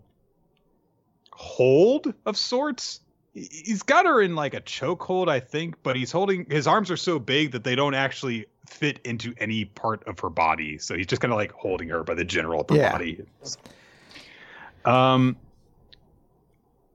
hold 1.33 2.15
of 2.25 2.37
sorts. 2.37 3.01
He's 3.35 3.83
got 3.83 4.07
her 4.07 4.23
in 4.23 4.37
like 4.37 4.55
a 4.55 4.61
chokehold, 4.61 5.29
I 5.29 5.41
think, 5.41 5.83
but 5.83 5.97
he's 5.97 6.13
holding 6.13 6.47
his 6.49 6.69
arms 6.69 6.93
are 6.93 6.97
so 6.97 7.19
big 7.19 7.51
that 7.53 7.65
they 7.65 7.75
don't 7.75 7.95
actually 7.95 8.47
fit 8.67 9.01
into 9.05 9.35
any 9.39 9.65
part 9.65 10.07
of 10.07 10.19
her 10.21 10.31
body. 10.31 10.79
So 10.79 10.97
he's 10.97 11.07
just 11.07 11.23
kind 11.23 11.33
of 11.33 11.39
like 11.39 11.53
holding 11.53 11.89
her 11.89 12.03
by 12.03 12.15
the 12.15 12.25
general 12.25 12.61
upper 12.61 12.75
Yeah. 12.77 12.93
body. 12.93 13.25
Um 14.85 15.37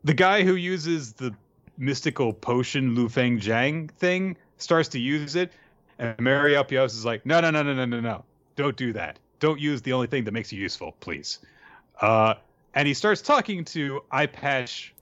the 0.04 0.14
guy 0.14 0.44
who 0.44 0.56
uses 0.56 1.14
the 1.14 1.34
mystical 1.78 2.34
potion 2.34 2.96
Lu 2.96 3.08
Feng 3.10 3.40
Jiang 3.40 3.92
thing 3.92 4.38
starts 4.58 4.90
to 4.90 5.00
use 5.00 5.36
it 5.36 5.52
and 6.00 6.20
Mary 6.20 6.54
Upios 6.54 6.88
is 6.88 7.06
like, 7.06 7.26
no, 7.26 7.40
no, 7.42 7.52
no, 7.52 7.62
no, 7.62 7.74
no, 7.74 7.86
no, 7.86 8.00
no. 8.00 8.24
Don't 8.56 8.76
do 8.76 8.94
that. 8.94 9.20
Don't 9.40 9.60
use 9.60 9.82
the 9.82 9.94
only 9.94 10.08
thing 10.08 10.24
that 10.24 10.32
makes 10.32 10.52
you 10.52 10.60
useful, 10.60 10.96
please. 11.00 11.40
Uh, 12.00 12.36
and 12.74 12.88
he 12.88 12.94
starts 12.94 13.22
talking 13.22 13.64
to 13.66 14.02
eye 14.12 14.26
patch, 14.26 14.94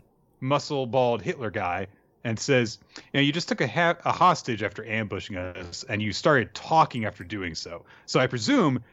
muscle 0.41 0.85
bald 0.85 1.21
Hitler 1.21 1.49
guy 1.51 1.87
and 2.23 2.39
says, 2.39 2.79
you 2.95 3.03
know, 3.15 3.21
you 3.21 3.31
just 3.31 3.47
took 3.47 3.61
a, 3.61 3.67
ha- 3.67 3.97
a 4.05 4.11
hostage 4.11 4.63
after 4.63 4.85
ambushing 4.85 5.37
us 5.37 5.85
and 5.87 6.01
you 6.01 6.11
started 6.11 6.53
talking 6.53 7.05
after 7.05 7.23
doing 7.23 7.55
so. 7.55 7.85
So 8.05 8.19
I 8.19 8.27
presume 8.27 8.83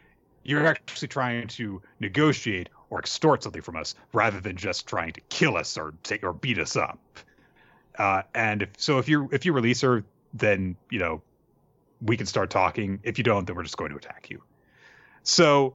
you're 0.45 0.67
actually 0.67 1.09
trying 1.09 1.49
to 1.49 1.83
negotiate 1.99 2.69
or 2.89 3.01
extort 3.01 3.43
something 3.43 3.63
from 3.63 3.77
us 3.77 3.95
rather 4.13 4.41
than 4.41 4.57
just 4.57 4.87
trying 4.87 5.13
to 5.13 5.21
kill 5.23 5.57
us 5.57 5.77
or 5.77 5.95
take 6.03 6.23
or 6.23 6.33
beat 6.33 6.59
us 6.59 6.77
up. 6.77 7.01
Uh, 7.99 8.23
and 8.35 8.63
if, 8.63 8.69
so 8.77 8.99
if 8.99 9.09
you 9.09 9.29
if 9.33 9.45
you 9.45 9.53
release 9.53 9.81
her, 9.81 10.05
then 10.35 10.77
you 10.91 10.99
know 10.99 11.23
we 12.01 12.17
can 12.17 12.27
start 12.27 12.51
talking. 12.51 13.01
If 13.03 13.19
you 13.19 13.25
don't, 13.25 13.47
then 13.47 13.57
we're 13.57 13.63
just 13.63 13.77
going 13.77 13.91
to 13.91 13.97
attack 13.97 14.29
you. 14.31 14.43
So, 15.23 15.75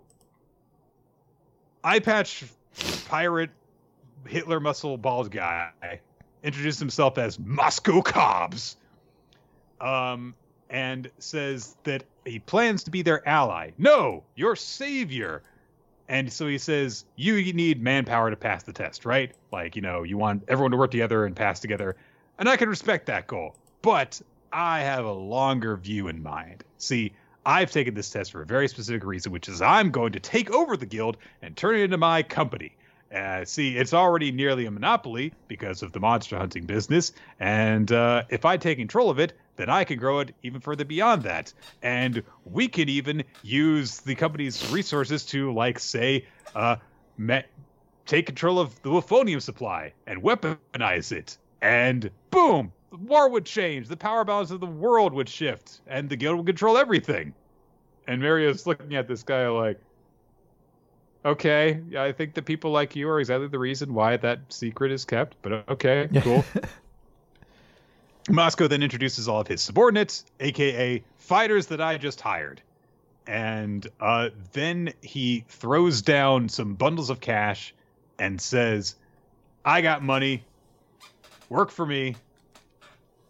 eye 1.84 2.00
patch 2.00 2.46
pirate 3.06 3.50
Hitler 4.26 4.60
muscle 4.60 4.98
bald 4.98 5.32
guy 5.32 5.72
introduced 6.44 6.80
himself 6.80 7.18
as 7.18 7.40
Moscow 7.40 8.02
Cobbs, 8.02 8.78
um, 9.80 10.34
and 10.70 11.10
says 11.20 11.76
that 11.84 12.04
he 12.26 12.40
plans 12.40 12.84
to 12.84 12.92
be 12.92 13.02
their 13.02 13.28
ally. 13.28 13.72
No, 13.78 14.24
your 14.36 14.56
savior. 14.56 15.44
And 16.08 16.32
so 16.32 16.48
he 16.48 16.58
says, 16.58 17.06
you 17.16 17.54
need 17.54 17.82
manpower 17.82 18.30
to 18.30 18.36
pass 18.36 18.64
the 18.64 18.74
test, 18.74 19.06
right? 19.06 19.32
Like, 19.52 19.76
you 19.76 19.82
know, 19.82 20.04
you 20.04 20.18
want 20.18 20.44
everyone 20.48 20.72
to 20.72 20.78
work 20.78 20.92
together 20.92 21.26
and 21.26 21.36
pass 21.36 21.60
together. 21.60 21.96
And 22.38 22.50
I 22.50 22.58
can 22.58 22.70
respect 22.70 23.06
that 23.06 23.28
goal. 23.28 23.56
But 23.82 24.22
I 24.52 24.82
have 24.82 25.06
a 25.06 25.12
longer 25.12 25.78
view 25.78 26.10
in 26.10 26.22
mind. 26.22 26.64
See, 26.78 27.14
I've 27.46 27.72
taken 27.72 27.94
this 27.94 28.10
test 28.10 28.32
for 28.32 28.42
a 28.42 28.46
very 28.46 28.68
specific 28.68 29.04
reason, 29.04 29.32
which 29.32 29.48
is 29.48 29.62
I'm 29.62 29.90
going 29.90 30.12
to 30.14 30.20
take 30.20 30.52
over 30.52 30.78
the 30.78 30.86
guild 30.86 31.18
and 31.42 31.56
turn 31.56 31.76
it 31.76 31.84
into 31.84 31.98
my 31.98 32.24
company. 32.24 32.76
Uh, 33.14 33.44
see, 33.44 33.76
it's 33.78 33.94
already 33.94 34.32
nearly 34.32 34.66
a 34.66 34.72
monopoly 34.72 35.34
because 35.48 35.84
of 35.84 35.92
the 35.92 36.00
monster 36.00 36.38
hunting 36.38 36.66
business, 36.66 37.12
and 37.40 37.92
uh, 37.92 38.24
if 38.30 38.46
I 38.46 38.56
take 38.56 38.78
control 38.78 39.10
of 39.10 39.20
it, 39.20 39.34
then 39.58 39.70
I 39.70 39.84
can 39.84 39.98
grow 39.98 40.20
it 40.20 40.34
even 40.44 40.62
further 40.62 40.86
beyond 40.86 41.24
that. 41.24 41.54
And 41.82 42.24
we 42.46 42.68
can 42.68 42.88
even 42.88 43.24
use 43.44 44.00
the 44.00 44.16
company's 44.16 44.72
resources 44.72 45.26
to, 45.28 45.54
like, 45.54 45.78
say, 45.78 46.26
uh, 46.56 46.78
me- 47.18 47.44
take 48.06 48.26
control 48.26 48.60
of 48.60 48.82
the 48.82 48.90
Wolfonium 48.90 49.42
supply 49.42 49.94
and 50.08 50.24
weaponize 50.24 51.12
it. 51.12 51.38
And 51.62 52.10
boom, 52.32 52.72
the 52.92 52.98
war 52.98 53.30
would 53.30 53.46
change, 53.46 53.88
the 53.88 53.98
power 53.98 54.24
balance 54.24 54.52
of 54.52 54.62
the 54.62 54.66
world 54.66 55.14
would 55.14 55.30
shift, 55.30 55.82
and 55.86 56.10
the 56.10 56.16
guild 56.16 56.38
would 56.38 56.48
control 56.48 56.78
everything. 56.78 57.34
And 58.08 58.22
Mario's 58.22 58.66
looking 58.66 58.96
at 58.96 59.08
this 59.08 59.22
guy 59.24 59.48
like, 59.50 59.80
okay, 61.24 61.82
yeah, 61.90 62.04
I 62.04 62.12
think 62.12 62.34
that 62.36 62.46
people 62.46 62.72
like 62.72 62.96
you 62.96 63.10
are 63.10 63.20
exactly 63.20 63.48
the 63.48 63.60
reason 63.60 63.94
why 63.94 64.18
that 64.18 64.40
secret 64.50 64.92
is 64.92 65.06
kept, 65.06 65.36
but 65.42 65.70
okay, 65.70 66.10
cool. 66.22 66.44
Moscow 68.30 68.68
then 68.68 68.84
introduces 68.84 69.28
all 69.28 69.42
of 69.42 69.48
his 69.48 69.62
subordinates, 69.62 70.26
aka 70.40 71.04
fighters 71.18 71.68
that 71.68 71.82
I 71.82 71.98
just 71.98 72.22
hired. 72.22 72.62
And 73.28 73.88
uh, 74.00 74.30
then 74.54 74.94
he 75.02 75.46
throws 75.48 76.02
down 76.02 76.50
some 76.50 76.76
bundles 76.76 77.10
of 77.10 77.20
cash 77.20 77.74
and 78.20 78.40
says, 78.42 78.96
I 79.64 79.82
got 79.82 80.04
money. 80.04 80.44
Work 81.50 81.72
for 81.72 81.86
me. 81.86 82.16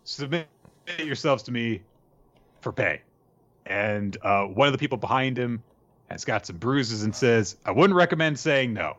Submit 0.04 0.48
yourselves 0.98 1.44
to 1.44 1.52
me 1.52 1.82
for 2.62 2.72
pay. 2.72 3.02
And 3.66 4.16
uh, 4.22 4.46
one 4.46 4.68
of 4.68 4.74
the 4.74 4.78
people 4.78 4.98
behind 4.98 5.38
him 5.38 5.64
has 6.12 6.26
got 6.26 6.46
some 6.46 6.58
bruises 6.58 7.04
and 7.04 7.16
says, 7.16 7.56
I 7.66 7.72
wouldn't 7.72 7.96
recommend 7.98 8.38
saying 8.40 8.74
no. 8.74 8.98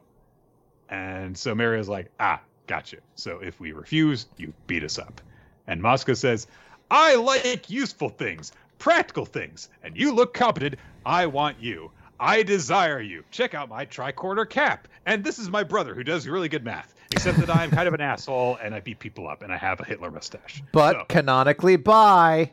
And 0.89 1.37
so 1.37 1.55
Mario's 1.55 1.89
like, 1.89 2.11
ah, 2.21 2.41
gotcha. 2.67 2.99
So 3.15 3.39
if 3.39 3.59
we 3.61 3.73
refuse, 3.73 4.27
you 4.37 4.53
beat 4.67 4.85
us 4.85 4.99
up. 4.99 5.21
And 5.67 5.81
Mosca 5.81 6.17
says, 6.17 6.47
I 6.91 7.15
like 7.15 7.71
useful 7.71 8.09
things, 8.11 8.53
practical 8.79 9.25
things, 9.25 9.69
and 9.83 9.97
you 9.97 10.13
look 10.13 10.35
competent. 10.35 10.75
I 11.07 11.27
want 11.27 11.61
you. 11.61 11.91
I 12.21 12.43
desire 12.43 13.01
you. 13.01 13.25
Check 13.31 13.55
out 13.55 13.69
my 13.69 13.87
tricorder 13.87 14.49
cap. 14.49 14.87
And 15.07 15.25
this 15.25 15.39
is 15.39 15.49
my 15.51 15.65
brother 15.65 15.95
who 15.95 16.05
does 16.05 16.29
really 16.29 16.49
good 16.49 16.65
math, 16.65 16.95
except 17.11 17.39
that 17.39 17.51
I'm 17.55 17.71
kind 17.71 17.89
of 17.89 17.95
an 17.95 18.01
asshole 18.13 18.59
and 18.63 18.75
I 18.75 18.81
beat 18.81 18.99
people 18.99 19.27
up 19.29 19.43
and 19.43 19.53
I 19.53 19.57
have 19.57 19.81
a 19.81 19.85
Hitler 19.85 20.11
mustache. 20.11 20.63
But 20.73 20.93
So- 20.95 21.05
canonically, 21.09 21.77
by 21.77 22.53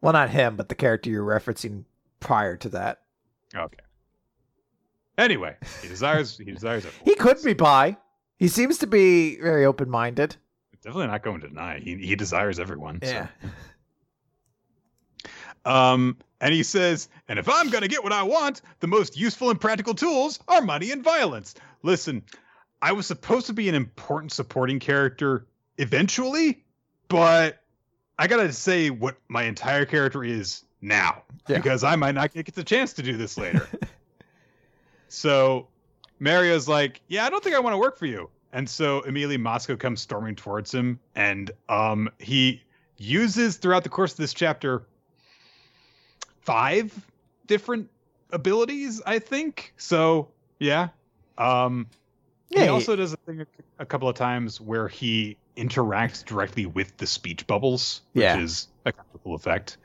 well, 0.00 0.12
not 0.12 0.30
him, 0.30 0.56
but 0.56 0.68
the 0.68 0.74
character 0.74 1.08
you're 1.10 1.24
referencing 1.24 1.84
prior 2.24 2.56
to 2.56 2.68
that. 2.70 3.02
Okay. 3.54 3.78
Anyway, 5.16 5.56
he 5.80 5.88
desires 5.88 6.36
he 6.36 6.50
desires 6.50 6.84
it. 6.84 6.92
He 7.04 7.14
could 7.14 7.40
be 7.44 7.52
bi. 7.52 7.96
He 8.36 8.48
seems 8.48 8.78
to 8.78 8.88
be 8.88 9.36
very 9.40 9.64
open 9.64 9.88
minded. 9.88 10.36
Definitely 10.82 11.06
not 11.06 11.22
going 11.22 11.40
to 11.42 11.48
deny. 11.48 11.78
He 11.78 11.96
he 11.96 12.16
desires 12.16 12.58
everyone. 12.58 13.00
so. 13.02 13.10
Yeah. 13.10 13.28
Um, 15.66 16.18
and 16.42 16.52
he 16.52 16.62
says, 16.62 17.08
and 17.26 17.38
if 17.38 17.48
I'm 17.48 17.70
going 17.70 17.80
to 17.80 17.88
get 17.88 18.04
what 18.04 18.12
I 18.12 18.22
want, 18.22 18.60
the 18.80 18.86
most 18.86 19.16
useful 19.16 19.48
and 19.48 19.58
practical 19.58 19.94
tools 19.94 20.38
are 20.46 20.60
money 20.60 20.90
and 20.90 21.02
violence. 21.02 21.54
Listen, 21.82 22.22
I 22.82 22.92
was 22.92 23.06
supposed 23.06 23.46
to 23.46 23.54
be 23.54 23.70
an 23.70 23.74
important 23.74 24.30
supporting 24.30 24.78
character 24.78 25.46
eventually, 25.78 26.64
but 27.08 27.62
I 28.18 28.26
got 28.26 28.42
to 28.42 28.52
say 28.52 28.90
what 28.90 29.16
my 29.26 29.44
entire 29.44 29.86
character 29.86 30.22
is 30.22 30.63
now 30.84 31.22
Yeah. 31.48 31.56
because 31.56 31.82
I 31.82 31.96
might 31.96 32.14
not 32.14 32.32
get 32.32 32.54
the 32.54 32.62
chance 32.64 32.92
to 32.94 33.02
do 33.02 33.16
this 33.16 33.36
later. 33.36 33.66
so 35.08 35.68
Mario's 36.20 36.68
like, 36.68 37.00
yeah, 37.08 37.24
I 37.24 37.30
don't 37.30 37.42
think 37.42 37.56
I 37.56 37.60
want 37.60 37.74
to 37.74 37.78
work 37.78 37.98
for 37.98 38.06
you. 38.06 38.30
And 38.52 38.68
so 38.68 39.00
immediately 39.00 39.36
Moscow 39.38 39.76
comes 39.76 40.00
storming 40.00 40.36
towards 40.36 40.72
him 40.72 41.00
and 41.14 41.50
um, 41.68 42.10
he 42.18 42.62
uses 42.96 43.56
throughout 43.56 43.82
the 43.82 43.88
course 43.88 44.12
of 44.12 44.18
this 44.18 44.32
chapter 44.34 44.86
five 46.42 46.92
different 47.46 47.90
abilities, 48.30 49.02
I 49.04 49.18
think. 49.18 49.74
So 49.76 50.28
yeah. 50.58 50.88
Um 51.38 51.88
Yeah, 52.50 52.62
he 52.64 52.68
also 52.68 52.94
does 52.94 53.12
a 53.12 53.16
thing 53.16 53.44
a, 53.78 53.86
couple 53.86 54.08
of 54.08 54.14
times 54.14 54.60
where 54.60 54.86
he 54.86 55.36
interacts 55.56 56.24
directly 56.24 56.66
with 56.66 56.96
the 56.96 57.06
speech 57.06 57.46
bubbles, 57.46 58.02
which 58.12 58.22
Yeah. 58.22 58.38
is 58.38 58.68
a 58.84 58.92
comical 58.92 59.34
effect. 59.34 59.78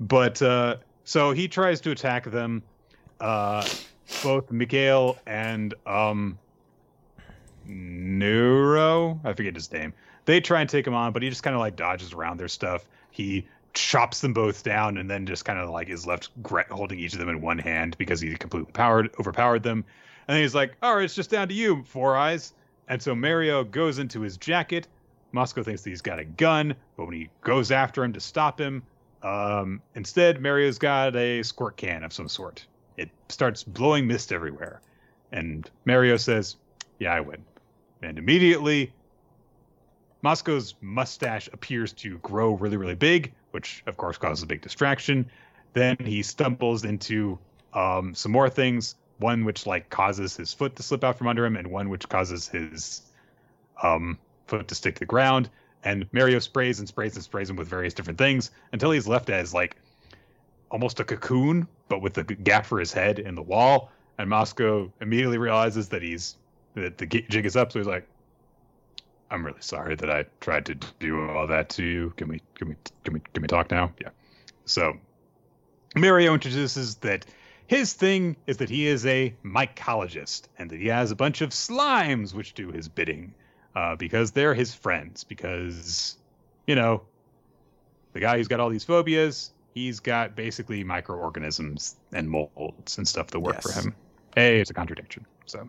But 0.00 0.40
uh, 0.40 0.76
so 1.04 1.32
he 1.32 1.46
tries 1.46 1.80
to 1.82 1.90
attack 1.90 2.24
them. 2.30 2.62
Uh, 3.20 3.68
both 4.22 4.50
Miguel 4.50 5.18
and 5.26 5.74
um, 5.86 6.38
Neuro, 7.66 9.20
I 9.24 9.32
forget 9.34 9.54
his 9.54 9.70
name. 9.70 9.92
They 10.24 10.40
try 10.40 10.60
and 10.60 10.68
take 10.68 10.86
him 10.86 10.94
on, 10.94 11.12
but 11.12 11.22
he 11.22 11.28
just 11.28 11.42
kind 11.42 11.54
of 11.54 11.60
like 11.60 11.76
dodges 11.76 12.12
around 12.12 12.38
their 12.38 12.48
stuff. 12.48 12.88
He 13.10 13.46
chops 13.72 14.20
them 14.20 14.32
both 14.32 14.64
down 14.64 14.96
and 14.96 15.08
then 15.08 15.26
just 15.26 15.44
kind 15.44 15.58
of 15.58 15.70
like 15.70 15.88
is 15.88 16.06
left 16.06 16.30
holding 16.70 16.98
each 16.98 17.12
of 17.12 17.18
them 17.18 17.28
in 17.28 17.40
one 17.40 17.58
hand 17.58 17.96
because 17.98 18.20
he 18.20 18.34
completely 18.36 18.72
powered 18.72 19.10
overpowered 19.18 19.62
them. 19.62 19.84
And 20.28 20.38
he's 20.38 20.54
like, 20.54 20.76
"All 20.82 20.96
right, 20.96 21.04
it's 21.04 21.14
just 21.14 21.30
down 21.30 21.48
to 21.48 21.54
you, 21.54 21.82
Four 21.84 22.16
Eyes." 22.16 22.52
And 22.88 23.00
so 23.00 23.14
Mario 23.14 23.64
goes 23.64 23.98
into 23.98 24.20
his 24.20 24.36
jacket. 24.36 24.88
Moscow 25.32 25.62
thinks 25.62 25.82
that 25.82 25.90
he's 25.90 26.02
got 26.02 26.18
a 26.18 26.24
gun, 26.24 26.74
but 26.96 27.04
when 27.06 27.14
he 27.14 27.28
goes 27.42 27.70
after 27.70 28.02
him 28.02 28.12
to 28.14 28.20
stop 28.20 28.60
him, 28.60 28.82
um, 29.22 29.82
instead 29.94 30.40
Mario's 30.40 30.78
got 30.78 31.16
a 31.16 31.42
squirt 31.42 31.76
can 31.76 32.04
of 32.04 32.12
some 32.12 32.28
sort. 32.28 32.66
It 32.96 33.10
starts 33.28 33.62
blowing 33.62 34.06
mist 34.06 34.32
everywhere, 34.32 34.80
and 35.32 35.68
Mario 35.84 36.16
says, 36.16 36.56
"Yeah, 36.98 37.14
I 37.14 37.20
win." 37.20 37.44
And 38.02 38.18
immediately, 38.18 38.92
Moscow's 40.22 40.74
mustache 40.80 41.48
appears 41.52 41.92
to 41.94 42.18
grow 42.18 42.54
really, 42.54 42.76
really 42.76 42.94
big, 42.94 43.32
which 43.50 43.82
of 43.86 43.96
course 43.96 44.18
causes 44.18 44.42
a 44.42 44.46
big 44.46 44.60
distraction. 44.60 45.30
Then 45.72 45.96
he 45.98 46.22
stumbles 46.22 46.84
into 46.84 47.38
um, 47.72 48.14
some 48.14 48.32
more 48.32 48.50
things. 48.50 48.96
One 49.18 49.44
which 49.44 49.66
like 49.66 49.90
causes 49.90 50.36
his 50.36 50.54
foot 50.54 50.76
to 50.76 50.82
slip 50.82 51.04
out 51.04 51.18
from 51.18 51.28
under 51.28 51.44
him, 51.44 51.56
and 51.56 51.70
one 51.70 51.90
which 51.90 52.08
causes 52.08 52.48
his 52.48 53.02
um, 53.82 54.18
foot 54.46 54.68
to 54.68 54.74
stick 54.74 54.94
to 54.94 55.00
the 55.00 55.06
ground. 55.06 55.50
And 55.82 56.06
Mario 56.12 56.38
sprays 56.38 56.78
and 56.78 56.88
sprays 56.88 57.14
and 57.14 57.24
sprays 57.24 57.48
him 57.48 57.56
with 57.56 57.68
various 57.68 57.94
different 57.94 58.18
things 58.18 58.50
until 58.72 58.90
he's 58.90 59.08
left 59.08 59.30
as 59.30 59.54
like 59.54 59.76
almost 60.70 61.00
a 61.00 61.04
cocoon, 61.04 61.66
but 61.88 62.02
with 62.02 62.18
a 62.18 62.24
gap 62.24 62.66
for 62.66 62.78
his 62.78 62.92
head 62.92 63.18
in 63.18 63.34
the 63.34 63.42
wall. 63.42 63.90
And 64.18 64.28
Moscow 64.28 64.92
immediately 65.00 65.38
realizes 65.38 65.88
that 65.88 66.02
he's 66.02 66.36
that 66.74 66.98
the 66.98 67.06
jig 67.06 67.46
is 67.46 67.56
up. 67.56 67.72
So 67.72 67.78
he's 67.78 67.88
like, 67.88 68.06
"I'm 69.30 69.44
really 69.44 69.62
sorry 69.62 69.96
that 69.96 70.10
I 70.10 70.26
tried 70.40 70.66
to 70.66 70.74
do 70.74 71.28
all 71.30 71.46
that 71.46 71.70
to 71.70 71.82
you. 71.82 72.12
Can 72.16 72.28
we 72.28 72.42
can 72.54 72.68
we 72.68 72.76
can 73.04 73.14
we 73.14 73.20
can 73.32 73.42
we 73.42 73.48
talk 73.48 73.70
now?" 73.70 73.92
Yeah. 74.00 74.10
So 74.66 74.98
Mario 75.96 76.34
introduces 76.34 76.96
that 76.96 77.24
his 77.66 77.94
thing 77.94 78.36
is 78.46 78.58
that 78.58 78.68
he 78.68 78.86
is 78.86 79.06
a 79.06 79.34
mycologist 79.44 80.42
and 80.58 80.68
that 80.70 80.80
he 80.80 80.88
has 80.88 81.10
a 81.10 81.16
bunch 81.16 81.40
of 81.40 81.50
slimes 81.50 82.34
which 82.34 82.54
do 82.54 82.70
his 82.70 82.88
bidding 82.88 83.32
uh, 83.74 83.96
because 83.96 84.32
they're 84.32 84.54
his 84.54 84.74
friends. 84.74 85.24
Because 85.24 86.16
you 86.66 86.74
know, 86.74 87.02
the 88.12 88.20
guy 88.20 88.36
who's 88.36 88.48
got 88.48 88.60
all 88.60 88.68
these 88.68 88.84
phobias, 88.84 89.52
he's 89.74 90.00
got 90.00 90.34
basically 90.36 90.84
microorganisms 90.84 91.96
and 92.12 92.28
molds 92.28 92.98
and 92.98 93.06
stuff 93.06 93.28
that 93.28 93.40
work 93.40 93.56
Yes. 93.56 93.72
for 93.72 93.80
him. 93.80 93.94
Hey, 94.34 94.60
it's 94.60 94.70
a 94.70 94.74
contradiction. 94.74 95.26
So. 95.46 95.68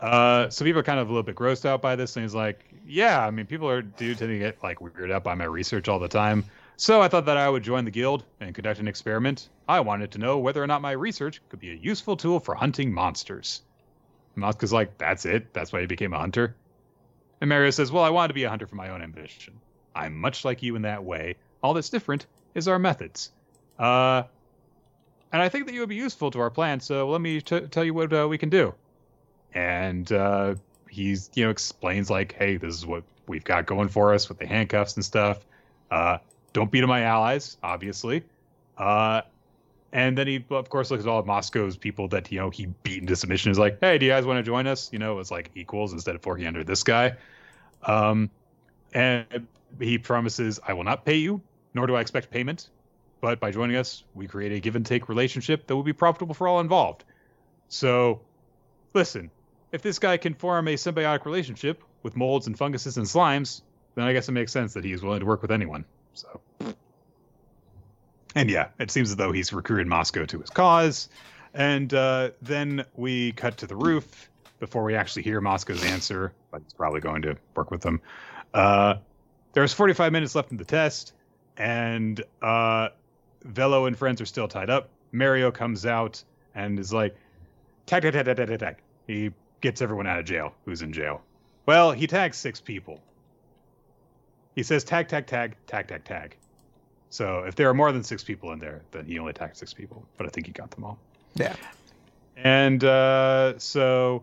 Uh, 0.00 0.48
so 0.48 0.64
people 0.64 0.78
are 0.78 0.84
kind 0.84 1.00
of 1.00 1.08
a 1.08 1.10
little 1.10 1.24
bit 1.24 1.34
grossed 1.34 1.64
out 1.66 1.82
by 1.82 1.96
this, 1.96 2.14
and 2.16 2.22
he's 2.22 2.34
like, 2.34 2.64
"Yeah, 2.86 3.20
I 3.26 3.32
mean, 3.32 3.46
people 3.46 3.68
are 3.68 3.82
do 3.82 4.14
tend 4.14 4.30
to 4.30 4.38
get 4.38 4.62
like 4.62 4.78
weirded 4.78 5.10
out 5.10 5.24
by 5.24 5.34
my 5.34 5.44
research 5.44 5.88
all 5.88 5.98
the 5.98 6.06
time. 6.08 6.44
So 6.76 7.02
I 7.02 7.08
thought 7.08 7.26
that 7.26 7.36
I 7.36 7.48
would 7.48 7.64
join 7.64 7.84
the 7.84 7.90
guild 7.90 8.22
and 8.38 8.54
conduct 8.54 8.78
an 8.78 8.86
experiment. 8.86 9.48
I 9.68 9.80
wanted 9.80 10.12
to 10.12 10.18
know 10.18 10.38
whether 10.38 10.62
or 10.62 10.68
not 10.68 10.82
my 10.82 10.92
research 10.92 11.42
could 11.48 11.58
be 11.58 11.72
a 11.72 11.74
useful 11.74 12.16
tool 12.16 12.38
for 12.38 12.54
hunting 12.54 12.92
monsters." 12.92 13.62
And 14.36 14.42
Mosco's 14.42 14.72
like, 14.72 14.96
"That's 14.98 15.26
it. 15.26 15.52
That's 15.52 15.72
why 15.72 15.80
you 15.80 15.88
became 15.88 16.12
a 16.12 16.18
hunter." 16.18 16.54
And 17.40 17.48
Mario 17.48 17.70
says, 17.70 17.92
"Well, 17.92 18.04
I 18.04 18.10
wanted 18.10 18.28
to 18.28 18.34
be 18.34 18.44
a 18.44 18.50
hunter 18.50 18.66
for 18.66 18.76
my 18.76 18.90
own 18.90 19.02
ambition. 19.02 19.60
I'm 19.94 20.16
much 20.16 20.44
like 20.44 20.62
you 20.62 20.76
in 20.76 20.82
that 20.82 21.04
way. 21.04 21.36
All 21.62 21.74
that's 21.74 21.90
different 21.90 22.26
is 22.54 22.68
our 22.68 22.78
methods. 22.78 23.30
Uh, 23.78 24.24
and 25.32 25.42
I 25.42 25.48
think 25.48 25.66
that 25.66 25.74
you 25.74 25.80
would 25.80 25.88
be 25.88 25.96
useful 25.96 26.30
to 26.32 26.40
our 26.40 26.50
plan. 26.50 26.80
So 26.80 27.08
let 27.10 27.20
me 27.20 27.40
t- 27.40 27.60
tell 27.60 27.84
you 27.84 27.94
what 27.94 28.12
uh, 28.12 28.26
we 28.28 28.38
can 28.38 28.48
do." 28.48 28.74
and 29.54 30.10
uh, 30.12 30.54
he's 30.88 31.30
you 31.34 31.44
know 31.44 31.50
explains 31.50 32.10
like, 32.10 32.32
hey, 32.32 32.56
this 32.56 32.74
is 32.74 32.86
what 32.86 33.04
we've 33.26 33.44
got 33.44 33.66
going 33.66 33.88
for 33.88 34.14
us 34.14 34.28
with 34.28 34.38
the 34.38 34.46
handcuffs 34.46 34.94
and 34.96 35.04
stuff. 35.04 35.44
Uh, 35.90 36.18
don't 36.52 36.70
beat 36.70 36.86
my 36.86 37.02
allies, 37.02 37.56
obviously. 37.62 38.24
Uh, 38.76 39.22
and 39.92 40.18
then 40.18 40.26
he, 40.26 40.44
of 40.50 40.68
course, 40.68 40.90
looks 40.90 41.04
at 41.04 41.08
all 41.08 41.18
of 41.18 41.26
Moscow's 41.26 41.76
people 41.76 42.08
that 42.08 42.30
you 42.30 42.38
know 42.38 42.50
he 42.50 42.66
beat 42.82 43.00
into 43.00 43.16
submission. 43.16 43.50
Is 43.50 43.58
like, 43.58 43.78
hey, 43.80 43.98
do 43.98 44.06
you 44.06 44.12
guys 44.12 44.26
want 44.26 44.38
to 44.38 44.42
join 44.42 44.66
us? 44.66 44.92
You 44.92 44.98
know, 44.98 45.18
it's 45.18 45.30
like 45.30 45.50
equals 45.54 45.92
instead 45.92 46.14
of 46.14 46.22
forking 46.22 46.46
under 46.46 46.64
this 46.64 46.82
guy. 46.82 47.16
Um, 47.82 48.30
and 48.92 49.46
he 49.80 49.98
promises, 49.98 50.60
I 50.66 50.72
will 50.72 50.84
not 50.84 51.04
pay 51.04 51.16
you, 51.16 51.40
nor 51.74 51.86
do 51.86 51.94
I 51.94 52.00
expect 52.00 52.30
payment. 52.30 52.68
But 53.20 53.40
by 53.40 53.50
joining 53.50 53.76
us, 53.76 54.04
we 54.14 54.26
create 54.26 54.52
a 54.52 54.60
give 54.60 54.76
and 54.76 54.86
take 54.86 55.08
relationship 55.08 55.66
that 55.66 55.74
will 55.74 55.82
be 55.82 55.92
profitable 55.92 56.34
for 56.34 56.46
all 56.46 56.60
involved. 56.60 57.04
So, 57.68 58.20
listen, 58.94 59.30
if 59.72 59.82
this 59.82 59.98
guy 59.98 60.16
can 60.16 60.34
form 60.34 60.68
a 60.68 60.74
symbiotic 60.74 61.24
relationship 61.24 61.82
with 62.02 62.16
molds 62.16 62.46
and 62.46 62.56
funguses 62.56 62.96
and 62.96 63.06
slimes, 63.06 63.62
then 63.94 64.04
I 64.04 64.12
guess 64.12 64.28
it 64.28 64.32
makes 64.32 64.52
sense 64.52 64.74
that 64.74 64.84
he 64.84 64.92
is 64.92 65.02
willing 65.02 65.20
to 65.20 65.26
work 65.26 65.42
with 65.42 65.50
anyone. 65.50 65.84
So, 66.14 66.40
and 68.34 68.50
yeah, 68.50 68.68
it 68.78 68.90
seems 68.90 69.10
as 69.10 69.16
though 69.16 69.32
he's 69.32 69.52
recruited 69.52 69.86
Moscow 69.86 70.24
to 70.26 70.40
his 70.40 70.50
cause. 70.50 71.08
And 71.54 71.92
uh, 71.92 72.30
then 72.42 72.84
we 72.94 73.32
cut 73.32 73.58
to 73.58 73.66
the 73.66 73.76
roof 73.76 74.30
before 74.60 74.84
we 74.84 74.94
actually 74.94 75.22
hear 75.22 75.40
Moscow's 75.40 75.84
answer, 75.84 76.32
but 76.50 76.62
he's 76.62 76.72
probably 76.72 77.00
going 77.00 77.22
to 77.22 77.36
work 77.54 77.70
with 77.70 77.80
them. 77.80 78.00
Uh, 78.52 78.96
there's 79.52 79.72
45 79.72 80.12
minutes 80.12 80.34
left 80.34 80.50
in 80.50 80.56
the 80.56 80.64
test, 80.64 81.14
and 81.56 82.22
uh, 82.42 82.88
Velo 83.42 83.86
and 83.86 83.96
friends 83.96 84.20
are 84.20 84.26
still 84.26 84.48
tied 84.48 84.70
up. 84.70 84.90
Mario 85.10 85.50
comes 85.50 85.86
out 85.86 86.22
and 86.54 86.78
is 86.78 86.92
like, 86.92 87.16
tag, 87.86 88.02
tag, 88.02 88.12
tag, 88.12 88.26
tag, 88.26 88.36
tag, 88.36 88.48
tag, 88.48 88.58
tag. 88.58 88.76
He 89.06 89.30
gets 89.60 89.80
everyone 89.80 90.06
out 90.06 90.18
of 90.18 90.24
jail 90.24 90.54
who's 90.64 90.82
in 90.82 90.92
jail. 90.92 91.22
Well, 91.66 91.92
he 91.92 92.06
tags 92.06 92.36
six 92.36 92.60
people. 92.60 93.00
He 94.54 94.62
says 94.62 94.84
tag, 94.84 95.08
tag, 95.08 95.26
tag, 95.26 95.56
tag, 95.66 95.88
tag, 95.88 96.04
tag. 96.04 96.36
So 97.10 97.44
if 97.44 97.54
there 97.54 97.68
are 97.68 97.74
more 97.74 97.92
than 97.92 98.02
six 98.02 98.22
people 98.22 98.52
in 98.52 98.58
there, 98.58 98.82
then 98.90 99.06
he 99.06 99.18
only 99.18 99.30
attacked 99.30 99.56
six 99.56 99.72
people. 99.72 100.04
But 100.16 100.26
I 100.26 100.30
think 100.30 100.46
he 100.46 100.52
got 100.52 100.70
them 100.70 100.84
all. 100.84 100.98
Yeah. 101.34 101.56
And 102.36 102.82
uh, 102.84 103.58
so 103.58 104.22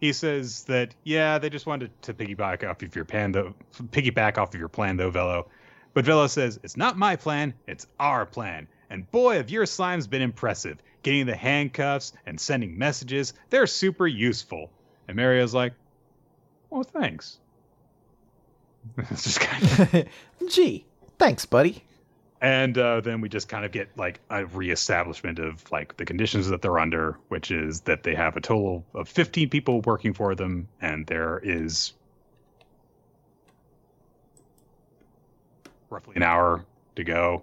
he 0.00 0.12
says 0.12 0.64
that 0.64 0.94
yeah, 1.04 1.38
they 1.38 1.50
just 1.50 1.66
wanted 1.66 1.90
to 2.02 2.14
piggyback 2.14 2.68
off 2.68 2.82
of 2.82 2.94
your 2.94 3.04
plan, 3.04 3.32
though. 3.32 3.54
Piggyback 3.90 4.38
off 4.38 4.54
of 4.54 4.60
your 4.60 4.68
plan, 4.68 4.96
though, 4.96 5.10
Velo. 5.10 5.48
But 5.94 6.04
Velo 6.04 6.26
says 6.26 6.60
it's 6.62 6.76
not 6.76 6.98
my 6.98 7.16
plan, 7.16 7.54
it's 7.66 7.86
our 7.98 8.26
plan. 8.26 8.68
And 8.90 9.10
boy, 9.10 9.36
have 9.36 9.50
your 9.50 9.64
slimes 9.64 10.08
been 10.08 10.22
impressive. 10.22 10.78
Getting 11.02 11.26
the 11.26 11.36
handcuffs 11.36 12.12
and 12.26 12.40
sending 12.40 12.76
messages, 12.78 13.32
they're 13.50 13.66
super 13.66 14.06
useful. 14.06 14.70
And 15.06 15.16
Mario's 15.16 15.54
like, 15.54 15.74
well, 16.70 16.82
thanks. 16.82 17.38
it's 18.98 19.24
just 19.24 19.40
kind 19.40 19.94
of 19.94 20.08
Gee, 20.50 20.84
thanks, 21.18 21.46
buddy. 21.46 21.84
And 22.40 22.78
uh, 22.78 23.00
then 23.00 23.20
we 23.20 23.28
just 23.28 23.48
kind 23.48 23.64
of 23.64 23.72
get 23.72 23.88
like 23.96 24.20
a 24.30 24.46
reestablishment 24.46 25.38
of 25.38 25.70
like 25.72 25.96
the 25.96 26.04
conditions 26.04 26.48
that 26.48 26.62
they're 26.62 26.78
under, 26.78 27.18
which 27.28 27.50
is 27.50 27.82
that 27.82 28.02
they 28.04 28.14
have 28.14 28.36
a 28.36 28.40
total 28.40 28.84
of 28.94 29.08
15 29.08 29.48
people 29.50 29.80
working 29.82 30.14
for 30.14 30.34
them, 30.34 30.68
and 30.80 31.06
there 31.06 31.40
is 31.42 31.94
roughly 35.90 36.14
an 36.16 36.22
hour 36.22 36.64
to 36.96 37.04
go, 37.04 37.42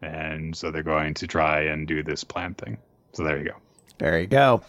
and 0.00 0.56
so 0.56 0.70
they're 0.70 0.82
going 0.82 1.14
to 1.14 1.26
try 1.26 1.62
and 1.62 1.86
do 1.86 2.02
this 2.02 2.24
plan 2.24 2.54
thing. 2.54 2.78
So 3.12 3.24
there 3.24 3.38
you 3.38 3.44
go. 3.44 3.56
There 3.98 4.18
you 4.18 4.26
go. 4.26 4.62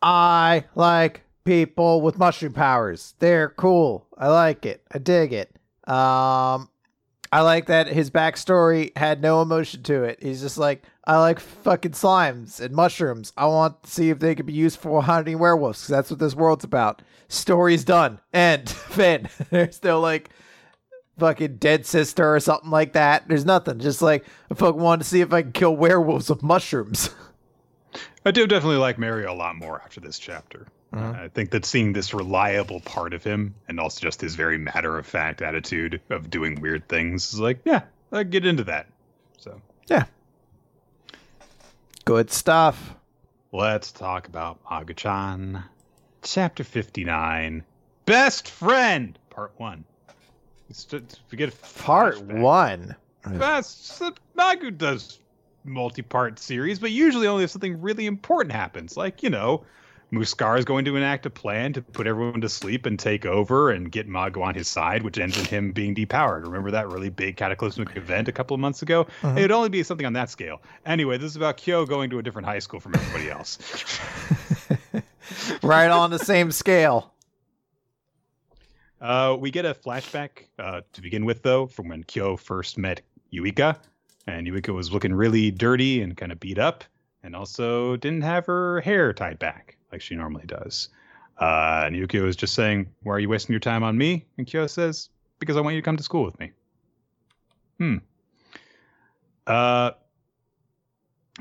I 0.00 0.64
like 0.74 1.22
people 1.44 2.00
with 2.00 2.18
mushroom 2.18 2.52
powers. 2.52 3.14
They're 3.18 3.50
cool. 3.50 4.06
I 4.16 4.28
like 4.28 4.66
it. 4.66 4.82
I 4.92 4.98
dig 4.98 5.32
it. 5.32 5.50
Um, 5.88 6.68
I 7.34 7.40
like 7.40 7.66
that 7.66 7.88
his 7.88 8.12
backstory 8.12 8.96
had 8.96 9.20
no 9.20 9.42
emotion 9.42 9.82
to 9.82 10.04
it. 10.04 10.22
He's 10.22 10.40
just 10.40 10.56
like, 10.56 10.84
I 11.04 11.18
like 11.18 11.40
fucking 11.40 11.90
slimes 11.90 12.60
and 12.60 12.72
mushrooms. 12.72 13.32
I 13.36 13.46
want 13.46 13.82
to 13.82 13.90
see 13.90 14.10
if 14.10 14.20
they 14.20 14.36
could 14.36 14.46
be 14.46 14.52
used 14.52 14.78
for 14.78 15.02
hunting 15.02 15.40
werewolves 15.40 15.80
because 15.80 15.88
that's 15.88 16.10
what 16.12 16.20
this 16.20 16.36
world's 16.36 16.62
about. 16.62 17.02
Story's 17.26 17.82
done. 17.82 18.20
End. 18.32 18.70
Fin. 18.70 19.28
There's 19.50 19.82
no 19.82 19.98
like 19.98 20.30
fucking 21.18 21.56
dead 21.56 21.86
sister 21.86 22.36
or 22.36 22.38
something 22.38 22.70
like 22.70 22.92
that. 22.92 23.26
There's 23.26 23.44
nothing. 23.44 23.80
Just 23.80 24.00
like 24.00 24.24
I 24.48 24.54
fucking 24.54 24.80
want 24.80 25.02
to 25.02 25.08
see 25.08 25.20
if 25.20 25.32
I 25.32 25.42
can 25.42 25.50
kill 25.50 25.74
werewolves 25.74 26.30
with 26.30 26.44
mushrooms. 26.44 27.10
I 28.24 28.30
do 28.30 28.46
definitely 28.46 28.78
like 28.78 28.96
Mario 28.96 29.32
a 29.32 29.34
lot 29.34 29.56
more 29.56 29.82
after 29.82 29.98
this 29.98 30.20
chapter. 30.20 30.68
Mhm. 30.94 31.18
I 31.18 31.28
think 31.28 31.50
that 31.50 31.64
seeing 31.64 31.92
this 31.92 32.14
reliable 32.14 32.80
part 32.80 33.14
of 33.14 33.24
him 33.24 33.54
and 33.68 33.80
also 33.80 34.00
just 34.00 34.20
his 34.20 34.34
very 34.36 34.58
matter 34.58 34.96
of 34.98 35.06
fact 35.06 35.42
attitude 35.42 36.00
of 36.10 36.30
doing 36.30 36.60
weird 36.60 36.88
things 36.88 37.32
is 37.34 37.40
like, 37.40 37.60
yeah, 37.64 37.82
I 38.12 38.22
get 38.22 38.46
into 38.46 38.64
that. 38.64 38.86
So 39.38 39.60
yeah. 39.88 40.04
Good 42.04 42.30
stuff. 42.30 42.94
let's 43.52 43.92
talk 43.92 44.26
about 44.28 44.62
Magu-chan. 44.64 45.62
Chapter 46.22 46.64
59 46.64 47.64
Best 48.06 48.50
Friend, 48.50 49.18
Part 49.30 49.52
1. 49.56 49.84
we 51.30 51.38
get 51.38 51.60
part 51.84 52.20
one. 52.22 52.94
That's 53.26 54.00
Magu 54.36 54.76
does 54.76 55.18
multi-part 55.64 56.38
series, 56.38 56.78
but 56.78 56.90
usually 56.90 57.26
only 57.26 57.44
if 57.44 57.50
something 57.50 57.80
really 57.80 58.06
important 58.06 58.52
happens, 58.52 58.96
like 58.96 59.22
you 59.22 59.30
know, 59.30 59.64
Muskar 60.14 60.58
is 60.58 60.64
going 60.64 60.84
to 60.84 60.96
enact 60.96 61.26
a 61.26 61.30
plan 61.30 61.72
to 61.72 61.82
put 61.82 62.06
everyone 62.06 62.40
to 62.40 62.48
sleep 62.48 62.86
and 62.86 62.98
take 62.98 63.26
over 63.26 63.70
and 63.70 63.90
get 63.90 64.08
Magu 64.08 64.42
on 64.42 64.54
his 64.54 64.68
side, 64.68 65.02
which 65.02 65.18
ends 65.18 65.38
in 65.38 65.44
him 65.44 65.72
being 65.72 65.94
depowered. 65.94 66.44
Remember 66.44 66.70
that 66.70 66.88
really 66.88 67.10
big 67.10 67.36
cataclysmic 67.36 67.96
event 67.96 68.28
a 68.28 68.32
couple 68.32 68.54
of 68.54 68.60
months 68.60 68.82
ago? 68.82 69.02
Uh-huh. 69.22 69.34
It'd 69.36 69.52
only 69.52 69.68
be 69.68 69.82
something 69.82 70.06
on 70.06 70.12
that 70.14 70.30
scale. 70.30 70.62
Anyway, 70.86 71.18
this 71.18 71.30
is 71.30 71.36
about 71.36 71.56
Kyo 71.56 71.86
going 71.86 72.10
to 72.10 72.18
a 72.18 72.22
different 72.22 72.46
high 72.46 72.58
school 72.58 72.80
from 72.80 72.94
everybody 72.94 73.30
else. 73.30 73.58
right 75.62 75.90
on 75.90 76.10
the 76.10 76.18
same 76.18 76.50
scale. 76.50 77.12
Uh, 79.00 79.36
we 79.38 79.50
get 79.50 79.66
a 79.66 79.74
flashback 79.74 80.46
uh, 80.58 80.80
to 80.92 81.02
begin 81.02 81.24
with, 81.24 81.42
though, 81.42 81.66
from 81.66 81.88
when 81.88 82.04
Kyo 82.04 82.36
first 82.36 82.78
met 82.78 83.02
Yuika. 83.32 83.76
And 84.26 84.46
Yuika 84.46 84.72
was 84.72 84.92
looking 84.92 85.12
really 85.12 85.50
dirty 85.50 86.00
and 86.00 86.16
kind 86.16 86.32
of 86.32 86.40
beat 86.40 86.58
up, 86.58 86.84
and 87.22 87.36
also 87.36 87.96
didn't 87.96 88.22
have 88.22 88.46
her 88.46 88.80
hair 88.80 89.12
tied 89.12 89.38
back 89.38 89.76
like 89.94 90.02
she 90.02 90.16
normally 90.16 90.44
does. 90.46 90.88
Uh, 91.40 91.84
and 91.86 91.96
Yuki 91.96 92.18
was 92.18 92.36
just 92.36 92.54
saying, 92.54 92.88
Why 93.02 93.14
are 93.14 93.18
you 93.20 93.28
wasting 93.28 93.52
your 93.52 93.60
time 93.60 93.82
on 93.82 93.96
me? 93.96 94.26
And 94.36 94.46
Kyo 94.46 94.66
says, 94.66 95.08
Because 95.38 95.56
I 95.56 95.60
want 95.60 95.74
you 95.74 95.80
to 95.80 95.84
come 95.84 95.96
to 95.96 96.02
school 96.02 96.24
with 96.24 96.38
me. 96.38 96.50
Hmm. 97.78 97.96
Uh, 99.46 99.92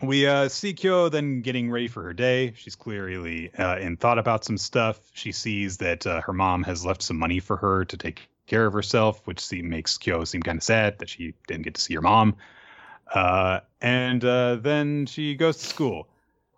we 0.01 0.27
uh, 0.27 0.49
see 0.49 0.73
Kyo 0.73 1.09
then 1.09 1.41
getting 1.41 1.71
ready 1.71 1.87
for 1.87 2.03
her 2.03 2.13
day. 2.13 2.53
She's 2.55 2.75
clearly 2.75 3.53
uh, 3.55 3.77
in 3.77 3.97
thought 3.97 4.19
about 4.19 4.45
some 4.45 4.57
stuff. 4.57 4.99
She 5.13 5.31
sees 5.31 5.77
that 5.77 6.05
uh, 6.05 6.21
her 6.21 6.33
mom 6.33 6.63
has 6.63 6.85
left 6.85 7.01
some 7.01 7.17
money 7.17 7.39
for 7.39 7.57
her 7.57 7.85
to 7.85 7.97
take 7.97 8.27
care 8.45 8.65
of 8.65 8.73
herself, 8.73 9.21
which 9.25 9.51
makes 9.51 9.97
Kyo 9.97 10.25
seem 10.25 10.41
kind 10.43 10.57
of 10.57 10.63
sad 10.63 10.99
that 10.99 11.09
she 11.09 11.33
didn't 11.47 11.63
get 11.63 11.75
to 11.75 11.81
see 11.81 11.95
her 11.95 12.01
mom. 12.01 12.35
Uh, 13.11 13.61
and 13.81 14.23
uh, 14.23 14.55
then 14.55 15.05
she 15.07 15.35
goes 15.35 15.57
to 15.57 15.65
school 15.65 16.07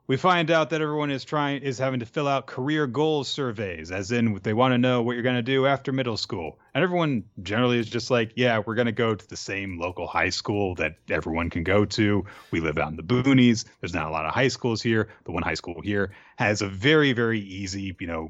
we 0.07 0.17
find 0.17 0.51
out 0.51 0.69
that 0.69 0.81
everyone 0.81 1.09
is 1.09 1.25
trying 1.25 1.63
is 1.63 1.79
having 1.79 1.99
to 1.99 2.05
fill 2.05 2.27
out 2.27 2.45
career 2.45 2.85
goals 2.85 3.27
surveys 3.27 3.91
as 3.91 4.11
in 4.11 4.39
they 4.43 4.53
want 4.53 4.73
to 4.73 4.77
know 4.77 5.01
what 5.01 5.13
you're 5.13 5.23
going 5.23 5.35
to 5.35 5.41
do 5.41 5.65
after 5.65 5.91
middle 5.91 6.17
school. 6.17 6.59
And 6.73 6.83
everyone 6.83 7.23
generally 7.41 7.79
is 7.79 7.89
just 7.89 8.11
like 8.11 8.33
yeah 8.35 8.61
we're 8.65 8.75
going 8.75 8.85
to 8.85 8.91
go 8.91 9.15
to 9.15 9.27
the 9.27 9.37
same 9.37 9.79
local 9.79 10.07
high 10.07 10.29
school 10.29 10.75
that 10.75 10.97
everyone 11.09 11.49
can 11.49 11.63
go 11.63 11.85
to. 11.85 12.25
We 12.51 12.59
live 12.59 12.77
out 12.77 12.89
in 12.89 12.97
the 12.97 13.03
boonies. 13.03 13.65
There's 13.81 13.93
not 13.93 14.07
a 14.07 14.11
lot 14.11 14.25
of 14.25 14.33
high 14.33 14.49
schools 14.49 14.81
here. 14.81 15.09
The 15.23 15.31
one 15.31 15.43
high 15.43 15.55
school 15.55 15.81
here 15.81 16.11
has 16.37 16.61
a 16.61 16.67
very 16.67 17.13
very 17.13 17.39
easy 17.39 17.95
you 17.99 18.07
know 18.07 18.29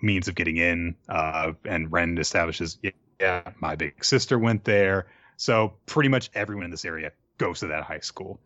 means 0.00 0.28
of 0.28 0.34
getting 0.34 0.56
in 0.56 0.96
uh, 1.08 1.52
and 1.64 1.92
ren 1.92 2.16
establishes 2.18 2.78
yeah 3.20 3.50
my 3.60 3.76
big 3.76 4.04
sister 4.04 4.38
went 4.38 4.64
there. 4.64 5.06
So 5.36 5.74
pretty 5.86 6.08
much 6.08 6.30
everyone 6.34 6.64
in 6.64 6.70
this 6.70 6.84
area 6.84 7.12
goes 7.38 7.60
to 7.60 7.68
that 7.68 7.84
high 7.84 8.00
school. 8.00 8.38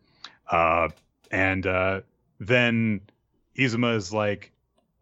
Uh, 0.49 0.89
and 1.31 1.67
uh, 1.67 2.03
then 2.47 3.01
Izuma 3.57 3.97
is 3.97 4.13
like, 4.13 4.53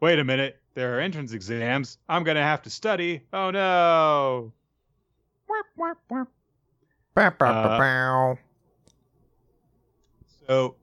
wait 0.00 0.18
a 0.18 0.24
minute, 0.24 0.60
there 0.74 0.96
are 0.96 1.00
entrance 1.00 1.32
exams. 1.32 1.98
I'm 2.08 2.24
going 2.24 2.36
to 2.36 2.42
have 2.42 2.62
to 2.62 2.70
study. 2.70 3.22
Oh 3.32 3.50
no. 3.50 4.52
Uh, 10.40 10.46
so 10.46 10.74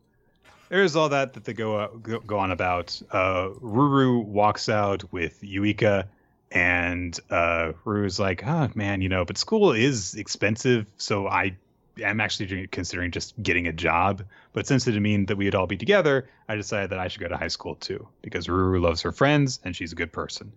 there's 0.69 0.95
all 0.95 1.09
that 1.09 1.33
that 1.33 1.43
they 1.43 1.53
go, 1.53 1.77
uh, 1.77 1.87
go, 1.87 2.19
go 2.19 2.37
on 2.37 2.51
about. 2.51 3.01
Uh, 3.11 3.49
Ruru 3.61 4.23
walks 4.23 4.69
out 4.69 5.11
with 5.11 5.41
Yuika, 5.41 6.05
and 6.51 7.19
uh, 7.31 7.73
Ruru's 7.85 8.19
like, 8.19 8.45
"Oh 8.45 8.69
man, 8.75 9.01
you 9.01 9.09
know, 9.09 9.25
but 9.25 9.37
school 9.37 9.71
is 9.71 10.13
expensive, 10.15 10.85
so 10.97 11.27
I 11.27 11.57
am 12.01 12.19
actually 12.19 12.67
considering 12.67 13.11
just 13.11 13.41
getting 13.41 13.67
a 13.67 13.73
job. 13.73 14.23
But 14.53 14.67
since 14.67 14.87
it 14.87 14.91
didn't 14.91 15.03
mean 15.03 15.25
that 15.27 15.37
we'd 15.37 15.55
all 15.55 15.67
be 15.67 15.77
together, 15.77 16.29
I 16.47 16.55
decided 16.55 16.91
that 16.91 16.99
I 16.99 17.07
should 17.07 17.21
go 17.21 17.27
to 17.27 17.37
high 17.37 17.47
school 17.47 17.75
too 17.75 18.07
because 18.21 18.47
Ruru 18.47 18.81
loves 18.81 19.01
her 19.01 19.11
friends 19.11 19.59
and 19.63 19.75
she's 19.75 19.91
a 19.91 19.95
good 19.95 20.11
person. 20.11 20.51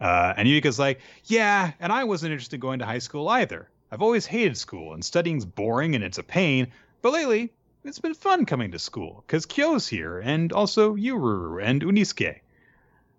Uh, 0.00 0.34
and 0.36 0.46
Yuika's 0.46 0.78
like, 0.78 1.00
yeah, 1.24 1.72
and 1.80 1.92
I 1.92 2.04
wasn't 2.04 2.32
interested 2.32 2.56
in 2.56 2.60
going 2.60 2.78
to 2.80 2.86
high 2.86 2.98
school 2.98 3.28
either. 3.28 3.68
I've 3.90 4.02
always 4.02 4.26
hated 4.26 4.56
school 4.56 4.92
and 4.94 5.04
studying's 5.04 5.44
boring 5.44 5.94
and 5.94 6.04
it's 6.04 6.18
a 6.18 6.22
pain. 6.22 6.68
But 7.02 7.12
lately, 7.12 7.52
it's 7.84 8.00
been 8.00 8.14
fun 8.14 8.46
coming 8.46 8.72
to 8.72 8.78
school 8.78 9.24
because 9.26 9.46
Kyo's 9.46 9.88
here 9.88 10.18
and 10.18 10.52
also 10.52 10.94
you, 10.94 11.16
Ruru, 11.16 11.62
and 11.62 11.82
Unisuke. 11.82 12.40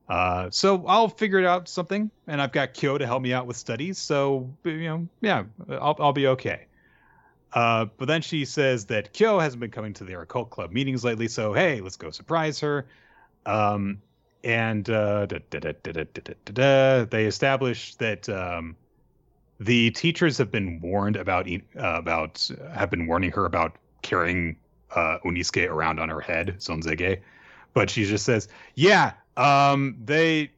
Uh, 0.10 0.50
so 0.52 0.86
I'll 0.88 1.10
figure 1.10 1.40
it 1.40 1.46
out 1.46 1.68
something, 1.68 2.10
and 2.28 2.42
I've 2.42 2.52
got 2.52 2.74
Kyo 2.74 2.98
to 2.98 3.06
help 3.06 3.22
me 3.22 3.34
out 3.34 3.46
with 3.46 3.58
studies. 3.58 3.98
So 3.98 4.50
you 4.64 4.84
know, 4.84 5.08
yeah, 5.22 5.44
I'll 5.70 5.98
I'll 6.00 6.14
be 6.14 6.28
okay. 6.28 6.66
Uh, 7.54 7.86
but 7.98 8.08
then 8.08 8.22
she 8.22 8.46
says 8.46 8.86
that 8.86 9.14
Kyo 9.14 9.40
hasn't 9.40 9.60
been 9.60 9.72
coming 9.72 9.94
to 9.94 10.04
their 10.04 10.22
occult 10.22 10.50
club 10.50 10.72
meetings 10.72 11.04
lately, 11.04 11.28
so 11.28 11.54
hey, 11.54 11.82
let's 11.82 11.96
go 11.96 12.12
surprise 12.12 12.60
her. 12.60 12.86
Um, 13.46 14.02
and 14.44 14.90
uh, 14.90 15.26
they 17.10 17.26
establish 17.26 17.96
that 17.96 18.30
um, 18.30 18.76
the 19.60 19.92
teachers 19.92 20.38
have 20.38 20.52
been 20.52 20.80
warned 20.82 21.16
about 21.16 21.48
uh, 21.50 21.60
about 21.76 22.50
have 22.74 22.90
been 22.90 23.08
warning 23.08 23.32
her 23.32 23.46
about 23.46 23.76
carrying 24.02 24.58
uh, 24.96 25.18
around 25.24 26.00
on 26.00 26.10
her 26.10 26.22
head, 26.22 26.56
Sonzege. 26.60 27.22
But 27.74 27.90
she 27.90 28.06
just 28.06 28.26
says, 28.26 28.48
"Yeah, 28.76 29.14
um, 29.36 29.98
they 30.04 30.52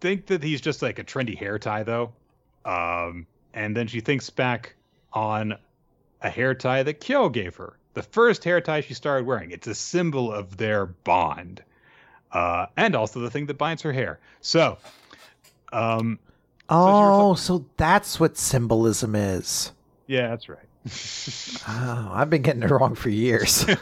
think 0.00 0.26
that 0.26 0.42
he's 0.42 0.60
just 0.60 0.82
like 0.82 0.98
a 0.98 1.04
trendy 1.04 1.36
hair 1.36 1.58
tie, 1.58 1.82
though." 1.82 2.12
Um, 2.64 3.26
and 3.54 3.76
then 3.76 3.86
she 3.86 4.00
thinks 4.00 4.28
back 4.30 4.74
on 5.12 5.56
a 6.22 6.30
hair 6.30 6.54
tie 6.54 6.82
that 6.82 7.00
Kyo 7.00 7.28
gave 7.28 7.56
her. 7.56 7.76
The 7.94 8.02
first 8.02 8.44
hair 8.44 8.60
tie 8.60 8.80
she 8.80 8.94
started 8.94 9.26
wearing. 9.26 9.50
It's 9.50 9.66
a 9.66 9.74
symbol 9.74 10.32
of 10.32 10.56
their 10.56 10.86
bond. 10.86 11.62
Uh, 12.32 12.66
and 12.76 12.94
also 12.94 13.20
the 13.20 13.30
thing 13.30 13.46
that 13.46 13.56
binds 13.56 13.82
her 13.82 13.92
hair. 13.92 14.18
So, 14.40 14.78
um, 15.72 16.18
oh, 16.68 17.34
so, 17.34 17.58
so 17.58 17.64
that's 17.76 18.20
what 18.20 18.36
symbolism 18.36 19.14
is. 19.14 19.72
Yeah, 20.06 20.28
that's 20.28 20.48
right. 20.48 20.58
oh, 21.68 22.10
I've 22.12 22.30
been 22.30 22.42
getting 22.42 22.62
it 22.62 22.70
wrong 22.70 22.94
for 22.94 23.08
years. 23.08 23.64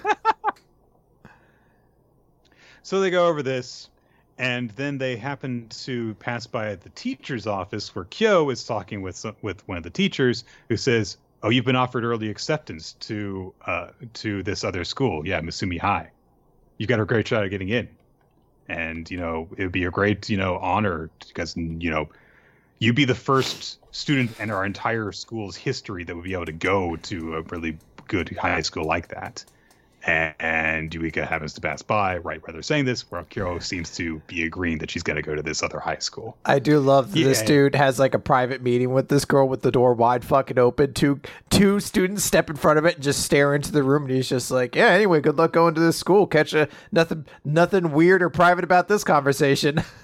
so 2.82 3.00
they 3.00 3.10
go 3.10 3.26
over 3.26 3.42
this, 3.42 3.90
and 4.38 4.70
then 4.70 4.98
they 4.98 5.16
happen 5.16 5.68
to 5.70 6.14
pass 6.14 6.46
by 6.46 6.76
the 6.76 6.88
teacher's 6.90 7.46
office 7.46 7.94
where 7.94 8.04
Kyo 8.06 8.48
is 8.50 8.64
talking 8.64 9.02
with 9.02 9.24
with 9.42 9.66
one 9.68 9.76
of 9.76 9.82
the 9.82 9.90
teachers, 9.90 10.44
who 10.68 10.76
says, 10.76 11.16
oh, 11.44 11.50
you've 11.50 11.66
been 11.66 11.76
offered 11.76 12.04
early 12.04 12.30
acceptance 12.30 12.94
to 12.94 13.52
uh, 13.66 13.88
to 14.14 14.42
this 14.42 14.64
other 14.64 14.82
school. 14.82 15.26
Yeah, 15.26 15.40
Misumi 15.40 15.78
High. 15.78 16.10
You've 16.78 16.88
got 16.88 16.98
a 16.98 17.04
great 17.04 17.28
shot 17.28 17.44
at 17.44 17.50
getting 17.50 17.68
in, 17.68 17.88
and 18.68 19.08
you 19.08 19.18
know 19.18 19.48
it 19.56 19.62
would 19.62 19.72
be 19.72 19.84
a 19.84 19.90
great 19.90 20.28
you 20.28 20.38
know 20.38 20.56
honor 20.56 21.10
because 21.28 21.56
you 21.56 21.90
know 21.90 22.08
you'd 22.80 22.96
be 22.96 23.04
the 23.04 23.14
first 23.14 23.78
student 23.94 24.40
in 24.40 24.50
our 24.50 24.64
entire 24.64 25.12
school's 25.12 25.54
history 25.54 26.02
that 26.02 26.16
would 26.16 26.24
be 26.24 26.32
able 26.32 26.46
to 26.46 26.52
go 26.52 26.96
to 26.96 27.36
a 27.36 27.42
really 27.42 27.78
good 28.08 28.36
high 28.36 28.60
school 28.60 28.84
like 28.84 29.08
that 29.08 29.44
and 30.06 30.34
Yuika 30.82 31.26
happens 31.26 31.52
to 31.54 31.60
pass 31.60 31.82
by 31.82 32.18
right 32.18 32.42
where 32.42 32.52
they're 32.52 32.62
saying 32.62 32.84
this, 32.84 33.10
where 33.10 33.22
Kyo 33.24 33.58
seems 33.58 33.94
to 33.96 34.20
be 34.26 34.44
agreeing 34.44 34.78
that 34.78 34.90
she's 34.90 35.02
going 35.02 35.16
to 35.16 35.22
go 35.22 35.34
to 35.34 35.42
this 35.42 35.62
other 35.62 35.78
high 35.78 35.98
school. 35.98 36.36
I 36.44 36.58
do 36.58 36.78
love 36.80 37.12
that 37.12 37.18
yeah. 37.18 37.28
this 37.28 37.42
dude 37.42 37.74
has 37.74 37.98
like 37.98 38.14
a 38.14 38.18
private 38.18 38.62
meeting 38.62 38.92
with 38.92 39.08
this 39.08 39.24
girl 39.24 39.48
with 39.48 39.62
the 39.62 39.70
door 39.70 39.94
wide 39.94 40.24
fucking 40.24 40.58
open. 40.58 40.94
Two 40.94 41.20
two 41.50 41.80
students 41.80 42.24
step 42.24 42.50
in 42.50 42.56
front 42.56 42.78
of 42.78 42.84
it 42.84 42.96
and 42.96 43.04
just 43.04 43.22
stare 43.22 43.54
into 43.54 43.72
the 43.72 43.82
room, 43.82 44.04
and 44.04 44.12
he's 44.12 44.28
just 44.28 44.50
like, 44.50 44.74
"Yeah, 44.74 44.88
anyway, 44.88 45.20
good 45.20 45.36
luck 45.36 45.52
going 45.52 45.74
to 45.74 45.80
this 45.80 45.96
school. 45.96 46.26
Catch 46.26 46.54
a 46.54 46.68
nothing 46.92 47.26
nothing 47.44 47.92
weird 47.92 48.22
or 48.22 48.30
private 48.30 48.64
about 48.64 48.88
this 48.88 49.04
conversation." 49.04 49.82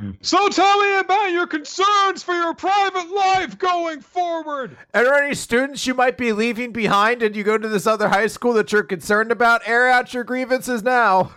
Mm-hmm. 0.00 0.12
So 0.22 0.48
tell 0.48 0.80
me 0.80 0.98
about 0.98 1.30
your 1.30 1.46
concerns 1.46 2.22
for 2.22 2.32
your 2.32 2.54
private 2.54 3.10
life 3.14 3.58
going 3.58 4.00
forward. 4.00 4.74
Are 4.94 5.04
there 5.04 5.22
any 5.22 5.34
students 5.34 5.86
you 5.86 5.92
might 5.92 6.16
be 6.16 6.32
leaving 6.32 6.72
behind 6.72 7.22
and 7.22 7.36
you 7.36 7.44
go 7.44 7.58
to 7.58 7.68
this 7.68 7.86
other 7.86 8.08
high 8.08 8.28
school 8.28 8.54
that 8.54 8.72
you're 8.72 8.82
concerned 8.82 9.30
about? 9.30 9.60
Air 9.66 9.90
out 9.90 10.14
your 10.14 10.24
grievances 10.24 10.82
now. 10.82 11.32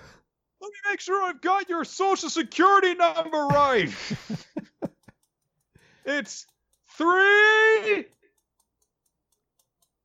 Let 0.62 0.72
me 0.72 0.78
make 0.90 1.02
sure 1.02 1.22
I've 1.22 1.42
got 1.42 1.68
your 1.68 1.84
social 1.84 2.30
security 2.30 2.96
number 2.96 3.48
right. 3.48 3.94
it's 6.06 6.48
three, 6.98 8.06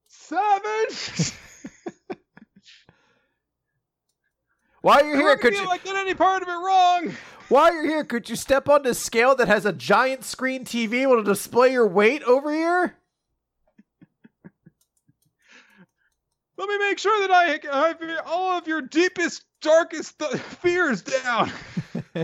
seven. 0.09 0.86
While 4.80 5.05
you're 5.05 5.16
here, 5.16 5.36
could 5.36 5.55
you 5.55 5.66
like 5.66 5.85
get 5.85 5.94
any 5.94 6.14
part 6.14 6.43
of 6.43 6.48
it 6.48 6.52
wrong? 6.52 7.12
While 7.48 7.72
you're 7.72 7.84
here, 7.86 8.04
could 8.04 8.28
you 8.28 8.36
step 8.36 8.68
on 8.68 8.82
this 8.82 8.98
scale 8.98 9.34
that 9.36 9.48
has 9.48 9.64
a 9.64 9.72
giant 9.72 10.24
screen 10.24 10.64
TV 10.64 11.08
will 11.08 11.22
display 11.22 11.72
your 11.72 11.88
weight 11.88 12.22
over 12.24 12.52
here? 12.52 12.94
Let 16.58 16.68
me 16.68 16.78
make 16.78 16.98
sure 16.98 17.26
that 17.26 17.30
I 17.30 17.58
have 17.72 18.26
all 18.26 18.58
of 18.58 18.66
your 18.66 18.82
deepest, 18.82 19.44
darkest 19.62 20.18
th- 20.18 20.32
fears 20.34 21.02
down. 21.02 21.50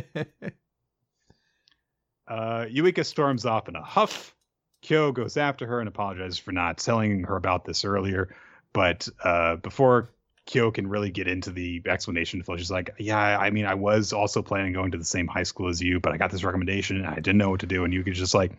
uh, 2.29 2.67
Yuika 2.67 3.07
storms 3.07 3.47
off 3.47 3.69
in 3.69 3.77
a 3.77 3.83
huff, 3.83 4.35
Kyo 4.83 5.13
goes 5.13 5.37
after 5.37 5.67
her 5.67 5.81
and 5.81 5.89
apologizes 5.89 6.39
for 6.39 6.53
not 6.53 6.79
telling 6.79 7.23
her 7.23 7.37
about 7.37 7.65
this 7.65 7.85
earlier. 7.85 8.35
But 8.75 9.09
uh, 9.23 9.57
before 9.57 10.11
Kyo 10.47 10.71
can 10.71 10.87
really 10.87 11.11
get 11.11 11.27
into 11.27 11.51
the 11.51 11.83
explanation, 11.87 12.43
flow. 12.43 12.57
she's 12.57 12.71
like, 12.71 12.95
"Yeah, 12.99 13.39
I 13.39 13.51
mean, 13.51 13.65
I 13.65 13.75
was 13.75 14.13
also 14.13 14.43
planning 14.43 14.77
on 14.77 14.83
going 14.83 14.91
to 14.93 14.99
the 14.99 15.05
same 15.05 15.27
high 15.27 15.43
school 15.43 15.69
as 15.69 15.81
you, 15.81 16.01
but 16.01 16.13
I 16.13 16.19
got 16.19 16.31
this 16.31 16.45
recommendation 16.45 16.99
and 16.99 17.07
I 17.07 17.15
didn't 17.15 17.39
know 17.39 17.51
what 17.51 17.61
to 17.61 17.67
do." 17.67 17.85
And 17.85 17.93
Yuki's 17.93 18.19
just 18.19 18.35
like, 18.35 18.53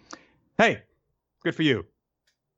"Hey, 0.57 0.81
good 1.43 1.55
for 1.55 1.63
you. 1.63 1.85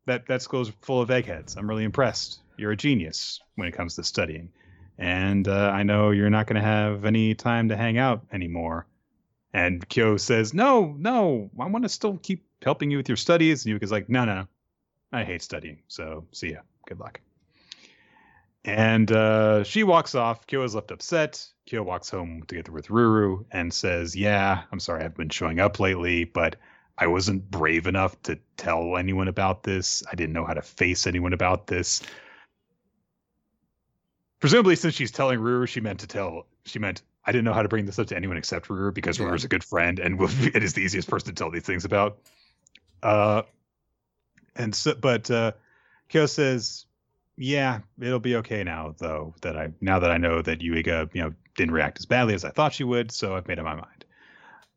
That 0.06 0.28
that 0.28 0.42
school's 0.42 0.72
full 0.82 1.02
of 1.02 1.12
eggheads. 1.12 1.58
I'm 1.58 1.70
really 1.70 1.84
impressed. 1.84 2.40
You're 2.58 2.72
a 2.72 2.78
genius 2.78 3.42
when 3.56 3.68
it 3.68 3.74
comes 3.74 3.96
to 3.96 4.04
studying, 4.04 4.50
and 4.98 5.48
uh, 5.48 5.72
I 5.74 5.84
know 5.84 6.12
you're 6.12 6.30
not 6.30 6.48
going 6.48 6.62
to 6.62 6.68
have 6.68 7.04
any 7.04 7.36
time 7.36 7.70
to 7.70 7.76
hang 7.76 7.98
out 7.98 8.26
anymore." 8.32 8.88
And 9.54 9.88
Kyo 9.90 10.16
says, 10.18 10.54
"No, 10.54 10.96
no, 10.98 11.50
I 11.60 11.66
want 11.66 11.84
to 11.84 11.90
still 11.90 12.18
keep 12.18 12.46
helping 12.62 12.92
you 12.92 12.98
with 12.98 13.10
your 13.10 13.18
studies." 13.18 13.66
And 13.66 13.74
Yuki's 13.74 13.92
like, 13.92 14.08
"No, 14.08 14.24
no, 14.24 14.36
no, 14.36 14.48
I 15.12 15.26
hate 15.26 15.42
studying. 15.42 15.80
So 15.90 16.26
see 16.32 16.52
ya. 16.52 16.60
Good 16.88 17.00
luck." 17.00 17.20
And 18.68 19.10
uh, 19.14 19.64
she 19.64 19.84
walks 19.84 20.14
off. 20.14 20.46
Kyo 20.46 20.62
is 20.64 20.76
left 20.76 20.92
upset. 20.92 21.48
Kyo 21.66 21.84
walks 21.84 22.10
home 22.10 22.44
together 22.46 22.74
with 22.74 22.90
Ruru 22.90 23.46
and 23.50 23.74
says, 23.74 24.14
Yeah, 24.14 24.64
I'm 24.70 24.82
sorry 24.82 25.06
I've 25.06 25.16
been 25.16 25.30
showing 25.30 25.62
up 25.62 25.80
lately, 25.80 26.26
but 26.26 26.58
I 26.98 27.08
wasn't 27.08 27.50
brave 27.50 27.88
enough 27.88 28.22
to 28.24 28.38
tell 28.58 28.98
anyone 28.98 29.30
about 29.30 29.64
this. 29.64 30.04
I 30.12 30.16
didn't 30.16 30.34
know 30.34 30.44
how 30.44 30.54
to 30.54 30.62
face 30.62 31.08
anyone 31.08 31.32
about 31.32 31.68
this. 31.68 32.02
Presumably, 34.42 34.76
since 34.76 34.96
she's 34.96 35.12
telling 35.12 35.40
Ruru, 35.40 35.66
she 35.66 35.80
meant 35.80 36.02
to 36.02 36.08
tell, 36.08 36.46
she 36.66 36.78
meant, 36.78 37.04
I 37.26 37.32
didn't 37.32 37.46
know 37.46 37.54
how 37.54 37.62
to 37.62 37.70
bring 37.70 37.86
this 37.86 38.00
up 38.00 38.08
to 38.08 38.18
anyone 38.18 38.36
except 38.36 38.68
Ruru 38.68 38.94
because 38.94 39.18
yeah. 39.18 39.28
Ruru's 39.28 39.46
a 39.46 39.48
good 39.48 39.64
friend 39.64 39.98
and 40.00 40.20
will, 40.20 40.30
it 40.54 40.62
is 40.62 40.74
the 40.74 40.82
easiest 40.82 41.10
person 41.10 41.30
to 41.30 41.34
tell 41.34 41.52
these 41.52 41.64
things 41.64 41.86
about. 41.86 42.18
Uh, 43.02 43.44
and 44.58 44.76
so, 44.76 44.94
but 44.94 45.32
uh, 45.32 45.54
Kyo 46.10 46.26
says, 46.26 46.87
yeah, 47.38 47.80
it'll 48.02 48.20
be 48.20 48.36
okay 48.38 48.64
now, 48.64 48.96
though. 48.98 49.36
That 49.42 49.56
I 49.56 49.70
now 49.80 50.00
that 50.00 50.10
I 50.10 50.18
know 50.18 50.42
that 50.42 50.60
Yuika, 50.60 51.10
you 51.14 51.22
know, 51.22 51.34
didn't 51.56 51.74
react 51.74 52.00
as 52.00 52.06
badly 52.06 52.34
as 52.34 52.44
I 52.44 52.50
thought 52.50 52.74
she 52.74 52.84
would, 52.84 53.12
so 53.12 53.36
I've 53.36 53.48
made 53.48 53.60
up 53.60 53.66
my 53.66 53.76
mind. 53.76 54.06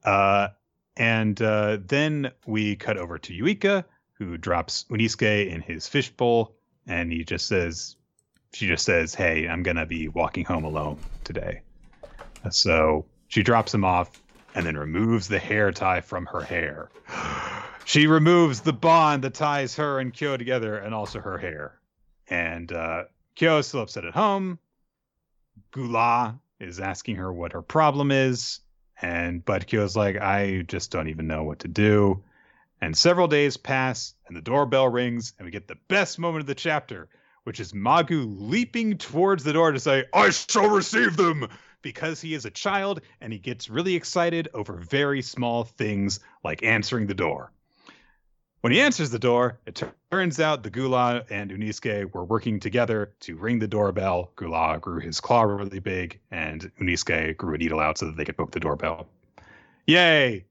Uh, 0.04 0.48
and 0.96 1.40
uh, 1.40 1.78
then 1.86 2.30
we 2.46 2.76
cut 2.76 2.98
over 2.98 3.18
to 3.18 3.32
Yuika, 3.32 3.84
who 4.12 4.36
drops 4.36 4.84
Unisuke 4.90 5.50
in 5.50 5.62
his 5.62 5.88
fishbowl, 5.88 6.54
and 6.86 7.10
he 7.10 7.24
just 7.24 7.46
says, 7.48 7.96
she 8.52 8.66
just 8.66 8.84
says, 8.84 9.14
"Hey, 9.14 9.48
I'm 9.48 9.62
gonna 9.62 9.86
be 9.86 10.08
walking 10.08 10.44
home 10.44 10.64
alone 10.64 10.98
today." 11.24 11.62
So 12.50 13.06
she 13.28 13.42
drops 13.42 13.72
him 13.72 13.84
off, 13.86 14.10
and 14.54 14.66
then 14.66 14.76
removes 14.76 15.28
the 15.28 15.38
hair 15.38 15.72
tie 15.72 16.02
from 16.02 16.26
her 16.26 16.42
hair. 16.42 16.90
she 17.86 18.06
removes 18.06 18.60
the 18.60 18.74
bond 18.74 19.24
that 19.24 19.32
ties 19.32 19.76
her 19.76 19.98
and 19.98 20.12
Kyo 20.12 20.36
together, 20.36 20.76
and 20.76 20.94
also 20.94 21.20
her 21.20 21.38
hair. 21.38 21.79
And 22.30 22.72
uh, 22.72 23.04
Kyo 23.34 23.58
is 23.58 23.66
still 23.66 23.82
upset 23.82 24.04
at 24.04 24.14
home. 24.14 24.58
Gula 25.72 26.38
is 26.60 26.80
asking 26.80 27.16
her 27.16 27.32
what 27.32 27.52
her 27.52 27.62
problem 27.62 28.10
is. 28.10 28.60
And 29.02 29.44
but 29.44 29.66
Kyo's 29.66 29.96
like, 29.96 30.16
I 30.16 30.62
just 30.62 30.90
don't 30.90 31.08
even 31.08 31.26
know 31.26 31.42
what 31.42 31.58
to 31.60 31.68
do. 31.68 32.22
And 32.80 32.96
several 32.96 33.28
days 33.28 33.56
pass, 33.56 34.14
and 34.26 34.36
the 34.36 34.40
doorbell 34.40 34.88
rings, 34.88 35.34
and 35.38 35.44
we 35.44 35.50
get 35.50 35.68
the 35.68 35.78
best 35.88 36.18
moment 36.18 36.42
of 36.42 36.46
the 36.46 36.54
chapter, 36.54 37.08
which 37.44 37.60
is 37.60 37.72
Magu 37.72 38.24
leaping 38.38 38.96
towards 38.96 39.44
the 39.44 39.52
door 39.52 39.72
to 39.72 39.80
say, 39.80 40.04
I 40.14 40.30
shall 40.30 40.70
receive 40.70 41.16
them! 41.16 41.48
Because 41.82 42.20
he 42.20 42.34
is 42.34 42.44
a 42.44 42.50
child 42.50 43.00
and 43.22 43.32
he 43.32 43.38
gets 43.38 43.70
really 43.70 43.94
excited 43.94 44.48
over 44.52 44.74
very 44.74 45.22
small 45.22 45.64
things 45.64 46.20
like 46.44 46.62
answering 46.62 47.06
the 47.06 47.14
door. 47.14 47.52
When 48.60 48.74
he 48.74 48.80
answers 48.82 49.08
the 49.08 49.18
door, 49.18 49.58
it 49.64 49.82
turns 50.10 50.38
out 50.38 50.62
the 50.62 50.68
Gula 50.68 51.24
and 51.30 51.50
Unisuke 51.50 52.12
were 52.12 52.24
working 52.24 52.60
together 52.60 53.14
to 53.20 53.36
ring 53.36 53.58
the 53.58 53.66
doorbell. 53.66 54.32
Gula 54.36 54.78
grew 54.78 55.00
his 55.00 55.18
claw 55.18 55.42
really 55.42 55.78
big, 55.78 56.20
and 56.30 56.70
Unisuke 56.78 57.38
grew 57.38 57.54
a 57.54 57.58
needle 57.58 57.80
out 57.80 57.96
so 57.96 58.06
that 58.06 58.18
they 58.18 58.24
could 58.26 58.36
poke 58.36 58.50
the 58.50 58.60
doorbell. 58.60 59.08
Yay! 59.86 60.44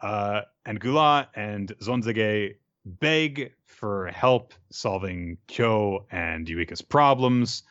Uh, 0.00 0.42
and 0.64 0.78
Gula 0.78 1.28
and 1.34 1.76
Zonzage 1.80 2.54
beg 2.84 3.52
for 3.66 4.06
help 4.06 4.54
solving 4.70 5.38
Kyo 5.48 6.06
and 6.12 6.46
Yuika's 6.46 6.82
problems. 6.82 7.64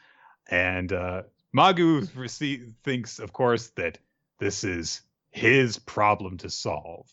And 0.50 0.92
uh, 0.92 1.24
Magu 1.56 2.06
rece- 2.10 2.74
thinks, 2.84 3.20
of 3.20 3.32
course, 3.32 3.70
that 3.78 4.00
this 4.38 4.66
is 4.66 5.02
his 5.32 5.80
problem 5.80 6.40
to 6.40 6.50
solve. 6.50 7.08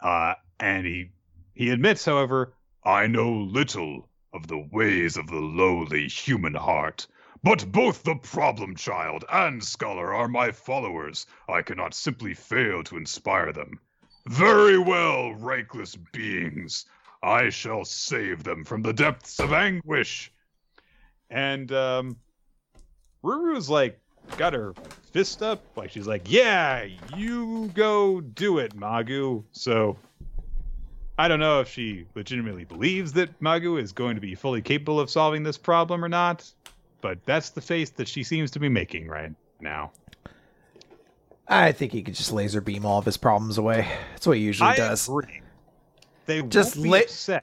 Uh, 0.00 0.34
and 0.60 0.86
he 0.86 1.10
he 1.54 1.70
admits, 1.70 2.04
however, 2.04 2.54
I 2.84 3.06
know 3.06 3.30
little 3.32 4.08
of 4.32 4.48
the 4.48 4.58
ways 4.72 5.16
of 5.16 5.28
the 5.28 5.40
lowly 5.40 6.08
human 6.08 6.54
heart. 6.54 7.06
But 7.42 7.70
both 7.70 8.02
the 8.02 8.16
problem 8.16 8.74
child 8.74 9.24
and 9.30 9.62
scholar 9.62 10.14
are 10.14 10.28
my 10.28 10.50
followers. 10.50 11.26
I 11.48 11.62
cannot 11.62 11.94
simply 11.94 12.34
fail 12.34 12.82
to 12.84 12.96
inspire 12.96 13.52
them. 13.52 13.78
Very 14.26 14.78
well, 14.78 15.34
rankless 15.34 15.96
beings. 16.12 16.86
I 17.22 17.50
shall 17.50 17.84
save 17.84 18.44
them 18.44 18.64
from 18.64 18.82
the 18.82 18.92
depths 18.92 19.38
of 19.40 19.52
anguish. 19.52 20.32
And 21.30 21.70
um 21.72 22.16
Ruru's 23.22 23.70
like 23.70 24.00
got 24.36 24.54
her 24.54 24.74
fist 25.12 25.42
up, 25.42 25.62
like 25.76 25.90
she's 25.90 26.06
like, 26.06 26.22
Yeah, 26.30 26.86
you 27.16 27.70
go 27.74 28.20
do 28.20 28.58
it, 28.58 28.74
Magu. 28.74 29.44
So 29.52 29.96
I 31.16 31.28
don't 31.28 31.40
know 31.40 31.60
if 31.60 31.68
she 31.68 32.06
legitimately 32.14 32.64
believes 32.64 33.12
that 33.12 33.38
Magu 33.40 33.80
is 33.80 33.92
going 33.92 34.16
to 34.16 34.20
be 34.20 34.34
fully 34.34 34.60
capable 34.60 34.98
of 34.98 35.10
solving 35.10 35.44
this 35.44 35.56
problem 35.56 36.04
or 36.04 36.08
not, 36.08 36.50
but 37.00 37.18
that's 37.24 37.50
the 37.50 37.60
face 37.60 37.90
that 37.90 38.08
she 38.08 38.24
seems 38.24 38.50
to 38.52 38.58
be 38.58 38.68
making 38.68 39.06
right 39.06 39.32
now. 39.60 39.92
I 41.46 41.72
think 41.72 41.92
he 41.92 42.02
could 42.02 42.14
just 42.14 42.32
laser 42.32 42.60
beam 42.60 42.84
all 42.84 42.98
of 42.98 43.04
his 43.04 43.16
problems 43.16 43.58
away. 43.58 43.86
That's 44.12 44.26
what 44.26 44.38
he 44.38 44.42
usually 44.42 44.70
I 44.70 44.76
does. 44.76 45.08
Agree. 45.08 45.42
They 46.26 46.42
just 46.42 46.76
la- 46.76 47.00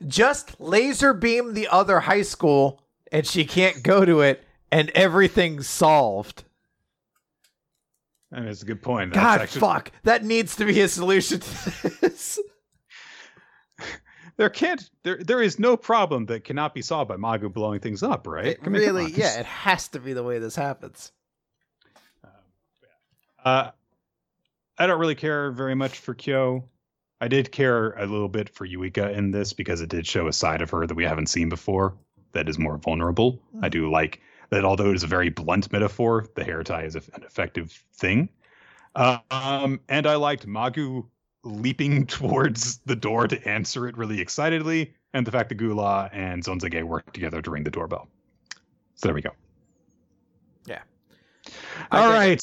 just 0.07 0.59
laser 0.59 1.13
beam 1.13 1.53
the 1.53 1.67
other 1.67 1.99
high 1.99 2.23
school, 2.23 2.81
and 3.11 3.25
she 3.25 3.45
can't 3.45 3.83
go 3.83 4.03
to 4.03 4.21
it, 4.21 4.43
and 4.71 4.89
everything's 4.89 5.69
solved. 5.69 6.43
I 8.33 8.39
mean, 8.39 8.49
it's 8.49 8.63
a 8.63 8.65
good 8.65 8.81
point. 8.81 9.13
God, 9.13 9.41
actually... 9.41 9.59
fuck. 9.59 9.91
That 10.03 10.25
needs 10.25 10.55
to 10.55 10.65
be 10.65 10.81
a 10.81 10.87
solution 10.87 11.41
to 11.41 11.89
this 12.01 12.39
there 14.41 14.49
can't 14.49 14.89
there 15.03 15.17
there 15.17 15.39
is 15.39 15.59
no 15.59 15.77
problem 15.77 16.25
that 16.25 16.43
cannot 16.43 16.73
be 16.73 16.81
solved 16.81 17.09
by 17.09 17.15
Magu 17.15 17.53
blowing 17.53 17.79
things 17.79 18.01
up, 18.01 18.25
right? 18.25 18.47
It 18.47 18.65
really, 18.65 19.11
yeah, 19.11 19.39
it 19.39 19.45
has 19.45 19.89
to 19.89 19.99
be 19.99 20.13
the 20.13 20.23
way 20.23 20.39
this 20.39 20.55
happens. 20.55 21.11
Uh, 23.45 23.69
I 24.79 24.87
don't 24.87 24.99
really 24.99 25.13
care 25.13 25.51
very 25.51 25.75
much 25.75 25.99
for 25.99 26.15
Kyo. 26.15 26.63
I 27.19 27.27
did 27.27 27.51
care 27.51 27.91
a 27.91 28.07
little 28.07 28.29
bit 28.29 28.49
for 28.49 28.67
Yuika 28.67 29.15
in 29.15 29.29
this 29.29 29.53
because 29.53 29.81
it 29.81 29.89
did 29.89 30.07
show 30.07 30.27
a 30.27 30.33
side 30.33 30.63
of 30.63 30.71
her 30.71 30.87
that 30.87 30.95
we 30.95 31.03
haven't 31.03 31.27
seen 31.27 31.49
before 31.49 31.93
that 32.31 32.49
is 32.49 32.57
more 32.57 32.77
vulnerable. 32.77 33.39
Mm. 33.55 33.65
I 33.65 33.69
do 33.69 33.91
like 33.91 34.21
that, 34.49 34.65
although 34.65 34.89
it 34.89 34.95
is 34.95 35.03
a 35.03 35.07
very 35.07 35.29
blunt 35.29 35.71
metaphor, 35.71 36.25
the 36.33 36.43
hair 36.43 36.63
tie 36.63 36.85
is 36.85 36.95
an 36.95 37.23
effective 37.23 37.71
thing. 37.93 38.29
Uh, 38.95 39.19
um, 39.29 39.81
and 39.87 40.07
I 40.07 40.15
liked 40.15 40.47
Magu 40.47 41.05
leaping 41.43 42.05
towards 42.05 42.77
the 42.85 42.95
door 42.95 43.27
to 43.27 43.47
answer 43.47 43.87
it 43.87 43.97
really 43.97 44.21
excitedly, 44.21 44.93
and 45.13 45.25
the 45.25 45.31
fact 45.31 45.49
that 45.49 45.55
Gula 45.55 46.09
and 46.13 46.43
Zonzage 46.43 46.83
work 46.83 47.11
together 47.13 47.41
to 47.41 47.51
ring 47.51 47.63
the 47.63 47.71
doorbell. 47.71 48.07
So 48.95 49.07
there 49.07 49.15
we 49.15 49.21
go. 49.21 49.31
Yeah. 50.65 50.81
All 51.91 52.09
right. 52.09 52.41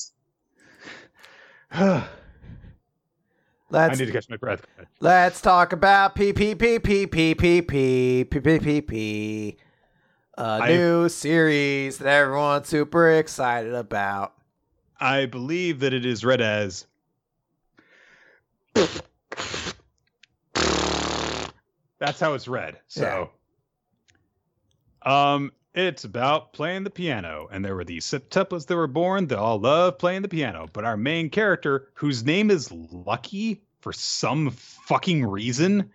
Let's, 3.70 3.92
I 3.92 3.94
need 3.94 4.06
to 4.06 4.12
catch 4.12 4.28
my 4.28 4.36
breath. 4.36 4.66
Let's 5.00 5.40
talk 5.40 5.72
about 5.72 6.14
P 6.14 6.32
P 6.32 6.54
P 6.54 6.78
P 6.78 7.06
P 7.06 7.34
P 7.34 7.62
P 7.62 8.24
P 8.24 8.40
P 8.40 8.58
P 8.58 8.80
P. 8.80 9.56
A 10.38 10.68
new 10.68 11.08
series 11.08 11.98
that 11.98 12.08
everyone's 12.08 12.68
super 12.68 13.10
excited 13.10 13.74
about. 13.74 14.34
I 14.98 15.26
believe 15.26 15.78
that 15.80 15.92
it 15.92 16.04
is 16.04 16.24
read 16.24 16.40
as 16.40 16.86
that's 21.98 22.20
how 22.20 22.34
it's 22.34 22.48
read. 22.48 22.78
So, 22.88 23.30
yeah. 25.04 25.34
um, 25.34 25.52
it's 25.74 26.04
about 26.04 26.52
playing 26.52 26.84
the 26.84 26.90
piano, 26.90 27.48
and 27.52 27.64
there 27.64 27.74
were 27.74 27.84
these 27.84 28.04
septuplets 28.04 28.66
that 28.66 28.76
were 28.76 28.86
born 28.86 29.26
that 29.28 29.38
all 29.38 29.58
love 29.58 29.98
playing 29.98 30.22
the 30.22 30.28
piano. 30.28 30.68
But 30.72 30.84
our 30.84 30.96
main 30.96 31.30
character, 31.30 31.88
whose 31.94 32.24
name 32.24 32.50
is 32.50 32.72
Lucky 32.72 33.62
for 33.80 33.92
some 33.92 34.50
fucking 34.50 35.26
reason, 35.26 35.90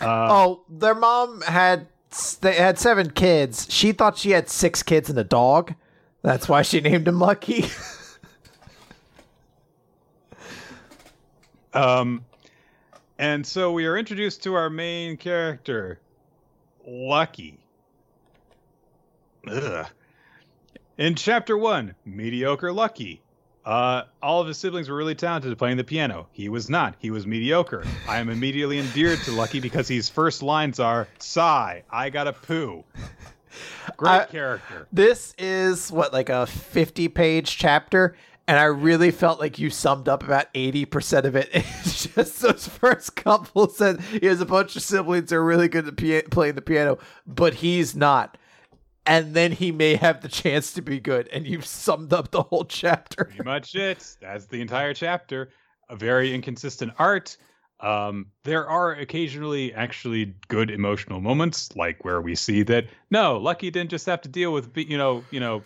uh, 0.00 0.28
oh, 0.30 0.64
their 0.68 0.94
mom 0.94 1.40
had 1.42 1.86
they 2.40 2.54
had 2.54 2.78
seven 2.78 3.10
kids. 3.10 3.66
She 3.70 3.92
thought 3.92 4.18
she 4.18 4.30
had 4.30 4.48
six 4.48 4.82
kids 4.82 5.08
and 5.08 5.18
a 5.18 5.24
dog. 5.24 5.74
That's 6.22 6.48
why 6.48 6.62
she 6.62 6.80
named 6.80 7.08
him 7.08 7.18
Lucky. 7.18 7.64
um, 11.74 12.24
And 13.18 13.46
so 13.46 13.72
we 13.72 13.86
are 13.86 13.96
introduced 13.96 14.42
to 14.44 14.54
our 14.54 14.70
main 14.70 15.16
character, 15.16 16.00
Lucky. 16.86 17.58
Ugh. 19.48 19.86
In 20.98 21.14
chapter 21.14 21.56
one, 21.56 21.94
mediocre 22.04 22.72
Lucky. 22.72 23.22
Uh, 23.64 24.02
all 24.20 24.40
of 24.40 24.48
his 24.48 24.58
siblings 24.58 24.88
were 24.88 24.96
really 24.96 25.14
talented 25.14 25.52
at 25.52 25.58
playing 25.58 25.76
the 25.76 25.84
piano. 25.84 26.26
He 26.32 26.48
was 26.48 26.68
not. 26.68 26.96
He 26.98 27.10
was 27.12 27.26
mediocre. 27.28 27.84
I 28.08 28.18
am 28.18 28.28
immediately 28.28 28.78
endeared 28.80 29.20
to 29.20 29.30
Lucky 29.32 29.60
because 29.60 29.86
his 29.86 30.08
first 30.08 30.42
lines 30.42 30.80
are 30.80 31.06
"Sigh, 31.18 31.84
I 31.88 32.10
got 32.10 32.26
a 32.26 32.32
poo." 32.32 32.84
Great 33.96 34.10
I- 34.10 34.24
character. 34.26 34.88
This 34.92 35.32
is 35.38 35.92
what 35.92 36.12
like 36.12 36.28
a 36.28 36.46
50 36.46 37.08
page 37.08 37.56
chapter 37.56 38.16
and 38.48 38.58
I 38.58 38.64
really 38.64 39.10
felt 39.10 39.40
like 39.40 39.58
you 39.58 39.70
summed 39.70 40.08
up 40.08 40.22
about 40.24 40.52
80% 40.54 41.24
of 41.24 41.36
it. 41.36 41.50
It's 41.82 42.06
just 42.14 42.40
those 42.42 42.66
first 42.68 43.16
couple 43.16 43.68
said 43.68 44.00
he 44.00 44.26
has 44.26 44.40
a 44.40 44.46
bunch 44.46 44.76
of 44.76 44.82
siblings 44.82 45.30
who 45.30 45.36
are 45.36 45.44
really 45.44 45.68
good 45.68 45.86
at 45.86 45.96
pia- 45.96 46.24
playing 46.24 46.54
the 46.54 46.62
piano, 46.62 46.98
but 47.26 47.54
he's 47.54 47.94
not. 47.94 48.36
And 49.06 49.34
then 49.34 49.52
he 49.52 49.72
may 49.72 49.96
have 49.96 50.20
the 50.20 50.28
chance 50.28 50.72
to 50.74 50.82
be 50.82 51.00
good, 51.00 51.28
and 51.28 51.46
you've 51.46 51.66
summed 51.66 52.12
up 52.12 52.30
the 52.30 52.42
whole 52.42 52.64
chapter. 52.64 53.24
Pretty 53.24 53.42
much 53.42 53.74
it. 53.74 54.16
That's 54.20 54.46
the 54.46 54.60
entire 54.60 54.94
chapter. 54.94 55.50
A 55.88 55.96
very 55.96 56.34
inconsistent 56.34 56.92
art. 56.98 57.36
Um, 57.80 58.26
there 58.44 58.68
are 58.68 58.92
occasionally 58.92 59.74
actually 59.74 60.34
good 60.48 60.70
emotional 60.70 61.20
moments, 61.20 61.74
like 61.74 62.04
where 62.04 62.20
we 62.20 62.36
see 62.36 62.62
that 62.64 62.86
no, 63.10 63.38
Lucky 63.38 63.70
didn't 63.70 63.90
just 63.90 64.06
have 64.06 64.20
to 64.22 64.28
deal 64.28 64.52
with 64.52 64.76
you 64.76 64.96
know, 64.96 65.24
you 65.30 65.40
know, 65.40 65.64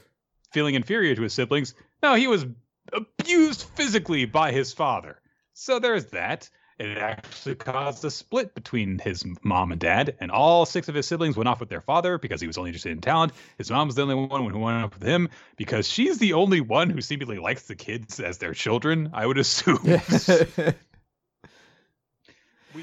feeling 0.53 0.75
inferior 0.75 1.15
to 1.15 1.23
his 1.23 1.35
siblings. 1.35 1.75
No, 2.03 2.15
he 2.15 2.27
was 2.27 2.47
abused 2.93 3.63
physically 3.75 4.25
by 4.25 4.53
his 4.53 4.73
father. 4.73 5.21
So 5.53 5.79
there's 5.79 6.07
that. 6.07 6.49
It 6.79 6.99
actually 6.99 7.55
caused 7.55 8.05
a 8.05 8.11
split 8.11 8.55
between 8.55 8.99
his 8.99 9.25
mom 9.43 9.73
and 9.73 9.81
dad, 9.81 10.15
and 10.21 10.31
all 10.31 10.67
six 10.67 10.91
of 10.91 10.95
his 10.95 11.07
siblings 11.07 11.35
went 11.35 11.49
off 11.49 11.59
with 11.59 11.71
their 11.71 11.81
father 11.81 12.19
because 12.19 12.39
he 12.39 12.47
was 12.47 12.59
only 12.59 12.69
interested 12.69 12.93
in 12.93 13.01
talent. 13.01 13.33
His 13.57 13.71
mom's 13.71 13.95
the 13.95 14.03
only 14.03 14.15
one 14.15 14.51
who 14.51 14.59
went 14.59 14.85
off 14.85 14.93
with 14.93 15.03
him 15.03 15.31
because 15.57 15.89
she's 15.89 16.19
the 16.19 16.35
only 16.35 16.61
one 16.61 16.91
who 16.91 17.01
seemingly 17.01 17.39
likes 17.39 17.63
the 17.63 17.77
kids 17.77 18.21
as 18.21 18.37
their 18.37 18.53
children, 18.53 19.09
I 19.15 19.27
would 19.27 19.39
assume. 19.39 19.79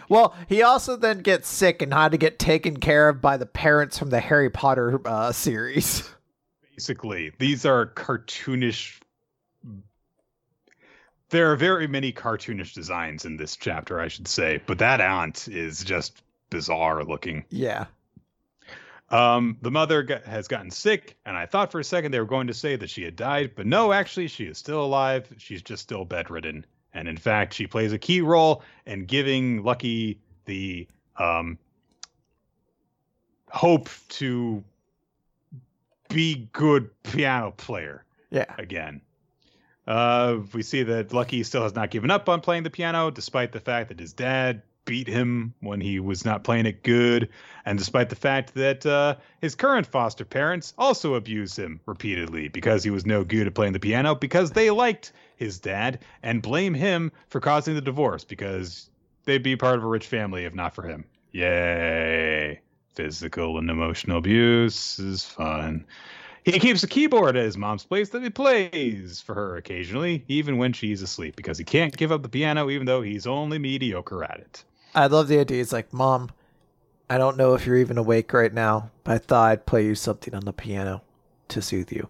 well, 0.10 0.34
he 0.48 0.64
also 0.64 0.96
then 0.96 1.20
gets 1.20 1.48
sick 1.48 1.84
and 1.84 1.94
had 1.94 2.14
to 2.14 2.18
get 2.18 2.40
taken 2.40 2.78
care 2.78 3.10
of 3.10 3.22
by 3.22 3.38
the 3.38 3.46
parents 3.46 4.00
from 4.00 4.10
the 4.10 4.20
Harry 4.20 4.50
Potter 4.50 5.00
uh, 5.06 5.32
series. 5.32 6.10
Basically, 6.72 7.32
these 7.38 7.64
are 7.64 7.86
cartoonish. 7.86 9.00
There 11.34 11.52
are 11.52 11.56
very 11.56 11.88
many 11.88 12.14
cartoonish 12.14 12.76
designs 12.76 13.26
in 13.26 13.38
this 13.38 13.56
chapter, 13.56 14.00
I 14.00 14.08
should 14.08 14.28
say, 14.28 14.62
but 14.68 14.78
that 14.78 15.02
aunt 15.02 15.48
is 15.48 15.84
just 15.84 16.22
bizarre 16.52 17.04
looking. 17.04 17.44
Yeah. 17.50 17.86
Um, 19.10 19.58
the 19.64 19.72
mother 19.72 20.04
got, 20.04 20.26
has 20.26 20.48
gotten 20.48 20.70
sick, 20.70 21.18
and 21.26 21.36
I 21.36 21.48
thought 21.48 21.72
for 21.72 21.80
a 21.80 21.84
second 21.84 22.12
they 22.12 22.20
were 22.20 22.28
going 22.28 22.46
to 22.46 22.54
say 22.54 22.76
that 22.76 22.88
she 22.88 23.02
had 23.02 23.16
died, 23.16 23.54
but 23.56 23.66
no, 23.66 23.92
actually, 23.92 24.28
she 24.28 24.44
is 24.46 24.60
still 24.60 24.86
alive. 24.86 25.28
She's 25.40 25.64
just 25.64 25.82
still 25.82 26.06
bedridden, 26.06 26.68
and 26.94 27.08
in 27.08 27.18
fact, 27.18 27.56
she 27.56 27.66
plays 27.66 27.94
a 27.94 27.98
key 27.98 28.22
role 28.22 28.62
in 28.86 29.06
giving 29.06 29.64
Lucky 29.64 30.20
the 30.46 30.88
um, 31.18 31.58
hope 33.50 33.90
to 34.10 34.64
be 36.10 36.48
good 36.54 36.92
piano 37.02 37.50
player 37.58 38.06
Yeah. 38.30 38.54
again. 38.60 39.02
Uh, 39.86 40.40
we 40.54 40.64
see 40.64 40.84
that 40.84 41.14
Lucky 41.14 41.44
still 41.44 41.64
has 41.64 41.76
not 41.76 41.92
given 41.92 42.12
up 42.12 42.30
on 42.30 42.42
playing 42.42 42.64
the 42.64 42.70
piano, 42.70 43.12
despite 43.12 43.52
the 43.52 43.60
fact 43.60 43.90
that 43.90 44.00
his 44.00 44.14
dad 44.14 44.62
beat 44.86 45.08
him 45.08 45.54
when 45.62 45.80
he 45.80 46.00
was 46.00 46.26
not 46.26 46.44
playing 46.44 46.66
it 46.66 46.84
good, 46.84 47.30
and 47.66 47.78
despite 47.78 48.10
the 48.10 48.16
fact 48.16 48.54
that 48.54 48.86
uh, 48.86 49.16
his 49.42 49.56
current 49.56 49.88
foster 49.88 50.26
parents 50.26 50.74
also 50.78 51.16
abused 51.16 51.58
him 51.58 51.80
repeatedly 51.86 52.50
because 52.50 52.84
he 52.84 52.90
was 52.90 53.06
no 53.06 53.24
good 53.24 53.48
at 53.48 53.54
playing 53.54 53.74
the 53.74 53.80
piano 53.80 54.16
because 54.16 54.52
they 54.52 54.70
liked 54.70 55.14
his 55.36 55.60
dad 55.60 56.00
and 56.22 56.42
blame 56.42 56.74
him 56.74 57.12
for 57.30 57.40
causing 57.40 57.76
the 57.76 57.82
divorce 57.82 58.24
because 58.24 58.90
they'd 59.26 59.44
be 59.44 59.56
part 59.56 59.78
of 59.78 59.84
a 59.84 59.88
rich 59.88 60.08
family 60.08 60.46
if 60.46 60.54
not 60.54 60.76
for 60.76 60.84
him. 60.84 61.06
Yay! 61.32 62.60
Physical 62.94 63.58
and 63.58 63.70
emotional 63.70 64.18
abuse 64.18 65.00
is 65.00 65.24
fun. 65.24 65.86
He 66.44 66.60
keeps 66.60 66.84
a 66.84 66.88
keyboard 66.88 67.38
at 67.38 67.46
his 67.46 67.58
mom's 67.58 67.86
place 67.86 68.10
that 68.10 68.22
he 68.22 68.30
plays 68.30 69.22
for 69.22 69.34
her 69.34 69.56
occasionally, 69.56 70.26
even 70.28 70.58
when 70.58 70.74
she's 70.74 71.02
asleep, 71.02 71.36
because 71.38 71.58
he 71.58 71.64
can't 71.64 71.96
give 71.96 72.12
up 72.12 72.22
the 72.22 72.30
piano, 72.30 72.70
even 72.70 72.86
though 72.86 73.02
he's 73.02 73.26
only 73.26 73.58
mediocre 73.58 74.24
at 74.24 74.40
it. 74.40 74.64
I 74.94 75.08
love 75.08 75.30
the 75.30 75.40
idea. 75.40 75.62
It's 75.62 75.72
like, 75.72 75.94
Mom, 75.94 76.32
I 77.10 77.18
don't 77.18 77.38
know 77.38 77.54
if 77.54 77.66
you're 77.66 77.78
even 77.78 77.98
awake 77.98 78.34
right 78.34 78.54
now, 78.54 78.92
but 79.04 79.14
I 79.14 79.18
thought 79.20 79.52
I'd 79.52 79.66
play 79.66 79.86
you 79.86 79.96
something 79.96 80.36
on 80.36 80.44
the 80.44 80.54
piano 80.54 81.02
to 81.48 81.62
soothe 81.62 81.92
you. 81.92 82.10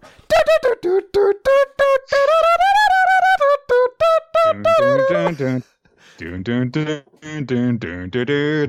Dun, 6.16 6.44
dun, 6.44 6.70
dun, 6.70 7.02
dun, 7.20 7.44
dun, 7.44 7.78
dun, 7.78 8.10
dun, 8.10 8.10
dun, 8.10 8.68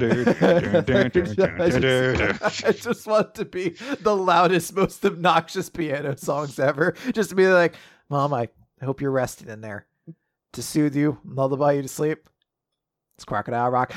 dun, 0.84 1.12
I 1.62 1.70
just, 1.70 2.66
I 2.66 2.72
just 2.72 3.06
want 3.06 3.36
to 3.36 3.46
be 3.46 3.76
the 4.02 4.16
loudest, 4.16 4.76
most 4.76 5.06
obnoxious 5.06 5.70
piano 5.70 6.18
songs 6.18 6.58
ever. 6.58 6.96
Just 7.14 7.30
to 7.30 7.36
be 7.36 7.48
like, 7.48 7.76
Mom, 8.10 8.34
I 8.34 8.50
hope 8.84 9.00
you're 9.00 9.12
resting 9.12 9.50
in 9.50 9.62
there 9.62 9.86
to 10.54 10.64
soothe 10.64 10.96
you, 10.96 11.20
lullaby 11.24 11.74
you 11.74 11.84
to 11.84 11.88
sleep. 11.88 12.28
It's 13.18 13.26
Crocodile 13.26 13.70
Rock. 13.70 13.94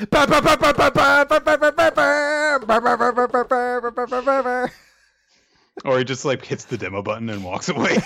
Or 5.84 5.98
he 5.98 6.04
just 6.04 6.24
like 6.24 6.44
hits 6.44 6.64
the 6.66 6.76
demo 6.76 7.02
button 7.02 7.30
and 7.30 7.42
walks 7.42 7.68
away. 7.68 7.96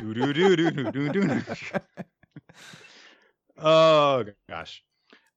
Do, 0.00 0.14
do, 0.14 0.32
do, 0.32 0.56
do, 0.56 0.70
do, 0.70 0.90
do, 0.90 1.08
do. 1.10 1.42
Oh 3.62 4.24
gosh. 4.48 4.82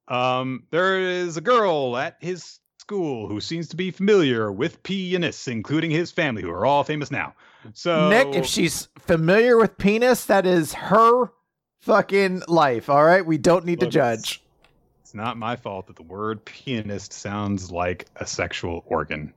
Um, 0.07 0.63
there 0.71 0.99
is 0.99 1.37
a 1.37 1.41
girl 1.41 1.95
at 1.95 2.17
his 2.19 2.59
school 2.79 3.27
who 3.27 3.39
seems 3.39 3.69
to 3.69 3.75
be 3.75 3.91
familiar 3.91 4.51
with 4.51 4.83
pianists, 4.83 5.47
including 5.47 5.91
his 5.91 6.11
family, 6.11 6.41
who 6.41 6.49
are 6.49 6.65
all 6.65 6.83
famous 6.83 7.11
now. 7.11 7.33
So 7.73 8.09
Nick, 8.09 8.35
if 8.35 8.45
she's 8.45 8.89
familiar 8.99 9.57
with 9.57 9.77
penis, 9.77 10.25
that 10.25 10.45
is 10.45 10.73
her 10.73 11.31
fucking 11.79 12.43
life. 12.47 12.89
All 12.89 13.03
right, 13.03 13.25
we 13.25 13.37
don't 13.37 13.65
need 13.65 13.79
to 13.81 13.87
judge. 13.87 14.41
it's 15.01 15.13
not 15.13 15.37
my 15.37 15.55
fault 15.55 15.87
that 15.87 15.95
the 15.95 16.03
word 16.03 16.43
pianist 16.43 17.13
sounds 17.13 17.71
like 17.71 18.07
a 18.17 18.25
sexual 18.25 18.83
organ 18.87 19.33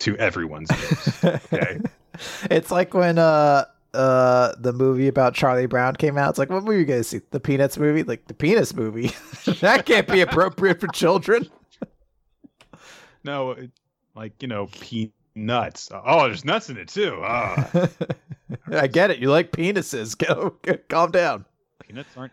to 0.00 0.16
everyone's 0.16 0.70
ears. 0.70 1.24
Okay. 1.24 1.80
it's 2.50 2.70
like 2.70 2.94
when 2.94 3.18
uh 3.18 3.64
uh 3.94 4.54
the 4.58 4.72
movie 4.72 5.08
about 5.08 5.34
Charlie 5.34 5.66
Brown 5.66 5.96
came 5.96 6.18
out. 6.18 6.30
It's 6.30 6.38
like, 6.38 6.50
what 6.50 6.64
movie 6.64 6.78
you 6.78 6.84
guys 6.84 7.08
see? 7.08 7.20
The 7.30 7.40
Peanuts 7.40 7.78
movie? 7.78 8.02
Like 8.02 8.26
the 8.26 8.34
penis 8.34 8.74
movie. 8.74 9.12
that 9.60 9.86
can't 9.86 10.06
be 10.06 10.20
appropriate 10.20 10.80
for 10.80 10.88
children. 10.88 11.48
no, 13.24 13.52
it, 13.52 13.70
like 14.14 14.42
you 14.42 14.48
know, 14.48 14.66
peanuts. 14.66 15.90
Oh, 15.92 16.26
there's 16.26 16.44
nuts 16.44 16.70
in 16.70 16.76
it 16.76 16.88
too. 16.88 17.20
Ah, 17.22 17.88
I 18.72 18.86
get 18.86 19.10
it. 19.10 19.18
You 19.18 19.30
like 19.30 19.52
penises. 19.52 20.16
Go, 20.16 20.56
go 20.62 20.76
calm 20.88 21.10
down. 21.10 21.44
peanuts 21.86 22.10
aren't 22.16 22.32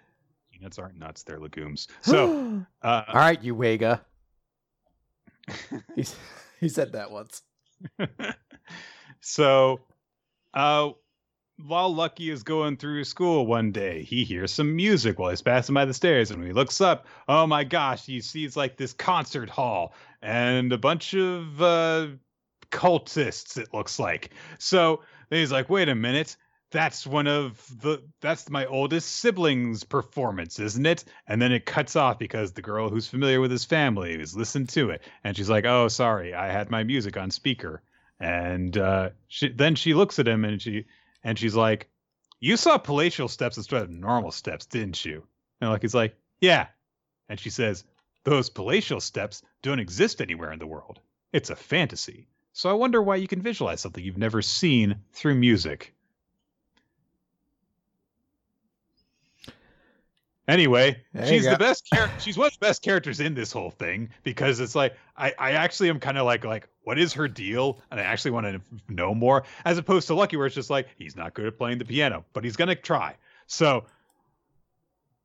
peanuts 0.51 0.77
aren't 0.77 0.97
nuts. 0.97 1.23
They're 1.23 1.39
legumes. 1.39 1.87
So, 2.01 2.65
uh, 2.81 3.03
all 3.07 3.15
right, 3.15 3.41
you 3.41 3.55
Wega. 3.55 4.01
He 6.59 6.69
said 6.69 6.93
that 6.93 7.11
once. 7.11 7.43
so, 9.21 9.79
uh, 10.53 10.89
while 11.57 11.93
Lucky 11.93 12.29
is 12.29 12.43
going 12.43 12.77
through 12.77 13.03
school 13.05 13.45
one 13.45 13.71
day, 13.71 14.03
he 14.03 14.23
hears 14.23 14.51
some 14.51 14.75
music 14.75 15.17
while 15.17 15.29
he's 15.29 15.41
passing 15.41 15.73
by 15.73 15.85
the 15.85 15.93
stairs. 15.93 16.31
And 16.31 16.39
when 16.39 16.47
he 16.47 16.53
looks 16.53 16.81
up, 16.81 17.07
oh 17.27 17.47
my 17.47 17.63
gosh, 17.63 18.05
he 18.05 18.21
sees 18.21 18.57
like 18.57 18.77
this 18.77 18.93
concert 18.93 19.49
hall 19.49 19.93
and 20.21 20.71
a 20.73 20.77
bunch 20.77 21.13
of 21.13 21.61
uh, 21.61 22.07
cultists, 22.71 23.57
it 23.57 23.73
looks 23.73 23.99
like. 23.99 24.31
So 24.59 25.01
he's 25.29 25.51
like, 25.51 25.69
wait 25.69 25.89
a 25.89 25.95
minute. 25.95 26.35
That's 26.71 27.07
one 27.07 27.27
of 27.27 27.63
the 27.79 28.03
that's 28.19 28.49
my 28.49 28.65
oldest 28.65 29.09
sibling's 29.09 29.85
performance, 29.85 30.59
isn't 30.59 30.85
it? 30.85 31.05
And 31.25 31.41
then 31.41 31.53
it 31.53 31.65
cuts 31.65 31.95
off 31.95 32.19
because 32.19 32.51
the 32.51 32.61
girl 32.61 32.89
who's 32.89 33.07
familiar 33.07 33.39
with 33.39 33.51
his 33.51 33.63
family 33.63 34.19
is 34.19 34.35
listening 34.35 34.67
to 34.67 34.89
it, 34.89 35.03
and 35.23 35.37
she's 35.37 35.49
like, 35.49 35.63
"Oh, 35.63 35.87
sorry, 35.87 36.33
I 36.33 36.51
had 36.51 36.69
my 36.71 36.83
music 36.83 37.15
on 37.15 37.31
speaker." 37.31 37.81
And 38.19 38.77
uh, 38.77 39.11
she 39.29 39.49
then 39.49 39.75
she 39.75 39.93
looks 39.93 40.19
at 40.19 40.27
him 40.27 40.43
and 40.43 40.61
she 40.61 40.85
and 41.25 41.37
she's 41.37 41.55
like, 41.55 41.89
"You 42.39 42.55
saw 42.55 42.77
palatial 42.77 43.27
steps 43.27 43.57
instead 43.57 43.81
of 43.81 43.89
normal 43.89 44.31
steps, 44.31 44.67
didn't 44.67 45.03
you?" 45.03 45.27
And 45.59 45.71
like 45.71 45.81
he's 45.81 45.95
like, 45.95 46.15
"Yeah," 46.39 46.67
and 47.27 47.39
she 47.39 47.49
says, 47.49 47.83
"Those 48.23 48.51
palatial 48.51 49.01
steps 49.01 49.41
don't 49.63 49.79
exist 49.79 50.21
anywhere 50.21 50.53
in 50.53 50.59
the 50.59 50.67
world. 50.67 51.01
It's 51.33 51.49
a 51.49 51.55
fantasy." 51.55 52.27
So 52.53 52.69
I 52.69 52.73
wonder 52.73 53.01
why 53.01 53.15
you 53.15 53.27
can 53.27 53.41
visualize 53.41 53.81
something 53.81 54.03
you've 54.03 54.19
never 54.19 54.43
seen 54.43 55.01
through 55.11 55.35
music. 55.35 55.94
Anyway, 60.47 61.01
There 61.13 61.25
she's 61.25 61.45
the 61.45 61.57
best 61.57 61.85
char- 61.87 62.09
she's 62.19 62.37
one 62.37 62.47
of 62.47 62.53
the 62.53 62.59
best 62.59 62.81
characters 62.83 63.19
in 63.19 63.33
this 63.33 63.51
whole 63.51 63.71
thing 63.71 64.09
because 64.23 64.59
it's 64.59 64.75
like 64.75 64.95
I, 65.17 65.33
I 65.39 65.51
actually 65.53 65.89
am 65.89 65.99
kind 65.99 66.17
of 66.17 66.25
like 66.25 66.45
like 66.45 66.67
what 66.83 66.99
is 66.99 67.13
her 67.13 67.27
deal? 67.27 67.79
And 67.89 67.99
I 67.99 68.03
actually 68.03 68.31
want 68.31 68.45
to 68.45 68.61
know 68.87 69.15
more 69.15 69.43
as 69.65 69.77
opposed 69.77 70.07
to 70.07 70.13
Lucky 70.15 70.37
where 70.37 70.45
it's 70.45 70.55
just 70.55 70.69
like 70.69 70.87
he's 70.97 71.15
not 71.15 71.33
good 71.33 71.47
at 71.47 71.57
playing 71.57 71.79
the 71.79 71.85
piano 71.85 72.25
but 72.33 72.43
he's 72.43 72.55
gonna 72.55 72.75
try. 72.75 73.15
So 73.47 73.85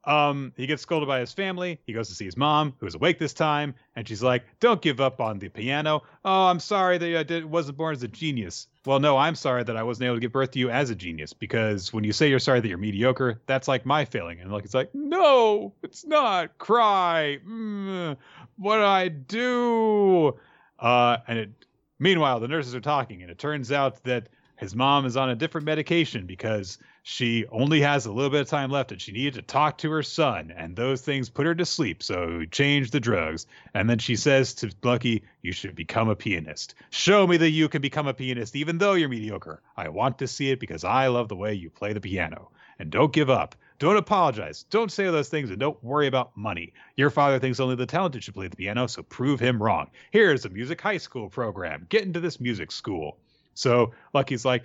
um 0.04 0.52
he 0.56 0.66
gets 0.66 0.82
scolded 0.82 1.06
by 1.06 1.20
his 1.20 1.32
family. 1.32 1.78
He 1.86 1.92
goes 1.92 2.08
to 2.08 2.14
see 2.14 2.24
his 2.24 2.36
mom 2.36 2.74
who 2.78 2.86
is 2.86 2.94
awake 2.94 3.18
this 3.18 3.34
time 3.34 3.74
and 3.94 4.08
she's 4.08 4.22
like 4.22 4.44
don't 4.58 4.80
give 4.80 5.00
up 5.00 5.20
on 5.20 5.38
the 5.38 5.48
piano. 5.48 6.02
Oh 6.24 6.46
I'm 6.46 6.60
sorry 6.60 6.96
that 6.98 7.16
I 7.18 7.22
did, 7.22 7.44
wasn't 7.44 7.76
born 7.76 7.94
as 7.94 8.02
a 8.02 8.08
genius. 8.08 8.66
Well 8.86 8.98
no 8.98 9.18
I'm 9.18 9.34
sorry 9.34 9.62
that 9.62 9.76
I 9.76 9.82
wasn't 9.82 10.06
able 10.06 10.16
to 10.16 10.20
give 10.20 10.32
birth 10.32 10.52
to 10.52 10.58
you 10.58 10.70
as 10.70 10.88
a 10.90 10.94
genius 10.94 11.32
because 11.34 11.92
when 11.92 12.04
you 12.04 12.12
say 12.12 12.30
you're 12.30 12.38
sorry 12.38 12.60
that 12.60 12.68
you're 12.68 12.78
mediocre 12.78 13.40
that's 13.46 13.68
like 13.68 13.84
my 13.84 14.04
failing. 14.06 14.40
And 14.40 14.50
like 14.50 14.64
it's 14.64 14.74
like 14.74 14.94
no 14.94 15.74
it's 15.82 16.06
not. 16.06 16.56
Cry. 16.56 17.38
Mm, 17.46 18.16
what 18.56 18.76
do 18.76 18.84
I 18.84 19.08
do. 19.08 20.38
Uh 20.78 21.18
and 21.28 21.38
it 21.38 21.50
meanwhile 21.98 22.40
the 22.40 22.48
nurses 22.48 22.74
are 22.74 22.80
talking 22.80 23.20
and 23.22 23.30
it 23.30 23.38
turns 23.38 23.70
out 23.70 24.02
that 24.04 24.28
his 24.60 24.76
mom 24.76 25.06
is 25.06 25.16
on 25.16 25.30
a 25.30 25.34
different 25.34 25.64
medication 25.64 26.26
because 26.26 26.76
she 27.02 27.46
only 27.46 27.80
has 27.80 28.04
a 28.04 28.12
little 28.12 28.28
bit 28.28 28.42
of 28.42 28.46
time 28.46 28.70
left 28.70 28.92
and 28.92 29.00
she 29.00 29.10
needed 29.10 29.32
to 29.32 29.40
talk 29.40 29.78
to 29.78 29.90
her 29.90 30.02
son 30.02 30.52
and 30.54 30.76
those 30.76 31.00
things 31.00 31.30
put 31.30 31.46
her 31.46 31.54
to 31.54 31.64
sleep 31.64 32.02
so 32.02 32.44
change 32.50 32.90
the 32.90 33.00
drugs. 33.00 33.46
And 33.72 33.88
then 33.88 33.98
she 33.98 34.16
says 34.16 34.52
to 34.56 34.70
lucky 34.82 35.22
you 35.40 35.52
should 35.52 35.74
become 35.74 36.10
a 36.10 36.14
pianist. 36.14 36.74
Show 36.90 37.26
me 37.26 37.38
that 37.38 37.48
you 37.48 37.70
can 37.70 37.80
become 37.80 38.06
a 38.06 38.12
pianist 38.12 38.54
even 38.54 38.76
though 38.76 38.92
you're 38.92 39.08
mediocre. 39.08 39.62
I 39.78 39.88
want 39.88 40.18
to 40.18 40.28
see 40.28 40.50
it 40.50 40.60
because 40.60 40.84
i 40.84 41.06
love 41.06 41.28
the 41.28 41.36
way 41.36 41.54
you 41.54 41.70
play 41.70 41.94
the 41.94 42.00
piano. 42.02 42.50
And 42.78 42.90
don't 42.90 43.14
give 43.14 43.30
up. 43.30 43.54
Don't 43.78 43.96
apologize. 43.96 44.64
Don't 44.64 44.92
say 44.92 45.04
those 45.04 45.30
things 45.30 45.48
and 45.48 45.58
don't 45.58 45.82
worry 45.82 46.06
about 46.06 46.36
money. 46.36 46.74
Your 46.96 47.08
father 47.08 47.38
thinks 47.38 47.60
only 47.60 47.76
the 47.76 47.86
talented 47.86 48.22
should 48.22 48.34
play 48.34 48.48
the 48.48 48.56
piano 48.56 48.88
so 48.88 49.02
prove 49.04 49.40
him 49.40 49.62
wrong. 49.62 49.90
Here's 50.10 50.44
a 50.44 50.50
music 50.50 50.82
high 50.82 50.98
school 50.98 51.30
program. 51.30 51.86
Get 51.88 52.02
into 52.02 52.20
this 52.20 52.40
music 52.40 52.70
school 52.72 53.16
so 53.60 53.92
lucky's 54.12 54.44
like 54.44 54.64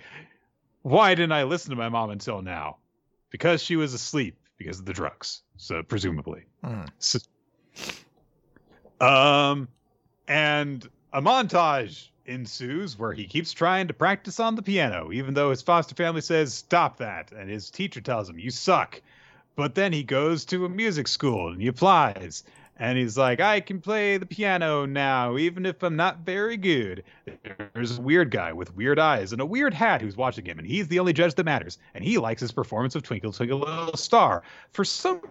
why 0.86 1.16
didn't 1.16 1.32
I 1.32 1.42
listen 1.42 1.70
to 1.70 1.76
my 1.76 1.88
mom 1.88 2.10
until 2.10 2.42
now? 2.42 2.76
Because 3.30 3.60
she 3.60 3.74
was 3.74 3.92
asleep 3.92 4.36
because 4.56 4.78
of 4.78 4.86
the 4.86 4.92
drugs, 4.92 5.42
so 5.56 5.82
presumably. 5.82 6.44
Mm. 6.62 6.88
So, 7.00 7.18
um, 9.00 9.66
and 10.28 10.88
a 11.12 11.20
montage 11.20 12.10
ensues 12.26 12.96
where 12.96 13.12
he 13.12 13.26
keeps 13.26 13.52
trying 13.52 13.88
to 13.88 13.94
practice 13.94 14.38
on 14.38 14.54
the 14.54 14.62
piano, 14.62 15.10
even 15.12 15.34
though 15.34 15.50
his 15.50 15.60
foster 15.60 15.96
family 15.96 16.20
says 16.20 16.54
stop 16.54 16.98
that, 16.98 17.32
and 17.32 17.50
his 17.50 17.68
teacher 17.68 18.00
tells 18.00 18.30
him 18.30 18.38
you 18.38 18.50
suck. 18.50 19.02
But 19.56 19.74
then 19.74 19.92
he 19.92 20.04
goes 20.04 20.44
to 20.46 20.66
a 20.66 20.68
music 20.68 21.08
school 21.08 21.48
and 21.48 21.60
he 21.60 21.66
applies. 21.66 22.44
And 22.78 22.98
he's 22.98 23.16
like, 23.16 23.40
I 23.40 23.60
can 23.60 23.80
play 23.80 24.18
the 24.18 24.26
piano 24.26 24.84
now, 24.84 25.38
even 25.38 25.64
if 25.64 25.82
I'm 25.82 25.96
not 25.96 26.18
very 26.18 26.58
good. 26.58 27.04
There's 27.72 27.98
a 27.98 28.02
weird 28.02 28.30
guy 28.30 28.52
with 28.52 28.76
weird 28.76 28.98
eyes 28.98 29.32
and 29.32 29.40
a 29.40 29.46
weird 29.46 29.72
hat 29.72 30.02
who's 30.02 30.16
watching 30.16 30.44
him, 30.44 30.58
and 30.58 30.66
he's 30.66 30.88
the 30.88 30.98
only 30.98 31.14
judge 31.14 31.34
that 31.34 31.44
matters. 31.44 31.78
And 31.94 32.04
he 32.04 32.18
likes 32.18 32.42
his 32.42 32.52
performance 32.52 32.94
of 32.94 33.02
Twinkle 33.02 33.32
Twinkle 33.32 33.60
Little 33.60 33.96
Star. 33.96 34.42
For 34.72 34.84
some 34.84 35.22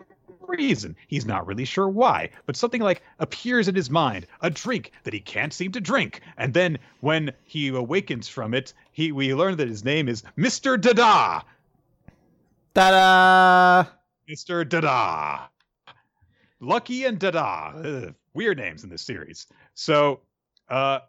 reason, 0.47 0.95
he's 1.07 1.25
not 1.25 1.45
really 1.45 1.65
sure 1.65 1.87
why, 1.87 2.29
but 2.47 2.55
something 2.55 2.81
like 2.81 3.03
appears 3.19 3.67
in 3.67 3.75
his 3.75 3.89
mind, 3.89 4.25
a 4.41 4.49
drink 4.49 4.91
that 5.03 5.13
he 5.13 5.19
can't 5.19 5.53
seem 5.53 5.71
to 5.73 5.81
drink. 5.81 6.21
And 6.37 6.53
then 6.53 6.79
when 7.01 7.31
he 7.43 7.67
awakens 7.67 8.27
from 8.27 8.55
it, 8.55 8.73
he 8.91 9.11
we 9.11 9.35
learn 9.35 9.57
that 9.57 9.67
his 9.67 9.85
name 9.85 10.09
is 10.09 10.23
Mr. 10.37 10.81
Dada. 10.81 11.43
Ta-da! 12.73 13.85
Mr. 14.27 14.67
Dada. 14.67 15.49
Lucky 16.65 17.05
and 17.05 17.19
Dada. 17.19 18.15
Weird 18.33 18.57
names 18.57 18.83
in 18.83 18.89
this 18.89 19.01
series. 19.01 19.47
So, 19.75 20.21
uh, 20.69 20.99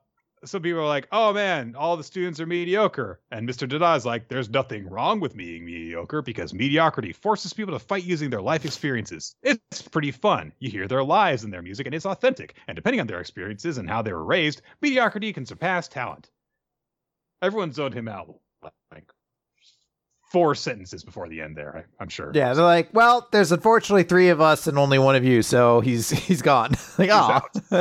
some 0.44 0.62
people 0.62 0.80
are 0.80 0.86
like, 0.86 1.08
oh 1.10 1.32
man, 1.32 1.74
all 1.76 1.96
the 1.96 2.04
students 2.04 2.40
are 2.40 2.46
mediocre. 2.46 3.20
And 3.30 3.48
Mr. 3.48 3.68
Dada 3.68 3.94
is 3.94 4.04
like, 4.04 4.28
there's 4.28 4.50
nothing 4.50 4.88
wrong 4.88 5.18
with 5.18 5.36
being 5.36 5.64
mediocre 5.64 6.22
because 6.22 6.52
mediocrity 6.52 7.12
forces 7.12 7.52
people 7.52 7.72
to 7.72 7.78
fight 7.78 8.04
using 8.04 8.30
their 8.30 8.42
life 8.42 8.64
experiences. 8.64 9.34
It's 9.42 9.82
pretty 9.82 10.12
fun. 10.12 10.52
You 10.58 10.70
hear 10.70 10.86
their 10.86 11.02
lives 11.02 11.42
in 11.42 11.50
their 11.50 11.62
music 11.62 11.86
and 11.86 11.94
it's 11.94 12.06
authentic. 12.06 12.54
And 12.68 12.76
depending 12.76 13.00
on 13.00 13.06
their 13.06 13.20
experiences 13.20 13.78
and 13.78 13.88
how 13.88 14.02
they 14.02 14.12
were 14.12 14.24
raised, 14.24 14.62
mediocrity 14.80 15.32
can 15.32 15.46
surpass 15.46 15.88
talent. 15.88 16.30
Everyone 17.42 17.72
zoned 17.72 17.94
him 17.94 18.08
out 18.08 18.34
like 18.92 19.10
four 20.36 20.54
sentences 20.54 21.02
before 21.02 21.30
the 21.30 21.40
end 21.40 21.56
there, 21.56 21.74
I, 21.78 22.02
I'm 22.02 22.10
sure. 22.10 22.30
Yeah, 22.34 22.52
they're 22.52 22.62
like, 22.62 22.90
well, 22.92 23.26
there's 23.30 23.52
unfortunately 23.52 24.02
three 24.02 24.28
of 24.28 24.38
us 24.38 24.66
and 24.66 24.76
only 24.76 24.98
one 24.98 25.16
of 25.16 25.24
you, 25.24 25.40
so 25.40 25.80
he's 25.80 26.10
he's 26.26 26.42
gone. 26.42 26.72
like, 26.98 27.08
oh. 27.10 27.40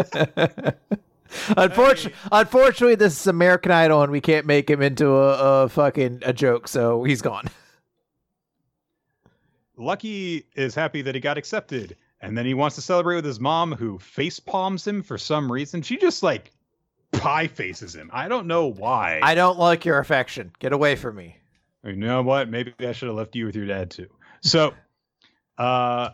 unfortunately, 1.57 2.17
unfortunately, 2.31 2.95
this 2.95 3.19
is 3.19 3.27
American 3.27 3.73
Idol, 3.73 4.03
and 4.03 4.09
we 4.09 4.21
can't 4.21 4.45
make 4.45 4.69
him 4.69 4.81
into 4.81 5.09
a, 5.09 5.63
a 5.63 5.67
fucking 5.69 6.21
a 6.23 6.31
joke, 6.31 6.69
so 6.69 7.03
he's 7.03 7.21
gone. 7.21 7.49
Lucky 9.75 10.45
is 10.55 10.73
happy 10.73 11.01
that 11.01 11.13
he 11.13 11.19
got 11.19 11.37
accepted, 11.37 11.97
and 12.21 12.37
then 12.37 12.45
he 12.45 12.53
wants 12.53 12.77
to 12.77 12.81
celebrate 12.81 13.17
with 13.17 13.25
his 13.25 13.41
mom, 13.41 13.73
who 13.73 13.99
face 13.99 14.39
palms 14.39 14.87
him 14.87 15.03
for 15.03 15.17
some 15.17 15.51
reason. 15.51 15.81
She 15.81 15.97
just 15.97 16.23
like 16.23 16.53
pie 17.11 17.47
faces 17.47 17.93
him. 17.93 18.09
I 18.13 18.29
don't 18.29 18.47
know 18.47 18.67
why. 18.67 19.19
I 19.21 19.35
don't 19.35 19.59
like 19.59 19.83
your 19.83 19.99
affection. 19.99 20.53
Get 20.59 20.71
away 20.71 20.95
from 20.95 21.17
me. 21.17 21.35
You 21.89 21.95
know 21.95 22.21
what? 22.21 22.49
Maybe 22.49 22.73
I 22.79 22.91
should 22.91 23.07
have 23.07 23.17
left 23.17 23.35
you 23.35 23.45
with 23.45 23.55
your 23.55 23.67
dad 23.67 23.91
too. 23.91 24.07
So, 24.41 24.73
uh, 25.57 26.09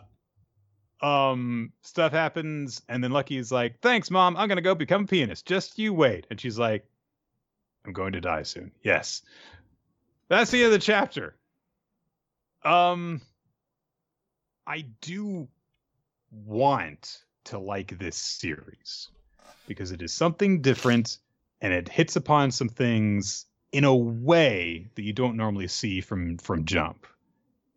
um, 1.00 1.72
stuff 1.82 2.12
happens, 2.12 2.82
and 2.88 3.02
then 3.02 3.10
Lucky's 3.10 3.50
like, 3.50 3.80
"Thanks, 3.80 4.10
mom. 4.10 4.36
I'm 4.36 4.48
gonna 4.48 4.60
go 4.60 4.74
become 4.74 5.04
a 5.04 5.06
pianist. 5.06 5.46
Just 5.46 5.78
you 5.78 5.92
wait." 5.92 6.26
And 6.30 6.40
she's 6.40 6.58
like, 6.58 6.86
"I'm 7.84 7.92
going 7.92 8.12
to 8.12 8.20
die 8.20 8.42
soon." 8.42 8.72
Yes, 8.82 9.22
that's 10.28 10.50
the 10.50 10.58
end 10.58 10.66
of 10.66 10.72
the 10.72 10.78
chapter. 10.78 11.36
Um, 12.64 13.20
I 14.66 14.86
do 15.00 15.48
want 16.30 17.24
to 17.44 17.58
like 17.58 17.98
this 17.98 18.16
series 18.16 19.10
because 19.66 19.90
it 19.90 20.02
is 20.02 20.12
something 20.12 20.62
different 20.62 21.18
and 21.60 21.72
it 21.72 21.88
hits 21.88 22.16
upon 22.16 22.50
some 22.50 22.68
things 22.68 23.46
in 23.72 23.84
a 23.84 23.94
way 23.94 24.86
that 24.94 25.02
you 25.02 25.12
don't 25.12 25.36
normally 25.36 25.68
see 25.68 26.00
from 26.00 26.38
from 26.38 26.64
Jump. 26.64 27.06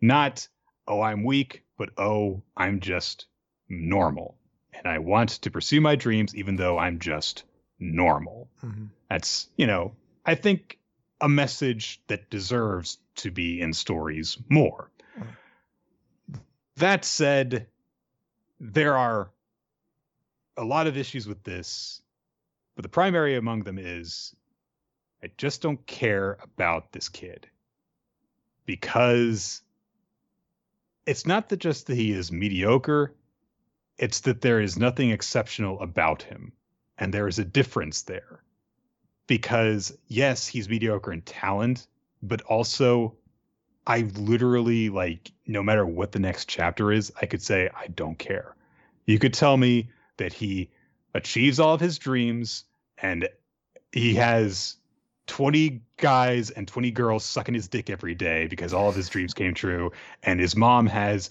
Not 0.02 0.48
oh 0.88 1.02
I'm 1.02 1.24
weak, 1.24 1.64
but 1.78 1.90
oh 1.98 2.44
I'm 2.56 2.80
just 2.80 3.26
normal 3.68 4.38
and 4.78 4.88
I 4.88 5.00
want 5.00 5.30
to 5.30 5.52
pursue 5.52 5.82
my 5.82 5.96
dreams 5.96 6.36
even 6.36 6.56
though 6.56 6.78
I'm 6.78 7.00
just 7.00 7.44
normal. 7.80 8.50
Mm-hmm. 8.64 8.86
That's, 9.10 9.48
you 9.58 9.68
know, 9.68 9.94
I 10.26 10.36
think 10.36 10.78
a 11.22 11.30
message 11.30 12.02
that 12.08 12.30
deserves 12.30 13.00
to 13.16 13.32
be 13.32 13.62
in 13.62 13.74
stories 13.74 14.38
more. 14.50 14.92
That 16.78 17.06
said, 17.06 17.68
there 18.60 18.98
are 18.98 19.30
a 20.58 20.64
lot 20.66 20.88
of 20.88 20.98
issues 20.98 21.26
with 21.26 21.42
this, 21.44 22.02
but 22.76 22.84
the 22.84 22.90
primary 22.90 23.36
among 23.36 23.64
them 23.64 23.78
is 23.80 24.36
I 25.24 25.32
just 25.38 25.62
don't 25.62 25.86
care 25.86 26.38
about 26.44 26.92
this 26.92 27.10
kid 27.10 27.48
because 28.66 29.62
it's 31.06 31.26
not 31.26 31.50
that 31.50 31.58
just 31.58 31.88
that 31.88 31.96
he 31.96 32.12
is 32.12 32.32
mediocre, 32.32 33.14
it's 33.98 34.22
that 34.22 34.42
there 34.42 34.60
is 34.60 34.78
nothing 34.78 35.12
exceptional 35.12 35.80
about 35.80 36.24
him. 36.24 36.52
And 36.98 37.14
there 37.14 37.28
is 37.28 37.40
a 37.40 37.46
difference 37.46 38.04
there. 38.04 38.42
Because 39.28 39.98
yes, 40.08 40.48
he's 40.48 40.70
mediocre 40.70 41.12
in 41.12 41.22
talent, 41.22 41.88
but 42.22 42.42
also 42.44 43.16
I 43.88 44.02
literally 44.16 44.90
like 44.90 45.32
no 45.46 45.62
matter 45.62 45.86
what 45.86 46.12
the 46.12 46.20
next 46.20 46.48
chapter 46.48 46.92
is, 46.92 47.12
I 47.22 47.26
could 47.26 47.42
say 47.42 47.70
I 47.76 47.88
don't 47.88 48.18
care. 48.18 48.56
You 49.06 49.20
could 49.20 49.34
tell 49.34 49.58
me 49.58 49.90
that 50.18 50.34
he 50.34 50.70
achieves 51.14 51.60
all 51.60 51.74
of 51.74 51.82
his 51.82 51.98
dreams 51.98 52.66
and 52.98 53.28
he 53.92 54.16
has 54.16 54.78
20 55.28 55.82
guys 55.98 56.50
and 56.52 56.68
20 56.68 56.92
girls 56.92 57.24
sucking 57.24 57.54
his 57.54 57.68
dick 57.68 57.90
every 57.90 58.16
day 58.16 58.48
because 58.48 58.74
all 58.74 58.90
of 58.90 58.96
his 58.96 59.10
dreams 59.10 59.34
came 59.34 59.54
true. 59.54 59.92
And 60.24 60.40
his 60.40 60.56
mom 60.56 60.88
has 60.88 61.30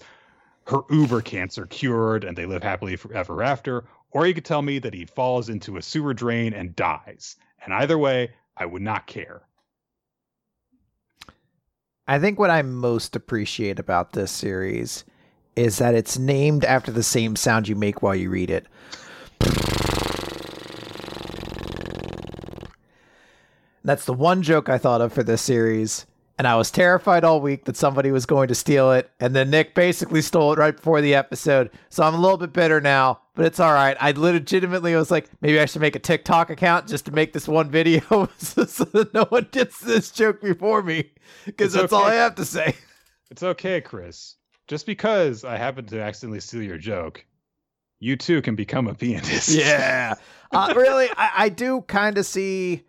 her 0.67 0.81
uber 0.89 1.21
cancer 1.21 1.65
cured 1.65 2.23
and 2.23 2.37
they 2.37 2.45
live 2.45 2.63
happily 2.63 2.95
forever 2.95 3.43
after. 3.43 3.85
Or 4.11 4.25
you 4.25 4.33
could 4.33 4.45
tell 4.45 4.61
me 4.61 4.79
that 4.79 4.93
he 4.93 5.05
falls 5.05 5.49
into 5.49 5.77
a 5.77 5.81
sewer 5.81 6.13
drain 6.13 6.53
and 6.53 6.75
dies. 6.75 7.35
And 7.63 7.73
either 7.73 7.97
way 7.97 8.31
i 8.57 8.65
would 8.65 8.81
not 8.81 9.07
care. 9.07 9.41
I 12.07 12.19
think 12.19 12.37
what 12.37 12.49
I 12.49 12.61
most 12.61 13.15
appreciate 13.15 13.79
about 13.79 14.13
this 14.13 14.31
series 14.31 15.03
is 15.55 15.77
that 15.79 15.95
it's 15.95 16.17
named 16.17 16.63
after 16.63 16.91
the 16.91 17.03
same 17.03 17.35
sound 17.35 17.67
you 17.67 17.75
make 17.75 18.01
while 18.01 18.15
you 18.15 18.29
read 18.29 18.49
it. 18.49 18.67
That's 23.85 24.05
the 24.05 24.13
one 24.13 24.41
joke 24.41 24.67
I 24.67 24.79
thought 24.79 25.01
of 25.01 25.13
for 25.13 25.21
this 25.21 25.43
series. 25.43 26.07
and 26.37 26.47
I 26.47 26.55
was 26.55 26.69
terrified 26.71 27.23
all 27.23 27.39
week 27.39 27.65
that 27.65 27.77
somebody 27.77 28.11
was 28.11 28.25
going 28.25 28.49
to 28.49 28.55
steal 28.55 28.91
it. 28.91 29.09
And 29.19 29.33
then 29.35 29.51
Nick 29.51 29.73
basically 29.73 30.21
stole 30.21 30.51
it 30.51 30.59
right 30.59 30.75
before 30.75 30.99
the 30.99 31.15
episode. 31.15 31.69
So 31.89 32.03
I'm 32.03 32.15
a 32.15 32.19
little 32.19 32.37
bit 32.37 32.51
bitter 32.51 32.81
now, 32.81 33.21
but 33.35 33.45
it's 33.45 33.59
all 33.59 33.71
right. 33.71 33.95
I 34.01 34.11
legitimately 34.11 34.95
was 34.95 35.11
like, 35.11 35.29
maybe 35.39 35.59
I 35.59 35.65
should 35.65 35.81
make 35.81 35.95
a 35.95 35.99
TikTok 35.99 36.49
account 36.49 36.87
just 36.87 37.05
to 37.05 37.11
make 37.11 37.31
this 37.31 37.47
one 37.47 37.69
video 37.69 38.01
so, 38.37 38.63
that 38.63 39.13
no 39.13 39.25
one 39.25 39.47
gets 39.51 39.79
this 39.79 40.11
joke 40.11 40.41
before 40.41 40.81
me. 40.81 41.11
Because 41.45 41.73
that's 41.73 41.93
all 41.93 42.03
I 42.03 42.15
have 42.15 42.35
to 42.35 42.45
say. 42.45 42.75
It's 43.31 43.43
okay, 43.43 43.81
Chris. 43.81 44.35
Just 44.67 44.85
because 44.85 45.43
I 45.45 45.57
happen 45.57 45.85
to 45.85 46.01
accidentally 46.01 46.39
steal 46.39 46.63
your 46.63 46.77
joke, 46.77 47.23
you 47.99 48.15
too 48.17 48.41
can 48.41 48.55
become 48.55 48.87
a 48.87 48.93
pianist. 48.95 49.49
Yeah. 49.49 50.15
Uh, 50.51 50.73
really, 50.75 51.07
I, 51.15 51.31
I 51.35 51.49
do 51.49 51.81
kind 51.81 52.17
of 52.17 52.25
see 52.25 52.83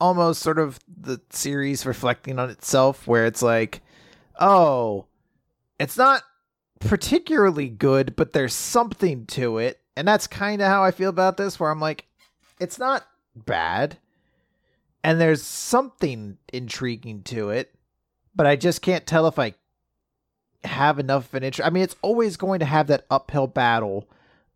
almost 0.00 0.42
sort 0.42 0.58
of 0.58 0.78
the 0.88 1.20
series 1.30 1.86
reflecting 1.86 2.38
on 2.38 2.50
itself, 2.50 3.06
where 3.06 3.26
it's 3.26 3.42
like, 3.42 3.82
oh, 4.40 5.06
it's 5.78 5.96
not 5.96 6.22
particularly 6.80 7.68
good, 7.68 8.16
but 8.16 8.32
there's 8.32 8.54
something 8.54 9.26
to 9.26 9.58
it. 9.58 9.80
And 9.96 10.06
that's 10.06 10.26
kind 10.26 10.60
of 10.60 10.68
how 10.68 10.82
I 10.84 10.90
feel 10.90 11.10
about 11.10 11.36
this, 11.36 11.58
where 11.58 11.70
I'm 11.70 11.80
like, 11.80 12.06
it's 12.58 12.78
not 12.78 13.06
bad. 13.36 13.98
And 15.02 15.20
there's 15.20 15.42
something 15.42 16.38
intriguing 16.52 17.22
to 17.24 17.50
it, 17.50 17.74
but 18.34 18.46
I 18.46 18.56
just 18.56 18.82
can't 18.82 19.06
tell 19.06 19.26
if 19.26 19.38
I 19.38 19.54
have 20.64 20.98
enough 20.98 21.28
of 21.28 21.34
an 21.34 21.42
interest. 21.44 21.66
I 21.66 21.70
mean, 21.70 21.82
it's 21.82 21.96
always 22.00 22.36
going 22.36 22.60
to 22.60 22.64
have 22.64 22.86
that 22.86 23.04
uphill 23.10 23.46
battle 23.46 24.08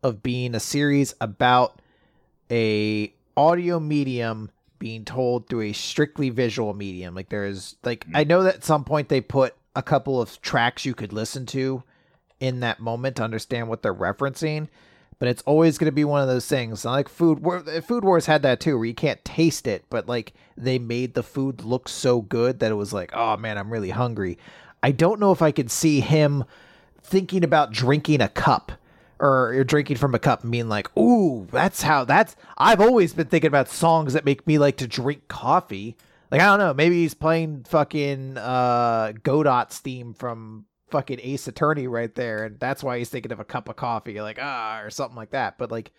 of 0.03 0.23
being 0.23 0.55
a 0.55 0.61
series 0.61 1.15
about 1.21 1.83
a 2.51 3.13
audio 3.37 3.79
medium 3.79 4.51
being 4.79 5.05
told 5.05 5.49
through 5.49 5.63
a 5.63 5.73
strictly 5.73 6.31
visual 6.31 6.75
medium. 6.75 7.15
Like 7.15 7.29
there 7.29 7.45
is 7.45 7.77
like 7.85 8.05
mm-hmm. 8.05 8.17
I 8.17 8.25
know 8.25 8.43
that 8.43 8.57
at 8.57 8.65
some 8.65 8.85
point 8.85 9.09
they 9.09 9.21
put 9.21 9.55
a 9.75 9.83
couple 9.83 10.21
of 10.21 10.41
tracks 10.43 10.85
you 10.85 10.95
could 10.95 11.13
listen 11.13 11.47
to 11.47 11.83
in 12.41 12.61
that 12.61 12.81
moment 12.81 13.17
to 13.17 13.23
understand 13.23 13.69
what 13.69 13.83
they're 13.83 13.95
referencing. 13.95 14.69
But 15.19 15.29
it's 15.29 15.43
always 15.43 15.79
going 15.79 15.87
to 15.87 15.93
be 15.93 16.05
one 16.05 16.23
of 16.23 16.29
those 16.29 16.47
things. 16.47 16.85
Like 16.85 17.09
food, 17.09 17.41
War- 17.41 17.65
uh, 17.67 17.81
Food 17.81 18.05
Wars 18.05 18.27
had 18.27 18.43
that 18.43 18.61
too, 18.61 18.77
where 18.77 18.87
you 18.87 18.95
can't 18.95 19.25
taste 19.25 19.67
it, 19.67 19.85
but 19.91 20.09
like 20.09 20.33
they 20.57 20.79
made 20.79 21.15
the 21.15 21.25
food 21.25 21.65
look 21.65 21.89
so 21.89 22.21
good 22.21 22.61
that 22.61 22.71
it 22.71 22.77
was 22.77 22.93
like, 22.93 23.11
oh 23.15 23.37
man, 23.37 23.59
I'm 23.59 23.73
really 23.73 23.91
hungry. 23.91 24.39
I 24.81 24.93
don't 24.93 25.19
know 25.19 25.33
if 25.33 25.43
I 25.43 25.51
could 25.51 25.73
see 25.73 26.01
him 26.01 26.45
thinking 27.03 27.43
about 27.43 27.73
drinking 27.73 28.21
a 28.21 28.29
cup 28.29 28.73
or 29.21 29.53
you're 29.55 29.65
drinking 29.65 29.97
from 29.97 30.15
a 30.15 30.19
cup 30.19 30.43
and 30.43 30.53
being 30.53 30.69
like, 30.69 30.97
ooh, 30.97 31.47
that's 31.51 31.83
how 31.83 32.05
that's 32.05 32.37
I've 32.57 32.81
always 32.81 33.13
been 33.15 33.27
thinking 33.27 33.49
about 33.49 33.69
songs 33.69 34.13
that 34.13 34.25
make 34.25 34.47
me 34.47 34.59
like 34.59 34.77
to 34.79 34.87
drink 34.87 35.29
coffee. 35.29 35.97
Like 36.31 36.41
I 36.41 36.47
don't 36.47 36.59
know, 36.59 36.75
maybe 36.75 36.97
he's 36.97 37.15
playing 37.15 37.65
fucking 37.65 38.39
uh 38.39 39.13
Godot's 39.23 39.79
theme 39.79 40.15
from 40.15 40.67
fucking 40.91 41.21
Ace 41.23 41.49
Attorney 41.49 41.87
right 41.87 42.15
there, 42.15 42.45
and 42.45 42.61
that's 42.61 42.83
why 42.83 42.99
he's 42.99 43.11
thinking 43.11 43.33
of 43.33 43.41
a 43.41 43.45
cup 43.45 43.69
of 43.69 43.77
coffee, 43.77 44.21
like 44.21 44.39
ah, 44.41 44.81
or 44.81 44.91
something 44.91 45.17
like 45.17 45.31
that. 45.31 45.59
But 45.59 45.71
like 45.71 45.91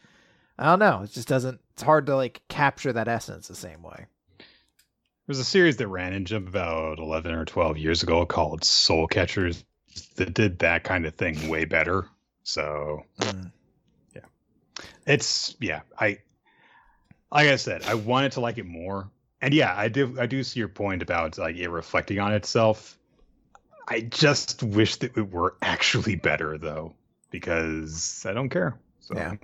I 0.58 0.66
don't 0.66 0.80
know, 0.80 1.04
it 1.04 1.12
just 1.12 1.28
doesn't 1.28 1.60
it's 1.74 1.84
hard 1.84 2.06
to 2.08 2.16
like 2.16 2.42
capture 2.48 2.94
that 2.94 3.08
essence 3.08 3.48
the 3.48 3.56
same 3.56 3.82
way. 3.82 4.06
There's 5.28 5.40
a 5.40 5.46
series 5.46 5.78
that 5.78 5.88
ran 5.88 6.14
in 6.14 6.36
about 6.36 6.98
11 6.98 7.36
or 7.36 7.46
12 7.46 7.78
years 7.78 8.02
ago 8.02 8.26
called 8.26 8.64
Soul 8.64 9.06
Catchers 9.06 9.64
that 10.16 10.34
did 10.34 10.58
that 10.60 10.84
kind 10.84 11.06
of 11.06 11.14
thing 11.14 11.50
way 11.50 11.66
better. 11.66 12.08
So 12.44 13.04
Mm. 13.20 13.52
it's 15.06 15.56
yeah, 15.60 15.82
I 16.00 16.20
like 17.32 17.48
I 17.48 17.56
said, 17.58 17.84
I 17.84 17.96
wanted 17.96 18.32
to 18.34 18.42
like 18.42 18.58
it 18.58 18.66
more. 18.66 19.10
And 19.42 19.54
yeah, 19.54 19.74
I 19.76 19.88
do 19.88 20.18
I 20.20 20.26
do 20.26 20.44
see 20.44 20.60
your 20.60 20.70
point 20.70 21.02
about 21.02 21.38
like 21.38 21.56
it 21.56 21.70
reflecting 21.70 22.20
on 22.20 22.34
itself. 22.34 22.98
I 23.88 24.02
just 24.02 24.64
wish 24.64 24.98
that 24.98 25.18
it 25.18 25.32
were 25.32 25.56
actually 25.62 26.16
better 26.16 26.58
though, 26.58 26.94
because 27.32 28.26
I 28.28 28.34
don't 28.34 28.50
care. 28.50 28.80
So 29.00 29.16
Yeah. 29.16 29.36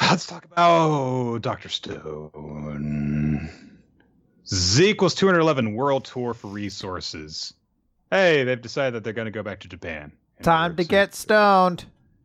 Let's 0.00 0.26
talk 0.26 0.44
about 0.44 1.42
Doctor 1.42 1.68
Stone. 1.68 3.50
Z 4.46 4.88
equals 4.88 5.14
211 5.14 5.74
world 5.74 6.04
tour 6.04 6.34
for 6.34 6.48
resources. 6.48 7.52
Hey, 8.10 8.44
they've 8.44 8.60
decided 8.60 8.94
that 8.94 9.04
they're 9.04 9.12
going 9.12 9.26
to 9.26 9.32
go 9.32 9.42
back 9.42 9.60
to 9.60 9.68
Japan. 9.68 10.12
Time 10.42 10.76
to 10.76 10.84
get 10.84 11.14
stoned. 11.14 11.84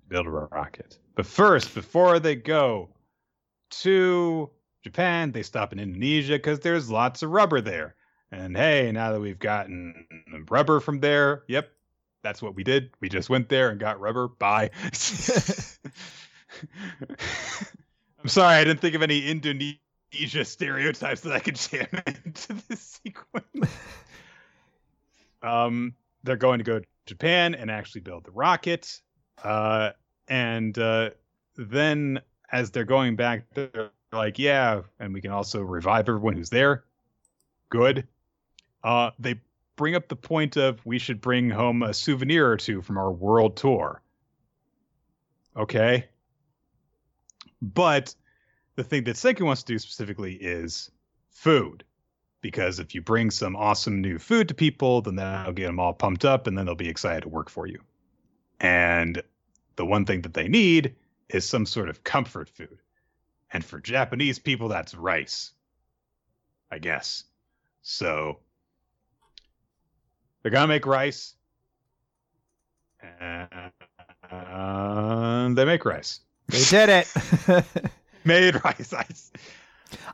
build 0.10 0.27
a 0.27 0.30
rocket. 0.30 0.99
But 1.15 1.26
first, 1.26 1.73
before 1.73 2.19
they 2.19 2.35
go 2.35 2.90
to 3.81 4.49
Japan, 4.84 5.31
they 5.31 5.44
stop 5.44 5.73
in 5.73 5.80
Indonesia 5.80 6.34
because 6.34 6.60
there's 6.60 6.90
lots 6.90 7.23
of 7.23 7.31
rubber 7.31 7.61
there. 7.61 7.95
And 8.31 8.57
hey, 8.57 8.91
now 8.91 9.11
that 9.11 9.19
we've 9.19 9.40
gotten 9.40 10.06
rubber 10.49 10.80
from 10.80 10.99
there, 10.99 11.44
yep, 11.48 11.72
that's 12.23 12.41
what 12.41 12.56
we 12.56 12.64
did. 12.64 12.91
We 12.99 13.10
just 13.10 13.30
went 13.30 13.49
there 13.49 13.69
and 13.69 13.80
got 13.80 13.99
rubber. 13.99 14.27
Bye. 14.27 14.72
I'm 18.19 18.27
sorry, 18.27 18.56
I 18.56 18.64
didn't 18.64 18.80
think 18.80 18.95
of 18.95 19.03
any 19.03 19.27
Indonesia 19.27 20.45
stereotypes 20.45 21.22
that 21.22 21.34
I 21.34 21.40
could 21.40 21.56
jam 21.56 21.88
into 22.26 22.56
this 22.68 22.99
sequence. 23.03 23.72
um, 25.44 25.94
they're 26.24 26.38
going 26.38 26.60
to 26.60 26.64
go 26.64 26.80
to 26.80 26.86
Japan 27.06 27.56
and 27.56 27.70
actually 27.70 28.02
build 28.02 28.24
the 28.24 28.32
rocket. 28.32 29.02
Uh, 29.44 29.91
and 30.28 30.78
uh, 30.78 31.12
then 31.58 32.22
as 32.52 32.72
they're 32.72 32.86
going 32.86 33.16
back, 33.16 33.45
they're 33.54 33.91
like, 34.12 34.40
yeah, 34.40 34.82
and 35.00 35.14
we 35.14 35.22
can 35.22 35.32
also 35.32 35.62
revive 35.62 36.08
everyone 36.08 36.34
who's 36.34 36.50
there. 36.50 36.86
Good. 37.70 38.08
Uh, 38.84 39.12
they 39.20 39.41
bring 39.76 39.95
up 39.95 40.08
the 40.08 40.16
point 40.16 40.58
of 40.58 40.86
we 40.86 41.00
should 41.00 41.20
bring 41.20 41.50
home 41.50 41.84
a 41.84 41.94
souvenir 41.94 42.50
or 42.50 42.58
two 42.58 42.82
from 42.82 42.98
our 42.98 43.12
world 43.12 43.58
tour. 43.58 44.02
Okay. 45.56 46.06
But 47.62 48.14
the 48.76 48.84
thing 48.84 49.04
that 49.06 49.16
Senku 49.16 49.41
wants 49.41 49.64
to 49.64 49.74
do 49.74 49.80
specifically 49.80 50.34
is 50.34 50.91
food. 51.32 51.84
Because 52.44 52.80
if 52.80 52.94
you 52.94 53.02
bring 53.02 53.32
some 53.32 53.56
awesome 53.56 54.02
new 54.02 54.20
food 54.20 54.49
to 54.49 54.53
people, 54.53 55.02
then 55.02 55.15
that'll 55.15 55.53
get 55.53 55.68
them 55.68 55.80
all 55.80 55.94
pumped 55.94 56.26
up 56.26 56.45
and 56.45 56.57
then 56.57 56.65
they'll 56.65 56.76
be 56.76 56.90
excited 56.90 57.22
to 57.22 57.30
work 57.30 57.49
for 57.49 57.65
you. 57.65 57.80
And 58.60 59.24
the 59.78 59.86
one 59.86 60.06
thing 60.06 60.24
that 60.24 60.34
they 60.34 60.49
need 60.49 60.95
is 61.30 61.48
some 61.48 61.65
sort 61.65 61.88
of 61.88 62.03
comfort 62.03 62.49
food. 62.49 62.80
And 63.53 63.64
for 63.64 63.80
Japanese 63.80 64.40
people, 64.40 64.68
that's 64.68 64.94
rice, 64.94 65.53
I 66.70 66.80
guess. 66.80 67.24
So 67.82 68.40
they're 70.41 70.52
going 70.52 70.64
to 70.64 70.68
make 70.68 70.86
rice. 70.86 71.36
And 73.22 73.72
they 75.57 75.64
make 75.64 75.86
rice. 75.86 76.20
They 76.49 76.64
did 76.65 76.90
it. 76.90 77.07
Made 78.26 78.61
rice. 78.65 78.91
I, 78.91 79.06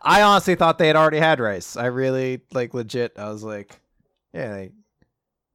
I 0.01 0.21
honestly 0.21 0.55
thought 0.55 0.77
they 0.77 0.87
had 0.87 0.95
already 0.95 1.19
had 1.19 1.39
rice. 1.39 1.75
I 1.77 1.85
really 1.87 2.41
like 2.53 2.73
legit. 2.73 3.13
I 3.17 3.29
was 3.29 3.43
like, 3.43 3.79
yeah, 4.33 4.51
they 4.53 4.71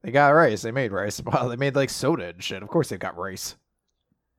they 0.03 0.11
got 0.11 0.29
rice. 0.29 0.61
They 0.61 0.71
made 0.71 0.91
rice. 0.91 1.21
Wow, 1.25 1.47
they 1.47 1.55
made 1.55 1.75
like 1.75 1.89
soda 1.89 2.27
and 2.29 2.43
shit. 2.43 2.61
Of 2.63 2.69
course 2.69 2.89
they've 2.89 2.99
got 2.99 3.17
rice. 3.17 3.55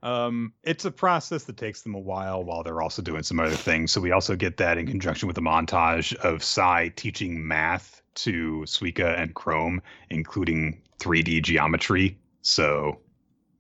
Um, 0.03 0.53
it's 0.63 0.85
a 0.85 0.91
process 0.91 1.45
that 1.45 1.57
takes 1.57 1.83
them 1.83 1.95
a 1.95 1.99
while 1.99 2.45
while 2.45 2.63
they're 2.63 2.83
also 2.83 3.03
doing 3.03 3.23
some 3.25 3.41
other 3.41 3.57
things. 3.57 3.91
So 3.91 4.01
we 4.01 4.13
also 4.13 4.37
get 4.37 4.57
that 4.59 4.79
in 4.79 4.87
conjunction 4.87 5.27
with 5.27 5.39
a 5.39 5.41
montage 5.41 6.15
of 6.17 6.45
Sai 6.45 6.93
teaching 6.95 7.47
math 7.47 8.03
to 8.17 8.63
Suika 8.67 9.19
and 9.21 9.35
Chrome, 9.35 9.83
including 10.11 10.81
3D 11.01 11.43
geometry. 11.43 12.17
So, 12.43 13.01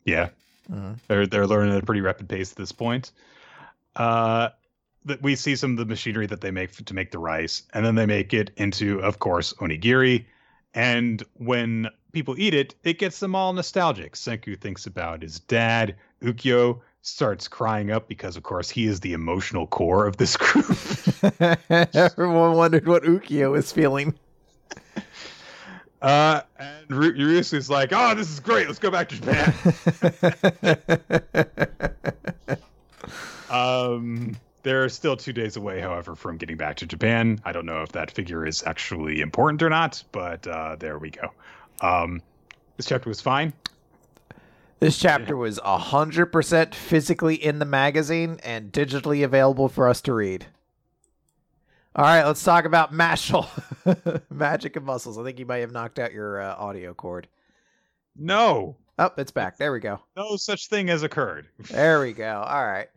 yeah, 0.04 0.28
Mhm. 0.70 0.98
they're 1.08 1.26
they're 1.26 1.46
learning 1.46 1.74
at 1.74 1.82
a 1.82 1.86
pretty 1.86 2.00
rapid 2.02 2.28
pace 2.28 2.52
at 2.52 2.56
this 2.58 2.70
point. 2.72 3.10
Uh, 3.96 4.50
that 5.06 5.22
we 5.22 5.34
see 5.36 5.56
some 5.56 5.72
of 5.72 5.76
the 5.78 5.86
machinery 5.86 6.26
that 6.26 6.40
they 6.40 6.50
make 6.50 6.72
to 6.84 6.94
make 6.94 7.10
the 7.10 7.18
rice, 7.18 7.62
and 7.72 7.84
then 7.84 7.94
they 7.94 8.06
make 8.06 8.34
it 8.34 8.50
into, 8.56 9.00
of 9.00 9.18
course, 9.18 9.52
onigiri. 9.54 10.26
And 10.74 11.22
when 11.34 11.88
people 12.12 12.34
eat 12.38 12.52
it, 12.54 12.74
it 12.84 12.98
gets 12.98 13.20
them 13.20 13.34
all 13.34 13.52
nostalgic. 13.52 14.14
Senku 14.14 14.60
thinks 14.60 14.86
about 14.86 15.22
his 15.22 15.40
dad. 15.40 15.96
Ukyo 16.22 16.80
starts 17.02 17.48
crying 17.48 17.90
up 17.90 18.08
because, 18.08 18.36
of 18.36 18.42
course, 18.42 18.68
he 18.68 18.86
is 18.86 19.00
the 19.00 19.12
emotional 19.12 19.66
core 19.66 20.06
of 20.06 20.18
this 20.18 20.36
group. 20.36 20.76
Everyone 21.94 22.54
wondered 22.54 22.86
what 22.86 23.04
Ukyo 23.04 23.52
was 23.52 23.72
feeling. 23.72 24.14
Uh, 26.02 26.42
and 26.58 26.90
Ru- 26.90 27.14
Ryusui's 27.14 27.70
like, 27.70 27.90
"Oh, 27.92 28.14
this 28.14 28.30
is 28.30 28.38
great. 28.38 28.66
Let's 28.66 28.78
go 28.78 28.90
back 28.90 29.08
to 29.08 29.16
Japan." 29.16 29.54
Um, 33.48 34.36
they're 34.66 34.88
still 34.88 35.16
two 35.16 35.32
days 35.32 35.56
away, 35.56 35.80
however, 35.80 36.16
from 36.16 36.36
getting 36.38 36.56
back 36.56 36.74
to 36.78 36.86
Japan. 36.86 37.40
I 37.44 37.52
don't 37.52 37.66
know 37.66 37.82
if 37.82 37.92
that 37.92 38.10
figure 38.10 38.44
is 38.44 38.64
actually 38.64 39.20
important 39.20 39.62
or 39.62 39.70
not, 39.70 40.02
but 40.10 40.44
uh, 40.44 40.74
there 40.76 40.98
we 40.98 41.10
go. 41.10 41.30
Um, 41.80 42.20
this 42.76 42.86
chapter 42.86 43.08
was 43.08 43.20
fine. 43.20 43.52
this 44.80 44.98
chapter 44.98 45.36
was 45.36 45.60
hundred 45.62 46.26
percent 46.26 46.74
physically 46.74 47.36
in 47.36 47.60
the 47.60 47.64
magazine 47.64 48.40
and 48.42 48.72
digitally 48.72 49.24
available 49.24 49.68
for 49.68 49.88
us 49.88 50.00
to 50.02 50.12
read. 50.12 50.46
All 51.94 52.04
right, 52.04 52.24
let's 52.24 52.42
talk 52.42 52.64
about 52.64 52.92
Mashle, 52.92 53.48
magic 54.30 54.74
and 54.74 54.84
muscles. 54.84 55.16
I 55.16 55.22
think 55.22 55.38
you 55.38 55.46
might 55.46 55.58
have 55.58 55.72
knocked 55.72 56.00
out 56.00 56.12
your 56.12 56.40
uh, 56.42 56.56
audio 56.58 56.92
cord. 56.92 57.28
No, 58.16 58.76
Oh, 58.98 59.10
it's 59.16 59.30
back. 59.30 59.58
There 59.58 59.72
we 59.72 59.78
go. 59.80 60.00
no 60.16 60.36
such 60.36 60.68
thing 60.68 60.88
has 60.88 61.02
occurred. 61.04 61.46
There 61.70 62.00
we 62.00 62.12
go. 62.14 62.42
All 62.46 62.66
right. 62.66 62.88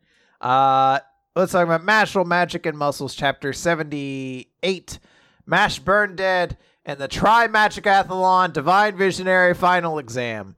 Uh, 0.42 1.00
let's 1.36 1.52
talk 1.52 1.66
about 1.66 1.86
Mashle, 1.86 2.26
Magic 2.26 2.66
and 2.66 2.78
Muscles, 2.78 3.16
Chapter 3.16 3.54
78. 3.54 5.00
Mash 5.46 5.80
Burn 5.80 6.16
Dead 6.16 6.58
and 6.86 7.00
the 7.00 7.08
Tri 7.08 7.48
Magic 7.48 7.86
Athlon 7.86 8.54
Divine 8.54 8.96
Visionary 8.96 9.56
Final 9.56 9.98
Exam. 9.98 10.56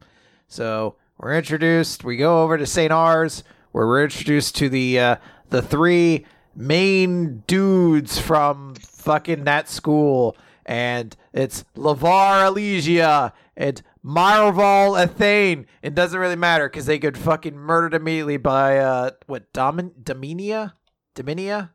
So 0.49 0.95
we're 1.17 1.37
introduced. 1.37 2.03
We 2.03 2.17
go 2.17 2.43
over 2.43 2.57
to 2.57 2.65
St. 2.65 2.91
Ars, 2.91 3.45
where 3.71 3.87
we're 3.87 4.03
introduced 4.03 4.57
to 4.57 4.67
the 4.67 4.99
uh, 4.99 5.15
the 5.49 5.61
three 5.61 6.25
main 6.55 7.43
dudes 7.47 8.19
from 8.19 8.75
fucking 8.75 9.45
that 9.45 9.69
school, 9.69 10.35
and 10.65 11.15
it's 11.31 11.63
Lavar 11.77 12.51
Elysia 12.51 13.31
and 13.55 13.81
Marval 14.03 15.05
Athane. 15.05 15.65
It 15.81 15.95
doesn't 15.95 16.19
really 16.19 16.35
matter 16.35 16.67
because 16.67 16.85
they 16.85 16.97
get 16.97 17.17
fucking 17.17 17.55
murdered 17.55 17.93
immediately 17.93 18.37
by 18.37 18.77
uh 18.77 19.11
what 19.27 19.51
Domin 19.53 19.91
Dominia 20.03 20.73
Dominia. 21.15 21.69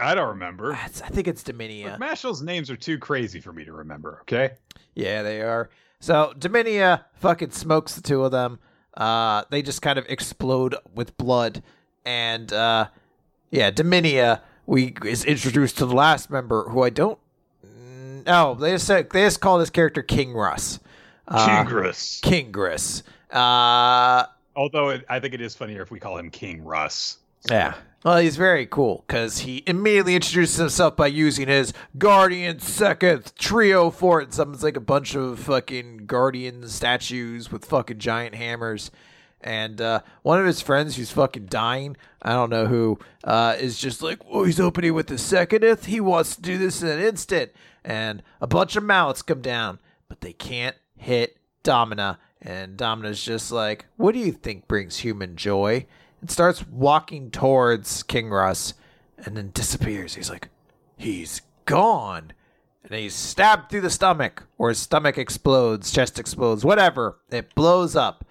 I 0.00 0.14
don't 0.14 0.28
remember. 0.28 0.72
That's, 0.72 1.02
I 1.02 1.08
think 1.08 1.26
it's 1.26 1.42
Dominia. 1.42 1.98
Mashle's 1.98 2.40
names 2.40 2.70
are 2.70 2.76
too 2.76 2.98
crazy 2.98 3.40
for 3.40 3.52
me 3.52 3.64
to 3.64 3.72
remember. 3.72 4.18
Okay. 4.22 4.52
Yeah, 4.94 5.22
they 5.22 5.42
are. 5.42 5.70
So 6.00 6.32
Dominia 6.38 7.04
fucking 7.14 7.50
smokes 7.50 7.96
the 7.96 8.02
two 8.02 8.24
of 8.24 8.30
them. 8.30 8.60
Uh, 8.96 9.42
they 9.50 9.62
just 9.62 9.82
kind 9.82 9.98
of 9.98 10.06
explode 10.08 10.74
with 10.94 11.16
blood, 11.16 11.62
and 12.04 12.52
uh, 12.52 12.88
yeah, 13.50 13.70
Dominia 13.70 14.40
we 14.66 14.94
is 15.04 15.24
introduced 15.24 15.78
to 15.78 15.86
the 15.86 15.94
last 15.94 16.30
member 16.30 16.68
who 16.68 16.82
I 16.82 16.90
don't. 16.90 17.18
No, 18.26 18.54
they 18.54 18.72
just 18.72 18.86
said, 18.86 19.08
they 19.10 19.22
just 19.22 19.40
call 19.40 19.58
this 19.58 19.70
character 19.70 20.02
King 20.02 20.34
Russ. 20.34 20.80
Uh, 21.28 21.64
Kingris. 21.64 22.20
King 22.22 22.50
Griss. 22.52 23.02
Uh, 23.30 24.24
Although 24.56 24.88
it, 24.90 25.04
I 25.08 25.20
think 25.20 25.34
it 25.34 25.40
is 25.40 25.54
funnier 25.54 25.82
if 25.82 25.90
we 25.90 26.00
call 26.00 26.18
him 26.18 26.30
King 26.30 26.64
Russ. 26.64 27.18
yeah. 27.50 27.74
Well, 28.04 28.18
he's 28.18 28.36
very 28.36 28.64
cool 28.64 29.02
because 29.08 29.40
he 29.40 29.64
immediately 29.66 30.14
introduces 30.14 30.56
himself 30.56 30.96
by 30.96 31.08
using 31.08 31.48
his 31.48 31.72
Guardian 31.98 32.60
Second 32.60 33.32
Trio 33.36 33.90
Fort. 33.90 34.32
Summons 34.32 34.62
like 34.62 34.76
a 34.76 34.80
bunch 34.80 35.16
of 35.16 35.40
fucking 35.40 36.06
Guardian 36.06 36.68
statues 36.68 37.50
with 37.50 37.64
fucking 37.64 37.98
giant 37.98 38.36
hammers. 38.36 38.92
And 39.40 39.80
uh, 39.80 40.00
one 40.22 40.38
of 40.38 40.46
his 40.46 40.60
friends 40.60 40.96
who's 40.96 41.10
fucking 41.10 41.46
dying, 41.46 41.96
I 42.22 42.32
don't 42.34 42.50
know 42.50 42.66
who, 42.66 43.00
uh, 43.24 43.56
is 43.58 43.78
just 43.78 44.00
like, 44.00 44.20
oh, 44.30 44.44
he's 44.44 44.60
opening 44.60 44.94
with 44.94 45.08
the 45.08 45.14
secondeth. 45.14 45.86
He 45.86 46.00
wants 46.00 46.36
to 46.36 46.42
do 46.42 46.56
this 46.56 46.80
in 46.82 46.88
an 46.88 47.00
instant. 47.00 47.50
And 47.84 48.22
a 48.40 48.46
bunch 48.46 48.76
of 48.76 48.84
mallets 48.84 49.22
come 49.22 49.40
down, 49.42 49.80
but 50.08 50.20
they 50.20 50.32
can't 50.32 50.76
hit 50.98 51.38
Domina. 51.62 52.18
And 52.40 52.76
Domina's 52.76 53.22
just 53.22 53.50
like, 53.50 53.86
what 53.96 54.12
do 54.12 54.20
you 54.20 54.32
think 54.32 54.68
brings 54.68 54.98
human 54.98 55.36
joy? 55.36 55.86
And 56.20 56.30
starts 56.30 56.66
walking 56.66 57.30
towards 57.30 58.02
King 58.02 58.30
Russ 58.30 58.74
and 59.24 59.36
then 59.36 59.50
disappears. 59.52 60.14
He's 60.14 60.30
like, 60.30 60.48
he's 60.96 61.42
gone. 61.64 62.32
And 62.84 62.94
he's 62.94 63.14
stabbed 63.14 63.70
through 63.70 63.82
the 63.82 63.90
stomach, 63.90 64.44
or 64.56 64.70
his 64.70 64.78
stomach 64.78 65.18
explodes, 65.18 65.90
chest 65.90 66.18
explodes, 66.18 66.64
whatever. 66.64 67.18
It 67.30 67.54
blows 67.54 67.94
up. 67.94 68.24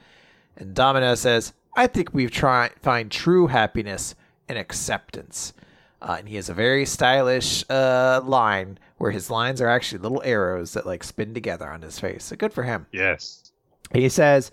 And 0.55 0.73
Domino 0.73 1.13
says, 1.15 1.53
I 1.75 1.85
think 1.85 2.09
we've 2.11 2.31
tried 2.31 2.71
find 2.81 3.11
true 3.11 3.47
happiness 3.47 4.15
in 4.49 4.57
acceptance. 4.57 5.53
Uh, 6.01 6.15
and 6.19 6.29
he 6.29 6.35
has 6.37 6.49
a 6.49 6.53
very 6.53 6.85
stylish 6.85 7.63
uh, 7.69 8.21
line 8.23 8.79
where 8.97 9.11
his 9.11 9.29
lines 9.29 9.61
are 9.61 9.67
actually 9.67 9.99
little 9.99 10.21
arrows 10.25 10.73
that 10.73 10.85
like 10.85 11.03
spin 11.03 11.33
together 11.33 11.69
on 11.69 11.81
his 11.81 11.99
face. 11.99 12.25
So 12.25 12.35
good 12.35 12.53
for 12.53 12.63
him. 12.63 12.87
Yes. 12.91 13.51
He 13.93 14.09
says, 14.09 14.51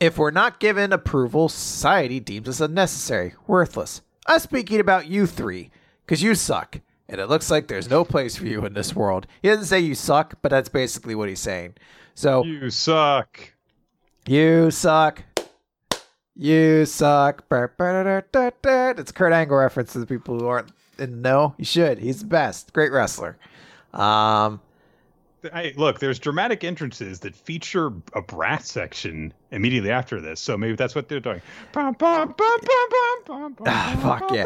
If 0.00 0.18
we're 0.18 0.30
not 0.30 0.60
given 0.60 0.92
approval, 0.92 1.48
society 1.48 2.18
deems 2.20 2.48
us 2.48 2.60
unnecessary, 2.60 3.34
worthless. 3.46 4.00
I'm 4.26 4.38
speaking 4.40 4.80
about 4.80 5.06
you 5.08 5.26
three, 5.26 5.70
because 6.04 6.22
you 6.22 6.34
suck. 6.34 6.80
And 7.08 7.20
it 7.20 7.26
looks 7.28 7.50
like 7.50 7.68
there's 7.68 7.90
no 7.90 8.04
place 8.04 8.36
for 8.36 8.46
you 8.46 8.64
in 8.64 8.72
this 8.74 8.94
world. 8.96 9.26
He 9.42 9.48
doesn't 9.48 9.66
say 9.66 9.80
you 9.80 9.94
suck, 9.94 10.34
but 10.40 10.50
that's 10.50 10.68
basically 10.70 11.14
what 11.14 11.28
he's 11.28 11.40
saying. 11.40 11.74
So, 12.14 12.44
You 12.44 12.70
suck. 12.70 13.52
you 14.26 14.70
suck. 14.70 15.22
You 16.34 16.86
suck. 16.86 17.44
It's 17.50 19.12
Kurt 19.12 19.32
Angle 19.32 19.56
reference 19.58 19.92
to 19.92 19.98
the 19.98 20.06
people 20.06 20.38
who 20.38 20.46
aren't 20.46 20.70
in 20.98 21.20
know. 21.20 21.54
You 21.58 21.64
should. 21.66 21.98
He's 21.98 22.20
the 22.20 22.26
best. 22.26 22.72
Great 22.72 22.92
wrestler. 22.92 23.36
Um, 23.94 24.60
Hey, 25.52 25.74
look, 25.76 25.98
there's 25.98 26.20
dramatic 26.20 26.62
entrances 26.62 27.18
that 27.20 27.34
feature 27.34 27.92
a 28.12 28.22
brass 28.22 28.70
section 28.70 29.34
immediately 29.50 29.90
after 29.90 30.20
this, 30.20 30.38
so 30.38 30.56
maybe 30.56 30.76
that's 30.76 30.94
what 30.94 31.08
they're 31.08 31.18
doing. 31.18 31.42
Bum, 31.72 31.94
bum, 31.98 32.32
bum, 32.38 33.56
Ah, 33.66 33.98
fuck 34.20 34.30
yeah. 34.32 34.44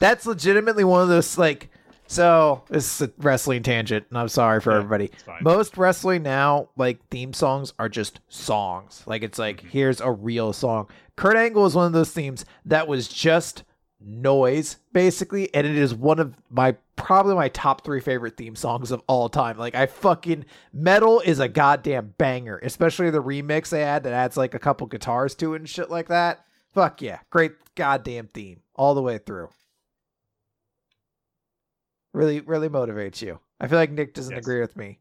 that's 0.00 0.26
legitimately 0.26 0.82
one 0.82 1.00
of 1.00 1.08
those 1.08 1.38
like 1.38 1.68
so 2.08 2.62
this 2.68 3.00
is 3.00 3.08
a 3.08 3.12
wrestling 3.18 3.62
tangent 3.62 4.04
and 4.10 4.18
i'm 4.18 4.28
sorry 4.28 4.60
for 4.60 4.72
Yeah, 4.72 4.78
everybody. 4.78 5.10
most 5.42 5.76
wrestling 5.76 6.24
now 6.24 6.68
like 6.76 6.98
theme 7.08 7.32
songs 7.32 7.72
are 7.78 7.88
just 7.88 8.18
songs. 8.28 9.04
Like 9.06 9.22
it's 9.22 9.38
like 9.38 9.60
here's 9.60 10.00
a 10.00 10.10
real 10.10 10.52
song. 10.52 10.88
Kurt 11.14 11.36
angle 11.36 11.66
is 11.66 11.74
one 11.76 11.86
of 11.86 11.92
those 11.92 12.10
themes 12.10 12.44
that 12.64 12.88
was 12.88 13.06
just 13.06 13.62
noise 14.04 14.76
basically 14.92 15.52
and 15.54 15.66
it 15.66 15.76
is 15.76 15.94
one 15.94 16.18
of 16.18 16.34
my 16.50 16.76
probably 16.96 17.34
my 17.34 17.48
top 17.48 17.84
three 17.84 18.00
favorite 18.00 18.36
theme 18.36 18.54
songs 18.56 18.90
of 18.90 19.02
all 19.06 19.28
time. 19.28 19.56
Like 19.58 19.74
i 19.74 19.86
fucking 19.86 20.44
Medal 20.72 21.20
is 21.20 21.38
a 21.40 21.48
goddamn 21.48 22.14
banger 22.18 22.58
especially 22.58 23.10
the 23.10 23.22
remix 23.22 23.68
they 23.70 23.80
had 23.82 24.04
that 24.04 24.12
adds 24.12 24.36
like 24.36 24.54
a 24.54 24.58
couple 24.58 24.86
guitars 24.86 25.34
to 25.36 25.54
it 25.54 25.58
and 25.60 25.68
shit 25.68 25.90
like 25.90 26.08
that. 26.08 26.44
Fuck 26.72 27.02
yeah. 27.02 27.18
Great 27.30 27.52
goddamn 27.74 28.28
theme 28.28 28.60
all 28.74 28.94
the 28.94 29.02
way 29.02 29.18
through. 29.18 29.48
Really 32.12 32.40
really 32.40 32.68
motivates 32.68 33.22
you. 33.22 33.38
I 33.60 33.68
feel 33.68 33.78
like 33.78 33.90
nick 33.90 34.14
doesn't 34.14 34.32
Yes. 34.34 34.40
agree 34.44 34.60
with 34.60 34.76
me. 34.76 34.98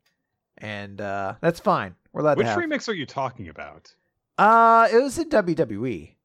And 0.57 1.01
uh 1.01 1.35
that's 1.41 1.59
fine. 1.59 1.95
We're 2.13 2.21
allowed 2.21 2.37
Which 2.37 2.47
remix 2.47 2.87
are 2.87 2.93
you 2.93 3.05
talking 3.05 3.49
about? 3.49 3.93
uh 4.37 4.87
it 4.91 4.97
was 5.01 5.17
in 5.19 5.29
wwe 5.29 6.15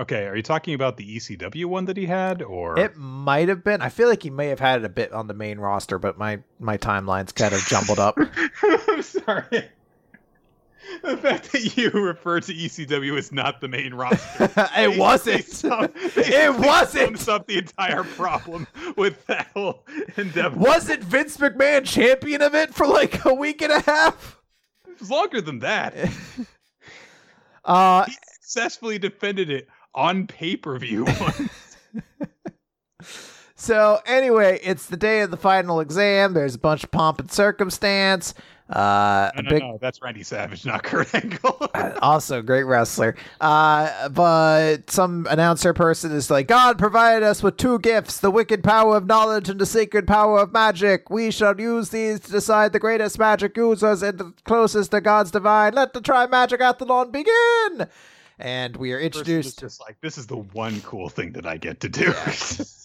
Okay, 0.00 0.26
are 0.26 0.34
you 0.34 0.42
talking 0.42 0.72
about 0.72 0.96
the 0.96 1.16
ECW 1.16 1.66
one 1.66 1.84
that 1.84 1.96
he 1.98 2.06
had, 2.06 2.40
or 2.40 2.78
It 2.78 2.96
might 2.96 3.48
have 3.50 3.62
been. 3.62 3.82
I 3.82 3.90
feel 3.90 4.08
like 4.08 4.22
he 4.22 4.30
may 4.30 4.46
have 4.46 4.58
had 4.60 4.80
it 4.80 4.84
a 4.86 4.88
bit 4.88 5.12
on 5.12 5.26
the 5.26 5.34
main 5.34 5.58
roster, 5.58 5.98
but 5.98 6.16
my 6.16 6.40
my 6.58 6.78
timeline's 6.78 7.32
kind 7.32 7.52
of 7.52 7.60
jumbled 7.66 7.98
up. 7.98 8.16
I'm 8.62 9.02
sorry. 9.02 9.68
The 11.02 11.16
fact 11.18 11.52
that 11.52 11.76
you 11.76 11.90
refer 11.90 12.40
to 12.40 12.52
ECW 12.54 13.16
as 13.18 13.30
not 13.30 13.60
the 13.60 13.68
main 13.68 13.92
roster. 13.92 14.50
it 14.76 14.98
wasn't. 14.98 15.44
sum- 15.46 15.90
It 15.94 16.58
wasn't. 16.58 17.18
Sums 17.18 17.28
up 17.28 17.46
the 17.46 17.58
entire 17.58 18.02
problem 18.02 18.66
with 18.96 19.26
that 19.26 19.48
whole 19.54 19.84
endeavor. 20.16 20.56
Wasn't 20.58 21.04
Vince 21.04 21.36
McMahon 21.36 21.84
champion 21.84 22.40
of 22.40 22.54
it 22.54 22.74
for 22.74 22.86
like 22.86 23.22
a 23.26 23.34
week 23.34 23.60
and 23.60 23.70
a 23.72 23.80
half? 23.80 24.40
It 24.88 24.98
was 24.98 25.10
longer 25.10 25.42
than 25.42 25.58
that. 25.60 25.94
Uh, 27.64 28.04
He 28.06 28.16
successfully 28.40 28.98
defended 28.98 29.50
it 29.50 29.68
on 29.94 30.26
pay 30.26 30.56
per 30.56 30.78
view. 30.78 31.06
so 33.54 34.00
anyway, 34.06 34.60
it's 34.62 34.86
the 34.86 34.96
day 34.96 35.20
of 35.22 35.30
the 35.30 35.36
final 35.36 35.80
exam. 35.80 36.34
There's 36.34 36.54
a 36.54 36.58
bunch 36.58 36.84
of 36.84 36.90
pomp 36.90 37.20
and 37.20 37.30
circumstance. 37.30 38.34
Uh, 38.70 39.32
no, 39.34 39.42
no, 39.42 39.50
big 39.50 39.62
no, 39.62 39.78
that's 39.80 40.00
Randy 40.00 40.22
Savage, 40.22 40.64
not 40.64 40.84
Kurt 40.84 41.12
Angle. 41.14 41.56
Uh, 41.72 41.96
also 42.02 42.42
great 42.42 42.64
wrestler. 42.64 43.14
Uh, 43.40 44.08
but 44.08 44.90
some 44.90 45.26
announcer 45.30 45.72
person 45.72 46.12
is 46.12 46.30
like, 46.30 46.46
God 46.46 46.78
provided 46.78 47.24
us 47.24 47.42
with 47.42 47.56
two 47.56 47.78
gifts 47.78 48.18
the 48.18 48.30
wicked 48.30 48.62
power 48.64 48.96
of 48.96 49.06
knowledge 49.06 49.48
and 49.48 49.60
the 49.60 49.66
sacred 49.66 50.06
power 50.06 50.40
of 50.40 50.52
magic. 50.52 51.10
We 51.10 51.30
shall 51.30 51.58
use 51.58 51.90
these 51.90 52.20
to 52.20 52.30
decide 52.30 52.72
the 52.72 52.78
greatest 52.78 53.18
magic 53.18 53.56
users 53.56 54.02
and 54.02 54.18
the 54.18 54.34
closest 54.44 54.90
to 54.90 55.00
God's 55.00 55.30
divine. 55.30 55.74
Let 55.74 55.92
the 55.92 56.00
Tri 56.00 56.26
Magic 56.26 56.60
Athlon 56.60 57.12
begin. 57.12 57.88
And 58.40 58.74
we 58.76 58.94
are 58.94 58.98
introduced, 58.98 59.60
just 59.60 59.80
like 59.80 60.00
this 60.00 60.16
is 60.16 60.26
the 60.26 60.38
one 60.38 60.80
cool 60.80 61.10
thing 61.10 61.32
that 61.32 61.46
I 61.46 61.58
get 61.58 61.80
to 61.80 61.90
do. 61.90 62.14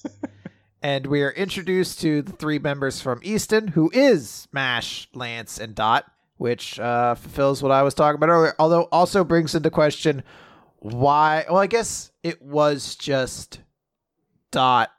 and 0.81 1.07
we 1.07 1.23
are 1.23 1.31
introduced 1.31 2.01
to 2.01 2.21
the 2.21 2.33
three 2.33 2.59
members 2.59 3.01
from 3.01 3.21
Easton, 3.23 3.69
who 3.69 3.89
is 3.93 4.49
Mash, 4.51 5.07
Lance, 5.13 5.57
and 5.57 5.73
Dot, 5.73 6.11
which 6.35 6.77
uh, 6.77 7.15
fulfills 7.15 7.63
what 7.63 7.71
I 7.71 7.83
was 7.83 7.93
talking 7.93 8.15
about 8.15 8.29
earlier. 8.29 8.53
Although 8.59 8.83
also 8.91 9.23
brings 9.23 9.55
into 9.55 9.69
question 9.69 10.23
why. 10.79 11.45
Well, 11.47 11.59
I 11.59 11.67
guess 11.67 12.11
it 12.21 12.41
was 12.41 12.95
just 12.95 13.61
Dot, 14.51 14.91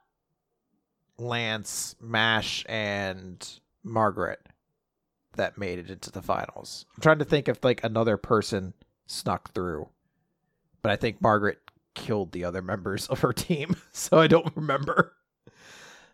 Lance, 1.18 1.96
Mash, 2.00 2.64
and 2.66 3.46
Margaret 3.84 4.40
that 5.36 5.58
made 5.58 5.78
it 5.78 5.90
into 5.90 6.10
the 6.10 6.22
finals. 6.22 6.86
I'm 6.96 7.02
trying 7.02 7.18
to 7.18 7.24
think 7.24 7.48
if 7.48 7.62
like 7.62 7.84
another 7.84 8.16
person 8.16 8.74
snuck 9.06 9.52
through, 9.52 9.88
but 10.86 10.92
I 10.92 10.96
think 10.96 11.20
Margaret 11.20 11.58
killed 11.96 12.30
the 12.30 12.44
other 12.44 12.62
members 12.62 13.08
of 13.08 13.18
her 13.22 13.32
team, 13.32 13.74
so 13.92 14.20
I 14.20 14.28
don't 14.28 14.54
remember. 14.54 15.14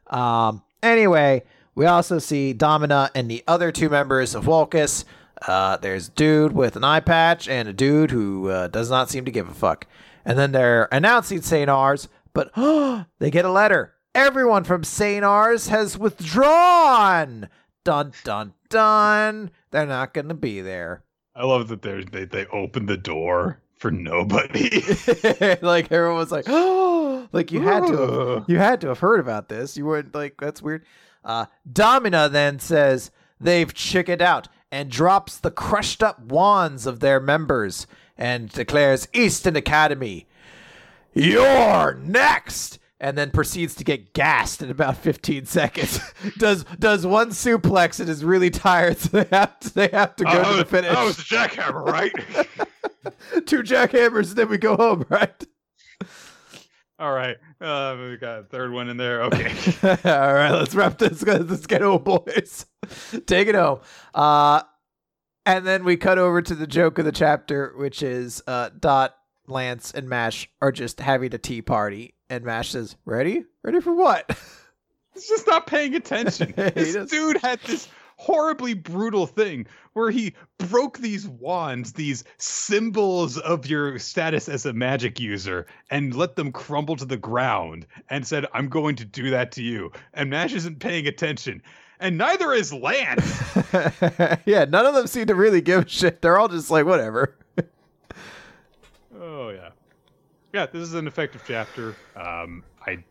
Um, 0.07 0.63
Anyway, 0.83 1.43
we 1.75 1.85
also 1.85 2.19
see 2.19 2.55
Domina 2.55 3.11
and 3.15 3.31
the 3.31 3.45
other 3.47 3.71
two 3.71 3.91
members 3.91 4.35
of 4.35 4.47
Wolkis. 4.47 5.05
Uh, 5.47 5.77
there's 5.77 6.09
dude 6.09 6.53
with 6.53 6.75
an 6.75 6.85
eye 6.85 7.01
patch 7.01 7.49
and 7.49 7.69
a 7.69 7.73
dude 7.75 8.13
who 8.13 8.49
uh, 8.49 8.69
does 8.69 8.89
not 8.89 9.11
seem 9.11 9.27
to 9.27 9.31
give 9.31 9.47
a 9.47 9.53
fuck. 9.55 9.87
And 10.25 10.39
then 10.39 10.53
they're 10.53 10.89
announcing 10.91 11.43
St. 11.43 11.69
Ars, 11.69 12.09
but 12.33 12.51
they 13.19 13.31
get 13.31 13.45
a 13.45 13.53
letter. 13.53 13.93
Everyone 14.15 14.65
from 14.65 14.85
St. 14.85 15.23
Ars 15.23 15.69
has 15.69 15.99
withdrawn. 15.99 17.51
Dun 17.85 18.13
dun 18.25 18.55
dun. 18.71 19.51
They're 19.71 19.85
not 19.85 20.15
going 20.15 20.29
to 20.29 20.35
be 20.35 20.63
there. 20.63 21.05
I 21.37 21.45
love 21.45 21.69
that 21.69 21.83
they 21.83 22.25
they 22.25 22.47
open 22.47 22.87
the 22.87 22.97
door 22.97 23.61
for 23.83 23.91
nobody. 23.91 24.71
like 25.61 25.91
everyone 25.91 26.17
was 26.17 26.31
like, 26.31 26.45
oh, 26.47 27.27
like 27.33 27.51
you 27.51 27.61
had 27.61 27.85
to 27.89 27.97
have, 27.97 28.45
you 28.49 28.57
had 28.57 28.81
to 28.83 28.89
have 28.89 29.01
heard 29.01 29.19
about 29.19 29.49
this. 29.49 29.77
You 29.77 29.85
weren't 29.85 30.15
like 30.15 30.37
that's 30.39 30.63
weird. 30.63 30.87
Uh, 31.25 31.47
Domina 31.71 32.29
then 32.29 32.61
says 32.61 33.11
they've 33.41 33.75
chickened 33.75 34.23
out 34.23 34.47
and 34.71 34.89
drops 34.89 35.39
the 35.39 35.51
crushed 35.51 36.03
up 36.03 36.21
wands 36.21 36.87
of 36.87 37.01
their 37.01 37.19
members 37.19 37.89
and 38.17 38.49
declares 38.51 39.09
Easton 39.13 39.57
Academy, 39.57 40.27
you're 41.13 41.95
next 41.95 42.79
and 43.03 43.19
then 43.19 43.33
proceeds 43.33 43.75
to 43.75 43.83
get 43.85 44.15
gassed 44.15 44.63
in 44.63 44.71
about 44.71 44.97
15 44.97 45.45
seconds. 45.45 46.01
does 46.39 46.65
does 46.79 47.05
one 47.05 47.31
suplex 47.31 47.99
and 47.99 48.09
is 48.09 48.25
really 48.25 48.49
tired, 48.49 48.97
so 48.99 49.23
they 49.23 49.37
have 49.37 49.59
to, 49.61 49.75
they 49.75 49.89
have 49.89 50.17
to 50.17 50.25
go 50.25 50.43
oh, 50.47 50.53
to 50.53 50.59
the 50.59 50.65
finish. 50.65 50.95
Oh, 50.97 51.09
it's 51.09 51.19
a 51.19 51.23
jackhammer, 51.23 51.85
right? 51.85 52.13
Two 53.47 53.63
jackhammers, 53.63 54.29
and 54.29 54.37
then 54.37 54.49
we 54.49 54.57
go 54.57 54.77
home, 54.77 55.05
right? 55.11 55.45
All 56.99 57.13
right, 57.13 57.37
uh, 57.61 57.97
we 58.09 58.17
got 58.17 58.39
a 58.39 58.43
third 58.45 58.71
one 58.71 58.89
in 58.89 58.97
there. 58.97 59.25
Okay. 59.25 59.53
All 59.83 60.35
right, 60.35 60.53
let's 60.53 60.73
wrap 60.73 60.99
this. 60.99 61.21
Let's 61.25 61.67
get 61.67 61.81
home, 61.81 62.05
boys. 62.05 62.67
Take 63.27 63.49
it 63.49 63.57
home. 63.57 63.81
Uh, 64.15 64.63
and 65.45 65.67
then 65.67 65.83
we 65.83 65.97
cut 65.97 66.19
over 66.19 66.41
to 66.41 66.55
the 66.55 66.69
joke 66.69 67.01
of 67.01 67.05
the 67.05 67.11
chapter, 67.11 67.75
which 67.77 68.05
is 68.05 68.41
uh, 68.47 68.71
Dot, 68.79 69.17
Lance, 69.49 69.91
and 69.91 70.09
Mash 70.09 70.49
are 70.61 70.71
just 70.71 71.01
having 71.01 71.35
a 71.35 71.39
tea 71.39 71.61
party 71.61 72.15
and 72.33 72.45
Mash 72.47 72.71
says, 72.71 72.97
"Ready? 73.05 73.45
Ready 73.63 73.81
for 73.81 73.93
what?" 73.93 74.25
He's 75.13 75.29
just 75.29 75.47
not 75.47 75.67
paying 75.67 75.95
attention. 75.95 76.55
this 76.75 77.11
dude 77.11 77.37
had 77.37 77.61
this 77.61 77.89
horribly 78.17 78.73
brutal 78.73 79.27
thing 79.27 79.67
where 79.93 80.11
he 80.11 80.33
broke 80.57 80.97
these 80.99 81.29
wands, 81.29 81.93
these 81.93 82.25
symbols 82.39 83.37
of 83.37 83.67
your 83.67 83.99
status 83.99 84.49
as 84.49 84.65
a 84.65 84.73
magic 84.73 85.21
user, 85.21 85.67
and 85.91 86.15
let 86.15 86.37
them 86.37 86.51
crumble 86.51 86.97
to 86.97 87.05
the 87.05 87.19
ground 87.19 87.87
and 88.09 88.27
said, 88.27 88.47
I'm 88.55 88.71
going 88.71 88.97
to 88.97 89.05
do 89.05 89.29
that 89.31 89.53
to 89.53 89.63
you. 89.63 89.93
And 90.15 90.31
Mash 90.31 90.55
isn't 90.55 90.79
paying 90.79 91.07
attention. 91.07 91.63
And 92.01 92.17
neither 92.17 92.55
is 92.55 92.73
Lance. 92.73 93.43
yeah, 94.47 94.65
none 94.65 94.87
of 94.87 94.95
them 94.95 95.07
seem 95.07 95.27
to 95.27 95.35
really 95.35 95.61
give 95.61 95.85
a 95.85 95.89
shit. 95.89 96.23
They're 96.23 96.39
all 96.39 96.49
just 96.49 96.71
like, 96.71 96.87
whatever. 96.87 97.37
oh, 99.21 99.51
yeah 99.51 99.69
yeah, 100.53 100.67
this 100.67 100.83
is 100.83 100.95
an 100.95 101.07
effective 101.07 101.43
chapter. 101.47 101.97
Um, 102.15 102.63
I, 102.87 103.05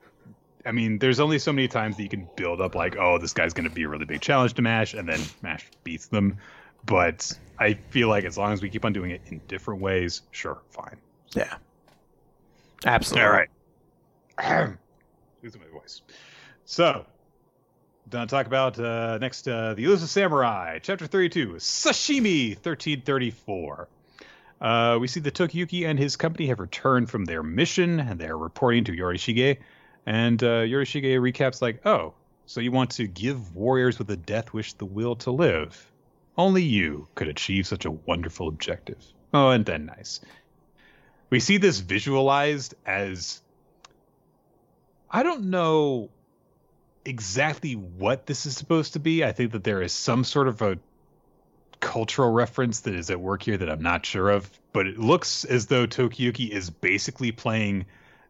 I 0.66 0.72
mean, 0.72 1.00
there's 1.00 1.20
only 1.20 1.40
so 1.40 1.52
many 1.52 1.68
times 1.68 1.98
that 1.98 2.04
you 2.04 2.10
can 2.10 2.28
build 2.36 2.62
up 2.62 2.76
like, 2.76 2.96
oh, 2.98 3.18
this 3.18 3.34
guy's 3.34 3.54
going 3.54 3.68
to 3.68 3.74
be 3.74 3.84
a 3.84 3.90
really 3.90 4.06
big 4.06 4.22
challenge 4.22 4.54
to 4.56 4.62
Mash, 4.62 4.94
and 4.94 5.08
then 5.08 5.20
Mash 5.42 5.66
beats 5.84 6.08
them. 6.08 6.38
But 6.86 7.32
I 7.60 7.74
feel 7.90 8.08
like 8.10 8.26
as 8.26 8.38
long 8.38 8.54
as 8.54 8.62
we 8.62 8.70
keep 8.70 8.86
on 8.86 8.94
doing 8.94 9.12
it 9.12 9.22
in 9.28 9.42
different 9.48 9.82
ways, 9.82 10.22
sure, 10.32 10.60
fine. 10.70 10.98
Yeah, 11.34 11.56
absolutely. 12.86 13.28
All 13.28 13.34
right. 13.34 14.78
Losing 15.44 15.62
my 15.62 15.80
voice. 15.80 16.02
So, 16.66 17.06
done 18.10 18.28
talk 18.28 18.46
about 18.46 18.80
uh, 18.80 19.18
next 19.20 19.48
uh, 19.48 19.74
the 19.74 19.84
Elusive 19.84 20.10
Samurai, 20.10 20.80
chapter 20.80 21.08
32, 21.08 21.54
Sashimi 21.54 22.50
1334. 22.56 23.88
Uh, 24.62 25.00
we 25.02 25.08
see 25.08 25.20
that 25.20 25.34
Tokiyuki 25.34 25.88
and 25.88 25.98
his 25.98 26.16
company 26.16 26.48
have 26.48 26.60
returned 26.60 27.10
from 27.10 27.26
their 27.26 27.42
mission, 27.42 28.00
and 28.00 28.20
they're 28.20 28.38
reporting 28.38 28.84
to 28.86 28.92
Yorishige. 28.92 29.58
And 30.06 30.42
uh, 30.44 30.62
Yorishige 30.64 31.20
recaps 31.20 31.62
like, 31.62 31.86
"Oh, 31.86 32.14
so 32.46 32.62
you 32.62 32.72
want 32.72 32.92
to 32.92 33.08
give 33.08 33.56
warriors 33.56 33.98
with 33.98 34.10
a 34.12 34.18
death 34.18 34.54
wish 34.54 34.74
the 34.74 34.86
will 34.86 35.16
to 35.18 35.32
live? 35.32 35.92
Only 36.38 36.64
you 36.64 37.08
could 37.16 37.28
achieve 37.28 37.66
such 37.66 37.86
a 37.86 37.92
wonderful 37.92 38.48
objective." 38.48 39.04
Oh, 39.34 39.50
and 39.50 39.66
then 39.66 39.88
nice. 39.88 40.22
We 41.30 41.40
see 41.40 41.58
this 41.58 41.80
visualized 41.80 42.76
as 42.86 43.42
I 45.10 45.24
don't 45.24 45.46
know 45.46 46.10
exactly 47.04 47.74
what 47.74 48.28
this 48.28 48.46
is 48.46 48.56
supposed 48.56 48.94
to 48.94 49.00
be. 49.00 49.24
I 49.24 49.32
think 49.32 49.54
that 49.54 49.64
there 49.64 49.82
is 49.82 49.92
some 49.92 50.24
sort 50.24 50.48
of 50.48 50.62
a 50.62 50.78
cultural 51.82 52.32
reference 52.32 52.82
that 52.82 52.96
is 52.96 53.10
at 53.10 53.20
work 53.20 53.44
here 53.44 53.58
that 53.58 53.70
I'm 53.70 53.82
not 53.82 54.06
sure 54.06 54.30
of, 54.30 54.50
but 54.72 54.88
it 54.88 54.98
looks 54.98 55.44
as 55.44 55.66
though 55.66 55.86
Tokiyuki 55.86 56.50
is 56.50 56.70
basically 56.70 57.32
playing 57.32 57.86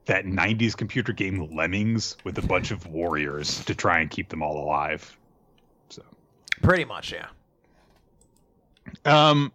that 0.06 0.26
90s 0.26 0.76
computer 0.76 1.14
game 1.14 1.56
Lemmings 1.56 2.18
with 2.24 2.38
a 2.40 2.42
bunch 2.42 2.72
of 2.72 2.88
warriors 2.88 3.64
to 3.66 3.76
try 3.76 4.00
and 4.00 4.10
keep 4.10 4.30
them 4.30 4.42
all 4.42 4.58
alive. 4.58 5.16
So 5.90 6.02
pretty 6.64 6.86
much, 6.86 7.14
yeah. 7.14 7.28
Um 9.06 9.52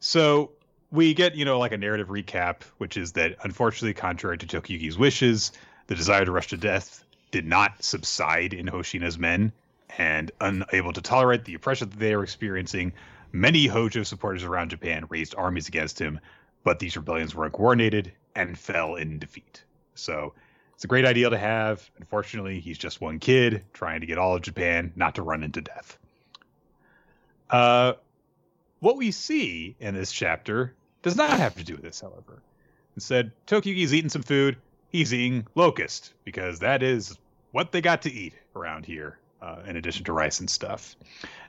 so 0.00 0.52
we 0.90 1.14
get, 1.14 1.34
you 1.34 1.44
know, 1.44 1.58
like 1.58 1.72
a 1.72 1.78
narrative 1.78 2.08
recap, 2.08 2.62
which 2.78 2.96
is 2.96 3.12
that 3.12 3.36
unfortunately 3.42 3.94
contrary 3.94 4.38
to 4.38 4.46
Tokiyuki's 4.46 4.98
wishes, 4.98 5.52
the 5.86 5.94
desire 5.94 6.24
to 6.24 6.32
rush 6.32 6.48
to 6.48 6.56
death 6.56 7.04
did 7.30 7.46
not 7.46 7.82
subside 7.82 8.52
in 8.52 8.66
Hoshina's 8.66 9.18
men 9.18 9.52
and 9.96 10.30
unable 10.40 10.92
to 10.92 11.00
tolerate 11.00 11.44
the 11.44 11.54
oppression 11.54 11.88
that 11.90 11.98
they 11.98 12.14
are 12.14 12.22
experiencing, 12.22 12.92
Many 13.32 13.66
Hojo 13.66 14.02
supporters 14.02 14.44
around 14.44 14.70
Japan 14.70 15.06
raised 15.08 15.34
armies 15.36 15.68
against 15.68 16.00
him, 16.00 16.20
but 16.64 16.78
these 16.78 16.96
rebellions 16.96 17.34
were 17.34 17.44
uncoordinated 17.44 18.12
and 18.34 18.58
fell 18.58 18.94
in 18.94 19.18
defeat. 19.18 19.62
So 19.94 20.34
it's 20.74 20.84
a 20.84 20.88
great 20.88 21.04
idea 21.04 21.28
to 21.28 21.38
have. 21.38 21.90
Unfortunately, 21.98 22.60
he's 22.60 22.78
just 22.78 23.00
one 23.00 23.18
kid 23.18 23.64
trying 23.72 24.00
to 24.00 24.06
get 24.06 24.18
all 24.18 24.36
of 24.36 24.42
Japan 24.42 24.92
not 24.96 25.16
to 25.16 25.22
run 25.22 25.42
into 25.42 25.60
death. 25.60 25.98
Uh, 27.50 27.94
what 28.80 28.96
we 28.96 29.10
see 29.10 29.76
in 29.80 29.94
this 29.94 30.12
chapter 30.12 30.74
does 31.02 31.16
not 31.16 31.30
have 31.30 31.56
to 31.56 31.64
do 31.64 31.74
with 31.74 31.82
this, 31.82 32.00
however. 32.00 32.42
Instead, 32.94 33.32
Tokiyuki's 33.46 33.92
eating 33.94 34.10
some 34.10 34.22
food. 34.22 34.56
He's 34.90 35.12
eating 35.12 35.46
locust 35.54 36.14
because 36.24 36.60
that 36.60 36.82
is 36.82 37.18
what 37.52 37.72
they 37.72 37.80
got 37.80 38.02
to 38.02 38.12
eat 38.12 38.34
around 38.54 38.86
here, 38.86 39.18
uh, 39.42 39.62
in 39.66 39.76
addition 39.76 40.04
to 40.04 40.12
rice 40.12 40.40
and 40.40 40.50
stuff. 40.50 40.96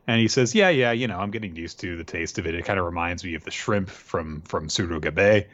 And 0.07 0.19
he 0.19 0.27
says, 0.27 0.55
"Yeah, 0.55 0.69
yeah, 0.69 0.91
you 0.91 1.07
know, 1.07 1.19
I'm 1.19 1.31
getting 1.31 1.55
used 1.55 1.79
to 1.81 1.97
the 1.97 2.03
taste 2.03 2.39
of 2.39 2.47
it. 2.47 2.55
It 2.55 2.65
kind 2.65 2.79
of 2.79 2.85
reminds 2.85 3.23
me 3.23 3.35
of 3.35 3.43
the 3.43 3.51
shrimp 3.51 3.89
from 3.89 4.41
from 4.41 4.67
Suruga 4.67 5.45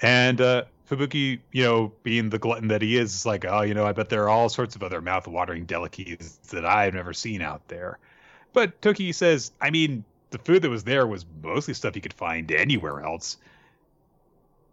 And 0.00 0.40
uh, 0.40 0.64
Fubuki, 0.88 1.40
you 1.52 1.64
know, 1.64 1.92
being 2.02 2.30
the 2.30 2.38
glutton 2.38 2.68
that 2.68 2.82
he 2.82 2.96
is, 2.96 3.14
is 3.14 3.26
like, 3.26 3.44
oh, 3.44 3.62
you 3.62 3.74
know, 3.74 3.86
I 3.86 3.92
bet 3.92 4.08
there 4.08 4.24
are 4.24 4.28
all 4.28 4.48
sorts 4.48 4.76
of 4.76 4.82
other 4.82 5.00
mouth-watering 5.00 5.64
delicacies 5.64 6.38
that 6.50 6.66
I've 6.66 6.94
never 6.94 7.12
seen 7.12 7.40
out 7.40 7.66
there. 7.68 7.98
But 8.52 8.82
Toki 8.82 9.12
says, 9.12 9.52
I 9.60 9.70
mean, 9.70 10.04
the 10.30 10.38
food 10.38 10.62
that 10.62 10.70
was 10.70 10.84
there 10.84 11.06
was 11.06 11.24
mostly 11.42 11.74
stuff 11.74 11.96
you 11.96 12.02
could 12.02 12.12
find 12.12 12.50
anywhere 12.52 13.00
else. 13.00 13.38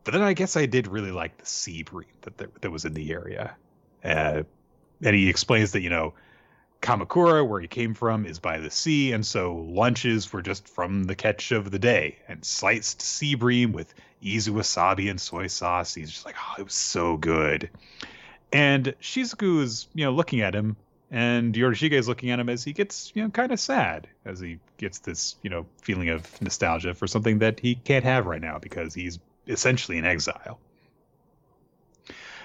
But 0.04 0.12
then 0.12 0.22
I 0.22 0.34
guess 0.34 0.58
I 0.58 0.66
did 0.66 0.88
really 0.88 1.12
like 1.12 1.38
the 1.38 1.46
sea 1.46 1.84
bream 1.84 2.08
that 2.22 2.62
that 2.62 2.72
was 2.72 2.86
in 2.86 2.94
the 2.94 3.12
area. 3.12 3.56
Uh, 4.04 4.44
and 5.04 5.16
he 5.16 5.30
explains 5.30 5.74
that 5.74 5.82
you 5.82 5.90
know 5.90 6.14
Kamakura, 6.82 7.48
where 7.48 7.60
he 7.60 7.68
came 7.68 7.94
from, 7.94 8.26
is 8.26 8.40
by 8.40 8.60
the 8.60 8.72
sea, 8.72 9.12
and 9.12 9.26
so 9.26 9.56
lunches 9.56 10.32
were 10.32 10.42
just 10.42 10.68
from 10.68 11.04
the 11.04 11.16
catch 11.16 11.52
of 11.52 11.72
the 11.72 11.80
day. 11.80 12.18
And 12.28 12.44
sliced 12.44 13.02
sea 13.02 13.36
bream 13.36 13.72
with 13.74 13.94
izu 14.24 14.50
wasabi 14.50 15.10
and 15.10 15.20
soy 15.20 15.48
sauce. 15.48 15.94
He's 15.94 16.12
just 16.12 16.26
like, 16.26 16.36
oh, 16.40 16.56
it 16.60 16.64
was 16.64 16.74
so 16.74 17.18
good. 17.18 17.70
And 18.52 18.96
Shizuku 19.02 19.62
is, 19.62 19.88
you 19.94 20.06
know, 20.06 20.12
looking 20.12 20.42
at 20.42 20.56
him, 20.56 20.76
and 21.12 21.54
Yorishige 21.54 21.92
is 21.92 22.08
looking 22.08 22.32
at 22.32 22.40
him 22.40 22.50
as 22.50 22.64
he 22.64 22.74
gets, 22.74 23.12
you 23.14 23.24
know, 23.24 23.30
kind 23.30 23.52
of 23.52 23.60
sad 23.60 24.08
as 24.26 24.40
he 24.40 24.60
gets 24.78 25.00
this, 25.00 25.36
you 25.44 25.50
know, 25.50 25.66
feeling 25.82 26.10
of 26.10 26.42
nostalgia 26.42 26.94
for 26.94 27.08
something 27.08 27.40
that 27.40 27.60
he 27.60 27.76
can't 27.76 28.06
have 28.06 28.26
right 28.26 28.42
now 28.42 28.58
because 28.58 28.94
he's 28.94 29.20
essentially 29.48 29.98
in 29.98 30.06
exile 30.06 30.60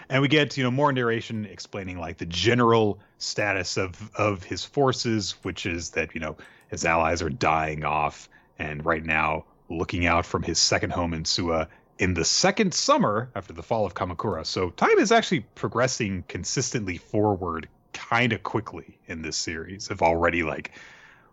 and 0.09 0.23
we 0.23 0.29
get 0.29 0.57
you 0.57 0.63
know 0.65 0.71
more 0.71 0.93
narration 0.93 1.45
explaining 1.47 1.99
like 1.99 2.19
the 2.19 2.27
general 2.27 2.99
status 3.19 3.77
of 3.77 4.11
of 4.17 4.43
his 4.43 4.65
forces 4.65 5.33
which 5.43 5.67
is 5.67 5.91
that 5.91 6.15
you 6.15 6.21
know 6.21 6.37
his 6.69 6.85
allies 6.85 7.23
are 7.23 7.31
dying 7.31 7.85
off 7.85 8.29
and 8.59 8.85
right 8.85 9.05
now 9.05 9.45
looking 9.69 10.07
out 10.07 10.27
from 10.27 10.43
his 10.43 10.59
second 10.59 10.91
home 10.91 11.15
in 11.15 11.23
Suwa 11.25 11.69
in 11.99 12.15
the 12.15 12.25
second 12.25 12.75
summer 12.75 13.31
after 13.35 13.53
the 13.53 13.63
fall 13.63 13.87
of 13.87 13.95
Kamakura. 13.95 14.45
So 14.45 14.71
time 14.71 14.99
is 14.99 15.13
actually 15.13 15.41
progressing 15.55 16.25
consistently 16.29 16.99
forward 16.99 17.69
kind 17.93 18.33
of 18.33 18.43
quickly 18.43 18.99
in 19.07 19.23
this 19.23 19.37
series. 19.37 19.91
If 19.91 20.03
already 20.03 20.43
like 20.43 20.73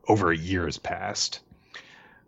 over 0.08 0.32
a 0.32 0.38
year 0.38 0.66
has 0.66 0.78
passed. 0.78 1.42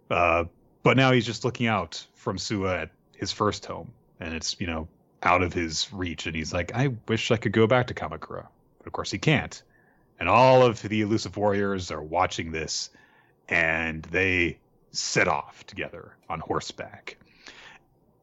Uh, 0.09 0.45
but 0.83 0.97
now 0.97 1.11
he's 1.11 1.25
just 1.25 1.45
looking 1.45 1.67
out 1.67 2.05
from 2.15 2.37
Suwa 2.37 2.83
at 2.83 2.89
his 3.15 3.31
first 3.31 3.65
home, 3.65 3.91
and 4.19 4.33
it's 4.33 4.59
you 4.59 4.67
know 4.67 4.87
out 5.23 5.41
of 5.41 5.53
his 5.53 5.91
reach. 5.91 6.27
And 6.27 6.35
he's 6.35 6.53
like, 6.53 6.73
I 6.75 6.89
wish 7.07 7.31
I 7.31 7.37
could 7.37 7.53
go 7.53 7.67
back 7.67 7.87
to 7.87 7.93
Kamakura. 7.93 8.47
But 8.77 8.87
of 8.87 8.93
course 8.93 9.11
he 9.11 9.17
can't. 9.17 9.61
And 10.19 10.29
all 10.29 10.63
of 10.63 10.81
the 10.81 11.01
elusive 11.01 11.37
warriors 11.37 11.91
are 11.91 12.01
watching 12.01 12.51
this 12.51 12.89
and 13.49 14.03
they 14.03 14.59
set 14.91 15.27
off 15.27 15.65
together 15.65 16.15
on 16.29 16.39
horseback. 16.39 17.17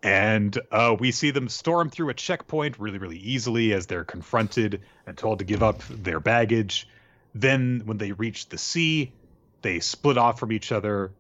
And 0.02 0.58
uh, 0.70 0.96
we 0.98 1.12
see 1.12 1.30
them 1.30 1.48
storm 1.48 1.90
through 1.90 2.08
a 2.08 2.14
checkpoint 2.14 2.78
really, 2.78 2.98
really 2.98 3.18
easily 3.18 3.74
as 3.74 3.86
they're 3.86 4.04
confronted 4.04 4.80
and 5.06 5.16
told 5.16 5.40
to 5.40 5.44
give 5.44 5.62
up 5.62 5.82
their 5.88 6.20
baggage. 6.20 6.88
Then, 7.34 7.82
when 7.84 7.98
they 7.98 8.12
reach 8.12 8.48
the 8.48 8.56
sea, 8.56 9.12
they 9.60 9.80
split 9.80 10.16
off 10.16 10.40
from 10.40 10.52
each 10.52 10.72
other. 10.72 11.12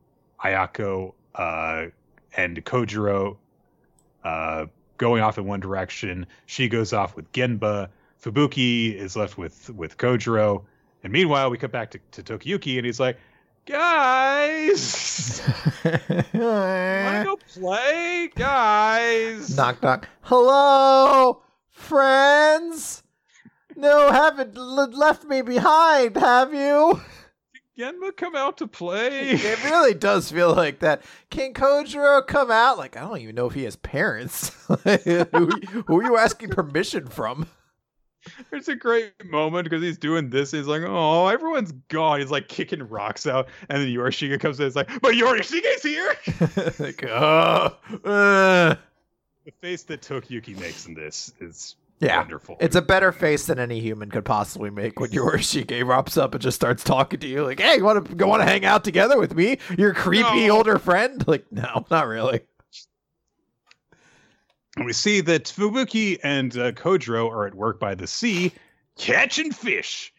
Ayako 0.42 1.12
uh, 1.34 1.86
and 2.34 2.64
Kojiro 2.64 3.36
uh, 4.24 4.66
going 5.00 5.22
off 5.22 5.38
in 5.38 5.46
one 5.46 5.58
direction. 5.58 6.26
She 6.46 6.68
goes 6.68 6.92
off 6.92 7.16
with 7.16 7.32
Genba. 7.32 7.88
Fubuki 8.22 8.94
is 8.94 9.16
left 9.16 9.36
with 9.38 9.70
with 9.70 9.96
Kojiro. 9.96 10.62
And 11.02 11.12
meanwhile, 11.12 11.50
we 11.50 11.56
come 11.56 11.70
back 11.70 11.90
to, 11.92 11.98
to 12.12 12.22
Tokiyuki, 12.22 12.76
and 12.76 12.84
he's 12.84 13.00
like, 13.00 13.16
guys, 13.64 15.40
wanna 15.84 17.22
go 17.24 17.38
play, 17.54 18.30
guys? 18.36 19.56
knock 19.56 19.82
knock. 19.82 20.06
Hello, 20.20 21.40
friends. 21.70 23.02
No, 23.76 24.12
haven't 24.12 24.58
l- 24.58 24.90
left 24.92 25.24
me 25.24 25.40
behind, 25.40 26.16
have 26.16 26.52
you? 26.52 27.00
Genba 27.80 28.14
come 28.14 28.36
out 28.36 28.58
to 28.58 28.66
play. 28.66 29.30
It 29.40 29.64
really 29.64 29.94
does 29.94 30.30
feel 30.30 30.54
like 30.54 30.80
that. 30.80 31.02
Can 31.30 31.54
Kojiro 31.54 32.26
come 32.26 32.50
out? 32.50 32.76
Like 32.76 32.96
I 32.96 33.00
don't 33.00 33.18
even 33.18 33.34
know 33.34 33.46
if 33.46 33.54
he 33.54 33.64
has 33.64 33.76
parents. 33.76 34.50
who, 34.66 35.48
who 35.86 35.98
are 35.98 36.02
you 36.02 36.16
asking 36.18 36.50
permission 36.50 37.06
from? 37.06 37.46
It's 38.52 38.68
a 38.68 38.76
great 38.76 39.12
moment 39.24 39.64
because 39.64 39.82
he's 39.82 39.96
doing 39.96 40.28
this. 40.28 40.50
He's 40.50 40.66
like, 40.66 40.82
"Oh, 40.86 41.28
everyone's 41.28 41.72
gone." 41.88 42.20
He's 42.20 42.30
like 42.30 42.48
kicking 42.48 42.82
rocks 42.86 43.26
out, 43.26 43.48
and 43.70 43.80
then 43.80 43.88
Yorishige 43.88 44.38
comes 44.40 44.60
in. 44.60 44.66
It's 44.66 44.76
like, 44.76 44.90
"But 45.00 45.14
Yorishige's 45.14 45.82
here." 45.82 46.14
like, 46.78 47.02
uh, 47.02 47.70
uh. 48.04 48.74
the 49.46 49.52
face 49.62 49.84
that 49.84 50.02
Tokiyuki 50.02 50.58
makes 50.58 50.86
in 50.86 50.92
this 50.92 51.32
is 51.40 51.76
Yeah, 52.00 52.18
wonderful. 52.18 52.56
It's 52.60 52.76
a 52.76 52.80
better 52.82 53.12
face 53.12 53.44
than 53.46 53.58
any 53.58 53.78
human 53.80 54.10
could 54.10 54.24
possibly 54.24 54.70
make 54.70 54.98
when 54.98 55.10
Yorishige 55.10 55.86
rops 55.86 56.16
up 56.16 56.32
and 56.34 56.42
just 56.42 56.54
starts 56.56 56.82
talking 56.82 57.20
to 57.20 57.26
you. 57.26 57.44
Like, 57.44 57.60
hey, 57.60 57.76
you 57.76 57.84
want 57.84 58.18
to 58.18 58.26
want 58.26 58.40
to 58.40 58.46
hang 58.46 58.64
out 58.64 58.84
together 58.84 59.18
with 59.18 59.34
me? 59.34 59.58
Your 59.76 59.92
creepy 59.92 60.46
No. 60.46 60.56
older 60.58 60.78
friend? 60.78 61.22
Like, 61.30 61.44
no, 61.52 61.84
not 61.90 62.06
really. 62.08 62.40
And 64.76 64.86
we 64.86 64.92
see 64.92 65.20
that 65.20 65.44
Fubuki 65.44 66.18
and 66.22 66.56
uh, 66.56 66.72
Kojiro 66.72 67.28
are 67.30 67.46
at 67.46 67.54
work 67.54 67.78
by 67.78 67.94
the 67.94 68.06
sea 68.06 68.52
catching 68.96 69.52
fish. 69.52 70.12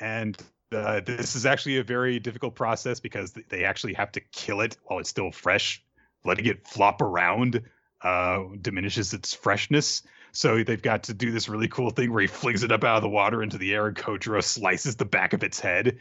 And 0.00 0.36
uh, 0.72 1.00
this 1.04 1.36
is 1.36 1.46
actually 1.46 1.78
a 1.78 1.84
very 1.84 2.18
difficult 2.18 2.54
process 2.56 2.98
because 2.98 3.32
they 3.50 3.64
actually 3.64 3.94
have 3.94 4.10
to 4.12 4.20
kill 4.32 4.60
it 4.62 4.76
while 4.84 4.98
it's 4.98 5.10
still 5.10 5.30
fresh. 5.30 5.82
Letting 6.24 6.46
it 6.46 6.66
flop 6.66 7.00
around 7.00 7.62
uh, 8.02 8.40
diminishes 8.60 9.12
its 9.14 9.32
freshness. 9.32 10.02
So 10.32 10.62
they've 10.62 10.80
got 10.80 11.04
to 11.04 11.14
do 11.14 11.30
this 11.30 11.48
really 11.48 11.68
cool 11.68 11.90
thing 11.90 12.12
where 12.12 12.22
he 12.22 12.26
flings 12.26 12.62
it 12.62 12.72
up 12.72 12.84
out 12.84 12.96
of 12.96 13.02
the 13.02 13.08
water 13.08 13.42
into 13.42 13.58
the 13.58 13.74
air 13.74 13.86
and 13.86 13.96
Kojiro 13.96 14.42
slices 14.42 14.96
the 14.96 15.04
back 15.04 15.32
of 15.32 15.42
its 15.42 15.60
head. 15.60 15.98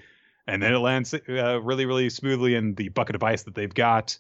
And 0.48 0.62
then 0.62 0.74
it 0.74 0.80
lands 0.80 1.14
uh, 1.14 1.62
really, 1.62 1.86
really 1.86 2.10
smoothly 2.10 2.56
in 2.56 2.74
the 2.76 2.90
bucket 2.90 3.16
of 3.16 3.24
ice 3.24 3.44
that 3.44 3.56
they've 3.56 3.74
got. 3.74 4.18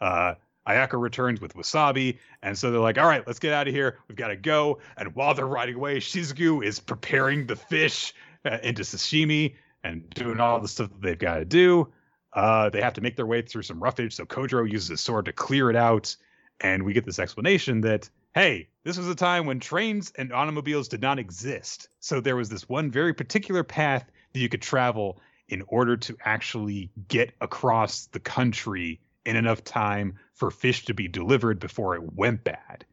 Uh, 0.00 0.34
Ayaka 0.68 1.00
returns 1.00 1.40
with 1.40 1.54
wasabi, 1.54 2.18
and 2.42 2.56
so 2.56 2.70
they're 2.70 2.80
like, 2.80 2.98
"All 2.98 3.06
right, 3.06 3.26
let's 3.26 3.38
get 3.38 3.54
out 3.54 3.68
of 3.68 3.74
here. 3.74 3.98
We've 4.06 4.16
got 4.18 4.28
to 4.28 4.36
go." 4.36 4.80
And 4.98 5.14
while 5.14 5.32
they're 5.32 5.46
riding 5.46 5.76
away, 5.76 5.98
Shizuku 5.98 6.62
is 6.62 6.78
preparing 6.78 7.46
the 7.46 7.56
fish 7.56 8.12
uh, 8.44 8.58
into 8.62 8.82
sashimi 8.82 9.54
and 9.82 10.08
doing 10.10 10.40
all 10.40 10.60
the 10.60 10.68
stuff 10.68 10.90
that 10.90 11.00
they've 11.00 11.18
got 11.18 11.36
to 11.36 11.44
do. 11.46 11.88
Uh, 12.34 12.68
they 12.68 12.82
have 12.82 12.92
to 12.94 13.00
make 13.00 13.16
their 13.16 13.26
way 13.26 13.40
through 13.40 13.62
some 13.62 13.82
roughage, 13.82 14.14
so 14.14 14.26
Kojiro 14.26 14.70
uses 14.70 14.88
his 14.88 15.00
sword 15.00 15.24
to 15.24 15.32
clear 15.32 15.70
it 15.70 15.76
out, 15.76 16.14
and 16.60 16.82
we 16.82 16.92
get 16.92 17.06
this 17.06 17.18
explanation 17.18 17.80
that, 17.80 18.10
hey, 18.38 18.68
this 18.84 18.96
was 18.96 19.08
a 19.08 19.16
time 19.16 19.46
when 19.46 19.58
trains 19.58 20.12
and 20.16 20.32
automobiles 20.32 20.86
did 20.86 21.02
not 21.02 21.18
exist, 21.18 21.88
so 21.98 22.20
there 22.20 22.36
was 22.36 22.48
this 22.48 22.68
one 22.68 22.88
very 22.88 23.12
particular 23.12 23.64
path 23.64 24.08
that 24.32 24.38
you 24.38 24.48
could 24.48 24.62
travel 24.62 25.20
in 25.48 25.64
order 25.66 25.96
to 25.96 26.16
actually 26.24 26.88
get 27.08 27.32
across 27.40 28.06
the 28.06 28.20
country 28.20 29.00
in 29.26 29.34
enough 29.34 29.64
time 29.64 30.20
for 30.34 30.52
fish 30.52 30.84
to 30.84 30.94
be 30.94 31.08
delivered 31.08 31.58
before 31.58 31.96
it 31.96 32.12
went 32.14 32.44
bad. 32.44 32.84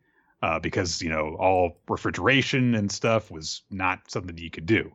Uh, 0.42 0.60
because, 0.60 1.00
you 1.00 1.10
know, 1.10 1.36
all 1.40 1.78
refrigeration 1.88 2.74
and 2.74 2.92
stuff 2.92 3.30
was 3.30 3.62
not 3.70 4.00
something 4.10 4.36
you 4.40 4.50
could 4.50 4.66
do. 4.66 4.92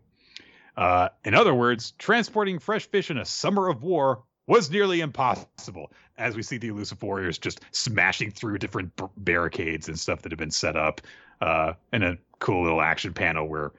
Uh, 0.76 1.10
in 1.24 1.34
other 1.34 1.54
words, 1.54 1.92
transporting 1.92 2.58
fresh 2.58 2.88
fish 2.88 3.08
in 3.08 3.18
a 3.18 3.24
summer 3.24 3.68
of 3.68 3.84
war 3.84 4.24
was 4.50 4.68
nearly 4.68 5.00
impossible, 5.00 5.92
as 6.18 6.34
we 6.34 6.42
see 6.42 6.58
the 6.58 6.66
elusive 6.66 7.00
warriors 7.04 7.38
just 7.38 7.60
smashing 7.70 8.32
through 8.32 8.58
different 8.58 8.94
b- 8.96 9.04
barricades 9.18 9.86
and 9.86 9.96
stuff 9.96 10.22
that 10.22 10.32
have 10.32 10.40
been 10.40 10.50
set 10.50 10.76
up 10.76 11.00
uh, 11.40 11.72
in 11.92 12.02
a 12.02 12.18
cool 12.40 12.64
little 12.64 12.82
action 12.82 13.14
panel 13.14 13.46
where 13.46 13.70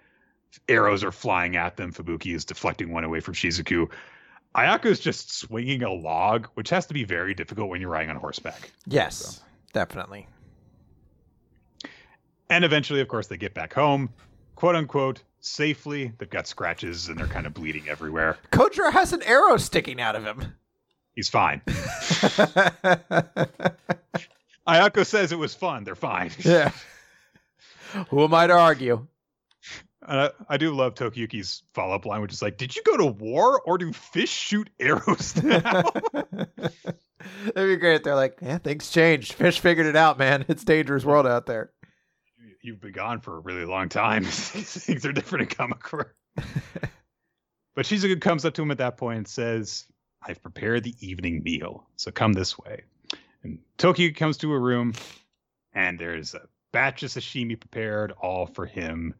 arrows 0.69 1.03
are 1.03 1.11
flying 1.11 1.57
at 1.57 1.75
them. 1.75 1.91
Fubuki 1.91 2.33
is 2.33 2.45
deflecting 2.45 2.89
one 2.93 3.03
away 3.03 3.19
from 3.19 3.33
Shizuku. 3.33 3.91
Ayaka 4.55 4.85
is 4.85 5.01
just 5.01 5.33
swinging 5.37 5.83
a 5.83 5.91
log, 5.91 6.47
which 6.53 6.69
has 6.69 6.85
to 6.85 6.93
be 6.93 7.03
very 7.03 7.33
difficult 7.33 7.67
when 7.67 7.81
you're 7.81 7.89
riding 7.89 8.09
on 8.09 8.15
horseback. 8.15 8.71
Yes, 8.87 9.41
definitely. 9.73 10.25
And 12.49 12.63
eventually, 12.63 13.01
of 13.01 13.09
course, 13.09 13.27
they 13.27 13.35
get 13.37 13.53
back 13.53 13.73
home, 13.73 14.09
quote 14.55 14.77
unquote, 14.77 15.21
safely. 15.41 16.13
They've 16.17 16.29
got 16.29 16.47
scratches 16.47 17.09
and 17.09 17.17
they're 17.17 17.27
kind 17.27 17.45
of 17.45 17.53
bleeding 17.53 17.89
everywhere. 17.89 18.37
Kodra 18.53 18.93
has 18.93 19.11
an 19.11 19.21
arrow 19.23 19.57
sticking 19.57 19.99
out 19.99 20.15
of 20.15 20.23
him. 20.23 20.53
He's 21.21 21.29
fine. 21.29 21.61
Ayako 24.67 25.05
says 25.05 25.31
it 25.31 25.37
was 25.37 25.53
fun. 25.53 25.83
They're 25.83 25.93
fine. 25.93 26.31
yeah. 26.39 26.71
Who 28.09 28.23
am 28.23 28.33
I 28.33 28.47
to 28.47 28.53
argue? 28.53 29.05
Uh, 30.03 30.29
I 30.49 30.57
do 30.57 30.73
love 30.73 30.95
Tokiyuki's 30.95 31.61
follow 31.75 31.93
up 31.93 32.07
line, 32.07 32.21
which 32.21 32.33
is 32.33 32.41
like, 32.41 32.57
Did 32.57 32.75
you 32.75 32.81
go 32.83 32.97
to 32.97 33.05
war 33.05 33.61
or 33.61 33.77
do 33.77 33.93
fish 33.93 34.31
shoot 34.31 34.71
arrows 34.79 35.35
now? 35.43 35.83
That'd 36.23 36.73
be 37.55 37.75
great. 37.75 37.97
if 37.97 38.03
They're 38.03 38.15
like, 38.15 38.39
yeah, 38.41 38.57
things 38.57 38.89
changed. 38.89 39.33
Fish 39.33 39.59
figured 39.59 39.85
it 39.85 39.95
out, 39.95 40.17
man. 40.17 40.43
It's 40.47 40.63
a 40.63 40.65
dangerous 40.65 41.05
world 41.05 41.27
out 41.27 41.45
there. 41.45 41.69
You've 42.63 42.81
been 42.81 42.93
gone 42.93 43.21
for 43.21 43.37
a 43.37 43.39
really 43.41 43.65
long 43.65 43.89
time. 43.89 44.23
Things 44.23 45.05
are 45.05 45.11
different 45.13 45.51
in 45.51 45.55
Kamakura. 45.55 46.07
but 47.75 47.85
Shizuku 47.85 48.19
comes 48.19 48.43
up 48.43 48.55
to 48.55 48.63
him 48.63 48.71
at 48.71 48.79
that 48.79 48.97
point 48.97 49.17
and 49.17 49.27
says, 49.27 49.85
I've 50.23 50.41
prepared 50.41 50.83
the 50.83 50.95
evening 50.99 51.41
meal, 51.43 51.87
so 51.95 52.11
come 52.11 52.33
this 52.33 52.57
way. 52.57 52.83
And 53.43 53.59
Tokyo 53.77 54.11
comes 54.13 54.37
to 54.37 54.53
a 54.53 54.59
room, 54.59 54.93
and 55.73 55.97
there's 55.97 56.33
a 56.35 56.47
batch 56.71 57.03
of 57.03 57.09
sashimi 57.09 57.59
prepared, 57.59 58.11
all 58.21 58.45
for 58.45 58.65
him. 58.65 59.15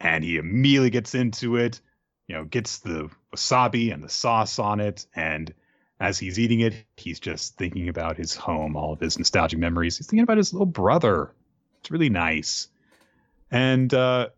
And 0.00 0.24
he 0.24 0.36
immediately 0.36 0.90
gets 0.90 1.14
into 1.14 1.56
it, 1.56 1.80
you 2.26 2.34
know, 2.34 2.44
gets 2.44 2.78
the 2.78 3.10
wasabi 3.34 3.92
and 3.92 4.02
the 4.02 4.08
sauce 4.08 4.58
on 4.58 4.80
it. 4.80 5.06
And 5.14 5.52
as 6.00 6.18
he's 6.18 6.38
eating 6.38 6.60
it, 6.60 6.84
he's 6.96 7.20
just 7.20 7.56
thinking 7.56 7.88
about 7.88 8.16
his 8.16 8.34
home, 8.34 8.76
all 8.76 8.92
of 8.92 9.00
his 9.00 9.18
nostalgic 9.18 9.58
memories. 9.58 9.96
He's 9.96 10.06
thinking 10.06 10.22
about 10.22 10.36
his 10.36 10.52
little 10.52 10.66
brother. 10.66 11.32
It's 11.80 11.90
really 11.90 12.10
nice. 12.10 12.68
And 13.50 13.92
uh, 13.94 14.30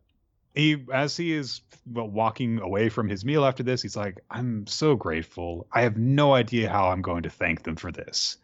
he, 0.59 0.85
as 0.93 1.17
he 1.17 1.33
is 1.33 1.61
walking 1.87 2.61
away 2.61 2.89
from 2.89 3.09
his 3.09 3.25
meal 3.25 3.45
after 3.45 3.63
this, 3.63 3.81
he's 3.81 3.97
like, 3.97 4.19
I'm 4.29 4.67
so 4.67 4.97
grateful. 4.97 5.69
I 5.71 5.83
have 5.83 5.97
no 5.97 6.35
idea 6.35 6.69
how 6.69 6.89
I'm 6.89 7.01
going 7.01 7.23
to 7.23 7.31
thank 7.31 7.63
them 7.63 7.77
for 7.77 7.93
this. 7.93 8.39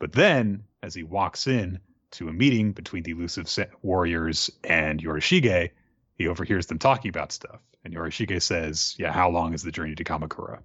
But 0.00 0.12
then, 0.12 0.64
as 0.82 0.92
he 0.92 1.04
walks 1.04 1.46
in 1.46 1.78
to 2.12 2.28
a 2.28 2.32
meeting 2.32 2.72
between 2.72 3.04
the 3.04 3.12
elusive 3.12 3.48
warriors 3.80 4.50
and 4.64 5.00
Yorishige, 5.00 5.70
he 6.16 6.26
overhears 6.26 6.66
them 6.66 6.80
talking 6.80 7.10
about 7.10 7.30
stuff. 7.30 7.60
And 7.84 7.94
Yorishige 7.94 8.42
says, 8.42 8.96
Yeah, 8.98 9.12
how 9.12 9.30
long 9.30 9.54
is 9.54 9.62
the 9.62 9.70
journey 9.70 9.94
to 9.94 10.04
Kamakura? 10.04 10.58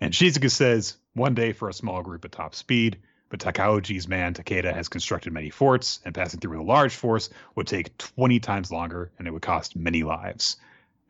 And 0.00 0.14
Shizuku 0.14 0.50
says, 0.50 0.96
One 1.12 1.34
day 1.34 1.52
for 1.52 1.68
a 1.68 1.74
small 1.74 2.02
group 2.02 2.24
at 2.24 2.32
top 2.32 2.54
speed. 2.54 2.96
But 3.28 3.40
Takauji's 3.40 4.06
man 4.06 4.34
Takeda 4.34 4.72
has 4.72 4.88
constructed 4.88 5.32
many 5.32 5.50
forts, 5.50 6.00
and 6.04 6.14
passing 6.14 6.40
through 6.40 6.60
a 6.60 6.62
large 6.62 6.94
force 6.94 7.28
would 7.54 7.66
take 7.66 7.96
20 7.98 8.38
times 8.40 8.70
longer, 8.70 9.10
and 9.18 9.26
it 9.26 9.32
would 9.32 9.42
cost 9.42 9.76
many 9.76 10.02
lives. 10.02 10.56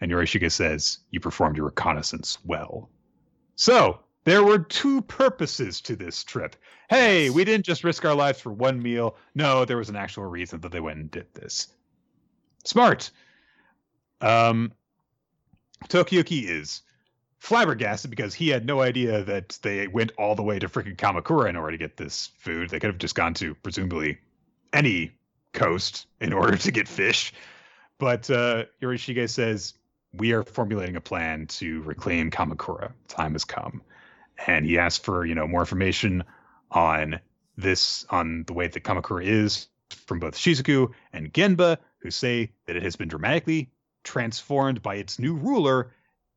And 0.01 0.11
Yorishige 0.11 0.51
says, 0.51 0.99
You 1.11 1.21
performed 1.21 1.57
your 1.57 1.67
reconnaissance 1.67 2.39
well. 2.45 2.89
So, 3.55 4.01
there 4.25 4.43
were 4.43 4.59
two 4.59 5.03
purposes 5.03 5.81
to 5.83 5.95
this 5.95 6.25
trip. 6.25 6.57
Hey, 6.91 7.31
we 7.31 7.45
didn't 7.45 7.65
just 7.65 7.85
risk 7.85 8.05
our 8.05 8.15
lives 8.15 8.41
for 8.41 8.53
one 8.53 8.83
meal. 8.83 9.17
No, 9.35 9.65
there 9.65 9.77
was 9.77 9.89
an 9.89 9.97
actual 9.97 10.25
reason 10.25 10.61
that 10.63 10.73
they 10.73 10.81
went 10.81 10.99
and 10.99 11.11
did 11.11 11.33
this. 11.35 11.69
Smart. 12.65 13.11
Um, 14.21 14.73
Tokiyuki 15.89 16.49
is 16.49 16.83
flabbergasted 17.39 18.11
because 18.11 18.35
he 18.35 18.49
had 18.49 18.67
no 18.67 18.81
idea 18.81 19.23
that 19.25 19.59
they 19.63 19.87
went 19.87 20.13
all 20.19 20.35
the 20.35 20.43
way 20.43 20.59
to 20.59 20.69
freaking 20.69 20.97
Kamakura 20.97 21.49
in 21.49 21.57
order 21.57 21.73
to 21.73 21.79
get 21.79 21.97
this 21.97 22.31
food. 22.39 22.71
They 22.71 22.81
could 22.81 22.89
have 22.89 22.99
just 22.99 23.15
gone 23.15 23.35
to 23.35 23.55
presumably 23.55 24.19
any 24.73 25.13
coast 25.53 26.07
in 26.21 26.33
order 26.33 26.57
to 26.57 26.71
get 26.71 26.89
fish. 26.89 27.33
But 27.99 28.29
uh, 28.31 28.65
Yorishige 28.83 29.29
says, 29.31 29.75
we 30.13 30.33
are 30.33 30.43
formulating 30.43 30.97
a 30.97 31.01
plan 31.01 31.47
to 31.47 31.83
reclaim 31.83 32.31
Kamakura. 32.31 32.93
Time 33.09 33.33
has 33.33 33.45
come. 33.45 33.83
And 34.47 34.67
he 34.67 34.79
asks 34.79 35.03
for, 35.05 35.25
you 35.25 35.35
know, 35.35 35.47
more 35.47 35.61
information 35.61 36.25
on 36.71 37.21
this, 37.57 38.05
on 38.11 38.45
the 38.47 38.53
way 38.53 38.69
that 38.69 38.83
Kamakura 38.83 39.25
is 39.25 39.69
from 40.07 40.19
both 40.19 40.37
Shizuku 40.37 40.93
and 41.13 41.33
Genba, 41.33 41.79
who 41.99 42.11
say 42.11 42.53
that 42.67 42.77
it 42.77 42.83
has 42.83 42.97
been 42.97 43.09
dramatically 43.09 43.71
transformed 44.05 44.83
by 44.83 44.97
its 44.97 45.19
new 45.19 45.35
ruler 45.35 45.91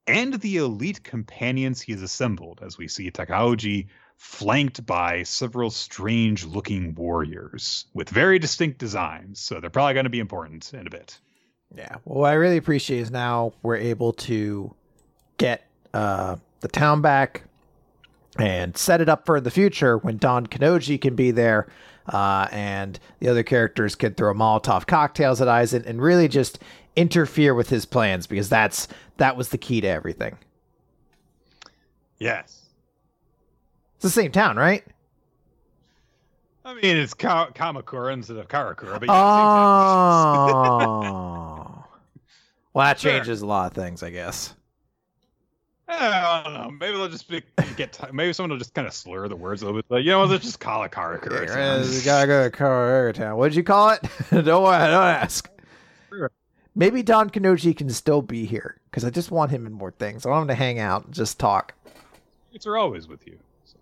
and 0.10 0.34
the 0.34 0.58
elite 0.58 1.04
companions 1.04 1.82
he 1.82 1.92
has 1.92 2.02
assembled, 2.02 2.60
as 2.64 2.78
we 2.78 2.88
see 2.88 3.12
Takauji 3.12 3.88
flanked 4.18 4.86
by 4.86 5.24
several 5.24 5.70
strange 5.70 6.44
looking 6.44 6.94
warriors 6.96 7.86
with 7.94 8.10
very 8.10 8.40
distinct 8.40 8.80
designs. 8.80 9.40
So 9.40 9.60
they're 9.60 9.70
probably 9.70 9.94
going 9.94 10.06
to 10.06 10.10
be 10.10 10.20
important 10.20 10.74
in 10.74 10.88
a 10.88 10.90
bit. 10.90 11.20
Yeah. 11.74 11.98
Well, 12.04 12.22
what 12.22 12.32
I 12.32 12.34
really 12.34 12.58
appreciate 12.58 13.00
is 13.00 13.12
now 13.12 13.54
we're 13.62 13.78
able 13.78 14.14
to 14.14 14.74
get 15.38 15.68
uh, 15.94 16.38
the 16.60 16.68
town 16.68 17.02
back 17.02 17.44
and 18.38 18.76
set 18.76 19.02
it 19.02 19.10
up 19.10 19.26
for 19.26 19.40
the 19.40 19.52
future 19.52 19.98
when 19.98 20.18
Don 20.18 20.48
Kanonji 20.48 21.00
can 21.00 21.16
be 21.16 21.32
there. 21.32 21.68
Uh, 22.08 22.48
and 22.52 23.00
the 23.20 23.28
other 23.28 23.44
characters 23.44 23.94
can 23.94 24.16
throw 24.16 24.34
Molotov 24.34 24.88
cocktails 24.88 25.42
at 25.42 25.48
Aizen 25.48 25.86
and 25.86 26.02
really 26.02 26.28
just 26.28 26.58
interfere 26.96 27.54
with 27.54 27.70
his 27.70 27.86
plans 27.86 28.28
because 28.28 28.50
that's 28.50 28.88
that 29.18 29.38
was 29.38 29.50
the 29.50 29.58
key 29.58 29.82
to 29.82 29.88
everything. 29.88 30.38
Yes. 32.18 32.70
It's 33.96 34.04
the 34.04 34.10
same 34.10 34.32
town, 34.32 34.58
right? 34.58 34.86
I 36.66 36.74
mean, 36.76 36.98
it's 36.98 37.14
Ka- 37.14 37.50
Kamakura 37.52 38.14
instead 38.14 38.38
of 38.38 38.48
Karakura, 38.48 39.00
but 39.00 39.10
oh. 39.10 39.16
well, 42.74 42.86
that 42.86 42.98
changes 42.98 43.42
a 43.42 43.46
lot 43.46 43.72
of 43.72 43.74
things, 43.74 44.04
I 44.04 44.12
guess. 44.12 44.54
Eh, 45.90 45.96
I 45.96 46.44
don't 46.44 46.54
know. 46.54 46.70
Maybe 46.70 46.96
they'll 46.96 47.10
just 47.10 47.28
be, 47.28 47.42
get. 47.76 47.94
T- 47.94 48.06
maybe 48.14 48.32
someone 48.34 48.52
will 48.52 48.60
just 48.60 48.76
kind 48.76 48.88
of 48.88 48.94
slur 48.94 49.28
the 49.28 49.36
words 49.36 49.64
a 49.64 49.66
little 49.66 49.80
bit. 49.82 49.86
Like, 49.90 50.04
you 50.04 50.12
know, 50.12 50.24
let's 50.26 50.46
just 50.46 50.60
call 50.60 50.84
it 50.84 50.92
Karakura. 50.92 51.48
Yeah, 51.48 51.84
you 51.84 52.02
gotta 52.04 52.28
go 52.28 52.48
to 52.48 52.56
Karakura 52.56 53.16
town. 53.16 53.38
What 53.38 53.50
did 53.50 53.56
you 53.56 53.64
call 53.64 53.90
it? 53.90 54.02
don't 54.30 54.64
worry, 54.64 54.78
don't 54.78 55.04
ask. 55.04 55.50
Maybe 56.76 57.04
Don 57.04 57.30
Kanonji 57.30 57.76
can 57.76 57.90
still 57.90 58.22
be 58.22 58.46
here 58.46 58.80
because 58.90 59.04
I 59.04 59.10
just 59.10 59.32
want 59.32 59.52
him 59.52 59.66
in 59.66 59.74
more 59.74 59.92
things. 59.92 60.26
I 60.26 60.30
want 60.30 60.44
him 60.44 60.48
to 60.50 60.56
hang 60.56 60.80
out 60.80 61.06
and 61.06 61.14
just 61.14 61.40
talk. 61.40 61.74
It's 62.54 62.66
are 62.66 62.78
always 62.78 63.08
with 63.08 63.26
you. 63.28 63.38
So. 63.66 63.78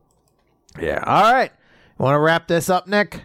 Yeah. 0.81 1.03
All 1.05 1.33
right. 1.33 1.51
Want 1.97 2.15
to 2.15 2.19
wrap 2.19 2.47
this 2.47 2.69
up, 2.69 2.87
Nick? 2.87 3.21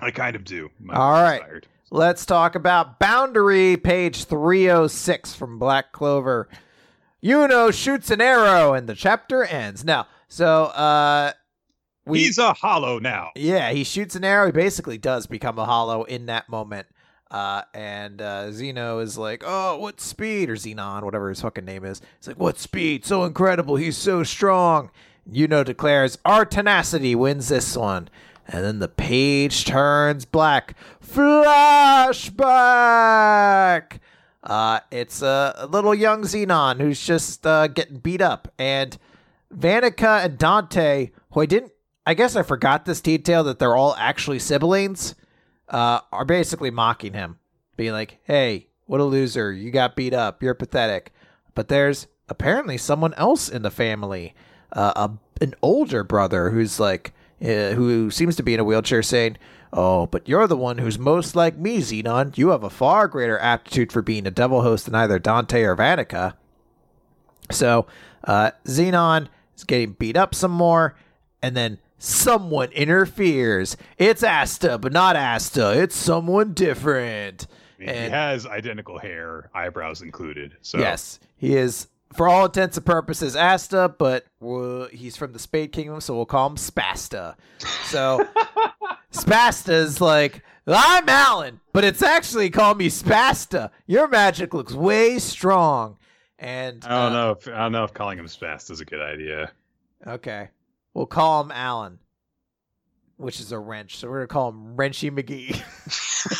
I 0.00 0.10
kind 0.10 0.36
of 0.36 0.44
do. 0.44 0.70
My 0.80 0.94
All 0.94 1.22
right. 1.22 1.40
Tired. 1.40 1.66
Let's 1.90 2.26
talk 2.26 2.54
about 2.54 2.98
Boundary, 2.98 3.76
page 3.76 4.24
306 4.24 5.34
from 5.34 5.58
Black 5.58 5.92
Clover. 5.92 6.48
Yuno 7.22 7.72
shoots 7.72 8.10
an 8.10 8.20
arrow 8.20 8.74
and 8.74 8.88
the 8.88 8.94
chapter 8.94 9.44
ends. 9.44 9.84
Now, 9.84 10.06
so 10.28 10.64
uh 10.64 11.32
we, 12.06 12.18
He's 12.18 12.36
a 12.36 12.52
hollow 12.52 12.98
now. 12.98 13.30
Yeah, 13.34 13.70
he 13.70 13.82
shoots 13.82 14.14
an 14.14 14.24
arrow. 14.24 14.46
He 14.46 14.52
basically 14.52 14.98
does 14.98 15.26
become 15.26 15.58
a 15.58 15.64
hollow 15.64 16.04
in 16.04 16.26
that 16.26 16.48
moment. 16.50 16.86
Uh, 17.30 17.62
and 17.72 18.20
uh, 18.20 18.52
Zeno 18.52 18.98
is 19.00 19.16
like, 19.18 19.42
"Oh, 19.44 19.78
what 19.78 20.00
speed?" 20.00 20.50
Or 20.50 20.56
Zenon, 20.56 21.02
whatever 21.02 21.28
his 21.28 21.40
fucking 21.40 21.64
name 21.64 21.84
is. 21.84 22.00
He's 22.18 22.28
like, 22.28 22.38
"What 22.38 22.58
speed? 22.58 23.04
So 23.04 23.24
incredible! 23.24 23.76
He's 23.76 23.96
so 23.96 24.22
strong." 24.22 24.90
Yuno 25.30 25.64
declares, 25.64 26.18
"Our 26.24 26.44
tenacity 26.44 27.14
wins 27.14 27.48
this 27.48 27.76
one." 27.76 28.08
And 28.46 28.64
then 28.64 28.78
the 28.78 28.88
page 28.88 29.64
turns 29.64 30.26
black. 30.26 30.76
Flashback. 31.04 32.30
Uh, 34.42 34.80
it's 34.90 35.22
a, 35.22 35.54
a, 35.56 35.66
little 35.66 35.94
young 35.94 36.22
Zenon 36.24 36.78
who's 36.78 37.04
just 37.04 37.46
uh, 37.46 37.66
getting 37.68 37.96
beat 37.96 38.20
up, 38.20 38.52
and 38.58 38.98
Vanica 39.56 40.22
and 40.22 40.36
Dante, 40.36 41.12
who 41.32 41.40
I 41.40 41.46
didn't, 41.46 41.72
I 42.06 42.12
guess 42.12 42.36
I 42.36 42.42
forgot 42.42 42.84
this 42.84 43.00
detail 43.00 43.42
that 43.44 43.58
they're 43.58 43.74
all 43.74 43.94
actually 43.96 44.38
siblings 44.38 45.14
uh, 45.68 46.00
are 46.12 46.24
basically 46.24 46.70
mocking 46.70 47.14
him, 47.14 47.38
being 47.76 47.92
like, 47.92 48.18
"Hey, 48.24 48.68
what 48.86 49.00
a 49.00 49.04
loser! 49.04 49.52
You 49.52 49.70
got 49.70 49.96
beat 49.96 50.14
up. 50.14 50.42
You're 50.42 50.54
pathetic." 50.54 51.12
But 51.54 51.68
there's 51.68 52.06
apparently 52.28 52.78
someone 52.78 53.14
else 53.14 53.48
in 53.48 53.62
the 53.62 53.70
family, 53.70 54.34
uh, 54.72 54.92
a, 54.96 55.42
an 55.42 55.54
older 55.62 56.02
brother 56.02 56.50
who's 56.50 56.80
like, 56.80 57.12
uh, 57.42 57.72
who 57.72 58.10
seems 58.10 58.36
to 58.36 58.42
be 58.42 58.54
in 58.54 58.60
a 58.60 58.64
wheelchair, 58.64 59.02
saying, 59.02 59.36
"Oh, 59.72 60.06
but 60.06 60.28
you're 60.28 60.46
the 60.46 60.56
one 60.56 60.78
who's 60.78 60.98
most 60.98 61.36
like 61.36 61.56
me, 61.56 61.78
Zenon. 61.78 62.36
You 62.36 62.48
have 62.48 62.64
a 62.64 62.70
far 62.70 63.08
greater 63.08 63.38
aptitude 63.38 63.92
for 63.92 64.02
being 64.02 64.26
a 64.26 64.30
devil 64.30 64.62
host 64.62 64.86
than 64.86 64.94
either 64.94 65.18
Dante 65.18 65.62
or 65.62 65.76
Vanica." 65.76 66.34
So, 67.50 67.86
uh, 68.24 68.52
Zenon 68.66 69.28
is 69.56 69.64
getting 69.64 69.92
beat 69.92 70.16
up 70.16 70.34
some 70.34 70.52
more, 70.52 70.96
and 71.42 71.56
then 71.56 71.78
someone 72.04 72.70
interferes. 72.72 73.76
It's 73.98 74.22
Asta, 74.22 74.78
but 74.78 74.92
not 74.92 75.16
Asta. 75.16 75.80
It's 75.80 75.96
someone 75.96 76.52
different. 76.52 77.46
And, 77.80 78.04
he 78.04 78.10
has 78.10 78.46
identical 78.46 78.98
hair, 78.98 79.50
eyebrows 79.54 80.02
included. 80.02 80.56
So 80.60 80.78
yes, 80.78 81.18
he 81.36 81.56
is 81.56 81.88
for 82.14 82.28
all 82.28 82.46
intents 82.46 82.76
and 82.76 82.86
purposes 82.86 83.34
Asta, 83.34 83.94
but 83.98 84.26
he's 84.92 85.16
from 85.16 85.32
the 85.32 85.38
Spade 85.38 85.72
Kingdom, 85.72 86.00
so 86.00 86.14
we'll 86.14 86.26
call 86.26 86.48
him 86.48 86.56
Spasta. 86.56 87.34
So 87.84 88.26
Spasta 89.12 89.72
is 89.72 90.00
like. 90.00 90.42
I'm 90.66 91.06
Alan, 91.10 91.60
but 91.74 91.84
it's 91.84 92.00
actually 92.00 92.48
called 92.48 92.78
me 92.78 92.88
Spasta. 92.88 93.70
Your 93.86 94.08
magic 94.08 94.54
looks 94.54 94.72
way 94.72 95.18
strong. 95.18 95.98
And 96.38 96.82
I 96.86 96.88
don't 96.88 97.12
uh, 97.12 97.22
know 97.22 97.30
if 97.32 97.48
I 97.48 97.58
don't 97.58 97.72
know 97.72 97.84
if 97.84 97.92
calling 97.92 98.18
him 98.18 98.24
Spasta 98.24 98.70
is 98.70 98.80
a 98.80 98.86
good 98.86 99.02
idea. 99.02 99.52
Okay. 100.06 100.48
We'll 100.94 101.06
call 101.06 101.42
him 101.42 101.50
Alan, 101.50 101.98
which 103.16 103.40
is 103.40 103.52
a 103.52 103.58
wrench. 103.58 103.98
So 103.98 104.08
we're 104.08 104.18
gonna 104.18 104.28
call 104.28 104.50
him 104.50 104.76
Wrenchy 104.76 105.10
McGee. 105.10 105.60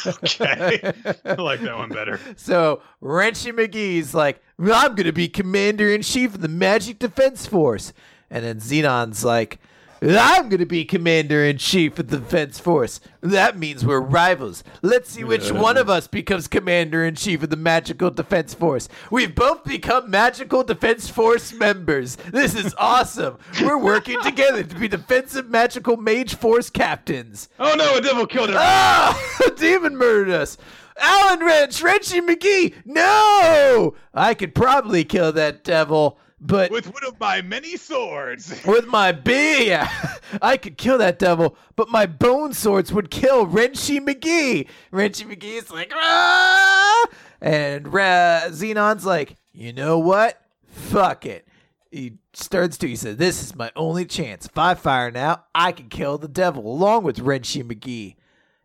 okay, 0.07 0.93
I 1.25 1.35
like 1.43 1.61
that 1.61 1.77
one 1.77 1.91
better. 1.91 2.21
So 2.37 2.81
Wrenchy 3.01 3.53
McGee's 3.53 4.15
like, 4.15 4.41
I'm 4.59 4.95
gonna 4.95 5.13
be 5.13 5.29
commander 5.29 5.93
in 5.93 6.03
chief 6.03 6.37
of 6.37 6.41
the 6.41 6.49
Magic 6.49 7.01
Defense 7.01 7.47
Force, 7.47 7.93
and 8.31 8.45
then 8.45 8.61
Zenon's 8.61 9.25
like, 9.25 9.59
I'm 10.07 10.51
going 10.51 10.61
to 10.61 10.67
be 10.67 10.85
commander 10.85 11.43
in 11.45 11.57
chief 11.57 11.99
of 11.99 12.09
the 12.09 12.19
defense 12.19 12.61
force. 12.61 13.01
That 13.23 13.59
means 13.59 13.87
we're 13.87 14.01
rivals. 14.01 14.63
Let's 14.83 15.11
see 15.11 15.25
which 15.25 15.51
one 15.51 15.79
of 15.79 15.89
us 15.89 16.07
becomes 16.07 16.47
commander 16.47 17.05
in 17.05 17.15
chief 17.15 17.43
of 17.43 17.49
the 17.49 17.57
magical 17.57 18.11
defense 18.11 18.53
force. 18.53 18.89
We've 19.11 19.35
both 19.35 19.65
become 19.65 20.11
magical 20.11 20.63
defense 20.63 21.09
force 21.09 21.55
members. 21.55 22.17
This 22.17 22.55
is 22.55 22.75
awesome. 22.79 23.39
We're 23.63 23.79
working 23.79 24.21
together 24.23 24.63
to 24.63 24.75
be 24.79 24.89
defensive 24.89 25.49
magical 25.49 25.97
mage 25.97 26.35
force 26.35 26.69
captains. 26.69 27.49
Oh 27.59 27.75
no, 27.75 27.97
a 27.97 28.03
devil 28.03 28.27
killed 28.27 28.51
us. 28.51 28.57
Ah, 28.59 29.41
a 29.47 29.51
demon 29.53 29.97
murdered 29.97 30.31
us. 30.31 30.59
Alan 30.97 31.41
Wrench, 31.41 31.83
Wrenchy 31.83 32.21
McGee, 32.21 32.75
no! 32.85 33.95
I 34.13 34.35
could 34.35 34.55
probably 34.55 35.03
kill 35.05 35.33
that 35.33 35.65
devil. 35.65 36.19
But 36.41 36.71
with 36.71 36.93
one 36.93 37.05
of 37.05 37.19
my 37.19 37.43
many 37.43 37.77
swords, 37.77 38.61
with 38.67 38.87
my 38.87 39.13
big, 39.13 39.69
yeah, 39.69 39.91
I 40.43 40.57
could 40.57 40.77
kill 40.77 40.99
that 40.99 41.19
devil, 41.19 41.57
but 41.77 41.89
my 41.89 42.07
bone 42.07 42.53
swords 42.53 42.93
would 42.93 43.11
kill 43.11 43.47
Wrenchy 43.47 44.01
McGee. 44.01 44.69
Wrenchy 44.91 45.25
McGee's 45.25 45.71
like, 45.71 45.93
ah! 45.95 47.07
and 47.41 47.87
uh, 47.87 48.49
Zenon's 48.51 49.07
like, 49.07 49.37
you 49.53 49.73
know 49.73 49.99
what? 49.99 50.41
Fuck 50.67 51.25
it. 51.25 51.47
He 51.91 52.19
starts 52.33 52.77
to. 52.79 52.89
He 52.89 52.97
said, 52.97 53.19
"This 53.19 53.41
is 53.41 53.55
my 53.55 53.71
only 53.77 54.05
chance. 54.05 54.47
If 54.47 54.59
I 54.59 54.75
fire 54.75 55.13
now, 55.13 55.45
I 55.55 55.71
can 55.71 55.89
kill 55.89 56.19
the 56.19 56.27
devil 56.27 56.67
along 56.67 57.05
with 57.05 57.21
Wrenchy 57.21 57.63
McGee. 57.63 58.17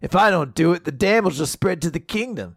If 0.01 0.15
I 0.15 0.31
don't 0.31 0.55
do 0.55 0.73
it, 0.73 0.85
the 0.85 0.91
damage 0.91 1.37
will 1.37 1.45
spread 1.45 1.81
to 1.83 1.91
the 1.91 1.99
kingdom. 1.99 2.55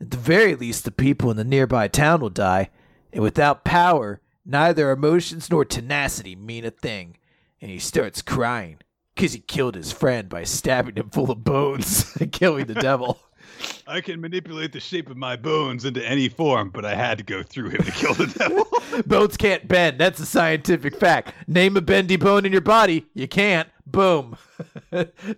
At 0.00 0.10
the 0.10 0.16
very 0.16 0.54
least, 0.54 0.84
the 0.84 0.90
people 0.90 1.30
in 1.30 1.36
the 1.36 1.44
nearby 1.44 1.88
town 1.88 2.20
will 2.20 2.30
die. 2.30 2.70
And 3.12 3.22
without 3.22 3.64
power, 3.64 4.20
Neither 4.44 4.90
emotions 4.90 5.50
nor 5.50 5.64
tenacity 5.64 6.36
mean 6.36 6.64
a 6.64 6.70
thing. 6.70 7.16
And 7.60 7.70
he 7.70 7.78
starts 7.78 8.20
crying 8.20 8.78
because 9.14 9.32
he 9.32 9.40
killed 9.40 9.74
his 9.74 9.92
friend 9.92 10.28
by 10.28 10.44
stabbing 10.44 10.96
him 10.96 11.10
full 11.10 11.30
of 11.30 11.44
bones 11.44 12.14
and 12.20 12.30
killing 12.30 12.66
the 12.66 12.74
devil. 12.74 13.20
I 13.86 14.00
can 14.00 14.20
manipulate 14.20 14.72
the 14.72 14.80
shape 14.80 15.08
of 15.08 15.16
my 15.16 15.36
bones 15.36 15.84
into 15.84 16.04
any 16.06 16.28
form, 16.28 16.70
but 16.70 16.84
I 16.84 16.94
had 16.94 17.18
to 17.18 17.24
go 17.24 17.42
through 17.42 17.70
him 17.70 17.82
to 17.82 17.90
kill 17.92 18.14
the 18.14 18.26
devil. 18.26 19.02
Bones 19.06 19.36
can't 19.36 19.68
bend. 19.68 19.98
That's 19.98 20.18
a 20.18 20.26
scientific 20.26 20.96
fact. 20.96 21.32
Name 21.46 21.76
a 21.76 21.80
bendy 21.80 22.16
bone 22.16 22.46
in 22.46 22.52
your 22.52 22.60
body. 22.60 23.06
You 23.14 23.28
can't. 23.28 23.68
Boom. 23.86 24.36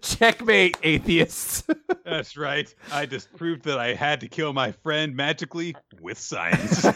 Checkmate, 0.00 0.78
atheists. 0.82 1.64
That's 2.04 2.36
right. 2.36 2.72
I 2.92 3.06
just 3.06 3.34
proved 3.36 3.64
that 3.64 3.78
I 3.78 3.94
had 3.94 4.20
to 4.20 4.28
kill 4.28 4.52
my 4.52 4.72
friend 4.72 5.14
magically 5.14 5.74
with 6.00 6.18
science. 6.18 6.86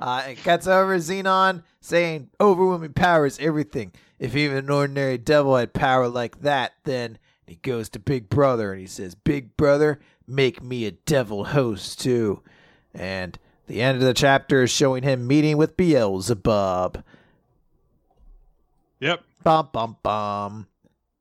Uh, 0.00 0.24
it 0.28 0.42
cuts 0.42 0.66
over 0.66 0.96
Zenon 0.98 1.62
saying, 1.80 2.30
Overwhelming 2.40 2.92
power 2.92 3.26
is 3.26 3.38
everything. 3.38 3.92
If 4.18 4.34
even 4.36 4.56
an 4.56 4.70
ordinary 4.70 5.18
devil 5.18 5.56
had 5.56 5.72
power 5.72 6.08
like 6.08 6.40
that, 6.42 6.72
then 6.84 7.18
he 7.46 7.56
goes 7.56 7.88
to 7.90 7.98
Big 7.98 8.28
Brother 8.28 8.72
and 8.72 8.80
he 8.80 8.86
says, 8.86 9.14
Big 9.14 9.56
Brother, 9.56 10.00
make 10.26 10.62
me 10.62 10.86
a 10.86 10.92
devil 10.92 11.44
host 11.44 12.00
too. 12.00 12.42
And 12.94 13.38
The 13.66 13.80
end 13.82 13.96
of 13.98 14.04
the 14.04 14.14
chapter 14.14 14.62
is 14.62 14.70
showing 14.70 15.02
him 15.02 15.26
meeting 15.26 15.56
with 15.56 15.76
Beelzebub. 15.76 17.02
Yep. 19.00 19.22
Bum 19.42 19.68
bum 19.72 19.96
bum. 20.02 20.66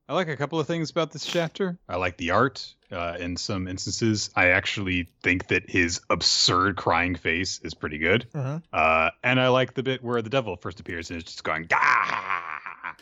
I 0.08 0.14
like 0.14 0.28
a 0.28 0.36
couple 0.36 0.60
of 0.60 0.68
things 0.68 0.90
about 0.90 1.12
this 1.12 1.26
chapter. 1.26 1.78
I 1.88 1.96
like 1.96 2.18
the 2.18 2.32
art. 2.32 2.74
Uh, 2.92 3.16
in 3.20 3.38
some 3.38 3.68
instances, 3.68 4.30
I 4.36 4.50
actually 4.50 5.08
think 5.24 5.48
that 5.48 5.70
his 5.70 6.02
absurd 6.10 6.76
crying 6.76 7.16
face 7.16 7.60
is 7.64 7.74
pretty 7.74 7.98
good. 7.98 8.28
Mm-hmm. 8.36 8.58
Uh, 8.72 9.10
and 9.24 9.40
I 9.40 9.48
like 9.48 9.74
the 9.74 9.82
bit 9.82 10.04
where 10.04 10.22
the 10.22 10.30
devil 10.30 10.58
first 10.58 10.80
appears 10.80 11.10
and 11.10 11.20
it's 11.20 11.32
just 11.32 11.44
going, 11.44 11.64
Gah! 11.64 12.96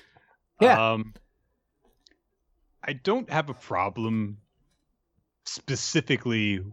Yeah. 0.61 0.91
Um, 0.93 1.13
I 2.83 2.93
don't 2.93 3.29
have 3.29 3.49
a 3.49 3.53
problem 3.53 4.37
specifically 5.43 6.63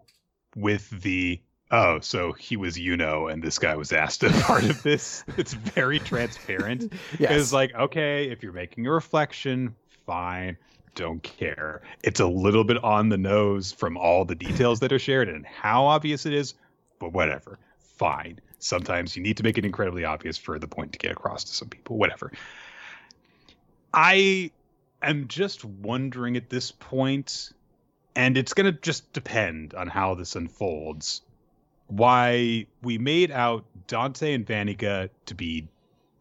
with 0.55 0.89
the 0.91 1.41
oh, 1.71 2.01
so 2.01 2.33
he 2.33 2.57
was 2.57 2.79
you 2.79 2.97
know, 2.97 3.29
and 3.29 3.43
this 3.43 3.59
guy 3.59 3.77
was 3.77 3.93
asked 3.93 4.25
a 4.25 4.31
part 4.31 4.65
of 4.65 4.83
this. 4.83 5.25
It's 5.37 5.53
very 5.53 5.99
transparent. 5.99 6.93
Yes. 7.19 7.31
It's 7.33 7.53
like, 7.53 7.75
okay, 7.75 8.31
if 8.31 8.43
you're 8.43 8.53
making 8.53 8.87
a 8.87 8.91
reflection, 8.91 9.75
fine. 10.07 10.57
Don't 10.95 11.23
care. 11.23 11.83
It's 12.03 12.19
a 12.19 12.27
little 12.27 12.65
bit 12.65 12.83
on 12.83 13.09
the 13.09 13.19
nose 13.19 13.71
from 13.71 13.97
all 13.97 14.25
the 14.25 14.35
details 14.35 14.81
that 14.81 14.93
are 14.93 14.99
shared 14.99 15.29
and 15.29 15.47
how 15.47 15.87
obvious 15.87 16.27
it 16.27 16.33
is, 16.33 16.55
but 16.99 17.13
whatever. 17.13 17.59
Fine. 17.79 18.41
Sometimes 18.59 19.17
you 19.17 19.23
need 19.23 19.37
to 19.37 19.45
make 19.45 19.59
it 19.59 19.65
incredibly 19.65 20.05
obvious 20.05 20.37
for 20.37 20.59
the 20.59 20.67
point 20.67 20.93
to 20.93 20.99
get 20.99 21.13
across 21.13 21.45
to 21.45 21.55
some 21.55 21.69
people. 21.69 21.97
Whatever. 21.97 22.33
I 23.95 24.51
am 25.01 25.29
just 25.29 25.65
wondering 25.65 26.37
at 26.37 26.51
this 26.51 26.73
point, 26.73 27.53
and 28.17 28.37
it's 28.37 28.55
going 28.55 28.73
to 28.73 28.81
just 28.81 29.13
depend 29.13 29.75
on 29.75 29.87
how 29.87 30.15
this 30.15 30.35
unfolds, 30.35 31.23
why 31.89 32.67
we 32.83 32.97
made 32.99 33.31
out 33.31 33.65
Dante 33.87 34.33
and 34.33 34.47
Vanica 34.47 35.11
to 35.27 35.35
be 35.35 35.67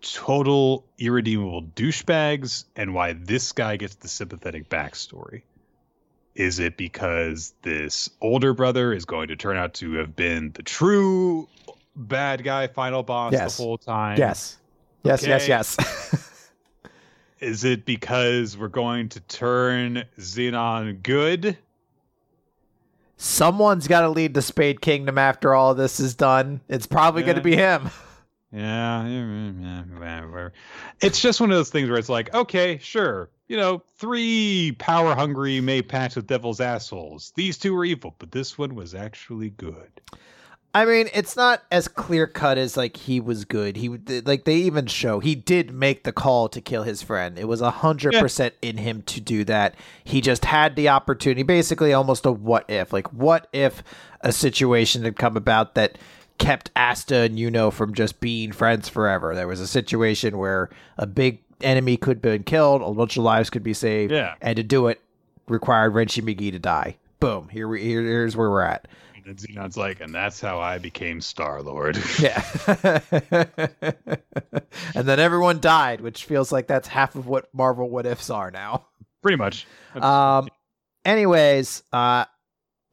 total 0.02 0.86
irredeemable 1.00 1.64
douchebags 1.64 2.66
and 2.76 2.94
why 2.94 3.14
this 3.14 3.52
guy 3.52 3.78
gets 3.78 3.96
the 3.96 4.08
sympathetic 4.08 4.70
backstory. 4.70 5.42
Is 6.36 6.60
it 6.60 6.78
because 6.78 7.54
this 7.64 8.10
older 8.22 8.54
brother 8.54 8.94
is 8.94 9.06
going 9.06 9.28
to 9.30 9.36
turn 9.36 9.58
out 9.58 9.74
to 9.76 9.94
have 9.94 10.16
been 10.16 10.52
the 10.54 10.62
true 10.64 11.48
bad 11.96 12.44
guy 12.44 12.68
final 12.68 13.02
boss 13.04 13.34
Yes. 13.34 13.58
the 13.58 13.64
whole 13.64 13.78
time? 13.78 14.18
Yes. 14.18 14.58
Yes, 15.04 15.26
yes, 15.26 15.48
yes. 15.48 15.78
Is 17.40 17.64
it 17.64 17.86
because 17.86 18.58
we're 18.58 18.68
going 18.68 19.10
to 19.10 19.20
turn 19.22 20.04
Zenon 20.20 21.02
good? 21.04 21.58
Someone's 23.18 23.88
got 23.88 24.02
to 24.02 24.10
lead 24.10 24.34
the 24.36 24.42
Spade 24.42 24.80
Kingdom 24.80 25.18
after 25.18 25.54
all 25.54 25.74
this 25.74 26.00
is 26.00 26.16
done. 26.16 26.62
It's 26.70 26.86
probably 26.86 27.24
going 27.24 27.38
to 27.38 27.42
be 27.42 27.56
him. 27.56 27.90
Yeah, 28.52 29.06
yeah, 29.08 29.84
yeah. 30.00 30.50
It's 31.02 31.20
just 31.20 31.42
one 31.42 31.52
of 31.52 31.58
those 31.58 31.70
things 31.70 31.90
where 31.90 31.98
it's 31.98 32.10
like, 32.10 32.34
okay, 32.34 32.78
sure, 32.78 33.30
you 33.48 33.58
know, 33.58 33.84
three 33.98 34.76
power 34.80 35.16
hungry 35.16 35.60
May 35.60 35.82
pacts 35.82 36.16
with 36.16 36.28
devil's 36.28 36.62
assholes. 36.62 37.34
These 37.36 37.58
two 37.58 37.74
were 37.74 37.86
evil, 37.86 38.16
but 38.20 38.32
this 38.32 38.58
one 38.58 38.76
was 38.76 38.96
actually 38.96 39.50
good. 39.50 39.90
I 40.74 40.86
mean, 40.86 41.08
it's 41.14 41.36
not 41.36 41.64
as 41.72 41.88
clear 41.88 42.28
cut 42.28 42.58
as 42.60 42.78
like 42.78 42.98
he 42.98 43.20
was 43.20 43.46
good. 43.46 43.78
He 43.78 43.90
would- 43.90 44.28
like 44.28 44.44
they 44.46 44.58
even 44.58 44.86
show 44.86 45.20
he 45.20 45.34
did 45.34 45.72
make 45.74 46.04
the 46.04 46.12
call 46.12 46.50
to 46.50 46.62
kill 46.62 46.84
his 46.84 47.02
friend. 47.02 47.40
It 47.40 47.48
was 47.48 47.62
a 47.62 47.72
hundred 47.72 48.14
percent 48.16 48.54
in 48.62 48.78
him 48.78 49.02
to 49.04 49.20
do 49.20 49.44
that. 49.46 49.74
He 50.04 50.22
just 50.22 50.46
had 50.46 50.76
the 50.76 50.90
opportunity, 50.90 51.42
basically 51.44 51.94
almost 51.94 52.26
a 52.28 52.32
what 52.32 52.70
if. 52.70 52.94
Like 52.94 53.12
what 53.12 53.48
if 53.54 53.82
a 54.22 54.32
situation 54.32 55.04
had 55.04 55.16
come 55.16 55.36
about 55.36 55.74
that 55.76 55.98
kept 56.38 56.70
Asta 56.76 57.16
and 57.22 57.40
Yuno 57.40 57.74
from 57.74 57.96
just 57.96 58.20
being 58.20 58.52
friends 58.52 58.88
forever. 58.88 59.34
There 59.34 59.48
was 59.48 59.60
a 59.60 59.66
situation 59.68 60.38
where 60.38 60.70
a 60.98 61.08
big 61.08 61.40
enemy 61.62 61.98
could 61.98 62.18
have 62.18 62.22
been 62.22 62.44
killed, 62.44 62.84
a 62.84 62.92
bunch 62.94 63.18
of 63.18 63.24
lives 63.24 63.50
could 63.50 63.64
be 63.64 63.74
saved, 63.74 64.12
Yeah. 64.12 64.36
and 64.42 64.56
to 64.58 64.62
do 64.62 64.86
it 64.88 65.02
required 65.48 65.96
Wrenchy 65.96 66.22
McGee 66.22 66.52
to 66.52 66.60
die. 66.60 66.98
Boom. 67.20 67.50
Here 67.50 67.68
we 67.68 67.82
here, 67.82 68.04
here's 68.04 68.38
where 68.38 68.52
we're 68.52 68.62
at. 68.62 68.88
And 69.28 69.38
Zenon's 69.38 69.76
like, 69.76 70.00
and 70.00 70.16
that's 70.16 70.40
how 70.40 70.60
I 70.60 70.78
became 70.78 71.20
Star 71.20 71.62
Lord. 71.62 71.98
Yeah. 72.20 72.42
and 74.96 75.08
then 75.08 75.20
everyone 75.20 75.60
died, 75.60 76.02
which 76.02 76.26
feels 76.26 76.52
like 76.52 76.68
that's 76.68 76.88
half 76.88 77.16
of 77.16 77.28
what 77.28 77.54
Marvel 77.54 77.90
what 77.90 78.06
ifs 78.06 78.30
are 78.30 78.52
now. 78.52 78.86
Pretty 79.22 79.38
much. 79.38 79.68
Um 79.96 80.48
anyways, 81.04 81.84
uh 81.92 82.26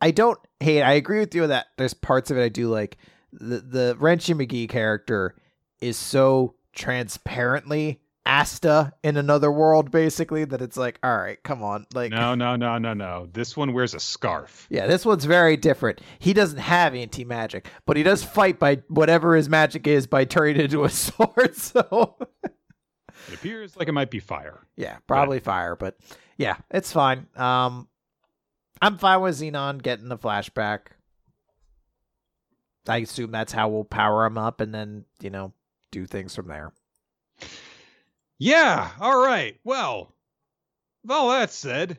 I 0.00 0.10
don't 0.10 0.38
hate 0.60 0.82
I 0.82 0.92
agree 0.94 1.20
with 1.20 1.34
you 1.34 1.46
that 1.46 1.66
there's 1.78 1.94
parts 1.94 2.30
of 2.30 2.38
it 2.38 2.42
I 2.44 2.48
do 2.48 2.68
like. 2.68 2.98
The 3.32 3.60
the 3.60 3.96
Wrenchy 3.98 4.34
McGee 4.34 4.68
character 4.68 5.36
is 5.80 5.96
so 5.96 6.56
transparently 6.72 8.00
Asta 8.26 8.92
in 9.02 9.16
another 9.16 9.52
world, 9.52 9.90
basically, 9.90 10.44
that 10.46 10.62
it's 10.62 10.76
like, 10.76 10.98
all 11.02 11.16
right, 11.16 11.42
come 11.42 11.62
on. 11.62 11.86
Like 11.94 12.10
no, 12.10 12.34
no, 12.34 12.56
no, 12.56 12.78
no, 12.78 12.94
no. 12.94 13.28
This 13.32 13.56
one 13.56 13.72
wears 13.72 13.94
a 13.94 14.00
scarf. 14.00 14.66
Yeah, 14.70 14.86
this 14.86 15.04
one's 15.04 15.24
very 15.26 15.56
different. 15.56 16.00
He 16.18 16.32
doesn't 16.32 16.58
have 16.58 16.94
anti 16.94 17.24
magic, 17.24 17.68
but 17.86 17.96
he 17.96 18.02
does 18.02 18.24
fight 18.24 18.58
by 18.58 18.76
whatever 18.88 19.36
his 19.36 19.48
magic 19.48 19.86
is 19.86 20.06
by 20.06 20.24
turning 20.24 20.56
it 20.56 20.64
into 20.64 20.84
a 20.84 20.88
sword. 20.90 21.54
So 21.54 22.16
It 23.28 23.34
appears 23.34 23.76
like 23.76 23.88
it 23.88 23.92
might 23.92 24.10
be 24.10 24.20
fire. 24.20 24.66
yeah, 24.76 24.96
probably 25.06 25.40
fire, 25.40 25.76
but 25.76 25.96
yeah, 26.38 26.56
it's 26.70 26.92
fine. 26.92 27.26
Um, 27.36 27.88
I'm 28.82 28.98
fine 28.98 29.20
with 29.20 29.38
Zenon 29.38 29.82
getting 29.82 30.08
the 30.08 30.18
flashback. 30.18 30.86
I 32.88 32.98
assume 32.98 33.30
that's 33.30 33.52
how 33.52 33.68
we'll 33.68 33.84
power 33.84 34.26
him 34.26 34.36
up, 34.36 34.60
and 34.60 34.74
then 34.74 35.04
you 35.20 35.30
know 35.30 35.52
do 35.90 36.06
things 36.06 36.34
from 36.34 36.48
there. 36.48 36.72
Yeah, 38.44 38.90
all 39.00 39.24
right. 39.24 39.58
Well, 39.64 40.14
with 41.02 41.10
all 41.12 41.30
that 41.30 41.50
said, 41.50 41.96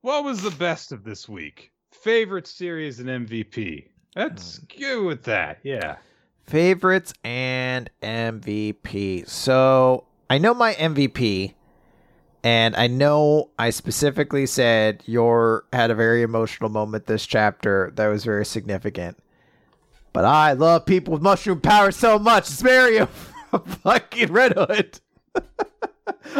what 0.00 0.24
was 0.24 0.42
the 0.42 0.50
best 0.50 0.90
of 0.90 1.04
this 1.04 1.28
week? 1.28 1.70
Favorite 1.92 2.48
series 2.48 2.98
and 2.98 3.08
MVP? 3.08 3.86
Let's 4.16 4.58
uh, 4.58 4.62
go 4.80 5.04
with 5.04 5.22
that. 5.22 5.60
Yeah. 5.62 5.98
Favorites 6.46 7.14
and 7.22 7.88
MVP. 8.02 9.28
So 9.28 10.02
I 10.28 10.38
know 10.38 10.52
my 10.52 10.74
MVP, 10.74 11.54
and 12.42 12.74
I 12.74 12.88
know 12.88 13.50
I 13.56 13.70
specifically 13.70 14.46
said 14.46 15.04
Yor 15.06 15.64
had 15.72 15.92
a 15.92 15.94
very 15.94 16.22
emotional 16.22 16.70
moment 16.70 17.06
this 17.06 17.24
chapter 17.24 17.92
that 17.94 18.08
was 18.08 18.24
very 18.24 18.44
significant. 18.44 19.16
But 20.12 20.24
I 20.24 20.54
love 20.54 20.86
people 20.86 21.12
with 21.12 21.22
mushroom 21.22 21.60
power 21.60 21.92
so 21.92 22.18
much. 22.18 22.50
It's 22.50 22.64
Mario 22.64 23.06
from 23.52 23.62
fucking 23.62 24.32
Red 24.32 24.54
Hood. 24.56 24.98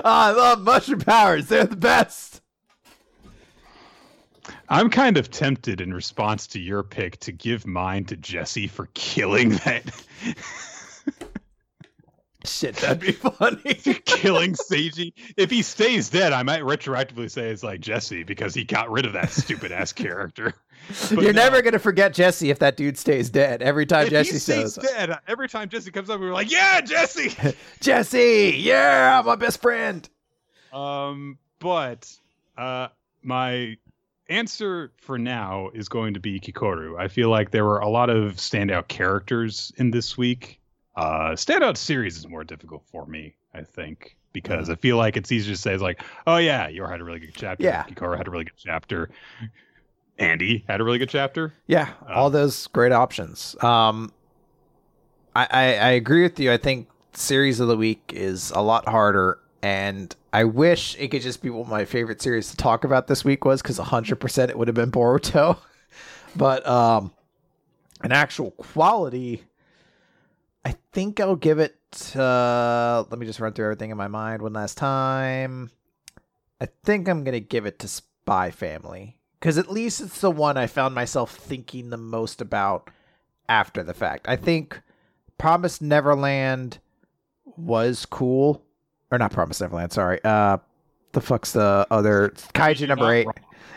Ah, 0.07 0.29
I 0.29 0.31
love 0.33 0.61
mushroom 0.61 1.01
powers. 1.01 1.47
They're 1.47 1.65
the 1.65 1.77
best. 1.77 2.43
I'm 4.69 4.91
kind 4.91 5.17
of 5.17 5.31
tempted 5.31 5.81
in 5.81 5.95
response 5.95 6.49
to 6.49 6.61
your 6.61 6.83
pick 6.83 7.19
to 7.21 7.33
give 7.33 7.67
mine 7.67 8.05
to 8.07 8.17
Jesse 8.17 8.67
for 8.67 8.89
killing 8.95 9.51
that 9.51 9.85
Shit, 12.45 12.77
that'd 12.77 13.01
be 13.01 13.13
funny. 13.13 13.75
killing 14.05 14.53
Seiji. 14.53 15.15
If 15.37 15.51
he 15.51 15.63
stays 15.63 16.11
dead, 16.11 16.35
I 16.35 16.43
might 16.43 16.61
retroactively 16.61 17.31
say 17.31 17.49
it's 17.49 17.63
like 17.63 17.81
Jesse 17.81 18.23
because 18.23 18.55
he 18.55 18.65
got 18.65 18.91
rid 18.91 19.07
of 19.07 19.15
that 19.15 19.31
stupid 19.31 19.73
ass 19.73 19.95
character. 19.95 20.53
But 20.89 21.23
You're 21.23 21.33
no. 21.33 21.43
never 21.43 21.63
gonna 21.63 21.79
forget 21.79 22.15
Jesse 22.15 22.51
if 22.51 22.59
that 22.59 22.77
dude 22.77 22.99
stays 22.99 23.31
dead. 23.31 23.63
Every 23.63 23.87
time 23.87 24.07
If 24.07 24.11
Jesse 24.11 24.39
stays 24.39 24.75
says, 24.75 24.85
dead, 24.85 25.19
every 25.27 25.49
time 25.49 25.69
Jesse 25.69 25.91
comes 25.91 26.11
up, 26.11 26.21
we're 26.21 26.33
like, 26.33 26.51
"Yeah, 26.51 26.81
Jesse." 26.81 27.35
Jesse, 27.81 28.55
yeah, 28.59 29.23
my 29.25 29.37
best 29.37 29.63
friend. 29.63 30.09
Um, 30.73 31.39
but 31.59 32.11
uh, 32.57 32.89
my 33.23 33.77
answer 34.29 34.93
for 34.99 35.19
now 35.19 35.71
is 35.75 35.89
going 35.89 36.15
to 36.15 36.21
be 36.21 36.41
Kikoru. 36.41 36.99
I 36.99 37.09
feel 37.09 37.29
like 37.29 37.51
there 37.51 37.65
were 37.65 37.79
a 37.79 37.89
lot 37.89 38.11
of 38.11 38.37
standout 38.37 38.89
characters 38.89 39.73
in 39.77 39.91
this 39.91 40.17
week. 40.17 40.61
Uh, 40.97 41.33
standout 41.33 41.77
series 41.77 42.17
is 42.17 42.29
more 42.29 42.45
difficult 42.45 42.85
for 42.91 43.07
me, 43.07 43.35
I 43.53 43.63
think, 43.63 44.17
because 44.33 44.71
I 44.71 44.77
feel 44.77 44.97
like 44.97 45.17
it's 45.17 45.31
easier 45.33 45.55
to 45.55 45.61
say, 45.61 45.75
it's 45.75 45.83
like, 45.83 46.03
oh 46.27 46.37
yeah, 46.37 46.69
Yor 46.69 46.89
had 46.89 47.01
a 47.01 47.05
really 47.05 47.21
good 47.21 47.35
chapter. 47.35 47.65
Yeah. 47.65 47.85
Kikoru 47.85 48.17
had 48.17 48.29
a 48.29 48.31
really 48.31 48.45
good 48.45 48.57
chapter. 48.57 49.11
Andy 50.19 50.65
had 50.69 50.81
a 50.81 50.85
really 50.85 50.99
good 50.99 51.09
chapter. 51.09 51.55
Yeah, 51.67 51.91
all 52.09 52.31
those 52.31 52.67
great 52.69 52.93
options. 52.93 53.57
Um, 53.63 54.13
I, 55.35 55.47
I 55.51 55.63
I 55.75 55.91
agree 55.91 56.23
with 56.23 56.39
you. 56.39 56.53
I 56.53 56.57
think 56.57 56.89
series 57.13 57.61
of 57.61 57.69
the 57.69 57.77
week 57.77 58.13
is 58.15 58.51
a 58.53 58.61
lot 58.61 58.89
harder, 58.89 59.39
and 59.63 60.15
I 60.33 60.45
wish 60.45 60.97
it 60.99 61.09
could 61.09 61.23
just 61.23 61.43
be 61.43 61.51
what 61.51 61.69
my 61.69 61.85
favorite 61.85 62.23
series 62.23 62.51
to 62.51 62.57
talk 62.57 62.85
about 62.85 63.09
this 63.09 63.25
week 63.25 63.45
was, 63.45 63.61
because 63.61 63.79
hundred 63.79 64.17
percent 64.17 64.51
it 64.51 64.59
would 64.59 64.69
have 64.69 64.77
been 64.77 64.93
Boruto. 64.93 65.59
but 66.37 66.67
um, 66.67 67.13
an 68.03 68.13
actual 68.13 68.53
quality, 68.53 69.43
I 70.65 70.77
think 70.93 71.19
I'll 71.19 71.37
give 71.37 71.59
it. 71.59 71.77
Uh, 72.15 73.05
let 73.11 73.19
me 73.19 73.27
just 73.27 73.41
run 73.41 73.53
through 73.53 73.67
everything 73.67 73.91
in 73.91 73.97
my 73.97 74.09
mind 74.09 74.43
one 74.43 74.53
last 74.53 74.79
time. 74.79 75.71
I 76.61 76.69
think 76.85 77.09
I'm 77.09 77.25
gonna 77.25 77.41
give 77.41 77.67
it 77.67 77.81
to 77.81 77.89
Spy 77.89 78.53
Family 78.53 79.19
because 79.45 79.59
at 79.59 79.71
least 79.71 80.01
it's 80.01 80.23
the 80.23 80.31
one 80.31 80.57
I 80.57 80.67
found 80.67 80.95
myself 80.95 81.37
thinking 81.37 81.91
the 81.91 81.99
most 81.99 82.41
about 82.41 82.89
after 83.47 83.83
the 83.83 83.93
fact. 83.93 84.27
I 84.27 84.37
think 84.37 84.81
Promised 85.37 85.83
Neverland 85.83 86.79
was 87.45 88.07
cool, 88.07 88.65
or 89.11 89.19
not 89.19 89.33
Promised 89.33 89.61
Neverland. 89.61 89.93
Sorry. 89.93 90.19
Uh, 90.25 90.57
the 91.13 91.21
fuck's 91.21 91.53
the 91.53 91.87
other 91.91 92.31
Kaiju 92.55 92.89
number 92.89 93.13
eight? 93.13 93.27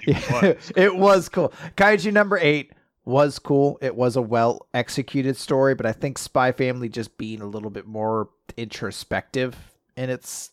It 0.04 0.72
it 0.78 0.96
was 0.96 1.28
cool. 1.28 1.52
Kaiju 1.76 2.14
number 2.14 2.38
eight 2.38 2.72
was 3.04 3.38
cool. 3.38 3.78
It 3.82 3.94
was 3.94 4.16
a 4.16 4.22
well 4.22 4.68
executed 4.74 5.36
story, 5.36 5.76
but 5.76 5.86
I 5.86 5.92
think 5.92 6.18
Spy 6.18 6.54
Family 6.54 6.88
just 6.88 7.18
being 7.18 7.42
a 7.42 7.46
little 7.46 7.72
bit 7.72 7.86
more 7.86 8.30
introspective 8.56 9.54
in 9.98 10.10
its 10.10 10.52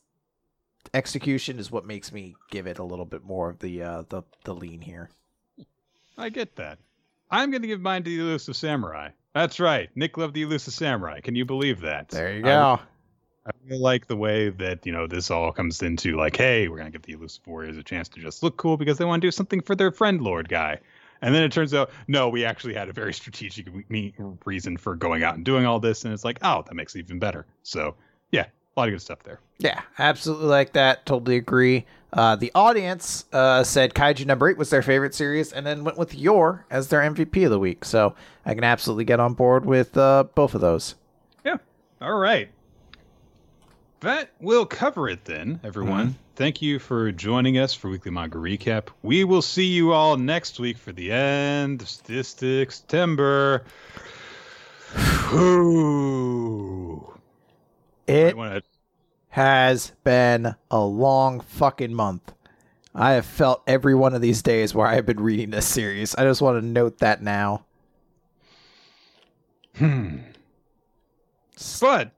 execution 0.94 1.58
is 1.58 1.70
what 1.70 1.84
makes 1.84 2.12
me 2.12 2.36
give 2.50 2.66
it 2.66 2.78
a 2.78 2.84
little 2.84 3.04
bit 3.04 3.24
more 3.24 3.50
of 3.50 3.58
the 3.58 3.82
uh, 3.82 4.04
the 4.08 4.22
the 4.44 4.54
lean 4.54 4.80
here. 4.80 5.10
I 6.16 6.30
get 6.30 6.56
that. 6.56 6.78
I'm 7.30 7.50
going 7.50 7.62
to 7.62 7.68
give 7.68 7.80
mine 7.80 8.04
to 8.04 8.10
the 8.10 8.20
Elusive 8.20 8.54
Samurai. 8.54 9.10
That's 9.34 9.58
right. 9.58 9.90
Nick 9.96 10.16
loved 10.16 10.34
the 10.34 10.42
Elusive 10.42 10.72
Samurai. 10.72 11.20
Can 11.20 11.34
you 11.34 11.44
believe 11.44 11.80
that? 11.80 12.10
There 12.10 12.32
you 12.32 12.42
go. 12.42 12.78
I 13.46 13.50
really 13.66 13.80
like 13.80 14.06
the 14.06 14.16
way 14.16 14.48
that 14.48 14.86
you 14.86 14.92
know 14.92 15.06
this 15.06 15.30
all 15.30 15.52
comes 15.52 15.82
into 15.82 16.16
like, 16.16 16.36
hey, 16.36 16.68
we're 16.68 16.78
gonna 16.78 16.90
give 16.90 17.02
the 17.02 17.12
elusive 17.12 17.46
warriors 17.46 17.76
a 17.76 17.82
chance 17.82 18.08
to 18.10 18.20
just 18.20 18.42
look 18.42 18.56
cool 18.56 18.76
because 18.76 18.96
they 18.96 19.04
want 19.04 19.20
to 19.20 19.26
do 19.26 19.30
something 19.32 19.60
for 19.60 19.74
their 19.74 19.90
friend 19.90 20.22
Lord 20.22 20.48
guy, 20.48 20.78
and 21.20 21.34
then 21.34 21.42
it 21.42 21.52
turns 21.52 21.74
out 21.74 21.90
no, 22.08 22.30
we 22.30 22.46
actually 22.46 22.72
had 22.72 22.88
a 22.88 22.94
very 22.94 23.12
strategic 23.12 23.66
reason 24.46 24.78
for 24.78 24.94
going 24.94 25.24
out 25.24 25.34
and 25.34 25.44
doing 25.44 25.66
all 25.66 25.78
this, 25.78 26.04
and 26.04 26.14
it's 26.14 26.24
like, 26.24 26.38
oh, 26.40 26.64
that 26.66 26.74
makes 26.74 26.94
it 26.94 27.00
even 27.00 27.18
better. 27.18 27.44
So 27.64 27.96
yeah, 28.30 28.46
a 28.76 28.80
lot 28.80 28.88
of 28.88 28.94
good 28.94 29.02
stuff 29.02 29.22
there. 29.22 29.40
Yeah, 29.58 29.80
absolutely 29.98 30.46
like 30.46 30.72
that. 30.72 31.06
Totally 31.06 31.36
agree. 31.36 31.86
Uh, 32.12 32.36
the 32.36 32.52
audience 32.54 33.24
uh, 33.32 33.64
said 33.64 33.94
Kaiju 33.94 34.26
number 34.26 34.48
eight 34.48 34.56
was 34.56 34.70
their 34.70 34.82
favorite 34.82 35.14
series, 35.14 35.52
and 35.52 35.66
then 35.66 35.84
went 35.84 35.98
with 35.98 36.14
Yor 36.14 36.64
as 36.70 36.88
their 36.88 37.00
MVP 37.00 37.44
of 37.44 37.50
the 37.50 37.58
week. 37.58 37.84
So 37.84 38.14
I 38.46 38.54
can 38.54 38.64
absolutely 38.64 39.04
get 39.04 39.20
on 39.20 39.34
board 39.34 39.66
with 39.66 39.96
uh, 39.96 40.24
both 40.34 40.54
of 40.54 40.60
those. 40.60 40.94
Yeah. 41.44 41.56
All 42.00 42.16
right. 42.16 42.50
That 44.00 44.30
will 44.38 44.66
cover 44.66 45.08
it 45.08 45.24
then, 45.24 45.60
everyone. 45.64 46.16
Thank 46.36 46.60
you 46.60 46.78
for 46.78 47.10
joining 47.10 47.58
us 47.58 47.74
for 47.74 47.88
Weekly 47.88 48.10
Manga 48.10 48.38
Recap. 48.38 48.88
We 49.02 49.24
will 49.24 49.40
see 49.40 49.66
you 49.66 49.92
all 49.92 50.16
next 50.16 50.60
week 50.60 50.76
for 50.76 50.92
the 50.92 51.10
end 51.10 51.80
of 51.80 51.88
Statistic 51.88 52.70
September. 52.70 53.64
Ooh. 55.32 57.08
It 58.06 58.36
wanna- 58.36 58.62
has 59.30 59.92
been 60.04 60.54
a 60.70 60.80
long 60.80 61.40
fucking 61.40 61.94
month. 61.94 62.32
I 62.94 63.12
have 63.12 63.26
felt 63.26 63.62
every 63.66 63.94
one 63.94 64.14
of 64.14 64.20
these 64.20 64.42
days 64.42 64.74
where 64.74 64.86
I 64.86 64.94
have 64.94 65.06
been 65.06 65.18
reading 65.20 65.50
this 65.50 65.66
series. 65.66 66.14
I 66.14 66.22
just 66.22 66.40
want 66.40 66.60
to 66.60 66.64
note 66.66 66.98
that 66.98 67.22
now. 67.22 67.64
Hmm. 69.76 70.18
But 71.80 72.12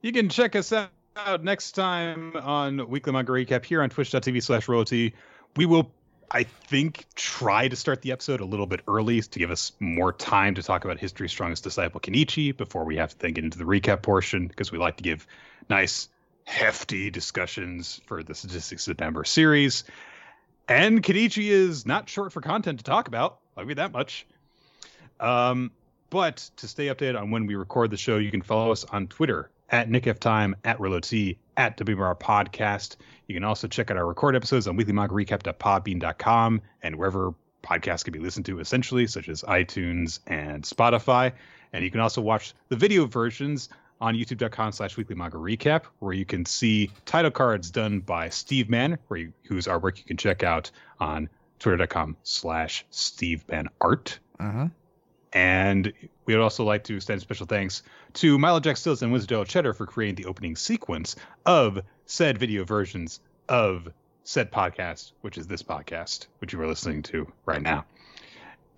you 0.00 0.12
can 0.12 0.28
check 0.28 0.56
us 0.56 0.72
out 0.72 1.44
next 1.44 1.72
time 1.72 2.34
on 2.36 2.88
Weekly 2.88 3.12
Manga 3.12 3.32
Recap 3.32 3.64
here 3.64 3.82
on 3.82 3.90
twitch.tv 3.90 4.42
slash 4.42 4.68
royalty. 4.68 5.14
We 5.56 5.66
will, 5.66 5.90
I 6.30 6.42
think, 6.42 7.06
try 7.14 7.68
to 7.68 7.76
start 7.76 8.02
the 8.02 8.12
episode 8.12 8.40
a 8.40 8.44
little 8.44 8.66
bit 8.66 8.80
early 8.86 9.20
to 9.22 9.38
give 9.38 9.50
us 9.50 9.72
more 9.80 10.12
time 10.12 10.54
to 10.56 10.62
talk 10.62 10.84
about 10.84 10.98
History's 10.98 11.30
Strongest 11.30 11.64
Disciple, 11.64 12.00
Kenichi, 12.00 12.54
before 12.54 12.84
we 12.84 12.96
have 12.96 13.10
to 13.10 13.18
then 13.18 13.32
get 13.32 13.44
into 13.44 13.56
the 13.56 13.64
recap 13.64 14.02
portion, 14.02 14.46
because 14.46 14.70
we 14.70 14.78
like 14.78 14.98
to 14.98 15.02
give 15.02 15.26
nice, 15.70 16.08
hefty 16.44 17.10
discussions 17.10 18.00
for 18.06 18.22
the 18.22 18.34
Statistics 18.34 18.82
of 18.82 18.92
September 18.92 19.24
series. 19.24 19.84
And 20.68 21.02
Kenichi 21.02 21.48
is 21.48 21.86
not 21.86 22.10
short 22.10 22.32
for 22.32 22.42
content 22.42 22.78
to 22.78 22.84
talk 22.84 23.08
about. 23.08 23.38
I'll 23.56 23.66
that 23.74 23.92
much. 23.92 24.26
Um, 25.18 25.70
but 26.10 26.50
to 26.56 26.68
stay 26.68 26.86
updated 26.86 27.20
on 27.20 27.30
when 27.30 27.46
we 27.46 27.54
record 27.54 27.90
the 27.90 27.96
show, 27.96 28.18
you 28.18 28.30
can 28.30 28.42
follow 28.42 28.70
us 28.70 28.84
on 28.84 29.08
Twitter 29.08 29.50
at 29.70 29.88
NickFTime, 29.88 30.54
at 30.64 30.78
RilloT, 30.78 31.36
at 31.58 31.76
WMR 31.76 32.18
Podcast. 32.18 32.96
You 33.26 33.34
can 33.34 33.44
also 33.44 33.68
check 33.68 33.90
out 33.90 33.98
our 33.98 34.06
record 34.06 34.34
episodes 34.34 34.66
on 34.66 34.78
weeklymangarecap.podbean.com 34.78 36.62
and 36.82 36.96
wherever 36.96 37.34
podcasts 37.62 38.04
can 38.04 38.12
be 38.12 38.20
listened 38.20 38.46
to, 38.46 38.60
essentially, 38.60 39.06
such 39.06 39.28
as 39.28 39.42
iTunes 39.42 40.20
and 40.28 40.62
Spotify. 40.62 41.32
And 41.72 41.84
you 41.84 41.90
can 41.90 42.00
also 42.00 42.22
watch 42.22 42.54
the 42.68 42.76
video 42.76 43.04
versions 43.04 43.68
on 44.00 44.14
youtube.com 44.14 44.70
slash 44.70 44.96
weekly 44.96 45.16
manga 45.16 45.36
recap, 45.36 45.82
where 45.98 46.14
you 46.14 46.24
can 46.24 46.46
see 46.46 46.88
title 47.04 47.32
cards 47.32 47.70
done 47.70 47.98
by 47.98 48.28
Steve 48.28 48.70
Mann, 48.70 48.96
where 49.08 49.18
you, 49.18 49.32
whose 49.48 49.66
artwork 49.66 49.98
you 49.98 50.04
can 50.04 50.16
check 50.16 50.44
out 50.44 50.70
on 51.00 51.28
twitter.com 51.58 52.16
slash 52.22 52.86
Steve 52.90 53.44
Mann 53.48 53.68
Art. 53.80 54.20
Uh-huh. 54.38 54.68
And 55.32 55.92
we 56.24 56.34
would 56.34 56.42
also 56.42 56.64
like 56.64 56.84
to 56.84 56.96
extend 56.96 57.20
special 57.20 57.46
thanks 57.46 57.82
to 58.14 58.38
Milo 58.38 58.60
Jack 58.60 58.76
Stills 58.76 59.02
and 59.02 59.12
Winsdale 59.12 59.44
Cheddar 59.44 59.74
for 59.74 59.86
creating 59.86 60.14
the 60.14 60.26
opening 60.26 60.56
sequence 60.56 61.16
of 61.44 61.80
said 62.06 62.38
video 62.38 62.64
versions 62.64 63.20
of 63.48 63.88
said 64.24 64.50
podcast, 64.50 65.12
which 65.20 65.38
is 65.38 65.46
this 65.46 65.62
podcast, 65.62 66.26
which 66.38 66.52
you 66.52 66.60
are 66.60 66.66
listening 66.66 67.02
to 67.02 67.30
right 67.46 67.62
now. 67.62 67.84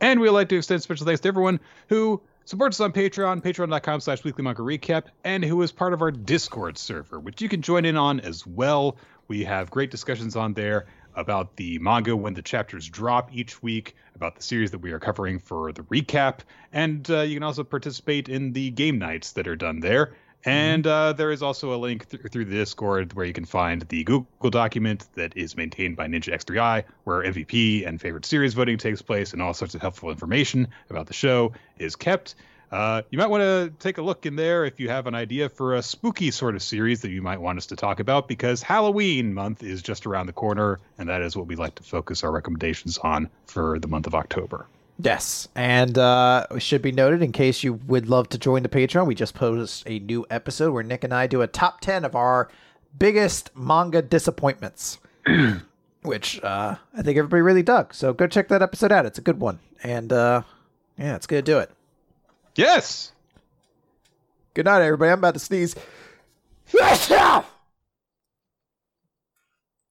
And 0.01 0.21
we 0.21 0.29
would 0.29 0.35
like 0.35 0.49
to 0.49 0.57
extend 0.57 0.83
special 0.83 1.07
thanks 1.07 1.21
to 1.21 1.29
everyone 1.29 1.61
who 1.89 2.21
supports 2.45 2.81
us 2.81 2.85
on 2.85 2.93
Patreon, 2.93 3.43
patreon.com 3.43 4.01
slash 4.01 4.25
weekly 4.25 4.45
recap, 4.45 5.05
and 5.25 5.45
who 5.45 5.61
is 5.63 5.73
part 5.73 5.93
of 5.93 6.03
our 6.03 6.11
Discord 6.11 6.79
server, 6.79 7.21
which 7.21 7.43
you 7.43 7.49
can 7.49 7.63
join 7.63 7.85
in 7.85 7.97
on 7.97 8.21
as 8.21 8.47
well. 8.47 8.97
We 9.29 9.45
have 9.45 9.71
great 9.71 9.91
discussions 9.91 10.37
on 10.37 10.55
there 10.55 10.87
about 11.15 11.57
the 11.57 11.79
manga 11.79 12.17
when 12.17 12.35
the 12.35 12.43
chapters 12.43 12.89
drop 12.89 13.31
each 13.33 13.63
week, 13.63 13.95
about 14.15 14.37
the 14.37 14.43
series 14.43 14.71
that 14.71 14.79
we 14.79 14.93
are 14.93 14.99
covering 14.99 15.39
for 15.39 15.73
the 15.73 15.83
recap, 15.83 16.41
and 16.73 17.11
uh, 17.11 17.21
you 17.21 17.35
can 17.35 17.43
also 17.43 17.65
participate 17.65 18.29
in 18.29 18.53
the 18.53 18.71
game 18.71 18.99
nights 18.99 19.33
that 19.33 19.49
are 19.49 19.57
done 19.57 19.81
there. 19.81 20.15
And 20.45 20.87
uh, 20.87 21.13
there 21.13 21.33
is 21.33 21.43
also 21.43 21.75
a 21.75 21.77
link 21.77 22.09
th- 22.09 22.23
through 22.31 22.47
the 22.47 22.55
Discord 22.55 23.13
where 23.13 23.27
you 23.27 23.35
can 23.35 23.45
find 23.45 23.83
the 23.83 24.05
Google 24.05 24.51
document 24.51 25.07
that 25.15 25.37
is 25.37 25.55
maintained 25.55 25.97
by 25.97 26.07
Ninja 26.07 26.33
X3i, 26.33 26.85
where 27.05 27.23
MVP 27.23 27.87
and 27.87 28.01
favorite 28.01 28.25
series 28.25 28.55
voting 28.55 28.79
takes 28.79 29.03
place, 29.03 29.35
and 29.35 29.43
all 29.43 29.53
sorts 29.53 29.75
of 29.75 29.83
helpful 29.83 30.11
information 30.11 30.69
about 30.89 31.09
the 31.09 31.13
show 31.13 31.53
is 31.79 31.95
kept. 31.95 32.37
Uh, 32.71 33.03
you 33.11 33.19
might 33.19 33.27
want 33.27 33.43
to 33.43 33.73
take 33.81 33.99
a 33.99 34.03
look 34.03 34.27
in 34.27 34.37
there 34.37 34.65
if 34.65 34.79
you 34.79 34.89
have 34.89 35.07
an 35.07 35.15
idea 35.15 35.49
for 35.49 35.75
a 35.75 35.83
spooky 35.83 36.31
sort 36.31 36.55
of 36.55 36.63
series 36.63 37.01
that 37.03 37.11
you 37.11 37.21
might 37.21 37.41
want 37.41 37.59
us 37.59 37.67
to 37.67 37.77
talk 37.77 37.99
about, 37.99 38.29
because 38.29 38.63
Halloween 38.63 39.35
month 39.35 39.63
is 39.63 39.83
just 39.83 40.07
around 40.07 40.27
the 40.27 40.33
corner, 40.33 40.79
and 40.99 41.09
that 41.09 41.21
is 41.23 41.37
what 41.37 41.47
we 41.47 41.57
like 41.57 41.75
to 41.77 41.83
focus 41.83 42.23
our 42.23 42.31
recommendations 42.31 42.97
on 42.99 43.29
for 43.47 43.79
the 43.81 43.89
month 43.89 44.07
of 44.07 44.15
October. 44.15 44.67
Yes, 45.03 45.49
and 45.55 45.97
uh, 45.97 46.47
it 46.51 46.61
should 46.61 46.83
be 46.83 46.93
noted 46.93 47.23
in 47.23 47.33
case 47.33 47.65
you 47.65 47.75
would 47.75 48.09
love 48.09 48.29
to 48.31 48.39
join 48.39 48.63
the 48.63 48.69
Patreon, 48.69 49.07
we 49.07 49.15
just 49.15 49.35
posted 49.35 49.91
a 49.91 49.99
new 49.99 50.27
episode 50.31 50.73
where 50.73 50.83
Nick 50.83 51.05
and 51.05 51.15
I 51.15 51.27
do 51.27 51.43
a 51.43 51.47
top 51.47 51.81
ten 51.81 52.05
of 52.05 52.15
our 52.15 52.51
biggest 52.99 53.51
manga 53.57 54.03
disappointments, 54.03 54.99
which 56.03 56.41
uh, 56.43 56.77
I 56.95 57.03
think 57.03 57.17
everybody 57.17 57.41
really 57.41 57.63
dug. 57.63 57.95
So 57.95 58.13
go 58.13 58.27
check 58.27 58.49
that 58.49 58.63
episode 58.63 58.93
out; 58.93 59.07
it's 59.07 59.19
a 59.19 59.23
good 59.23 59.41
one, 59.41 59.59
and 59.83 60.13
uh, 60.13 60.43
yeah, 60.99 61.17
it's 61.17 61.27
gonna 61.27 61.43
do 61.43 61.59
it. 61.59 61.71
Yes! 62.57 63.13
Good 64.55 64.65
night, 64.65 64.83
everybody. 64.83 65.13
I'm 65.13 65.19
about 65.19 65.35
to 65.35 65.41
sneeze. 65.41 65.75